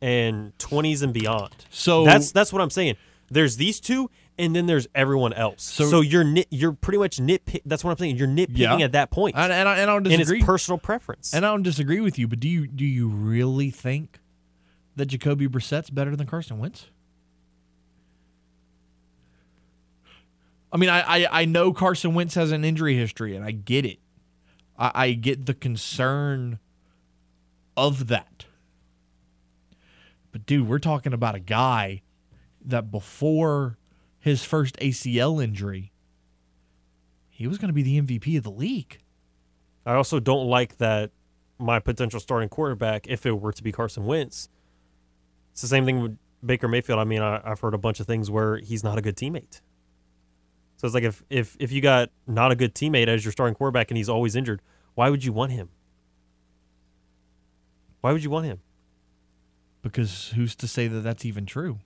and 0.00 0.56
20s 0.58 1.02
and 1.02 1.12
beyond. 1.12 1.54
So 1.70 2.04
that's 2.04 2.32
that's 2.32 2.52
what 2.52 2.62
I'm 2.62 2.70
saying. 2.70 2.96
There's 3.30 3.56
these 3.56 3.80
two, 3.80 4.10
and 4.38 4.54
then 4.54 4.66
there's 4.66 4.86
everyone 4.94 5.32
else. 5.32 5.62
So- 5.62 5.84
So, 5.88 6.00
you're 6.00 6.24
nit, 6.24 6.48
you're 6.50 6.72
pretty 6.72 6.98
much 6.98 7.18
nitpick. 7.18 7.60
That's 7.64 7.84
what 7.84 7.90
I'm 7.92 7.98
saying. 7.98 8.16
You're 8.16 8.28
nitpicking 8.28 8.58
Yeah. 8.58 8.78
at 8.78 8.92
that 8.92 9.10
point, 9.10 9.36
and, 9.36 9.52
and, 9.52 9.68
I, 9.68 9.78
and 9.78 9.82
I 9.90 9.94
don't 9.94 10.06
and 10.06 10.18
disagree. 10.18 10.38
it's 10.38 10.46
personal 10.46 10.78
preference. 10.78 11.32
And 11.34 11.44
I 11.46 11.50
don't 11.50 11.62
disagree 11.62 12.00
with 12.00 12.18
you, 12.18 12.26
but 12.28 12.40
do 12.40 12.48
you 12.48 12.66
do 12.66 12.84
you 12.84 13.08
really 13.08 13.70
think 13.70 14.18
that 14.96 15.06
Jacoby 15.06 15.46
Brissett's 15.46 15.90
better 15.90 16.14
than 16.16 16.26
Carson 16.26 16.58
Wentz? 16.58 16.86
I 20.72 20.76
mean, 20.76 20.90
I, 20.90 21.00
I, 21.24 21.42
I 21.42 21.44
know 21.44 21.72
Carson 21.72 22.14
Wentz 22.14 22.34
has 22.34 22.50
an 22.50 22.64
injury 22.64 22.96
history, 22.96 23.36
and 23.36 23.44
I 23.44 23.52
get 23.52 23.84
it. 23.86 23.98
I, 24.76 24.90
I 24.94 25.12
get 25.12 25.46
the 25.46 25.54
concern 25.54 26.58
of 27.76 28.08
that. 28.08 28.46
But 30.32 30.46
dude, 30.46 30.68
we're 30.68 30.80
talking 30.80 31.12
about 31.12 31.36
a 31.36 31.40
guy 31.40 32.02
that 32.64 32.90
before 32.90 33.78
his 34.24 34.42
first 34.42 34.78
ACL 34.78 35.44
injury, 35.44 35.92
he 37.28 37.46
was 37.46 37.58
going 37.58 37.68
to 37.68 37.74
be 37.74 37.82
the 37.82 38.00
MVP 38.00 38.38
of 38.38 38.42
the 38.42 38.50
league. 38.50 39.00
I 39.84 39.92
also 39.92 40.18
don't 40.18 40.46
like 40.46 40.78
that 40.78 41.10
my 41.58 41.78
potential 41.78 42.18
starting 42.20 42.48
quarterback, 42.48 43.06
if 43.06 43.26
it 43.26 43.38
were 43.38 43.52
to 43.52 43.62
be 43.62 43.70
Carson 43.70 44.06
Wentz, 44.06 44.48
it's 45.52 45.60
the 45.60 45.68
same 45.68 45.84
thing 45.84 46.00
with 46.00 46.16
Baker 46.42 46.68
Mayfield. 46.68 46.98
I 46.98 47.04
mean, 47.04 47.20
I, 47.20 47.42
I've 47.44 47.60
heard 47.60 47.74
a 47.74 47.78
bunch 47.78 48.00
of 48.00 48.06
things 48.06 48.30
where 48.30 48.56
he's 48.56 48.82
not 48.82 48.96
a 48.96 49.02
good 49.02 49.14
teammate. 49.14 49.60
So 50.78 50.86
it's 50.86 50.94
like 50.94 51.04
if 51.04 51.22
if 51.28 51.54
if 51.60 51.70
you 51.70 51.82
got 51.82 52.08
not 52.26 52.50
a 52.50 52.56
good 52.56 52.74
teammate 52.74 53.08
as 53.08 53.26
your 53.26 53.32
starting 53.32 53.54
quarterback 53.54 53.90
and 53.90 53.98
he's 53.98 54.08
always 54.08 54.34
injured, 54.34 54.62
why 54.94 55.10
would 55.10 55.22
you 55.22 55.34
want 55.34 55.52
him? 55.52 55.68
Why 58.00 58.12
would 58.12 58.24
you 58.24 58.30
want 58.30 58.46
him? 58.46 58.60
because 59.84 60.32
who's 60.34 60.56
to 60.56 60.66
say 60.66 60.88
that 60.88 61.00
that's 61.00 61.24
even 61.26 61.44
true? 61.44 61.78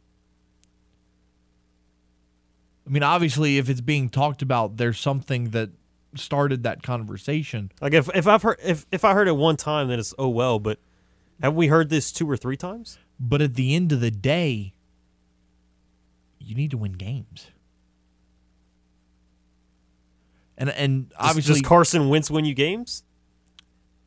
I 2.88 2.90
mean, 2.90 3.02
obviously, 3.02 3.58
if 3.58 3.68
it's 3.68 3.82
being 3.82 4.08
talked 4.08 4.40
about, 4.40 4.78
there's 4.78 4.98
something 4.98 5.50
that 5.50 5.68
started 6.14 6.62
that 6.62 6.82
conversation. 6.82 7.70
Like 7.82 7.92
if, 7.92 8.08
if 8.14 8.26
I've 8.26 8.40
heard 8.42 8.56
if, 8.64 8.86
if 8.90 9.04
I 9.04 9.12
heard 9.12 9.28
it 9.28 9.36
one 9.36 9.58
time, 9.58 9.88
then 9.88 9.98
it's 9.98 10.14
oh 10.18 10.28
well. 10.28 10.58
But 10.58 10.78
have 11.42 11.54
we 11.54 11.66
heard 11.66 11.90
this 11.90 12.10
two 12.10 12.28
or 12.30 12.36
three 12.36 12.56
times? 12.56 12.98
But 13.20 13.42
at 13.42 13.54
the 13.56 13.74
end 13.74 13.92
of 13.92 14.00
the 14.00 14.10
day, 14.10 14.72
you 16.38 16.54
need 16.54 16.70
to 16.70 16.78
win 16.78 16.92
games. 16.92 17.48
And 20.56 20.70
and 20.70 21.10
Does- 21.10 21.16
obviously, 21.20 21.54
does 21.60 21.62
Carson 21.62 22.08
Wentz 22.08 22.30
win 22.30 22.44
you 22.46 22.54
games? 22.54 23.04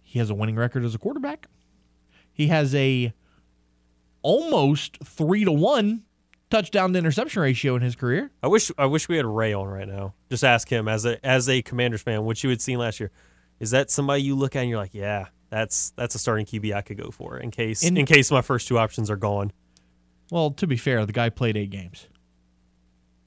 he 0.03 0.19
has 0.19 0.29
a 0.29 0.33
winning 0.35 0.57
record 0.57 0.83
as 0.83 0.93
a 0.93 0.97
quarterback. 0.97 1.47
He 2.33 2.47
has 2.47 2.75
a 2.75 3.13
almost 4.23 4.97
three 5.01 5.45
to 5.45 5.51
one 5.53 6.03
touchdown 6.51 6.93
to 6.93 6.99
interception 6.99 7.41
ratio 7.41 7.75
in 7.75 7.81
his 7.81 7.95
career. 7.95 8.29
I 8.43 8.47
wish 8.47 8.71
I 8.77 8.85
wish 8.85 9.09
we 9.09 9.17
had 9.17 9.25
Ray 9.25 9.53
on 9.53 9.67
right 9.67 9.87
now. 9.87 10.13
Just 10.29 10.43
ask 10.43 10.69
him 10.69 10.87
as 10.87 11.05
a 11.05 11.23
as 11.25 11.49
a 11.49 11.61
Commanders 11.63 12.01
fan, 12.01 12.25
which 12.25 12.43
you 12.43 12.49
had 12.49 12.61
seen 12.61 12.77
last 12.77 12.99
year. 12.99 13.11
Is 13.59 13.71
that 13.71 13.89
somebody 13.89 14.21
you 14.21 14.35
look 14.35 14.55
at 14.55 14.59
and 14.61 14.69
you're 14.69 14.79
like, 14.79 14.93
yeah, 14.93 15.27
that's 15.49 15.91
that's 15.91 16.13
a 16.15 16.19
starting 16.19 16.45
QB 16.45 16.73
I 16.73 16.81
could 16.81 16.97
go 16.97 17.09
for 17.09 17.37
in 17.37 17.49
case 17.51 17.83
in, 17.83 17.97
In- 17.97 18.05
case 18.05 18.29
my 18.31 18.41
first 18.41 18.67
two 18.67 18.77
options 18.77 19.09
are 19.09 19.15
gone. 19.17 19.51
Well, 20.31 20.51
to 20.51 20.67
be 20.67 20.77
fair, 20.77 21.05
the 21.05 21.11
guy 21.11 21.29
played 21.29 21.57
eight 21.57 21.71
games. 21.71 22.07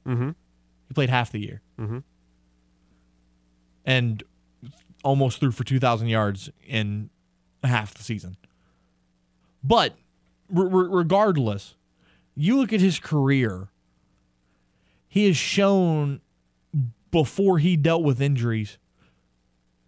Mm-hmm. 0.06 0.30
He 0.88 0.94
played 0.94 1.10
half 1.10 1.32
the 1.32 1.38
year. 1.40 1.60
Mm-hmm. 1.78 1.98
And 3.84 4.22
almost 5.02 5.38
threw 5.38 5.50
for 5.50 5.64
2,000 5.64 6.08
yards 6.08 6.50
in 6.66 7.10
half 7.62 7.92
the 7.92 8.02
season. 8.02 8.38
But 9.62 9.94
re- 10.48 10.88
regardless, 10.90 11.74
you 12.34 12.56
look 12.56 12.72
at 12.72 12.80
his 12.80 12.98
career, 12.98 13.68
he 15.08 15.26
has 15.26 15.36
shown 15.36 16.20
before 17.10 17.58
he 17.58 17.76
dealt 17.76 18.02
with 18.02 18.20
injuries 18.20 18.78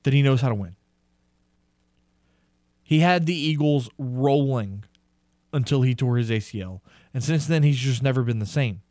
that 0.05 0.15
he 0.15 0.23
knows 0.23 0.41
how 0.41 0.49
to 0.49 0.55
win. 0.55 0.77
He 2.83 3.01
had 3.01 3.27
the 3.27 3.35
Eagles 3.35 3.91
rolling 3.99 4.85
until 5.53 5.83
he 5.83 5.95
tore 5.95 6.17
his 6.19 6.31
ACL. 6.31 6.81
And 7.13 7.25
since 7.25 7.47
then, 7.47 7.65
he's 7.65 7.79
just 7.79 8.03
never 8.03 8.23
been 8.23 8.39
the 8.39 8.47
same. 8.47 8.83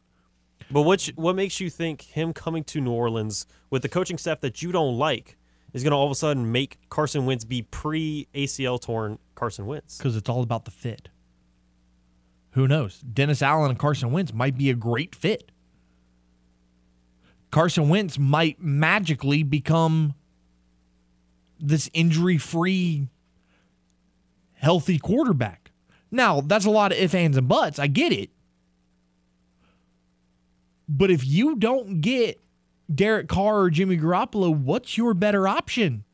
But 0.69 0.81
what 0.81 1.09
what 1.15 1.35
makes 1.35 1.59
you 1.59 1.69
think 1.69 2.01
him 2.01 2.33
coming 2.33 2.63
to 2.65 2.81
New 2.81 2.91
Orleans 2.91 3.45
with 3.69 3.83
the 3.83 3.89
coaching 3.89 4.17
staff 4.17 4.41
that 4.41 4.61
you 4.61 4.71
don't 4.71 4.97
like 4.97 5.37
is 5.73 5.83
going 5.83 5.91
to 5.91 5.95
all 5.95 6.05
of 6.05 6.11
a 6.11 6.15
sudden 6.15 6.51
make 6.51 6.79
Carson 6.89 7.25
Wentz 7.25 7.45
be 7.45 7.61
pre 7.61 8.27
ACL 8.33 8.81
torn 8.81 9.19
Carson 9.35 9.65
Wentz? 9.65 9.97
because 9.97 10.15
it's 10.15 10.29
all 10.29 10.41
about 10.41 10.65
the 10.65 10.71
fit. 10.71 11.09
Who 12.55 12.69
knows? 12.69 12.99
Dennis 13.01 13.41
Allen 13.41 13.71
and 13.71 13.77
Carson 13.77 14.13
Wentz 14.13 14.33
might 14.33 14.57
be 14.57 14.69
a 14.69 14.75
great 14.75 15.13
fit. 15.13 15.51
Carson 17.51 17.89
Wentz 17.89 18.17
might 18.17 18.61
magically 18.61 19.43
become 19.43 20.13
this 21.59 21.89
injury 21.93 22.37
free, 22.37 23.09
healthy 24.53 24.97
quarterback. 24.97 25.71
Now, 26.09 26.39
that's 26.39 26.63
a 26.63 26.69
lot 26.69 26.93
of 26.93 26.97
ifs, 26.97 27.13
ands, 27.13 27.35
and 27.35 27.49
buts. 27.49 27.77
I 27.77 27.87
get 27.87 28.13
it. 28.13 28.29
But 30.87 31.11
if 31.11 31.25
you 31.25 31.57
don't 31.57 31.99
get 31.99 32.41
Derek 32.93 33.27
Carr 33.27 33.63
or 33.63 33.69
Jimmy 33.69 33.97
Garoppolo, 33.97 34.55
what's 34.55 34.97
your 34.97 35.13
better 35.13 35.45
option? 35.45 36.05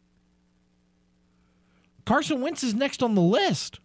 Carson 2.03 2.41
Wentz 2.41 2.63
is 2.63 2.73
next 2.73 3.03
on 3.03 3.13
the 3.13 3.21
list. 3.21 3.79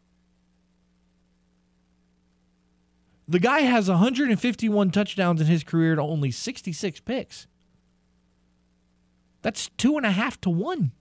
The 3.29 3.39
guy 3.41 3.61
has 3.61 3.89
151 3.89 4.91
touchdowns 4.91 5.41
in 5.41 5.47
his 5.47 5.65
career 5.65 5.97
to 5.97 6.03
only 6.03 6.31
66 6.31 7.01
picks. 7.01 7.47
That's 9.43 9.71
two 9.77 9.97
and 9.97 10.07
a 10.07 10.13
half 10.13 10.41
to 10.43 10.51
one. 10.51 10.93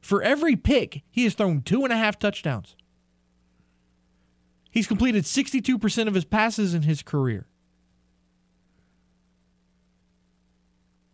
For 0.00 0.22
every 0.22 0.56
pick, 0.56 1.02
he 1.10 1.24
has 1.24 1.34
thrown 1.34 1.62
two 1.62 1.84
and 1.84 1.92
a 1.92 1.96
half 1.96 2.18
touchdowns. 2.18 2.76
He's 4.70 4.86
completed 4.86 5.24
62% 5.24 6.08
of 6.08 6.14
his 6.14 6.24
passes 6.24 6.74
in 6.74 6.82
his 6.82 7.02
career. 7.02 7.46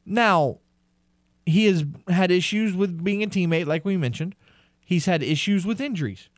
Now, 0.07 0.61
he 1.45 1.67
has 1.67 1.85
had 2.09 2.31
issues 2.31 2.75
with 2.75 3.03
being 3.03 3.23
a 3.23 3.27
teammate, 3.27 3.67
like 3.67 3.85
we 3.85 3.97
mentioned. 3.97 4.35
He's 4.85 5.07
had 5.07 5.23
issues 5.23 5.67
with 5.67 5.81
injuries. 5.81 6.29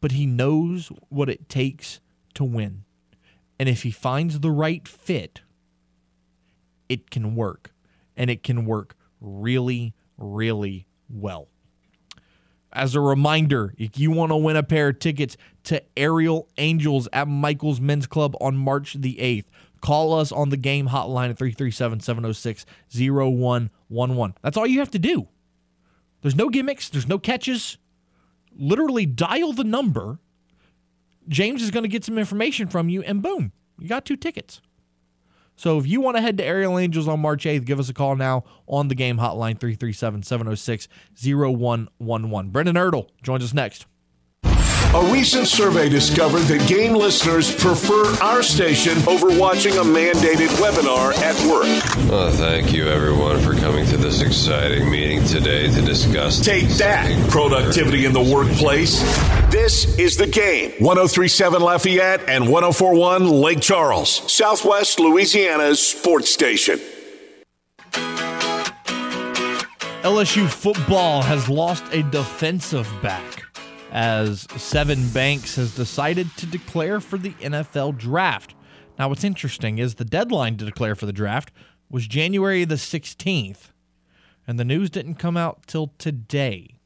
But 0.00 0.12
he 0.12 0.26
knows 0.26 0.92
what 1.08 1.28
it 1.28 1.48
takes 1.48 2.00
to 2.34 2.44
win. 2.44 2.84
And 3.58 3.68
if 3.68 3.82
he 3.82 3.90
finds 3.90 4.40
the 4.40 4.50
right 4.50 4.86
fit, 4.86 5.40
it 6.88 7.10
can 7.10 7.34
work. 7.34 7.72
And 8.16 8.30
it 8.30 8.42
can 8.42 8.64
work 8.64 8.96
really, 9.20 9.94
really 10.16 10.86
well. 11.08 11.48
As 12.72 12.94
a 12.94 13.00
reminder, 13.00 13.74
if 13.78 13.98
you 13.98 14.10
want 14.10 14.30
to 14.30 14.36
win 14.36 14.56
a 14.56 14.62
pair 14.62 14.88
of 14.88 14.98
tickets 14.98 15.36
to 15.64 15.82
Aerial 15.96 16.48
Angels 16.58 17.08
at 17.12 17.26
Michael's 17.26 17.80
Men's 17.80 18.06
Club 18.06 18.36
on 18.40 18.56
March 18.56 18.94
the 18.94 19.16
8th, 19.16 19.46
call 19.80 20.14
us 20.14 20.30
on 20.30 20.50
the 20.50 20.56
game 20.56 20.88
hotline 20.88 21.30
at 21.30 21.38
337 21.38 22.00
706 22.00 22.66
0111. 22.92 24.34
That's 24.42 24.56
all 24.56 24.66
you 24.66 24.80
have 24.80 24.90
to 24.90 24.98
do. 24.98 25.28
There's 26.20 26.36
no 26.36 26.48
gimmicks, 26.48 26.88
there's 26.88 27.08
no 27.08 27.18
catches. 27.18 27.78
Literally 28.58 29.06
dial 29.06 29.52
the 29.52 29.64
number. 29.64 30.18
James 31.28 31.62
is 31.62 31.70
going 31.70 31.84
to 31.84 31.88
get 31.88 32.04
some 32.04 32.18
information 32.18 32.68
from 32.68 32.88
you, 32.88 33.02
and 33.02 33.22
boom, 33.22 33.52
you 33.78 33.88
got 33.88 34.04
two 34.04 34.16
tickets. 34.16 34.60
So 35.56 35.78
if 35.78 35.86
you 35.86 36.00
want 36.00 36.16
to 36.16 36.20
head 36.20 36.38
to 36.38 36.44
Aerial 36.44 36.78
Angels 36.78 37.08
on 37.08 37.20
March 37.20 37.44
8th, 37.44 37.64
give 37.64 37.80
us 37.80 37.88
a 37.88 37.94
call 37.94 38.14
now 38.14 38.44
on 38.68 38.88
the 38.88 38.94
game 38.94 39.18
hotline 39.18 39.58
337 39.58 40.22
706 40.22 40.88
0111. 41.20 42.50
Brendan 42.50 42.76
Ertl 42.76 43.08
joins 43.22 43.42
us 43.42 43.52
next. 43.52 43.86
A 44.94 45.04
recent 45.12 45.46
survey 45.46 45.90
discovered 45.90 46.44
that 46.44 46.66
game 46.66 46.94
listeners 46.94 47.54
prefer 47.54 48.06
our 48.22 48.42
station 48.42 48.96
over 49.06 49.28
watching 49.38 49.74
a 49.74 49.82
mandated 49.82 50.48
webinar 50.56 51.12
at 51.18 51.36
work. 51.46 52.10
Well, 52.10 52.32
thank 52.32 52.72
you 52.72 52.88
everyone 52.88 53.38
for 53.40 53.54
coming 53.54 53.84
to 53.88 53.98
this 53.98 54.22
exciting 54.22 54.90
meeting 54.90 55.22
today 55.24 55.70
to 55.70 55.82
discuss. 55.82 56.40
Take 56.40 56.68
that, 56.78 57.28
productivity 57.28 58.06
in 58.06 58.14
the 58.14 58.22
workplace. 58.22 59.02
This 59.50 59.98
is 59.98 60.16
the 60.16 60.26
game. 60.26 60.70
1037 60.78 61.60
Lafayette 61.60 62.26
and 62.26 62.48
1041 62.48 63.28
Lake 63.28 63.60
Charles, 63.60 64.08
Southwest 64.32 64.98
Louisiana's 64.98 65.86
sports 65.86 66.30
station. 66.30 66.80
LSU 70.02 70.48
football 70.48 71.20
has 71.20 71.50
lost 71.50 71.84
a 71.92 72.02
defensive 72.04 72.90
back 73.02 73.44
as 73.90 74.46
Sevyn 74.48 75.12
Banks 75.12 75.56
has 75.56 75.74
decided 75.74 76.28
to 76.36 76.46
declare 76.46 77.00
for 77.00 77.18
the 77.18 77.30
NFL 77.34 77.96
draft. 77.96 78.54
Now, 78.98 79.08
what's 79.08 79.24
interesting 79.24 79.78
is 79.78 79.94
the 79.94 80.04
deadline 80.04 80.56
to 80.56 80.64
declare 80.64 80.94
for 80.94 81.06
the 81.06 81.12
draft 81.12 81.52
was 81.90 82.06
January 82.06 82.64
the 82.64 82.74
16th, 82.74 83.70
and 84.46 84.58
the 84.58 84.64
news 84.64 84.90
didn't 84.90 85.14
come 85.14 85.36
out 85.36 85.66
till 85.66 85.92
today. 85.98 86.78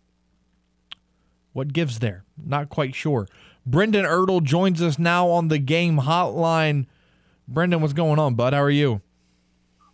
What 1.52 1.72
gives 1.72 1.98
there? 1.98 2.24
Not 2.36 2.68
quite 2.68 2.94
sure. 2.94 3.28
Brendan 3.66 4.04
Ertl 4.04 4.42
joins 4.42 4.82
us 4.82 4.98
now 4.98 5.28
on 5.28 5.48
the 5.48 5.58
game 5.58 5.98
hotline. 5.98 6.86
Brendan, 7.46 7.80
what's 7.80 7.92
going 7.92 8.18
on, 8.18 8.34
bud? 8.34 8.52
How 8.52 8.62
are 8.62 8.70
you? 8.70 9.00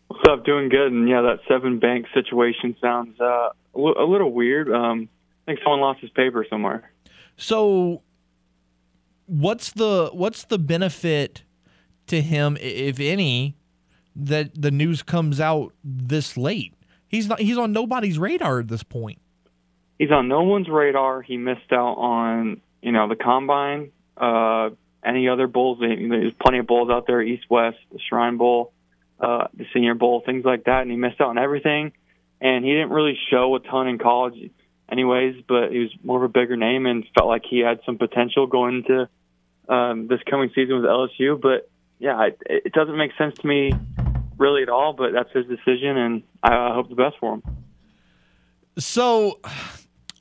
What's 0.08 0.26
up? 0.28 0.44
Doing 0.44 0.68
good. 0.68 0.92
And 0.92 1.08
yeah, 1.08 1.22
that 1.22 1.40
seven 1.48 1.78
bank 1.78 2.06
situation 2.14 2.76
sounds 2.80 3.20
uh, 3.20 3.50
a 3.74 3.78
a 3.78 4.06
little 4.06 4.32
weird. 4.32 4.72
Um, 4.72 5.08
I 5.46 5.52
think 5.52 5.60
someone 5.62 5.80
lost 5.80 6.00
his 6.00 6.10
paper 6.10 6.46
somewhere. 6.48 6.90
So 7.38 8.02
what's 9.26 9.70
the 9.70 10.10
what's 10.12 10.44
the 10.44 10.58
benefit 10.58 11.44
to 12.08 12.20
him 12.20 12.58
if 12.60 12.98
any 13.00 13.56
that 14.16 14.60
the 14.60 14.70
news 14.70 15.02
comes 15.02 15.40
out 15.40 15.72
this 15.82 16.36
late? 16.36 16.74
He's 17.06 17.28
not 17.28 17.40
he's 17.40 17.56
on 17.56 17.72
nobody's 17.72 18.18
radar 18.18 18.58
at 18.58 18.68
this 18.68 18.82
point. 18.82 19.20
He's 19.98 20.10
on 20.10 20.28
no 20.28 20.42
one's 20.42 20.68
radar. 20.68 21.22
He 21.22 21.36
missed 21.36 21.72
out 21.72 21.94
on 21.94 22.60
you 22.82 22.92
know 22.92 23.08
the 23.08 23.16
combine, 23.16 23.92
uh, 24.16 24.70
any 25.04 25.28
other 25.28 25.46
bowls. 25.46 25.78
There's 25.80 26.32
plenty 26.42 26.58
of 26.58 26.66
bowls 26.66 26.90
out 26.90 27.06
there: 27.06 27.22
East 27.22 27.44
West, 27.48 27.78
the 27.92 28.00
Shrine 28.08 28.36
Bowl, 28.36 28.72
uh, 29.20 29.46
the 29.54 29.64
Senior 29.72 29.94
Bowl, 29.94 30.22
things 30.26 30.44
like 30.44 30.64
that. 30.64 30.82
And 30.82 30.90
he 30.90 30.96
missed 30.96 31.20
out 31.20 31.28
on 31.28 31.38
everything. 31.38 31.92
And 32.40 32.64
he 32.64 32.72
didn't 32.72 32.90
really 32.90 33.18
show 33.30 33.56
a 33.56 33.60
ton 33.60 33.88
in 33.88 33.98
college, 33.98 34.50
anyways. 34.90 35.42
But 35.46 35.70
he 35.70 35.78
was 35.78 35.90
more 36.02 36.18
of 36.18 36.22
a 36.22 36.32
bigger 36.32 36.56
name 36.56 36.86
and 36.86 37.04
felt 37.16 37.28
like 37.28 37.42
he 37.48 37.60
had 37.60 37.80
some 37.84 37.98
potential 37.98 38.46
going 38.46 38.84
into 38.84 39.08
um, 39.68 40.08
this 40.08 40.20
coming 40.28 40.50
season 40.54 40.76
with 40.76 40.84
LSU. 40.84 41.40
But 41.40 41.70
yeah, 41.98 42.26
it, 42.26 42.40
it 42.46 42.72
doesn't 42.72 42.96
make 42.96 43.12
sense 43.18 43.34
to 43.38 43.46
me 43.46 43.72
really 44.38 44.62
at 44.62 44.68
all. 44.68 44.92
But 44.92 45.12
that's 45.12 45.32
his 45.32 45.46
decision, 45.46 45.96
and 45.96 46.22
I, 46.42 46.72
hope 46.74 46.88
the 46.88 46.94
best 46.94 47.16
for 47.20 47.34
him. 47.34 47.42
So 48.78 49.40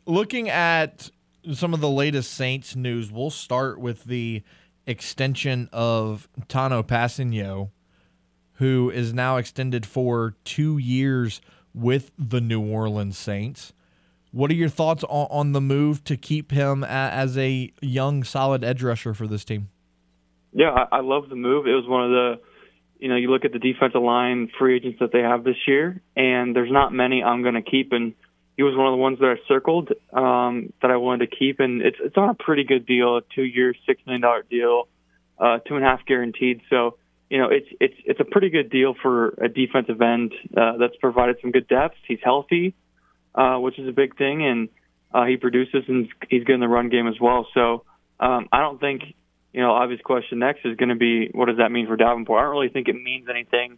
looking 0.05 0.49
at 0.49 1.09
some 1.53 1.73
of 1.73 1.79
the 1.79 1.89
latest 1.89 2.33
Saints 2.33 2.75
news, 2.75 3.11
we'll 3.11 3.29
start 3.29 3.79
with 3.79 4.05
the 4.05 4.43
extension 4.85 5.69
of 5.71 6.27
Tanoh 6.47 6.83
Kpassagnon, 6.83 7.69
who 8.53 8.89
is 8.89 9.13
now 9.13 9.37
extended 9.37 9.85
for 9.85 10.35
two 10.43 10.77
years 10.77 11.41
with 11.73 12.11
the 12.17 12.41
New 12.41 12.61
Orleans 12.61 13.17
Saints. 13.17 13.73
What 14.37 14.51
are 14.51 14.53
your 14.53 14.69
thoughts 14.69 15.03
on, 15.05 15.27
on 15.31 15.51
the 15.53 15.61
move 15.61 16.03
to 16.03 16.15
keep 16.15 16.51
him 16.51 16.83
as 16.83 17.39
a 17.39 17.73
young, 17.81 18.23
solid 18.23 18.63
edge 18.63 18.83
rusher 18.83 19.15
for 19.15 19.25
this 19.25 19.43
team? 19.43 19.69
Yeah, 20.53 20.69
I, 20.69 20.97
I 20.97 21.01
love 21.01 21.29
the 21.29 21.35
move. 21.35 21.65
It 21.65 21.73
was 21.73 21.87
one 21.87 22.03
of 22.03 22.11
the, 22.11 22.39
you 22.99 23.09
know, 23.09 23.15
you 23.15 23.31
look 23.31 23.45
at 23.45 23.51
the 23.51 23.57
defensive 23.57 23.99
line 23.99 24.51
free 24.59 24.75
agents 24.75 24.99
that 24.99 25.11
they 25.11 25.21
have 25.21 25.43
this 25.43 25.55
year, 25.65 26.03
and 26.15 26.55
there's 26.55 26.71
not 26.71 26.93
many 26.93 27.23
I'm 27.23 27.41
going 27.41 27.55
to 27.55 27.63
keep. 27.63 27.91
And 27.93 28.13
he 28.55 28.61
was 28.61 28.75
one 28.77 28.85
of 28.85 28.91
the 28.91 28.97
ones 28.97 29.17
that 29.17 29.25
I 29.25 29.47
circled 29.47 29.89
um, 30.13 30.71
that 30.83 30.91
I 30.91 30.97
wanted 30.97 31.31
to 31.31 31.35
keep, 31.35 31.59
and 31.59 31.81
it's 31.81 31.97
it's 31.99 32.15
on 32.15 32.29
a 32.29 32.35
pretty 32.35 32.63
good 32.63 32.85
deal, 32.85 33.17
a 33.17 33.21
two-year, 33.33 33.73
six 33.87 33.99
million 34.05 34.21
dollar 34.21 34.43
deal, 34.47 34.87
uh, 35.39 35.57
two 35.67 35.75
and 35.75 35.83
a 35.83 35.87
half 35.87 36.05
guaranteed. 36.05 36.61
So 36.69 36.97
you 37.31 37.39
know, 37.39 37.49
it's 37.49 37.67
it's 37.79 37.95
it's 38.05 38.19
a 38.19 38.25
pretty 38.25 38.49
good 38.49 38.69
deal 38.69 38.93
for 39.01 39.29
a 39.41 39.49
defensive 39.49 39.99
end 39.99 40.33
uh, 40.55 40.77
that's 40.77 40.95
provided 40.97 41.37
some 41.41 41.49
good 41.49 41.67
depth. 41.67 41.95
He's 42.07 42.19
healthy, 42.23 42.75
uh, 43.37 43.57
which 43.57 43.79
is 43.79 43.87
a 43.87 43.91
big 43.91 44.17
thing, 44.17 44.45
and 44.45 44.69
uh, 45.13 45.25
he 45.25 45.37
produces 45.37 45.83
and 45.87 46.09
he's 46.29 46.43
good 46.43 46.55
in 46.55 46.59
the 46.59 46.67
run 46.67 46.89
game 46.89 47.07
as 47.07 47.19
well. 47.21 47.47
So 47.53 47.85
um, 48.19 48.49
I 48.51 48.59
don't 48.59 48.79
think, 48.79 49.03
you 49.53 49.61
know, 49.61 49.71
obvious 49.71 50.01
question 50.01 50.39
next 50.39 50.65
is 50.65 50.75
going 50.75 50.89
to 50.89 50.95
be 50.95 51.29
what 51.31 51.45
does 51.45 51.57
that 51.57 51.71
mean 51.71 51.87
for 51.87 51.95
Davenport? 51.95 52.39
I 52.39 52.43
don't 52.43 52.51
really 52.51 52.69
think 52.69 52.87
it 52.87 52.95
means 52.95 53.27
anything 53.29 53.77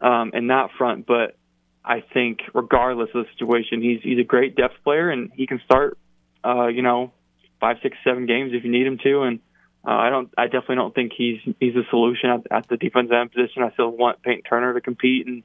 um, 0.00 0.30
in 0.32 0.46
that 0.46 0.70
front, 0.78 1.06
but 1.06 1.36
I 1.84 2.02
think 2.14 2.38
regardless 2.54 3.10
of 3.14 3.24
the 3.24 3.30
situation, 3.32 3.82
he's 3.82 4.00
he's 4.02 4.18
a 4.18 4.24
great 4.24 4.56
depth 4.56 4.76
player 4.84 5.10
and 5.10 5.30
he 5.34 5.46
can 5.46 5.60
start, 5.64 5.98
uh, 6.44 6.68
you 6.68 6.82
know, 6.82 7.12
five, 7.60 7.76
six, 7.82 7.96
seven 8.04 8.26
games 8.26 8.52
if 8.54 8.64
you 8.64 8.70
need 8.70 8.86
him 8.86 8.98
to, 9.02 9.22
and 9.22 9.40
uh, 9.86 9.90
I 9.90 10.10
don't. 10.10 10.32
I 10.38 10.44
definitely 10.44 10.76
don't 10.76 10.94
think 10.94 11.12
he's 11.16 11.40
he's 11.58 11.74
a 11.74 11.82
solution 11.90 12.30
at, 12.30 12.46
at 12.50 12.68
the 12.68 12.76
defensive 12.76 13.12
end 13.12 13.32
position. 13.32 13.64
I 13.64 13.72
still 13.72 13.90
want 13.90 14.22
Peyton 14.22 14.42
Turner 14.42 14.74
to 14.74 14.80
compete, 14.80 15.26
and 15.26 15.42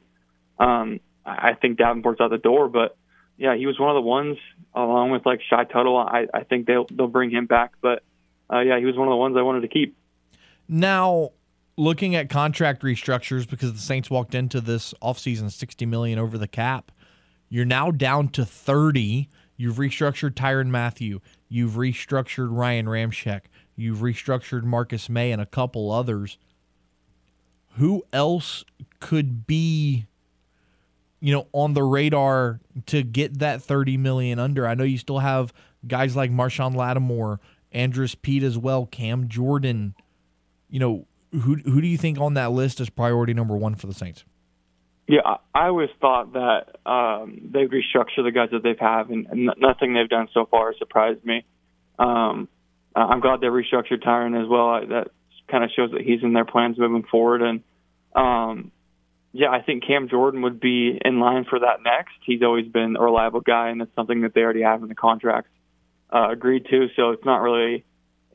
um, 0.59 0.99
I 1.25 1.53
think 1.55 1.79
Davenport's 1.79 2.21
out 2.21 2.29
the 2.29 2.37
door. 2.37 2.69
But 2.69 2.95
yeah, 3.37 3.55
he 3.55 3.65
was 3.67 3.79
one 3.79 3.89
of 3.89 3.95
the 3.95 4.07
ones, 4.07 4.37
along 4.73 5.11
with 5.11 5.25
like 5.25 5.41
Shy 5.47 5.63
Tuttle. 5.63 5.97
I, 5.97 6.27
I 6.33 6.43
think 6.43 6.65
they'll 6.67 6.85
they'll 6.91 7.07
bring 7.07 7.29
him 7.29 7.45
back. 7.45 7.73
But 7.81 8.03
uh, 8.51 8.59
yeah, 8.59 8.79
he 8.79 8.85
was 8.85 8.95
one 8.95 9.07
of 9.07 9.11
the 9.11 9.17
ones 9.17 9.35
I 9.37 9.43
wanted 9.43 9.61
to 9.61 9.67
keep. 9.67 9.95
Now, 10.67 11.31
looking 11.77 12.15
at 12.15 12.29
contract 12.29 12.81
restructures, 12.81 13.49
because 13.49 13.73
the 13.73 13.79
Saints 13.79 14.09
walked 14.09 14.35
into 14.35 14.59
this 14.59 14.93
offseason 15.01 15.51
60 15.51 15.85
million 15.85 16.19
over 16.19 16.37
the 16.37 16.47
cap, 16.47 16.91
you're 17.49 17.65
now 17.65 17.91
down 17.91 18.29
to 18.29 18.45
30. 18.45 19.29
You've 19.55 19.77
restructured 19.77 20.33
Tyrann 20.33 20.67
Mathieu. 20.67 21.19
You've 21.47 21.73
restructured 21.73 22.49
Ryan 22.51 22.87
Ramczyk. 22.87 23.41
You've 23.75 23.99
restructured 23.99 24.63
Marcus 24.63 25.09
Maye 25.09 25.31
and 25.31 25.41
a 25.41 25.45
couple 25.45 25.91
others. 25.91 26.37
Who 27.77 28.03
else 28.11 28.65
could 28.99 29.45
be, 29.45 30.07
you 31.19 31.33
know, 31.33 31.47
on 31.53 31.73
the 31.73 31.83
radar 31.83 32.59
to 32.87 33.03
get 33.03 33.39
that 33.39 33.61
30 33.61 33.97
million 33.97 34.39
under? 34.39 34.67
I 34.67 34.75
know 34.75 34.83
you 34.83 34.97
still 34.97 35.19
have 35.19 35.53
guys 35.87 36.15
like 36.15 36.31
Marshon 36.31 36.75
Lattimore, 36.75 37.39
Andrus 37.71 38.15
Peat 38.15 38.43
as 38.43 38.57
well, 38.57 38.85
Cam 38.85 39.27
Jordan. 39.27 39.95
You 40.69 40.79
know, 40.79 41.07
who 41.31 41.55
who 41.55 41.81
do 41.81 41.87
you 41.87 41.97
think 41.97 42.19
on 42.19 42.33
that 42.35 42.51
list 42.51 42.79
is 42.79 42.89
priority 42.89 43.33
number 43.33 43.55
one 43.55 43.75
for 43.75 43.87
the 43.87 43.93
Saints? 43.93 44.23
Yeah, 45.07 45.21
I 45.55 45.67
always 45.67 45.89
thought 46.01 46.33
that 46.33 46.75
um, 46.85 47.49
they 47.53 47.65
restructure 47.65 48.25
the 48.25 48.31
guys 48.31 48.49
that 48.51 48.61
they've 48.61 48.77
have, 48.77 49.09
and, 49.09 49.25
and 49.27 49.53
nothing 49.57 49.93
they've 49.93 50.09
done 50.09 50.27
so 50.33 50.45
far 50.45 50.73
surprised 50.77 51.23
me. 51.23 51.45
Um, 51.97 52.49
I'm 52.93 53.21
glad 53.21 53.39
they 53.39 53.47
restructured 53.47 54.03
Tyrann 54.03 54.41
as 54.41 54.49
well. 54.49 54.85
That 54.85 55.11
kind 55.49 55.63
of 55.63 55.69
shows 55.75 55.91
that 55.91 56.01
he's 56.01 56.23
in 56.23 56.33
their 56.33 56.45
plans 56.45 56.77
moving 56.77 57.03
forward. 57.03 57.41
And 57.41 57.63
um, 58.15 58.71
yeah, 59.33 59.49
I 59.49 59.61
think 59.61 59.85
Cam 59.85 60.09
Jordan 60.09 60.41
would 60.43 60.59
be 60.59 60.99
in 61.03 61.19
line 61.19 61.45
for 61.49 61.59
that 61.59 61.83
next. 61.83 62.15
He's 62.25 62.41
always 62.41 62.67
been 62.67 62.95
a 62.95 63.01
reliable 63.01 63.41
guy, 63.41 63.69
and 63.69 63.81
it's 63.81 63.93
something 63.95 64.21
that 64.21 64.33
they 64.33 64.41
already 64.41 64.63
have 64.63 64.81
in 64.81 64.89
the 64.89 64.95
contract 64.95 65.47
uh, 66.13 66.29
agreed 66.31 66.65
to. 66.69 66.87
So 66.95 67.11
it's 67.11 67.25
not 67.25 67.41
really 67.41 67.85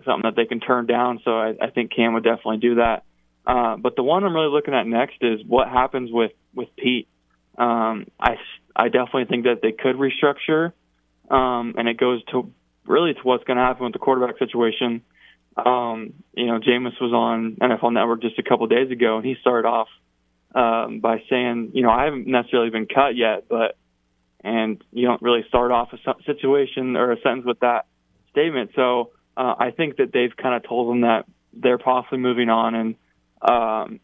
something 0.04 0.22
that 0.24 0.36
they 0.36 0.46
can 0.46 0.60
turn 0.60 0.86
down. 0.86 1.20
So 1.24 1.32
I, 1.32 1.54
I 1.60 1.70
think 1.70 1.92
Cam 1.94 2.14
would 2.14 2.24
definitely 2.24 2.58
do 2.58 2.76
that. 2.76 3.04
Uh, 3.46 3.76
but 3.76 3.96
the 3.96 4.02
one 4.02 4.24
I'm 4.24 4.34
really 4.34 4.50
looking 4.50 4.74
at 4.74 4.86
next 4.86 5.16
is 5.20 5.40
what 5.46 5.68
happens 5.68 6.10
with 6.12 6.32
with 6.54 6.68
Peat. 6.76 7.08
Um, 7.58 8.06
I 8.20 8.36
I 8.76 8.88
definitely 8.88 9.24
think 9.24 9.44
that 9.44 9.60
they 9.62 9.72
could 9.72 9.96
restructure, 9.96 10.72
um, 11.28 11.74
and 11.76 11.88
it 11.88 11.98
goes 11.98 12.22
to 12.26 12.52
really 12.86 13.14
to 13.14 13.20
what's 13.22 13.44
going 13.44 13.56
to 13.56 13.62
happen 13.62 13.84
with 13.84 13.92
the 13.92 13.98
quarterback 13.98 14.38
situation. 14.38 15.02
Um, 15.56 16.14
you 16.34 16.46
know, 16.46 16.60
Jameis 16.60 17.00
was 17.00 17.12
on 17.12 17.56
NFL 17.60 17.92
Network 17.92 18.22
just 18.22 18.38
a 18.38 18.42
couple 18.42 18.66
days 18.68 18.90
ago, 18.90 19.16
and 19.16 19.26
he 19.26 19.36
started 19.40 19.68
off 19.68 19.88
um, 20.54 21.00
by 21.00 21.22
saying, 21.30 21.72
you 21.74 21.82
know, 21.82 21.90
I 21.90 22.04
haven't 22.04 22.26
necessarily 22.26 22.70
been 22.70 22.86
cut 22.86 23.16
yet, 23.16 23.44
but 23.48 23.76
and 24.44 24.82
you 24.92 25.06
don't 25.06 25.22
really 25.22 25.44
start 25.48 25.70
off 25.70 25.92
a 25.92 26.14
situation 26.26 26.96
or 26.96 27.12
a 27.12 27.20
sentence 27.20 27.46
with 27.46 27.60
that 27.60 27.86
statement. 28.30 28.70
So 28.74 29.10
uh, 29.36 29.54
I 29.58 29.70
think 29.70 29.96
that 29.96 30.12
they've 30.12 30.36
kind 30.36 30.54
of 30.56 30.68
told 30.68 30.90
them 30.90 31.02
that 31.02 31.26
they're 31.52 31.78
possibly 31.78 32.18
moving 32.18 32.48
on, 32.48 32.74
and 32.74 32.94
um, 33.40 34.00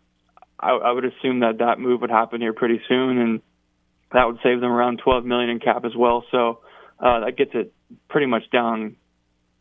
I, 0.59 0.71
I 0.71 0.93
would 0.93 1.05
assume 1.05 1.41
that 1.41 1.59
that 1.59 1.81
move 1.81 2.01
would 2.03 2.11
happen 2.11 2.41
here 2.41 2.53
pretty 2.53 2.81
soon, 2.89 3.19
and 3.19 3.43
that 4.13 4.27
would 4.27 4.39
save 4.43 4.61
them 4.61 4.71
around 4.71 5.01
12 5.03 5.25
million 5.25 5.51
in 5.51 5.61
cap 5.61 5.85
as 5.85 5.95
well. 5.97 6.25
So 6.31 6.61
uh, 6.99 7.21
that 7.25 7.37
gets 7.37 7.51
it 7.55 7.73
pretty 8.09 8.27
much 8.27 8.51
down 8.51 8.97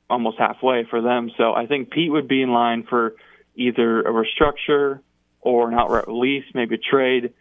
almost 0.09 0.37
halfway 0.37 0.85
for 0.89 1.01
them. 1.01 1.31
So 1.37 1.53
I 1.53 1.65
think 1.65 1.91
Peat 1.91 2.11
would 2.11 2.27
be 2.27 2.41
in 2.41 2.51
line 2.51 2.85
for 2.89 3.15
either 3.55 4.01
a 4.01 4.11
restructure 4.11 5.01
or 5.47 5.69
an 5.69 5.73
outright 5.73 6.07
release, 6.07 6.45
maybe 6.53 6.75
a 6.75 6.77
trade. 6.77 7.33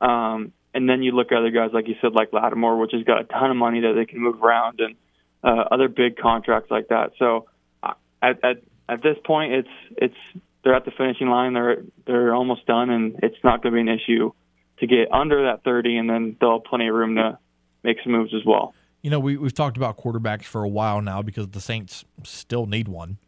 Um, 0.00 0.52
and 0.74 0.88
then 0.88 1.02
you 1.02 1.12
look 1.12 1.32
at 1.32 1.38
other 1.38 1.50
guys, 1.50 1.70
like 1.72 1.88
you 1.88 1.94
said, 2.00 2.12
like 2.12 2.32
Lattimore, 2.32 2.78
which 2.78 2.92
has 2.92 3.04
got 3.04 3.20
a 3.20 3.24
ton 3.24 3.50
of 3.50 3.56
money 3.56 3.80
that 3.80 3.94
they 3.94 4.06
can 4.06 4.20
move 4.20 4.42
around, 4.42 4.80
and 4.80 4.96
uh, 5.44 5.64
other 5.70 5.88
big 5.88 6.16
contracts 6.16 6.70
like 6.70 6.88
that. 6.88 7.12
So 7.18 7.46
uh, 7.82 7.94
at, 8.22 8.42
at 8.44 8.56
at 8.88 9.02
this 9.02 9.16
point, 9.24 9.52
it's 9.52 9.68
it's 9.96 10.42
they're 10.64 10.74
at 10.74 10.84
the 10.84 10.90
finishing 10.90 11.28
line. 11.28 11.52
They're 11.52 11.82
they're 12.06 12.34
almost 12.34 12.66
done, 12.66 12.90
and 12.90 13.20
it's 13.22 13.36
not 13.44 13.62
going 13.62 13.74
to 13.74 13.82
be 13.82 13.90
an 13.90 13.96
issue 13.96 14.32
to 14.78 14.86
get 14.86 15.12
under 15.12 15.44
that 15.44 15.62
30, 15.62 15.96
and 15.98 16.10
then 16.10 16.36
they'll 16.40 16.58
have 16.58 16.64
plenty 16.64 16.88
of 16.88 16.94
room 16.94 17.16
to 17.16 17.38
make 17.84 17.98
some 18.02 18.12
moves 18.12 18.34
as 18.34 18.44
well 18.44 18.74
you 19.02 19.10
know, 19.10 19.18
we, 19.18 19.36
we've 19.36 19.52
talked 19.52 19.76
about 19.76 19.98
quarterbacks 19.98 20.44
for 20.44 20.62
a 20.62 20.68
while 20.68 21.02
now 21.02 21.22
because 21.22 21.48
the 21.48 21.60
Saints 21.60 22.04
still 22.22 22.66
need 22.66 22.88
one. 22.88 23.18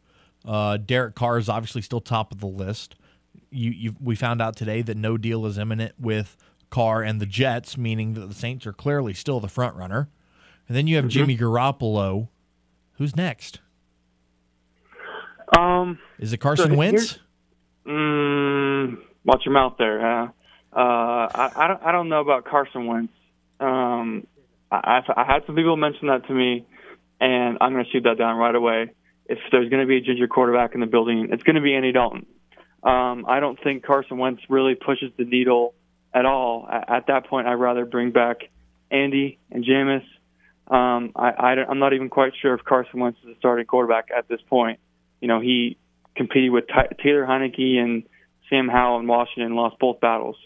Uh, 0.46 0.76
Derek 0.76 1.14
Carr 1.14 1.38
is 1.38 1.48
obviously 1.48 1.82
still 1.82 2.00
top 2.00 2.32
of 2.32 2.40
the 2.40 2.46
list. 2.46 2.94
You, 3.54 3.70
you, 3.70 3.94
we 4.00 4.16
found 4.16 4.42
out 4.42 4.56
today 4.56 4.82
that 4.82 4.96
no 4.96 5.16
deal 5.16 5.46
is 5.46 5.58
imminent 5.58 5.94
with 5.98 6.36
Carr 6.70 7.02
and 7.02 7.20
the 7.20 7.26
Jets, 7.26 7.78
meaning 7.78 8.14
that 8.14 8.26
the 8.26 8.34
Saints 8.34 8.66
are 8.66 8.72
clearly 8.72 9.14
still 9.14 9.40
the 9.40 9.48
front 9.48 9.76
runner. 9.76 10.08
And 10.66 10.76
then 10.76 10.86
you 10.86 10.96
have 10.96 11.04
mm-hmm. 11.04 11.10
Jimmy 11.10 11.38
Garoppolo. 11.38 12.28
Who's 12.94 13.16
next? 13.16 13.60
Um, 15.56 15.98
is 16.18 16.32
it 16.32 16.38
Carson 16.38 16.70
so 16.70 16.76
Wentz? 16.76 17.18
Mm, 17.86 18.98
watch 19.24 19.42
your 19.44 19.52
mouth 19.54 19.74
there. 19.78 20.00
Huh? 20.00 20.28
Uh, 20.72 21.28
I, 21.34 21.52
I 21.56 21.68
don't 21.68 21.82
I 21.82 21.92
don't 21.92 22.08
know 22.08 22.20
about 22.20 22.44
Carson 22.44 22.86
Wentz. 22.86 23.12
Um, 23.60 24.26
I, 24.70 25.02
I 25.16 25.24
had 25.24 25.46
some 25.46 25.54
people 25.54 25.76
mention 25.76 26.08
that 26.08 26.26
to 26.26 26.34
me, 26.34 26.66
and 27.20 27.58
I'm 27.60 27.72
going 27.72 27.84
to 27.84 27.90
shoot 27.90 28.04
that 28.04 28.18
down 28.18 28.36
right 28.36 28.54
away. 28.54 28.90
If 29.26 29.38
there's 29.52 29.70
going 29.70 29.82
to 29.82 29.86
be 29.86 29.98
a 29.98 30.00
ginger 30.00 30.26
quarterback 30.26 30.74
in 30.74 30.80
the 30.80 30.86
building, 30.86 31.28
it's 31.30 31.42
going 31.42 31.56
to 31.56 31.62
be 31.62 31.74
Andy 31.74 31.92
Dalton. 31.92 32.26
Um, 32.84 33.24
I 33.26 33.40
don't 33.40 33.58
think 33.62 33.82
Carson 33.82 34.18
Wentz 34.18 34.42
really 34.48 34.74
pushes 34.74 35.10
the 35.16 35.24
needle 35.24 35.74
at 36.12 36.26
all. 36.26 36.68
At, 36.70 36.90
at 36.90 37.06
that 37.06 37.26
point, 37.26 37.46
I'd 37.46 37.54
rather 37.54 37.86
bring 37.86 38.10
back 38.10 38.50
Andy 38.90 39.38
and 39.50 39.64
Jameis. 39.64 40.04
Um, 40.68 41.12
I, 41.16 41.30
I, 41.30 41.64
I'm 41.68 41.78
not 41.78 41.94
even 41.94 42.10
quite 42.10 42.32
sure 42.40 42.54
if 42.54 42.64
Carson 42.64 43.00
Wentz 43.00 43.18
is 43.22 43.30
a 43.30 43.38
starting 43.38 43.66
quarterback 43.66 44.08
at 44.16 44.28
this 44.28 44.40
point. 44.48 44.80
You 45.20 45.28
know, 45.28 45.40
he 45.40 45.78
competed 46.14 46.50
with 46.50 46.68
Ty- 46.68 46.94
Taylor 47.02 47.24
Heinicke 47.24 47.78
and 47.78 48.04
Sam 48.50 48.68
Howell 48.68 49.00
in 49.00 49.06
Washington, 49.06 49.56
lost 49.56 49.78
both 49.78 50.00
battles. 50.00 50.36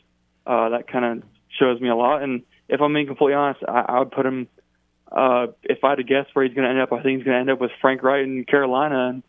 Uh, 0.47 0.70
that 0.70 0.90
kind 0.90 1.05
of 1.05 1.23
shows 1.59 1.81
me 1.81 1.89
a 1.89 1.97
lot. 1.97 2.23
And 2.23 2.43
if 2.69 2.81
I'm 2.81 2.93
being 2.94 3.06
completely 3.06 3.35
honest, 3.35 3.60
I, 3.66 3.85
I 3.89 3.98
would 3.98 4.12
put 4.12 4.27
him. 4.27 4.48
Uh, 5.10 5.48
if 5.62 5.82
I 5.82 5.90
had 5.90 5.97
to 5.97 6.05
guess 6.05 6.27
where 6.35 6.44
he's 6.44 6.55
going 6.55 6.65
to 6.65 6.70
end 6.70 6.81
up, 6.81 6.93
I 6.93 7.02
think 7.02 7.19
he's 7.19 7.24
going 7.24 7.35
to 7.35 7.40
end 7.40 7.51
up 7.51 7.60
with 7.60 7.70
Frank 7.81 8.02
Reich 8.02 8.24
in 8.24 8.44
Carolina, 8.44 9.09
and 9.09 9.23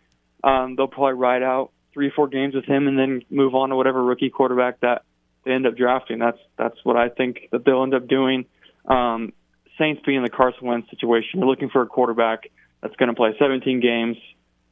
um, 0.43 0.75
they'll 0.75 0.87
probably 0.87 1.13
ride 1.13 1.41
out 1.41 1.71
three, 1.99 2.11
four 2.15 2.27
games 2.27 2.55
with 2.55 2.65
him, 2.65 2.87
and 2.87 2.97
then 2.97 3.21
move 3.29 3.55
on 3.55 3.69
to 3.69 3.75
whatever 3.75 4.03
rookie 4.03 4.29
quarterback 4.29 4.79
that 4.81 5.03
they 5.43 5.51
end 5.51 5.67
up 5.67 5.75
drafting. 5.75 6.19
That's 6.19 6.39
that's 6.57 6.77
what 6.83 6.95
I 6.95 7.09
think 7.09 7.49
that 7.51 7.65
they'll 7.65 7.83
end 7.83 7.93
up 7.93 8.07
doing. 8.07 8.45
Um, 8.85 9.33
Saints 9.77 10.01
being 10.05 10.23
the 10.23 10.29
Carson 10.29 10.67
Wentz 10.67 10.89
situation, 10.89 11.39
you're 11.39 11.47
looking 11.47 11.69
for 11.69 11.81
a 11.81 11.87
quarterback 11.87 12.51
that's 12.81 12.95
going 12.95 13.09
to 13.09 13.15
play 13.15 13.31
17 13.37 13.79
games, 13.81 14.17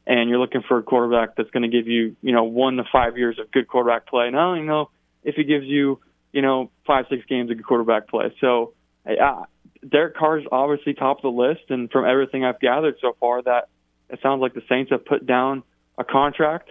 and 0.05 0.29
you're 0.29 0.39
looking 0.39 0.63
for 0.67 0.77
a 0.77 0.83
quarterback 0.83 1.35
that's 1.35 1.49
going 1.51 1.63
to 1.63 1.69
give 1.69 1.87
you, 1.87 2.15
you 2.21 2.33
know, 2.33 2.43
one 2.43 2.77
to 2.77 2.83
five 2.91 3.17
years 3.17 3.37
of 3.39 3.51
good 3.51 3.67
quarterback 3.67 4.07
play. 4.07 4.29
Now, 4.31 4.55
you 4.55 4.65
know, 4.65 4.89
if 5.23 5.35
he 5.35 5.43
gives 5.43 5.65
you 5.65 5.99
you 6.31 6.41
know, 6.41 6.69
five, 6.85 7.05
six 7.09 7.25
games 7.25 7.49
of 7.49 7.57
good 7.57 7.65
quarterback 7.65 8.07
play. 8.07 8.33
So 8.39 8.73
uh, 9.07 9.43
Derek 9.87 10.15
Carr 10.15 10.39
is 10.39 10.45
obviously 10.51 10.93
top 10.93 11.17
of 11.17 11.21
the 11.23 11.29
list, 11.29 11.69
and 11.69 11.89
from 11.89 12.05
everything 12.05 12.43
I've 12.43 12.59
gathered 12.59 12.95
so 13.01 13.15
far, 13.19 13.41
that 13.41 13.69
it 14.09 14.19
sounds 14.21 14.41
like 14.41 14.53
the 14.53 14.61
Saints 14.69 14.91
have 14.91 15.05
put 15.05 15.25
down 15.25 15.63
a 15.97 16.03
contract, 16.03 16.69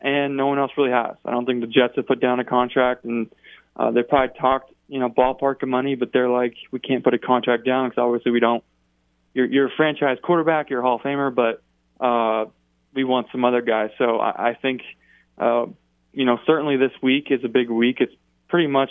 and 0.00 0.36
no 0.36 0.46
one 0.46 0.58
else 0.58 0.70
really 0.76 0.90
has. 0.90 1.16
I 1.24 1.30
don't 1.32 1.46
think 1.46 1.60
the 1.60 1.66
Jets 1.66 1.94
have 1.96 2.06
put 2.06 2.20
down 2.20 2.40
a 2.40 2.44
contract, 2.44 3.04
and 3.04 3.28
uh, 3.76 3.90
they 3.90 4.02
probably 4.02 4.36
talked, 4.38 4.72
you 4.88 5.00
know, 5.00 5.08
ballpark 5.08 5.62
of 5.62 5.68
money, 5.68 5.94
but 5.94 6.12
they're 6.12 6.28
like, 6.28 6.54
we 6.70 6.78
can't 6.78 7.04
put 7.04 7.14
a 7.14 7.18
contract 7.18 7.64
down 7.64 7.88
because 7.88 8.02
obviously 8.02 8.32
we 8.32 8.40
don't. 8.40 8.62
You're, 9.34 9.46
you're 9.46 9.66
a 9.66 9.76
franchise 9.76 10.18
quarterback, 10.22 10.70
you're 10.70 10.80
a 10.80 10.82
Hall 10.82 10.96
of 10.96 11.02
Famer, 11.02 11.34
but 11.34 11.62
uh, 12.04 12.50
we 12.94 13.04
want 13.04 13.28
some 13.30 13.44
other 13.44 13.60
guys. 13.60 13.90
So 13.98 14.18
I, 14.18 14.50
I 14.50 14.54
think, 14.54 14.82
uh, 15.36 15.66
you 16.12 16.24
know, 16.24 16.38
certainly 16.46 16.76
this 16.76 16.92
week 17.02 17.28
is 17.30 17.44
a 17.44 17.48
big 17.48 17.70
week. 17.70 17.98
It's 18.00 18.14
pretty 18.48 18.66
much 18.66 18.90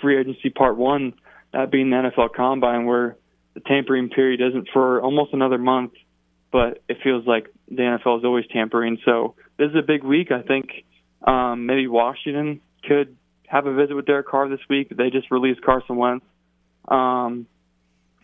free 0.00 0.18
agency 0.18 0.50
part 0.50 0.76
one, 0.76 1.14
that 1.52 1.70
being 1.70 1.90
the 1.90 1.96
NFL 1.96 2.34
Combine, 2.34 2.86
where 2.86 3.16
the 3.54 3.60
tampering 3.60 4.08
period 4.10 4.40
isn't 4.40 4.68
for 4.72 5.02
almost 5.02 5.32
another 5.32 5.58
month, 5.58 5.92
but 6.52 6.82
it 6.88 6.98
feels 7.02 7.26
like 7.26 7.52
the 7.68 7.82
NFL 7.82 8.18
is 8.18 8.24
always 8.24 8.44
tampering. 8.52 8.98
So 9.04 9.34
this 9.58 9.70
is 9.70 9.76
a 9.76 9.86
big 9.86 10.04
week. 10.04 10.30
I 10.30 10.42
think 10.42 10.70
um, 11.26 11.66
maybe 11.66 11.86
Washington 11.86 12.60
could 12.84 13.16
have 13.46 13.66
a 13.66 13.74
visit 13.74 13.94
with 13.94 14.06
Derek 14.06 14.28
Carr 14.28 14.48
this 14.48 14.60
week. 14.68 14.88
They 14.96 15.10
just 15.10 15.30
released 15.30 15.62
Carson 15.62 15.96
Wentz. 15.96 16.24
Um, 16.86 17.46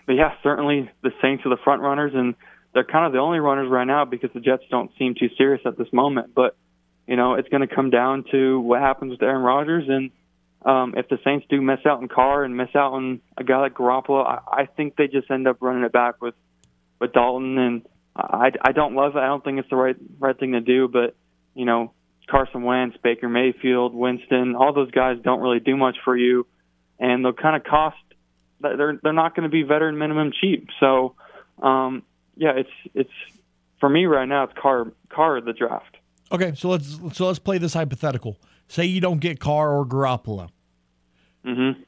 but 0.06 0.12
yeah, 0.12 0.32
certainly 0.42 0.90
the 1.02 1.10
Saints 1.22 1.44
are 1.46 1.50
the 1.50 1.60
front 1.64 1.82
runners, 1.82 2.12
and 2.14 2.34
they're 2.72 2.84
kind 2.84 3.06
of 3.06 3.12
the 3.12 3.18
only 3.18 3.38
runners 3.38 3.70
right 3.70 3.86
now 3.86 4.04
because 4.04 4.30
the 4.34 4.40
Jets 4.40 4.62
don't 4.70 4.90
seem 4.98 5.14
too 5.14 5.28
serious 5.36 5.62
at 5.64 5.78
this 5.78 5.92
moment. 5.92 6.34
But 6.34 6.56
you 7.06 7.16
know, 7.16 7.34
it's 7.34 7.48
going 7.48 7.66
to 7.66 7.74
come 7.74 7.90
down 7.90 8.24
to 8.30 8.60
what 8.60 8.80
happens 8.80 9.12
with 9.12 9.22
Aaron 9.22 9.42
Rodgers, 9.42 9.84
and 9.88 10.10
um, 10.64 10.94
if 10.96 11.08
the 11.08 11.18
Saints 11.24 11.46
do 11.50 11.60
miss 11.60 11.80
out 11.86 11.98
on 11.98 12.08
Carr 12.08 12.44
and 12.44 12.56
miss 12.56 12.74
out 12.74 12.92
on 12.92 13.20
a 13.36 13.44
guy 13.44 13.58
like 13.58 13.74
Garoppolo, 13.74 14.26
I, 14.26 14.62
I 14.62 14.66
think 14.66 14.96
they 14.96 15.08
just 15.08 15.30
end 15.30 15.46
up 15.46 15.58
running 15.60 15.84
it 15.84 15.92
back 15.92 16.22
with 16.22 16.34
with 17.00 17.12
Dalton, 17.12 17.58
and 17.58 17.82
I, 18.16 18.52
I 18.62 18.72
don't 18.72 18.94
love 18.94 19.16
it. 19.16 19.18
I 19.18 19.26
don't 19.26 19.44
think 19.44 19.58
it's 19.58 19.68
the 19.68 19.76
right 19.76 19.96
right 20.18 20.38
thing 20.38 20.52
to 20.52 20.60
do, 20.60 20.88
but 20.88 21.14
you 21.54 21.64
know, 21.64 21.92
Carson 22.28 22.62
Wentz, 22.62 22.96
Baker 23.02 23.28
Mayfield, 23.28 23.94
Winston, 23.94 24.54
all 24.56 24.72
those 24.72 24.90
guys 24.90 25.18
don't 25.22 25.40
really 25.40 25.60
do 25.60 25.76
much 25.76 25.96
for 26.04 26.16
you, 26.16 26.46
and 26.98 27.24
they'll 27.24 27.32
kind 27.32 27.56
of 27.56 27.64
cost. 27.64 27.96
They're 28.60 28.98
they're 29.02 29.12
not 29.12 29.34
going 29.36 29.44
to 29.44 29.50
be 29.50 29.62
veteran 29.62 29.98
minimum 29.98 30.32
cheap. 30.40 30.68
So, 30.80 31.14
um, 31.62 32.02
yeah, 32.36 32.52
it's 32.56 32.70
it's 32.94 33.10
for 33.78 33.88
me 33.88 34.06
right 34.06 34.26
now. 34.26 34.44
It's 34.44 34.54
Carr 34.60 34.92
Carr 35.10 35.40
the 35.40 35.52
draft. 35.52 35.96
Okay, 36.32 36.54
so 36.56 36.70
let's 36.70 36.98
so 37.12 37.26
let's 37.26 37.38
play 37.38 37.58
this 37.58 37.74
hypothetical. 37.74 38.38
Say 38.68 38.86
you 38.86 39.00
don't 39.00 39.20
get 39.20 39.38
Carr 39.38 39.76
or 39.76 39.84
Garoppolo. 39.84 40.48
Mm-hmm. 41.44 41.82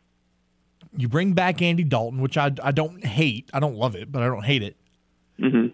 You 0.99 1.09
bring 1.09 1.33
back 1.33 1.63
Andy 1.63 1.85
Dalton, 1.85 2.21
which 2.21 2.37
I 2.37 2.53
I 2.63 2.73
don't 2.73 3.05
hate. 3.05 3.49
I 3.55 3.61
don't 3.61 3.77
love 3.77 3.97
it, 3.97 4.13
but 4.13 4.23
I 4.23 4.27
don't 4.27 4.45
hate 4.45 4.63
it. 4.63 4.77
Mm-hmm. 5.41 5.69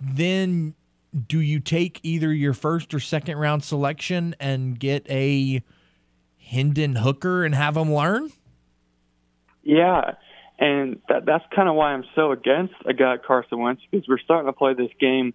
Then 0.00 0.74
do 1.26 1.40
you 1.40 1.60
take 1.60 2.00
either 2.02 2.32
your 2.32 2.54
first 2.54 2.94
or 2.94 3.00
second 3.00 3.38
round 3.38 3.64
selection 3.64 4.34
and 4.38 4.78
get 4.78 5.08
a 5.10 5.62
Hendon 6.38 6.96
Hooker 6.96 7.44
and 7.44 7.54
have 7.54 7.76
him 7.76 7.92
learn? 7.92 8.30
Yeah, 9.62 10.12
and 10.58 11.00
that, 11.08 11.24
that's 11.26 11.44
kind 11.54 11.68
of 11.68 11.74
why 11.74 11.92
I'm 11.92 12.04
so 12.14 12.32
against 12.32 12.74
a 12.86 12.92
guy 12.92 13.16
Carson 13.16 13.58
Wentz 13.58 13.82
because 13.90 14.06
we're 14.08 14.18
starting 14.18 14.46
to 14.46 14.52
play 14.52 14.74
this 14.74 14.90
game 15.00 15.34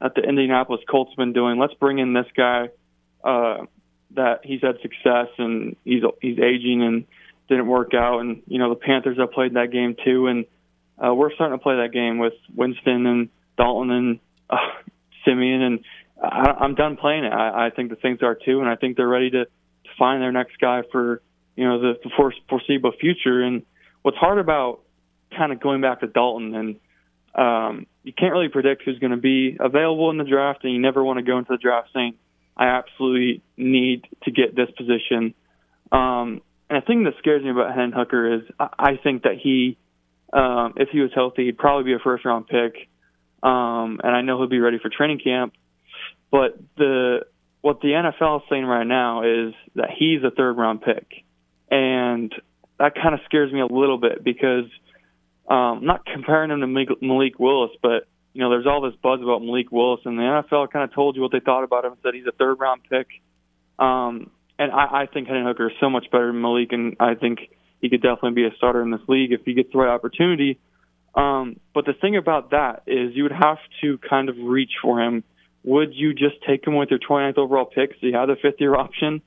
that 0.00 0.14
the 0.14 0.22
Indianapolis 0.22 0.80
Colts 0.88 1.14
been 1.14 1.32
doing. 1.32 1.58
Let's 1.58 1.74
bring 1.74 1.98
in 1.98 2.14
this 2.14 2.26
guy 2.36 2.70
uh, 3.22 3.64
that 4.14 4.40
he's 4.44 4.60
had 4.62 4.76
success 4.80 5.28
and 5.38 5.76
he's 5.84 6.02
he's 6.20 6.38
aging 6.38 6.82
and 6.82 7.04
didn't 7.48 7.66
work 7.66 7.94
out, 7.94 8.20
and 8.20 8.42
you 8.46 8.58
know 8.58 8.70
the 8.70 8.76
Panthers 8.76 9.18
have 9.18 9.32
played 9.32 9.54
that 9.54 9.72
game 9.72 9.96
too, 10.04 10.28
and 10.28 10.44
uh, 11.04 11.14
we're 11.14 11.32
starting 11.34 11.58
to 11.58 11.62
play 11.62 11.76
that 11.76 11.92
game 11.92 12.18
with 12.18 12.34
Winston 12.54 13.06
and 13.06 13.28
Dalton 13.56 13.90
and 13.90 14.20
uh, 14.48 14.56
Siemian, 15.24 15.62
and 15.62 15.80
I, 16.22 16.52
I'm 16.60 16.74
done 16.74 16.96
playing 16.96 17.24
it. 17.24 17.32
I, 17.32 17.66
I 17.66 17.70
think 17.70 17.90
the 17.90 17.96
Saints 18.02 18.22
are 18.22 18.34
too, 18.34 18.60
and 18.60 18.68
I 18.68 18.76
think 18.76 18.96
they're 18.96 19.08
ready 19.08 19.30
to, 19.30 19.44
to 19.44 19.90
find 19.98 20.22
their 20.22 20.32
next 20.32 20.58
guy 20.60 20.82
for 20.92 21.22
you 21.56 21.66
know 21.66 21.80
the, 21.80 21.94
the 22.02 22.32
foreseeable 22.48 22.92
future. 23.00 23.42
And 23.42 23.62
what's 24.02 24.16
hard 24.16 24.38
about 24.38 24.80
kind 25.36 25.52
of 25.52 25.60
going 25.60 25.80
back 25.80 26.00
to 26.00 26.06
Dalton, 26.06 26.54
and 26.54 26.76
um, 27.34 27.86
you 28.02 28.12
can't 28.12 28.32
really 28.32 28.48
predict 28.48 28.82
who's 28.84 28.98
going 28.98 29.12
to 29.12 29.16
be 29.16 29.56
available 29.58 30.10
in 30.10 30.18
the 30.18 30.24
draft, 30.24 30.64
and 30.64 30.72
you 30.72 30.80
never 30.80 31.02
want 31.02 31.18
to 31.18 31.22
go 31.24 31.38
into 31.38 31.52
the 31.52 31.58
draft 31.58 31.88
saying, 31.94 32.14
"I 32.56 32.66
absolutely 32.66 33.42
need 33.56 34.06
to 34.24 34.30
get 34.30 34.54
this 34.54 34.70
position." 34.76 35.34
Um, 35.92 36.42
and 36.68 36.82
the 36.82 36.86
thing 36.86 37.04
that 37.04 37.14
scares 37.18 37.42
me 37.42 37.50
about 37.50 37.74
Hen 37.74 37.92
Hooker 37.92 38.34
is 38.34 38.42
I, 38.58 38.68
I 38.78 38.96
think 39.02 39.24
that 39.24 39.34
he, 39.42 39.76
um, 40.32 40.74
if 40.76 40.88
he 40.90 41.00
was 41.00 41.10
healthy, 41.14 41.46
he'd 41.46 41.58
probably 41.58 41.84
be 41.84 41.94
a 41.94 41.98
first 41.98 42.24
round 42.24 42.46
pick 42.46 42.88
um, 43.42 44.00
and 44.02 44.14
I 44.14 44.22
know 44.22 44.38
he'll 44.38 44.48
be 44.48 44.60
ready 44.60 44.78
for 44.80 44.90
training 44.90 45.20
camp. 45.22 45.54
But 46.30 46.58
the 46.76 47.20
what 47.62 47.80
the 47.80 47.88
NFL 47.88 48.38
is 48.38 48.42
saying 48.48 48.64
right 48.64 48.86
now 48.86 49.22
is 49.22 49.54
that 49.74 49.90
he's 49.96 50.22
a 50.22 50.30
third 50.30 50.56
round 50.56 50.82
pick, 50.82 51.06
and 51.70 52.32
that 52.78 52.94
kind 52.94 53.14
of 53.14 53.20
scares 53.26 53.52
me 53.52 53.60
a 53.60 53.66
little 53.66 53.98
bit 53.98 54.24
because 54.24 54.64
um, 55.48 55.84
not 55.84 56.06
comparing 56.06 56.50
him 56.50 56.60
to 56.60 56.66
Malik, 56.66 57.38
Willis, 57.38 57.72
but 57.82 58.06
you 58.32 58.40
know, 58.40 58.50
there's 58.50 58.66
all 58.66 58.80
this 58.80 58.94
buzz 59.02 59.20
about 59.20 59.42
Malik 59.42 59.72
Willis, 59.72 60.00
and 60.04 60.16
the 60.16 60.22
NFL 60.22 60.70
kind 60.70 60.84
of 60.84 60.94
told 60.94 61.16
you 61.16 61.22
what 61.22 61.32
they 61.32 61.40
thought 61.40 61.64
about 61.64 61.84
him, 61.84 61.92
and 61.92 62.00
said 62.02 62.14
he's 62.14 62.26
a 62.26 62.32
third 62.32 62.60
round 62.60 62.82
pick. 62.88 63.08
Um, 63.78 64.30
and 64.58 64.70
I, 64.70 65.02
I 65.02 65.06
think 65.12 65.26
Hendon 65.26 65.46
Hooker 65.46 65.68
is 65.68 65.76
so 65.80 65.90
much 65.90 66.06
better 66.12 66.28
than 66.28 66.40
Malik, 66.40 66.72
and 66.72 66.96
I 67.00 67.14
think 67.14 67.40
he 67.80 67.88
could 67.88 68.02
definitely 68.02 68.32
be 68.32 68.44
a 68.44 68.54
starter 68.56 68.82
in 68.82 68.90
this 68.90 69.00
league 69.08 69.32
if 69.32 69.40
he 69.44 69.54
gets 69.54 69.72
the 69.72 69.78
right 69.78 69.92
opportunity. 69.92 70.58
Um, 71.14 71.58
but 71.74 71.86
the 71.86 71.92
thing 71.92 72.16
about 72.16 72.50
that 72.50 72.82
is 72.86 73.14
you 73.14 73.24
would 73.24 73.32
have 73.32 73.58
to 73.82 73.98
kind 73.98 74.28
of 74.28 74.36
reach 74.38 74.72
for 74.82 75.00
him. 75.00 75.24
Would 75.64 75.94
you 75.94 76.14
just 76.14 76.36
take 76.46 76.66
him 76.66 76.76
with 76.76 76.90
your 76.90 77.00
29th 77.00 77.38
overall 77.38 77.66
pick 77.66 77.90
so 78.00 78.06
you 78.06 78.14
have 78.14 78.28
the 78.28 78.36
fifth 78.40 78.60
year 78.60 78.74
option 78.74 79.20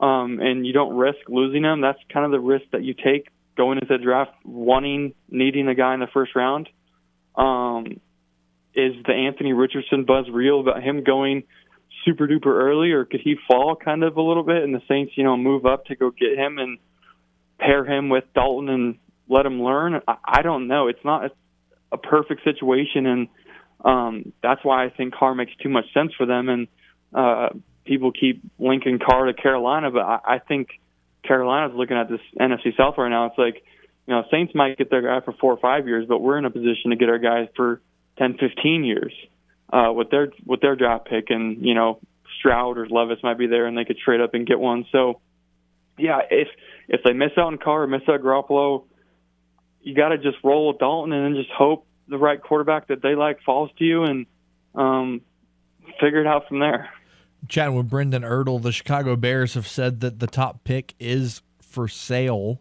um, 0.00 0.38
and 0.40 0.66
you 0.66 0.72
don't 0.72 0.96
risk 0.96 1.18
losing 1.28 1.64
him? 1.64 1.80
That's 1.80 1.98
kind 2.12 2.26
of 2.26 2.32
the 2.32 2.40
risk 2.40 2.66
that 2.72 2.82
you 2.84 2.94
take 2.94 3.28
going 3.56 3.78
into 3.78 3.96
the 3.96 4.02
draft, 4.02 4.32
wanting, 4.44 5.14
needing 5.28 5.68
a 5.68 5.74
guy 5.74 5.94
in 5.94 6.00
the 6.00 6.06
first 6.12 6.34
round. 6.36 6.68
Um, 7.34 8.00
is 8.74 8.92
the 9.06 9.12
Anthony 9.12 9.52
Richardson 9.52 10.04
buzz 10.04 10.26
real 10.30 10.60
about 10.60 10.82
him 10.82 11.04
going 11.04 11.44
super 12.04 12.26
duper 12.26 12.46
early, 12.46 12.92
or 12.92 13.04
could 13.04 13.20
he 13.22 13.36
fall 13.48 13.76
kind 13.76 14.02
of 14.02 14.16
a 14.16 14.22
little 14.22 14.42
bit 14.42 14.62
and 14.62 14.74
the 14.74 14.82
Saints, 14.88 15.12
you 15.16 15.24
know, 15.24 15.36
move 15.36 15.66
up 15.66 15.86
to 15.86 15.96
go 15.96 16.10
get 16.10 16.38
him 16.38 16.58
and 16.58 16.78
pair 17.58 17.84
him 17.84 18.08
with 18.08 18.24
Dalton 18.34 18.68
and 18.68 18.98
let 19.32 19.46
him 19.46 19.62
learn. 19.62 20.00
I, 20.06 20.16
I 20.24 20.42
don't 20.42 20.68
know. 20.68 20.88
It's 20.88 21.04
not 21.04 21.24
a, 21.24 21.30
a 21.92 21.98
perfect 21.98 22.44
situation, 22.44 23.06
and 23.06 23.28
um, 23.84 24.32
that's 24.42 24.64
why 24.64 24.84
I 24.84 24.90
think 24.90 25.14
Carr 25.14 25.34
makes 25.34 25.52
too 25.62 25.68
much 25.68 25.86
sense 25.94 26.12
for 26.16 26.26
them. 26.26 26.48
And 26.48 26.68
uh, 27.14 27.48
people 27.84 28.12
keep 28.12 28.42
linking 28.58 28.98
Carr 28.98 29.26
to 29.26 29.34
Carolina, 29.34 29.90
but 29.90 30.02
I, 30.02 30.18
I 30.24 30.38
think 30.38 30.68
Carolina's 31.26 31.76
looking 31.76 31.96
at 31.96 32.08
this 32.08 32.20
NFC 32.38 32.76
South 32.76 32.94
right 32.98 33.08
now. 33.08 33.26
It's 33.26 33.38
like, 33.38 33.62
you 34.06 34.14
know, 34.14 34.24
Saints 34.30 34.54
might 34.54 34.76
get 34.76 34.90
their 34.90 35.02
guy 35.02 35.24
for 35.24 35.32
four 35.40 35.52
or 35.52 35.58
five 35.58 35.86
years, 35.86 36.06
but 36.08 36.20
we're 36.20 36.38
in 36.38 36.44
a 36.44 36.50
position 36.50 36.90
to 36.90 36.96
get 36.96 37.08
our 37.08 37.18
guys 37.18 37.48
for 37.56 37.80
10, 38.18 38.36
15 38.38 38.84
years 38.84 39.12
uh, 39.72 39.92
with 39.92 40.10
their 40.10 40.28
with 40.44 40.60
their 40.60 40.76
draft 40.76 41.08
pick, 41.08 41.30
and 41.30 41.64
you 41.64 41.74
know, 41.74 41.98
Stroud 42.38 42.78
or 42.78 42.88
Levis 42.88 43.22
might 43.22 43.38
be 43.38 43.46
there, 43.46 43.66
and 43.66 43.76
they 43.76 43.84
could 43.84 43.98
trade 43.98 44.20
up 44.20 44.34
and 44.34 44.46
get 44.46 44.58
one. 44.58 44.84
So, 44.92 45.20
yeah, 45.98 46.20
if 46.30 46.48
if 46.88 47.00
they 47.04 47.12
miss 47.12 47.30
out 47.38 47.46
on 47.46 47.58
Carr 47.58 47.86
miss 47.86 48.02
out 48.08 48.20
Garoppolo, 48.20 48.84
you 49.82 49.94
got 49.94 50.08
to 50.08 50.18
just 50.18 50.38
roll 50.42 50.68
with 50.68 50.78
Dalton 50.78 51.12
and 51.12 51.24
then 51.24 51.42
just 51.42 51.52
hope 51.52 51.86
the 52.08 52.18
right 52.18 52.40
quarterback 52.40 52.88
that 52.88 53.02
they 53.02 53.14
like 53.14 53.40
falls 53.42 53.70
to 53.78 53.84
you 53.84 54.04
and 54.04 54.26
um, 54.74 55.20
figure 56.00 56.20
it 56.20 56.26
out 56.26 56.48
from 56.48 56.60
there. 56.60 56.90
Chatting 57.48 57.74
with 57.74 57.88
Brendan 57.88 58.22
Ertl, 58.22 58.62
the 58.62 58.72
Chicago 58.72 59.16
Bears 59.16 59.54
have 59.54 59.66
said 59.66 60.00
that 60.00 60.20
the 60.20 60.26
top 60.26 60.64
pick 60.64 60.94
is 61.00 61.42
for 61.60 61.88
sale. 61.88 62.60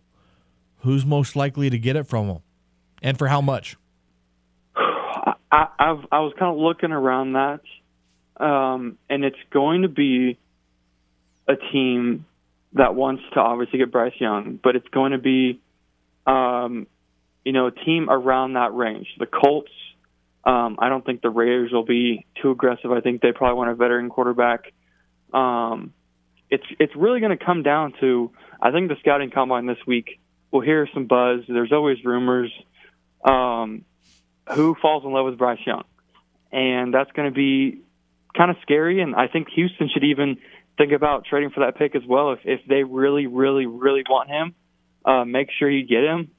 Who's 0.79 1.05
most 1.05 1.35
likely 1.35 1.69
to 1.69 1.77
get 1.77 1.95
it 1.95 2.07
from 2.07 2.27
them, 2.27 2.39
and 3.03 3.15
for 3.19 3.27
how 3.27 3.39
much? 3.39 3.77
I, 4.75 5.67
I've, 5.77 6.05
I 6.11 6.19
was 6.21 6.33
kind 6.39 6.51
of 6.51 6.57
looking 6.57 6.91
around 6.91 7.33
that, 7.33 7.61
um, 8.43 8.97
and 9.07 9.23
it's 9.23 9.37
going 9.51 9.83
to 9.83 9.89
be 9.89 10.39
a 11.47 11.53
team 11.71 12.25
that 12.73 12.95
wants 12.95 13.21
to 13.33 13.39
obviously 13.39 13.77
get 13.77 13.91
Bryce 13.91 14.13
Young, 14.17 14.59
but 14.63 14.75
it's 14.75 14.87
going 14.87 15.11
to 15.11 15.19
be 15.19 15.59
um, 16.25 16.87
you 17.43 17.51
know, 17.51 17.67
a 17.67 17.71
team 17.71 18.09
around 18.09 18.53
that 18.53 18.73
range. 18.73 19.07
The 19.17 19.25
Colts, 19.25 19.71
um, 20.43 20.77
I 20.79 20.89
don't 20.89 21.05
think 21.05 21.21
the 21.21 21.29
Raiders 21.29 21.71
will 21.71 21.85
be 21.85 22.25
too 22.41 22.51
aggressive. 22.51 22.91
I 22.91 23.01
think 23.01 23.21
they 23.21 23.31
probably 23.31 23.57
want 23.57 23.69
a 23.71 23.75
veteran 23.75 24.09
quarterback. 24.09 24.73
Um, 25.33 25.93
it's 26.49 26.65
it's 26.79 26.95
really 26.95 27.19
going 27.19 27.37
to 27.37 27.43
come 27.43 27.63
down 27.63 27.93
to 28.01 28.31
I 28.61 28.71
think 28.71 28.89
the 28.89 28.95
scouting 28.99 29.31
combine 29.31 29.65
this 29.65 29.77
week. 29.87 30.19
We'll 30.51 30.61
hear 30.61 30.87
some 30.93 31.05
buzz. 31.07 31.41
There's 31.47 31.71
always 31.71 32.03
rumors. 32.03 32.51
Um, 33.23 33.85
who 34.55 34.75
falls 34.81 35.05
in 35.05 35.11
love 35.11 35.25
with 35.25 35.37
Bryce 35.37 35.59
Young, 35.65 35.83
and 36.51 36.93
that's 36.93 37.11
going 37.11 37.29
to 37.29 37.33
be 37.33 37.81
kind 38.35 38.51
of 38.51 38.57
scary. 38.63 39.01
And 39.01 39.15
I 39.15 39.27
think 39.27 39.49
Houston 39.51 39.89
should 39.93 40.03
even 40.03 40.37
think 40.77 40.91
about 40.91 41.25
trading 41.25 41.51
for 41.51 41.61
that 41.61 41.77
pick 41.77 41.95
as 41.95 42.01
well 42.07 42.33
if 42.33 42.39
if 42.43 42.61
they 42.67 42.83
really, 42.83 43.27
really, 43.27 43.65
really 43.65 44.03
want 44.09 44.29
him. 44.29 44.55
Uh, 45.05 45.25
make 45.25 45.49
sure 45.57 45.69
you 45.69 45.85
get 45.85 46.03
him 46.03 46.31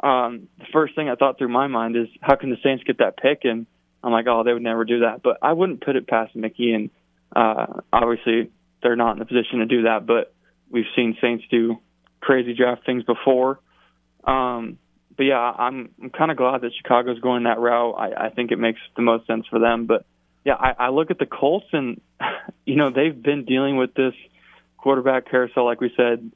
um, 0.00 0.48
the 0.58 0.66
first 0.72 0.94
thing 0.94 1.08
I 1.08 1.16
thought 1.16 1.38
through 1.38 1.48
my 1.48 1.66
mind 1.66 1.96
is 1.96 2.06
how 2.20 2.36
can 2.36 2.50
the 2.50 2.56
Saints 2.62 2.84
get 2.84 2.98
that 2.98 3.16
pick? 3.16 3.40
And 3.44 3.66
I'm 4.02 4.12
like, 4.12 4.26
oh, 4.28 4.44
they 4.44 4.52
would 4.52 4.62
never 4.62 4.84
do 4.84 5.00
that. 5.00 5.22
But 5.22 5.38
I 5.42 5.52
wouldn't 5.52 5.84
put 5.84 5.96
it 5.96 6.06
past 6.06 6.36
Mickey. 6.36 6.72
And 6.72 6.90
uh, 7.34 7.80
obviously, 7.92 8.50
they're 8.82 8.96
not 8.96 9.12
in 9.12 9.18
the 9.18 9.24
position 9.24 9.58
to 9.58 9.66
do 9.66 9.82
that. 9.82 10.06
But 10.06 10.32
we've 10.70 10.84
seen 10.94 11.16
Saints 11.20 11.44
do 11.50 11.78
crazy 12.20 12.54
draft 12.54 12.86
things 12.86 13.02
before. 13.02 13.58
Um, 14.22 14.78
but 15.16 15.24
yeah, 15.24 15.38
I'm 15.38 15.90
I'm 16.00 16.10
kind 16.10 16.30
of 16.30 16.36
glad 16.36 16.60
that 16.60 16.70
Chicago's 16.80 17.18
going 17.18 17.44
that 17.44 17.58
route. 17.58 17.94
I, 17.94 18.26
I 18.26 18.30
think 18.30 18.52
it 18.52 18.58
makes 18.58 18.78
the 18.94 19.02
most 19.02 19.26
sense 19.26 19.46
for 19.50 19.58
them. 19.58 19.86
But 19.86 20.06
yeah, 20.44 20.54
I, 20.54 20.74
I 20.78 20.88
look 20.90 21.10
at 21.10 21.18
the 21.18 21.26
Colts, 21.26 21.66
and 21.72 22.00
you 22.64 22.76
know 22.76 22.90
they've 22.90 23.20
been 23.20 23.44
dealing 23.44 23.76
with 23.76 23.94
this 23.94 24.14
quarterback 24.76 25.28
carousel, 25.28 25.64
like 25.64 25.80
we 25.80 25.92
said, 25.96 26.30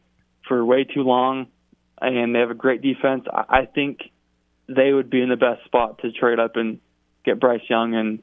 for 0.49 0.65
way 0.65 0.83
too 0.83 1.03
long 1.03 1.47
and 2.09 2.35
they 2.35 2.41
have 2.41 2.51
a 2.51 2.55
great 2.55 2.83
defense. 2.83 3.25
I 3.33 3.67
think 3.67 4.01
they 4.69 4.93
would 4.93 5.11
be 5.11 5.23
in 5.23 5.29
the 5.29 5.37
best 5.37 5.65
spot 5.65 5.99
to 5.99 6.13
trade 6.13 6.39
up 6.39 6.57
and 6.57 6.81
get 7.25 7.41
Bryce 7.41 7.63
Young 7.69 7.95
and 7.95 8.23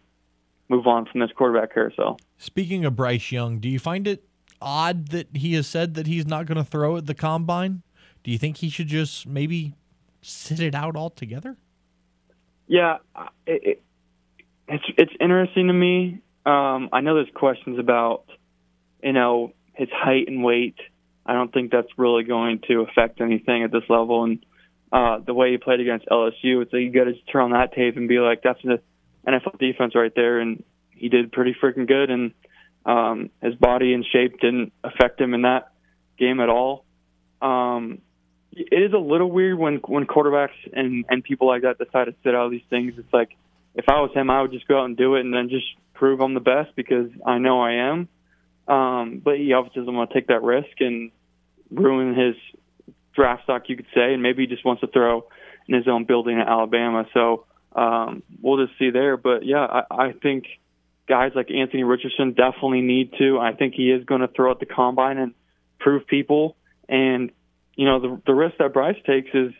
move 0.67 0.87
on 0.87 1.05
from 1.05 1.21
this 1.21 1.31
quarterback 1.35 1.73
carousel. 1.73 2.19
Speaking 2.37 2.85
of 2.85 2.95
Bryce 2.95 3.31
Young, 3.31 3.59
do 3.59 3.67
you 3.67 3.79
find 3.79 4.07
it 4.07 4.23
odd 4.61 5.09
that 5.09 5.27
he 5.35 5.53
has 5.53 5.67
said 5.67 5.93
that 5.95 6.07
he's 6.07 6.25
not 6.25 6.45
going 6.45 6.57
to 6.57 6.63
throw 6.63 6.97
at 6.97 7.05
the 7.05 7.15
combine? 7.15 7.81
Do 8.23 8.31
you 8.31 8.37
think 8.37 8.57
he 8.57 8.69
should 8.69 8.87
just 8.87 9.25
maybe 9.25 9.73
sit 10.21 10.59
it 10.59 10.75
out 10.75 10.95
altogether? 10.95 11.57
Yeah, 12.67 12.97
it, 13.47 13.63
it, 13.63 13.83
it's 14.67 14.83
it's 14.97 15.13
interesting 15.19 15.67
to 15.67 15.73
me. 15.73 16.21
Um, 16.45 16.89
I 16.93 17.01
know 17.01 17.15
there's 17.15 17.33
questions 17.33 17.79
about 17.79 18.25
you 19.01 19.13
know 19.13 19.53
his 19.73 19.89
height 19.91 20.27
and 20.27 20.43
weight. 20.43 20.75
I 21.29 21.33
don't 21.33 21.53
think 21.53 21.71
that's 21.71 21.87
really 21.95 22.23
going 22.23 22.61
to 22.67 22.81
affect 22.81 23.21
anything 23.21 23.63
at 23.63 23.71
this 23.71 23.83
level. 23.87 24.23
And 24.23 24.43
uh, 24.91 25.19
the 25.19 25.35
way 25.35 25.51
he 25.51 25.57
played 25.57 25.79
against 25.79 26.07
LSU, 26.07 26.63
it's 26.63 26.73
like 26.73 26.81
you 26.81 26.91
got 26.91 27.03
to 27.03 27.13
turn 27.31 27.43
on 27.43 27.51
that 27.51 27.73
tape 27.73 27.97
and 27.97 28.07
be 28.07 28.17
like, 28.17 28.41
that's 28.41 28.59
an 28.63 28.79
NFL 29.27 29.59
defense 29.59 29.93
right 29.93 30.11
there, 30.15 30.39
and 30.39 30.63
he 30.89 31.07
did 31.07 31.31
pretty 31.31 31.55
freaking 31.61 31.87
good. 31.87 32.09
And 32.09 32.31
um, 32.83 33.29
his 33.43 33.53
body 33.53 33.93
and 33.93 34.03
shape 34.11 34.39
didn't 34.39 34.73
affect 34.83 35.21
him 35.21 35.35
in 35.35 35.43
that 35.43 35.71
game 36.17 36.39
at 36.39 36.49
all. 36.49 36.83
Um, 37.43 37.99
it 38.51 38.81
is 38.81 38.93
a 38.93 38.97
little 38.97 39.29
weird 39.29 39.59
when 39.59 39.75
when 39.85 40.07
quarterbacks 40.07 40.57
and 40.73 41.05
and 41.09 41.23
people 41.23 41.47
like 41.47 41.61
that 41.61 41.77
decide 41.77 42.05
to 42.05 42.15
sit 42.23 42.33
out 42.33 42.49
these 42.49 42.65
things. 42.71 42.95
It's 42.97 43.13
like 43.13 43.37
if 43.75 43.85
I 43.87 44.01
was 44.01 44.11
him, 44.15 44.31
I 44.31 44.41
would 44.41 44.51
just 44.51 44.67
go 44.67 44.79
out 44.79 44.85
and 44.85 44.97
do 44.97 45.13
it 45.13 45.21
and 45.21 45.31
then 45.31 45.49
just 45.49 45.67
prove 45.93 46.21
I'm 46.21 46.33
the 46.33 46.39
best 46.39 46.75
because 46.75 47.11
I 47.23 47.37
know 47.37 47.61
I 47.61 47.73
am. 47.73 48.09
Um, 48.67 49.21
but 49.23 49.37
he 49.37 49.53
obviously 49.53 49.81
doesn't 49.81 49.95
want 49.95 50.09
to 50.09 50.13
take 50.15 50.27
that 50.27 50.41
risk 50.41 50.79
and 50.79 51.11
ruin 51.71 52.15
his 52.15 52.35
draft 53.13 53.43
stock, 53.43 53.63
you 53.67 53.75
could 53.75 53.87
say, 53.93 54.13
and 54.13 54.23
maybe 54.23 54.43
he 54.43 54.47
just 54.47 54.65
wants 54.65 54.81
to 54.81 54.87
throw 54.87 55.25
in 55.67 55.75
his 55.75 55.87
own 55.87 56.05
building 56.05 56.39
at 56.39 56.47
Alabama. 56.47 57.05
So 57.13 57.45
um, 57.75 58.23
we'll 58.41 58.65
just 58.65 58.77
see 58.79 58.89
there. 58.89 59.17
But 59.17 59.45
yeah, 59.45 59.65
I, 59.65 60.07
I 60.07 60.11
think 60.13 60.45
guys 61.07 61.31
like 61.35 61.51
Anthony 61.51 61.83
Richardson 61.83 62.33
definitely 62.33 62.81
need 62.81 63.13
to. 63.19 63.39
I 63.39 63.53
think 63.53 63.73
he 63.75 63.91
is 63.91 64.05
going 64.05 64.21
to 64.21 64.27
throw 64.27 64.51
at 64.51 64.59
the 64.59 64.65
combine 64.65 65.17
and 65.17 65.33
prove 65.79 66.07
people. 66.07 66.55
And 66.87 67.31
you 67.75 67.85
know, 67.85 67.99
the 67.99 68.21
the 68.25 68.33
risk 68.33 68.57
that 68.59 68.73
Bryce 68.73 68.97
takes 69.05 69.29
is, 69.33 69.51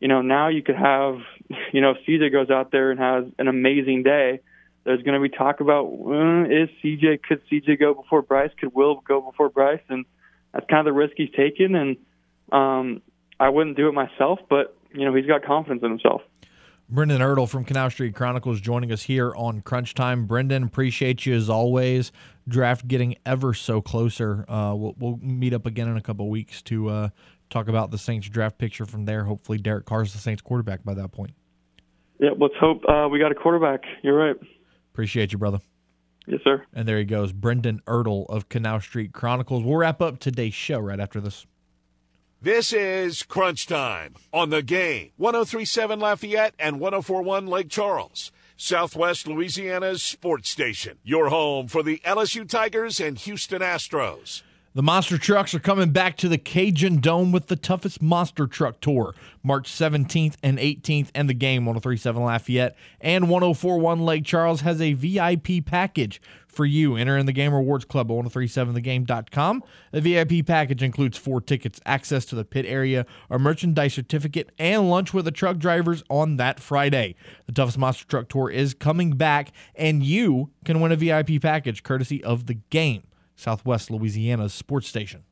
you 0.00 0.08
know, 0.08 0.22
now 0.22 0.48
you 0.48 0.62
could 0.62 0.76
have, 0.76 1.18
you 1.72 1.80
know, 1.80 1.92
if 1.92 1.98
CJ 2.06 2.32
goes 2.32 2.50
out 2.50 2.70
there 2.70 2.90
and 2.90 3.00
has 3.00 3.24
an 3.38 3.48
amazing 3.48 4.02
day. 4.02 4.40
There's 4.84 5.02
going 5.02 5.20
to 5.20 5.28
be 5.28 5.36
talk 5.36 5.58
about 5.58 5.86
uh, 5.86 6.44
is 6.44 6.68
CJ 6.84 7.20
could 7.24 7.42
CJ 7.50 7.80
go 7.80 7.92
before 7.92 8.22
Bryce? 8.22 8.52
Could 8.60 8.72
Will 8.72 9.00
go 9.00 9.20
before 9.20 9.48
Bryce? 9.48 9.80
And 9.88 10.04
that's 10.56 10.68
kind 10.70 10.80
of 10.80 10.92
the 10.92 10.98
risk 10.98 11.14
he's 11.16 11.30
taken. 11.36 11.74
And 11.74 11.96
um, 12.50 13.02
I 13.38 13.50
wouldn't 13.50 13.76
do 13.76 13.88
it 13.88 13.92
myself, 13.92 14.40
but 14.48 14.76
you 14.92 15.04
know 15.04 15.14
he's 15.14 15.26
got 15.26 15.44
confidence 15.44 15.82
in 15.82 15.90
himself. 15.90 16.22
Brendan 16.88 17.20
Ertl 17.20 17.48
from 17.48 17.64
Canal 17.64 17.90
Street 17.90 18.14
Chronicles 18.14 18.60
joining 18.60 18.92
us 18.92 19.02
here 19.02 19.34
on 19.34 19.60
Crunch 19.60 19.92
Time. 19.92 20.26
Brendan, 20.26 20.62
appreciate 20.62 21.26
you 21.26 21.34
as 21.34 21.50
always. 21.50 22.12
Draft 22.46 22.86
getting 22.86 23.16
ever 23.26 23.54
so 23.54 23.80
closer. 23.80 24.44
Uh, 24.48 24.72
we'll, 24.76 24.94
we'll, 24.96 25.16
meet 25.20 25.52
up 25.52 25.66
again 25.66 25.88
in 25.88 25.96
a 25.96 26.00
couple 26.00 26.28
weeks 26.30 26.62
to 26.62 26.88
uh, 26.88 27.08
talk 27.50 27.66
about 27.66 27.90
the 27.90 27.98
Saints 27.98 28.28
draft 28.28 28.56
picture 28.56 28.86
from 28.86 29.04
there. 29.04 29.24
Hopefully, 29.24 29.58
Derek 29.58 29.84
Carr's 29.84 30.12
the 30.12 30.20
Saints 30.20 30.42
quarterback 30.42 30.84
by 30.84 30.94
that 30.94 31.10
point. 31.10 31.32
Yeah, 32.20 32.30
let's 32.38 32.54
hope 32.58 32.82
uh, 32.88 33.08
we 33.10 33.18
got 33.18 33.32
a 33.32 33.34
quarterback. 33.34 33.82
You're 34.02 34.16
right. 34.16 34.36
Appreciate 34.92 35.32
you, 35.32 35.38
brother. 35.38 35.58
Yes, 36.26 36.40
sir. 36.42 36.64
And 36.74 36.88
there 36.88 36.98
he 36.98 37.04
goes, 37.04 37.32
Brendan 37.32 37.82
Ertl 37.86 38.26
of 38.28 38.48
Canal 38.48 38.80
Street 38.80 39.12
Chronicles. 39.12 39.62
We'll 39.62 39.76
wrap 39.76 40.02
up 40.02 40.18
today's 40.18 40.54
show 40.54 40.78
right 40.80 40.98
after 40.98 41.20
this. 41.20 41.46
This 42.42 42.72
is 42.72 43.22
Crunch 43.22 43.66
Time 43.66 44.14
on 44.32 44.50
the 44.50 44.62
game. 44.62 45.10
1037 45.16 45.98
Lafayette 45.98 46.54
and 46.58 46.80
1041 46.80 47.46
Lake 47.46 47.68
Charles. 47.70 48.30
Southwest 48.56 49.26
Louisiana's 49.26 50.02
sports 50.02 50.48
station. 50.48 50.98
Your 51.02 51.28
home 51.28 51.68
for 51.68 51.82
the 51.82 52.00
LSU 52.04 52.48
Tigers 52.48 53.00
and 53.00 53.18
Houston 53.18 53.62
Astros. 53.62 54.42
The 54.76 54.82
monster 54.82 55.16
trucks 55.16 55.54
are 55.54 55.58
coming 55.58 55.88
back 55.88 56.18
to 56.18 56.28
the 56.28 56.36
Cajundome 56.36 57.32
with 57.32 57.46
the 57.46 57.56
toughest 57.56 58.02
monster 58.02 58.46
truck 58.46 58.78
tour, 58.82 59.14
March 59.42 59.72
17th 59.72 60.34
and 60.42 60.58
18th, 60.58 61.08
and 61.14 61.30
the 61.30 61.32
game 61.32 61.64
1037 61.64 62.22
Lafayette 62.22 62.76
and 63.00 63.30
1041 63.30 64.04
Lake 64.04 64.26
Charles 64.26 64.60
has 64.60 64.82
a 64.82 64.92
VIP 64.92 65.64
package 65.64 66.20
for 66.46 66.66
you. 66.66 66.94
Enter 66.94 67.16
in 67.16 67.24
the 67.24 67.32
Game 67.32 67.54
Rewards 67.54 67.86
Club 67.86 68.10
at 68.10 68.18
1037thegame.com. 68.18 69.64
The 69.92 70.00
VIP 70.02 70.46
package 70.46 70.82
includes 70.82 71.16
four 71.16 71.40
tickets, 71.40 71.80
access 71.86 72.26
to 72.26 72.34
the 72.34 72.44
pit 72.44 72.66
area, 72.68 73.06
a 73.30 73.38
merchandise 73.38 73.94
certificate, 73.94 74.52
and 74.58 74.90
lunch 74.90 75.14
with 75.14 75.24
the 75.24 75.30
truck 75.30 75.56
drivers 75.56 76.04
on 76.10 76.36
that 76.36 76.60
Friday. 76.60 77.14
The 77.46 77.52
toughest 77.52 77.78
monster 77.78 78.04
truck 78.04 78.28
tour 78.28 78.50
is 78.50 78.74
coming 78.74 79.12
back, 79.12 79.52
and 79.74 80.02
you 80.02 80.50
can 80.66 80.82
win 80.82 80.92
a 80.92 80.96
VIP 80.96 81.40
package 81.40 81.82
courtesy 81.82 82.22
of 82.22 82.44
the 82.44 82.58
game. 82.68 83.04
Southwest 83.36 83.90
Louisiana's 83.90 84.52
sports 84.52 84.88
station. 84.88 85.22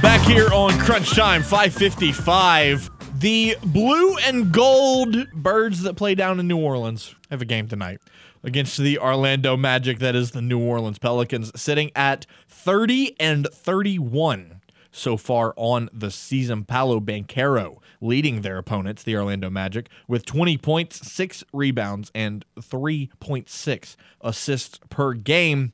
Back 0.00 0.22
here 0.26 0.48
on 0.52 0.78
Crunch 0.78 1.14
Time 1.14 1.42
555. 1.42 2.88
The 3.20 3.56
blue 3.62 4.16
and 4.18 4.50
gold 4.50 5.30
birds 5.32 5.82
that 5.82 5.96
play 5.96 6.14
down 6.14 6.40
in 6.40 6.48
New 6.48 6.56
Orleans 6.56 7.14
have 7.30 7.42
a 7.42 7.44
game 7.44 7.68
tonight 7.68 8.00
against 8.42 8.78
the 8.78 8.98
Orlando 8.98 9.56
Magic, 9.56 9.98
that 9.98 10.14
is 10.14 10.30
the 10.30 10.40
New 10.40 10.58
Orleans 10.58 10.98
Pelicans, 10.98 11.52
sitting 11.60 11.90
at 11.94 12.24
30 12.48 13.20
and 13.20 13.46
31 13.52 14.59
so 14.90 15.16
far 15.16 15.54
on 15.56 15.88
the 15.92 16.10
season. 16.10 16.64
Paolo 16.64 17.00
Banchero 17.00 17.78
leading 18.00 18.40
their 18.40 18.58
opponents, 18.58 19.02
the 19.02 19.16
Orlando 19.16 19.50
Magic, 19.50 19.88
with 20.08 20.24
20 20.24 20.58
points, 20.58 21.10
6 21.10 21.44
rebounds, 21.52 22.10
and 22.14 22.44
3.6 22.58 23.96
assists 24.20 24.80
per 24.88 25.12
game. 25.14 25.72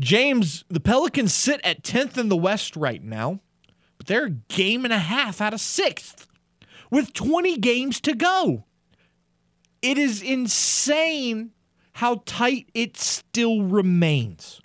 James, 0.00 0.64
the 0.68 0.80
Pelicans 0.80 1.34
sit 1.34 1.60
at 1.64 1.82
10th 1.82 2.18
in 2.18 2.28
the 2.28 2.36
West 2.36 2.76
right 2.76 3.02
now, 3.02 3.40
but 3.96 4.06
they're 4.06 4.26
a 4.26 4.30
game 4.30 4.84
and 4.84 4.92
a 4.92 4.98
half 4.98 5.40
out 5.40 5.54
of 5.54 5.60
6th 5.60 6.26
with 6.90 7.12
20 7.12 7.56
games 7.58 8.00
to 8.00 8.14
go. 8.14 8.64
It 9.82 9.98
is 9.98 10.22
insane 10.22 11.50
how 11.94 12.22
tight 12.24 12.68
it 12.74 12.96
still 12.96 13.62
remains. 13.62 14.60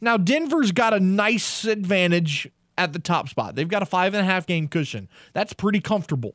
Now, 0.00 0.18
Denver's 0.18 0.72
got 0.72 0.92
a 0.92 1.00
nice 1.00 1.64
advantage 1.64 2.50
at 2.76 2.92
the 2.92 2.98
top 2.98 3.28
spot. 3.28 3.54
They've 3.54 3.68
got 3.68 3.82
a 3.82 3.86
five 3.86 4.14
and 4.14 4.22
a 4.22 4.24
half 4.24 4.46
game 4.46 4.68
cushion. 4.68 5.08
That's 5.32 5.52
pretty 5.52 5.80
comfortable. 5.80 6.34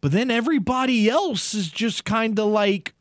But 0.00 0.12
then 0.12 0.30
everybody 0.30 1.08
else 1.08 1.54
is 1.54 1.70
just 1.70 2.04
kind 2.04 2.38
of 2.38 2.46
like, 2.46 2.94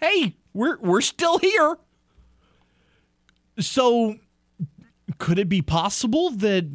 hey, 0.00 0.36
we're 0.52 0.78
we're 0.78 1.00
still 1.00 1.38
here. 1.38 1.78
So 3.58 4.16
could 5.18 5.38
it 5.38 5.48
be 5.48 5.62
possible 5.62 6.30
that 6.30 6.66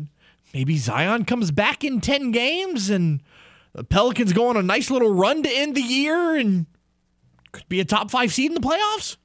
maybe 0.53 0.77
Zion 0.77 1.25
comes 1.25 1.51
back 1.51 1.83
in 1.83 2.01
10 2.01 2.31
games 2.31 2.89
and 2.89 3.21
the 3.73 3.83
Pelicans 3.83 4.33
go 4.33 4.47
on 4.47 4.57
a 4.57 4.63
nice 4.63 4.89
little 4.89 5.13
run 5.13 5.43
to 5.43 5.49
end 5.49 5.75
the 5.75 5.81
year 5.81 6.35
and 6.35 6.65
could 7.51 7.67
be 7.69 7.79
a 7.79 7.85
top 7.85 8.09
five 8.09 8.33
seed 8.33 8.51
in 8.51 8.55
the 8.55 8.67
playoffs? 8.67 9.17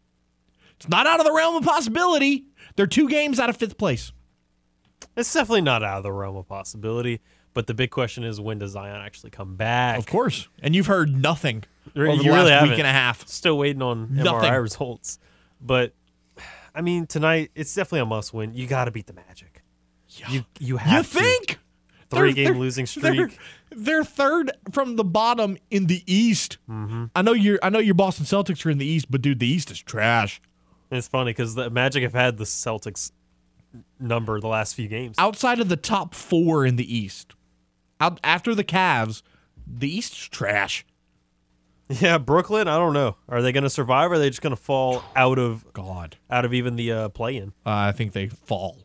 It's 0.76 0.88
not 0.88 1.06
out 1.06 1.20
of 1.20 1.26
the 1.26 1.32
realm 1.32 1.56
of 1.56 1.64
possibility. 1.64 2.46
They're 2.76 2.86
two 2.86 3.08
games 3.08 3.40
out 3.40 3.48
of 3.48 3.56
fifth 3.56 3.78
place. 3.78 4.12
It's 5.16 5.32
definitely 5.32 5.62
not 5.62 5.82
out 5.82 5.98
of 5.98 6.02
the 6.02 6.12
realm 6.12 6.36
of 6.36 6.46
possibility. 6.48 7.20
But 7.54 7.66
the 7.66 7.74
big 7.74 7.90
question 7.90 8.22
is 8.22 8.38
when 8.40 8.58
does 8.58 8.72
Zion 8.72 9.00
actually 9.00 9.30
come 9.30 9.56
back? 9.56 9.98
Of 9.98 10.06
course. 10.06 10.46
And 10.62 10.76
you've 10.76 10.86
heard 10.88 11.10
nothing 11.10 11.64
you 11.94 12.02
over 12.06 12.22
the 12.22 12.28
really 12.28 12.34
last 12.42 12.50
haven't. 12.50 12.68
week 12.70 12.78
and 12.80 12.86
a 12.86 12.92
half. 12.92 13.26
Still 13.26 13.56
waiting 13.56 13.80
on 13.80 14.14
Nothing. 14.14 14.50
MRI 14.50 14.60
results. 14.62 15.18
But 15.60 15.94
I 16.74 16.82
mean, 16.82 17.06
tonight 17.06 17.50
it's 17.54 17.74
definitely 17.74 18.00
a 18.00 18.06
must 18.06 18.34
win. 18.34 18.52
You 18.52 18.66
got 18.66 18.84
to 18.84 18.90
beat 18.90 19.06
the 19.06 19.14
Magic. 19.14 19.62
You 20.28 20.44
you 20.60 20.76
have 20.76 20.92
You 20.92 21.02
to. 21.20 21.24
think? 21.24 21.58
3 22.10 22.18
They're- 22.20 22.32
game 22.34 22.44
they're- 22.44 22.54
losing 22.60 22.86
They're, 23.00 23.14
streak. 23.14 23.38
they're 23.70 24.04
third 24.04 24.52
from 24.72 24.96
the 24.96 25.02
bottom 25.04 25.56
in 25.70 25.86
the 25.86 26.02
East. 26.06 26.58
Mm-hmm. 26.70 27.06
I 27.16 27.22
know 27.22 27.32
your 27.32 27.58
I 27.62 27.70
know 27.70 27.78
your 27.80 27.94
Boston 27.94 28.26
Celtics 28.26 28.64
are 28.66 28.70
in 28.70 28.76
the 28.78 28.86
East, 28.86 29.10
but 29.10 29.22
dude, 29.22 29.38
the 29.40 29.46
East 29.48 29.70
is 29.70 29.80
trash. 29.80 30.40
And 30.90 30.98
it's 30.98 31.08
funny 31.08 31.30
because 31.30 31.54
the 31.54 31.68
Magic 31.70 32.02
have 32.04 32.12
had 32.14 32.36
the 32.36 32.44
Celtics 32.44 33.10
number 33.98 34.40
the 34.40 34.48
last 34.48 34.74
few 34.74 34.88
games. 34.88 35.16
Outside 35.18 35.60
of 35.60 35.68
the 35.68 35.76
top 35.76 36.14
four 36.14 36.64
in 36.66 36.76
the 36.76 36.96
East, 36.96 37.34
out 38.00 38.20
after 38.22 38.54
the 38.54 38.64
Cavs, 38.64 39.22
the 39.66 39.88
East 39.88 40.12
is 40.12 40.28
trash. 40.28 40.84
Yeah, 41.88 42.18
Brooklyn. 42.18 42.66
I 42.66 42.78
don't 42.78 42.94
know. 42.94 43.16
Are 43.28 43.42
they 43.42 43.52
going 43.52 43.62
to 43.62 43.70
survive? 43.70 44.10
or 44.10 44.14
Are 44.14 44.18
they 44.18 44.28
just 44.28 44.42
going 44.42 44.54
to 44.54 44.60
fall 44.60 45.04
out 45.14 45.38
of 45.38 45.72
God, 45.72 46.16
out 46.28 46.44
of 46.44 46.52
even 46.52 46.74
the 46.74 46.90
uh, 46.90 47.08
play-in? 47.10 47.50
Uh, 47.64 47.70
I 47.70 47.92
think 47.92 48.12
they 48.12 48.26
fall 48.26 48.78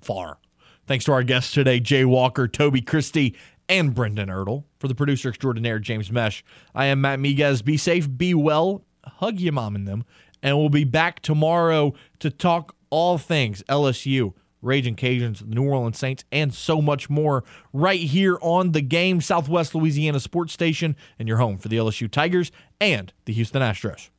far. 0.00 0.38
Thanks 0.86 1.04
to 1.04 1.12
our 1.12 1.22
guests 1.22 1.52
today, 1.52 1.80
Jay 1.80 2.04
Walker, 2.04 2.48
Toby 2.48 2.80
Christie, 2.80 3.36
and 3.68 3.94
Brendan 3.94 4.28
Ertl. 4.28 4.64
For 4.78 4.88
the 4.88 4.94
producer 4.94 5.28
extraordinaire, 5.28 5.78
James 5.78 6.10
Mesh, 6.10 6.42
I 6.74 6.86
am 6.86 7.02
Matt 7.02 7.18
Miguez. 7.18 7.62
Be 7.62 7.76
safe, 7.76 8.08
be 8.16 8.32
well, 8.34 8.84
hug 9.04 9.38
your 9.38 9.52
mom 9.52 9.76
and 9.76 9.86
them, 9.86 10.04
and 10.42 10.56
we'll 10.56 10.70
be 10.70 10.84
back 10.84 11.20
tomorrow 11.20 11.92
to 12.20 12.30
talk 12.30 12.74
all 12.90 13.18
things 13.18 13.62
LSU, 13.68 14.34
Raging 14.62 14.96
Cajuns, 14.96 15.46
New 15.46 15.68
Orleans 15.68 15.98
Saints, 15.98 16.24
and 16.30 16.52
so 16.52 16.82
much 16.82 17.08
more 17.08 17.44
right 17.72 18.00
here 18.00 18.38
on 18.42 18.72
the 18.72 18.82
game, 18.82 19.20
Southwest 19.20 19.74
Louisiana 19.74 20.20
Sports 20.20 20.52
Station, 20.52 20.96
and 21.18 21.26
your 21.26 21.38
home 21.38 21.56
for 21.58 21.68
the 21.68 21.76
LSU 21.76 22.10
Tigers 22.10 22.52
and 22.80 23.12
the 23.24 23.32
Houston 23.32 23.62
Astros. 23.62 24.10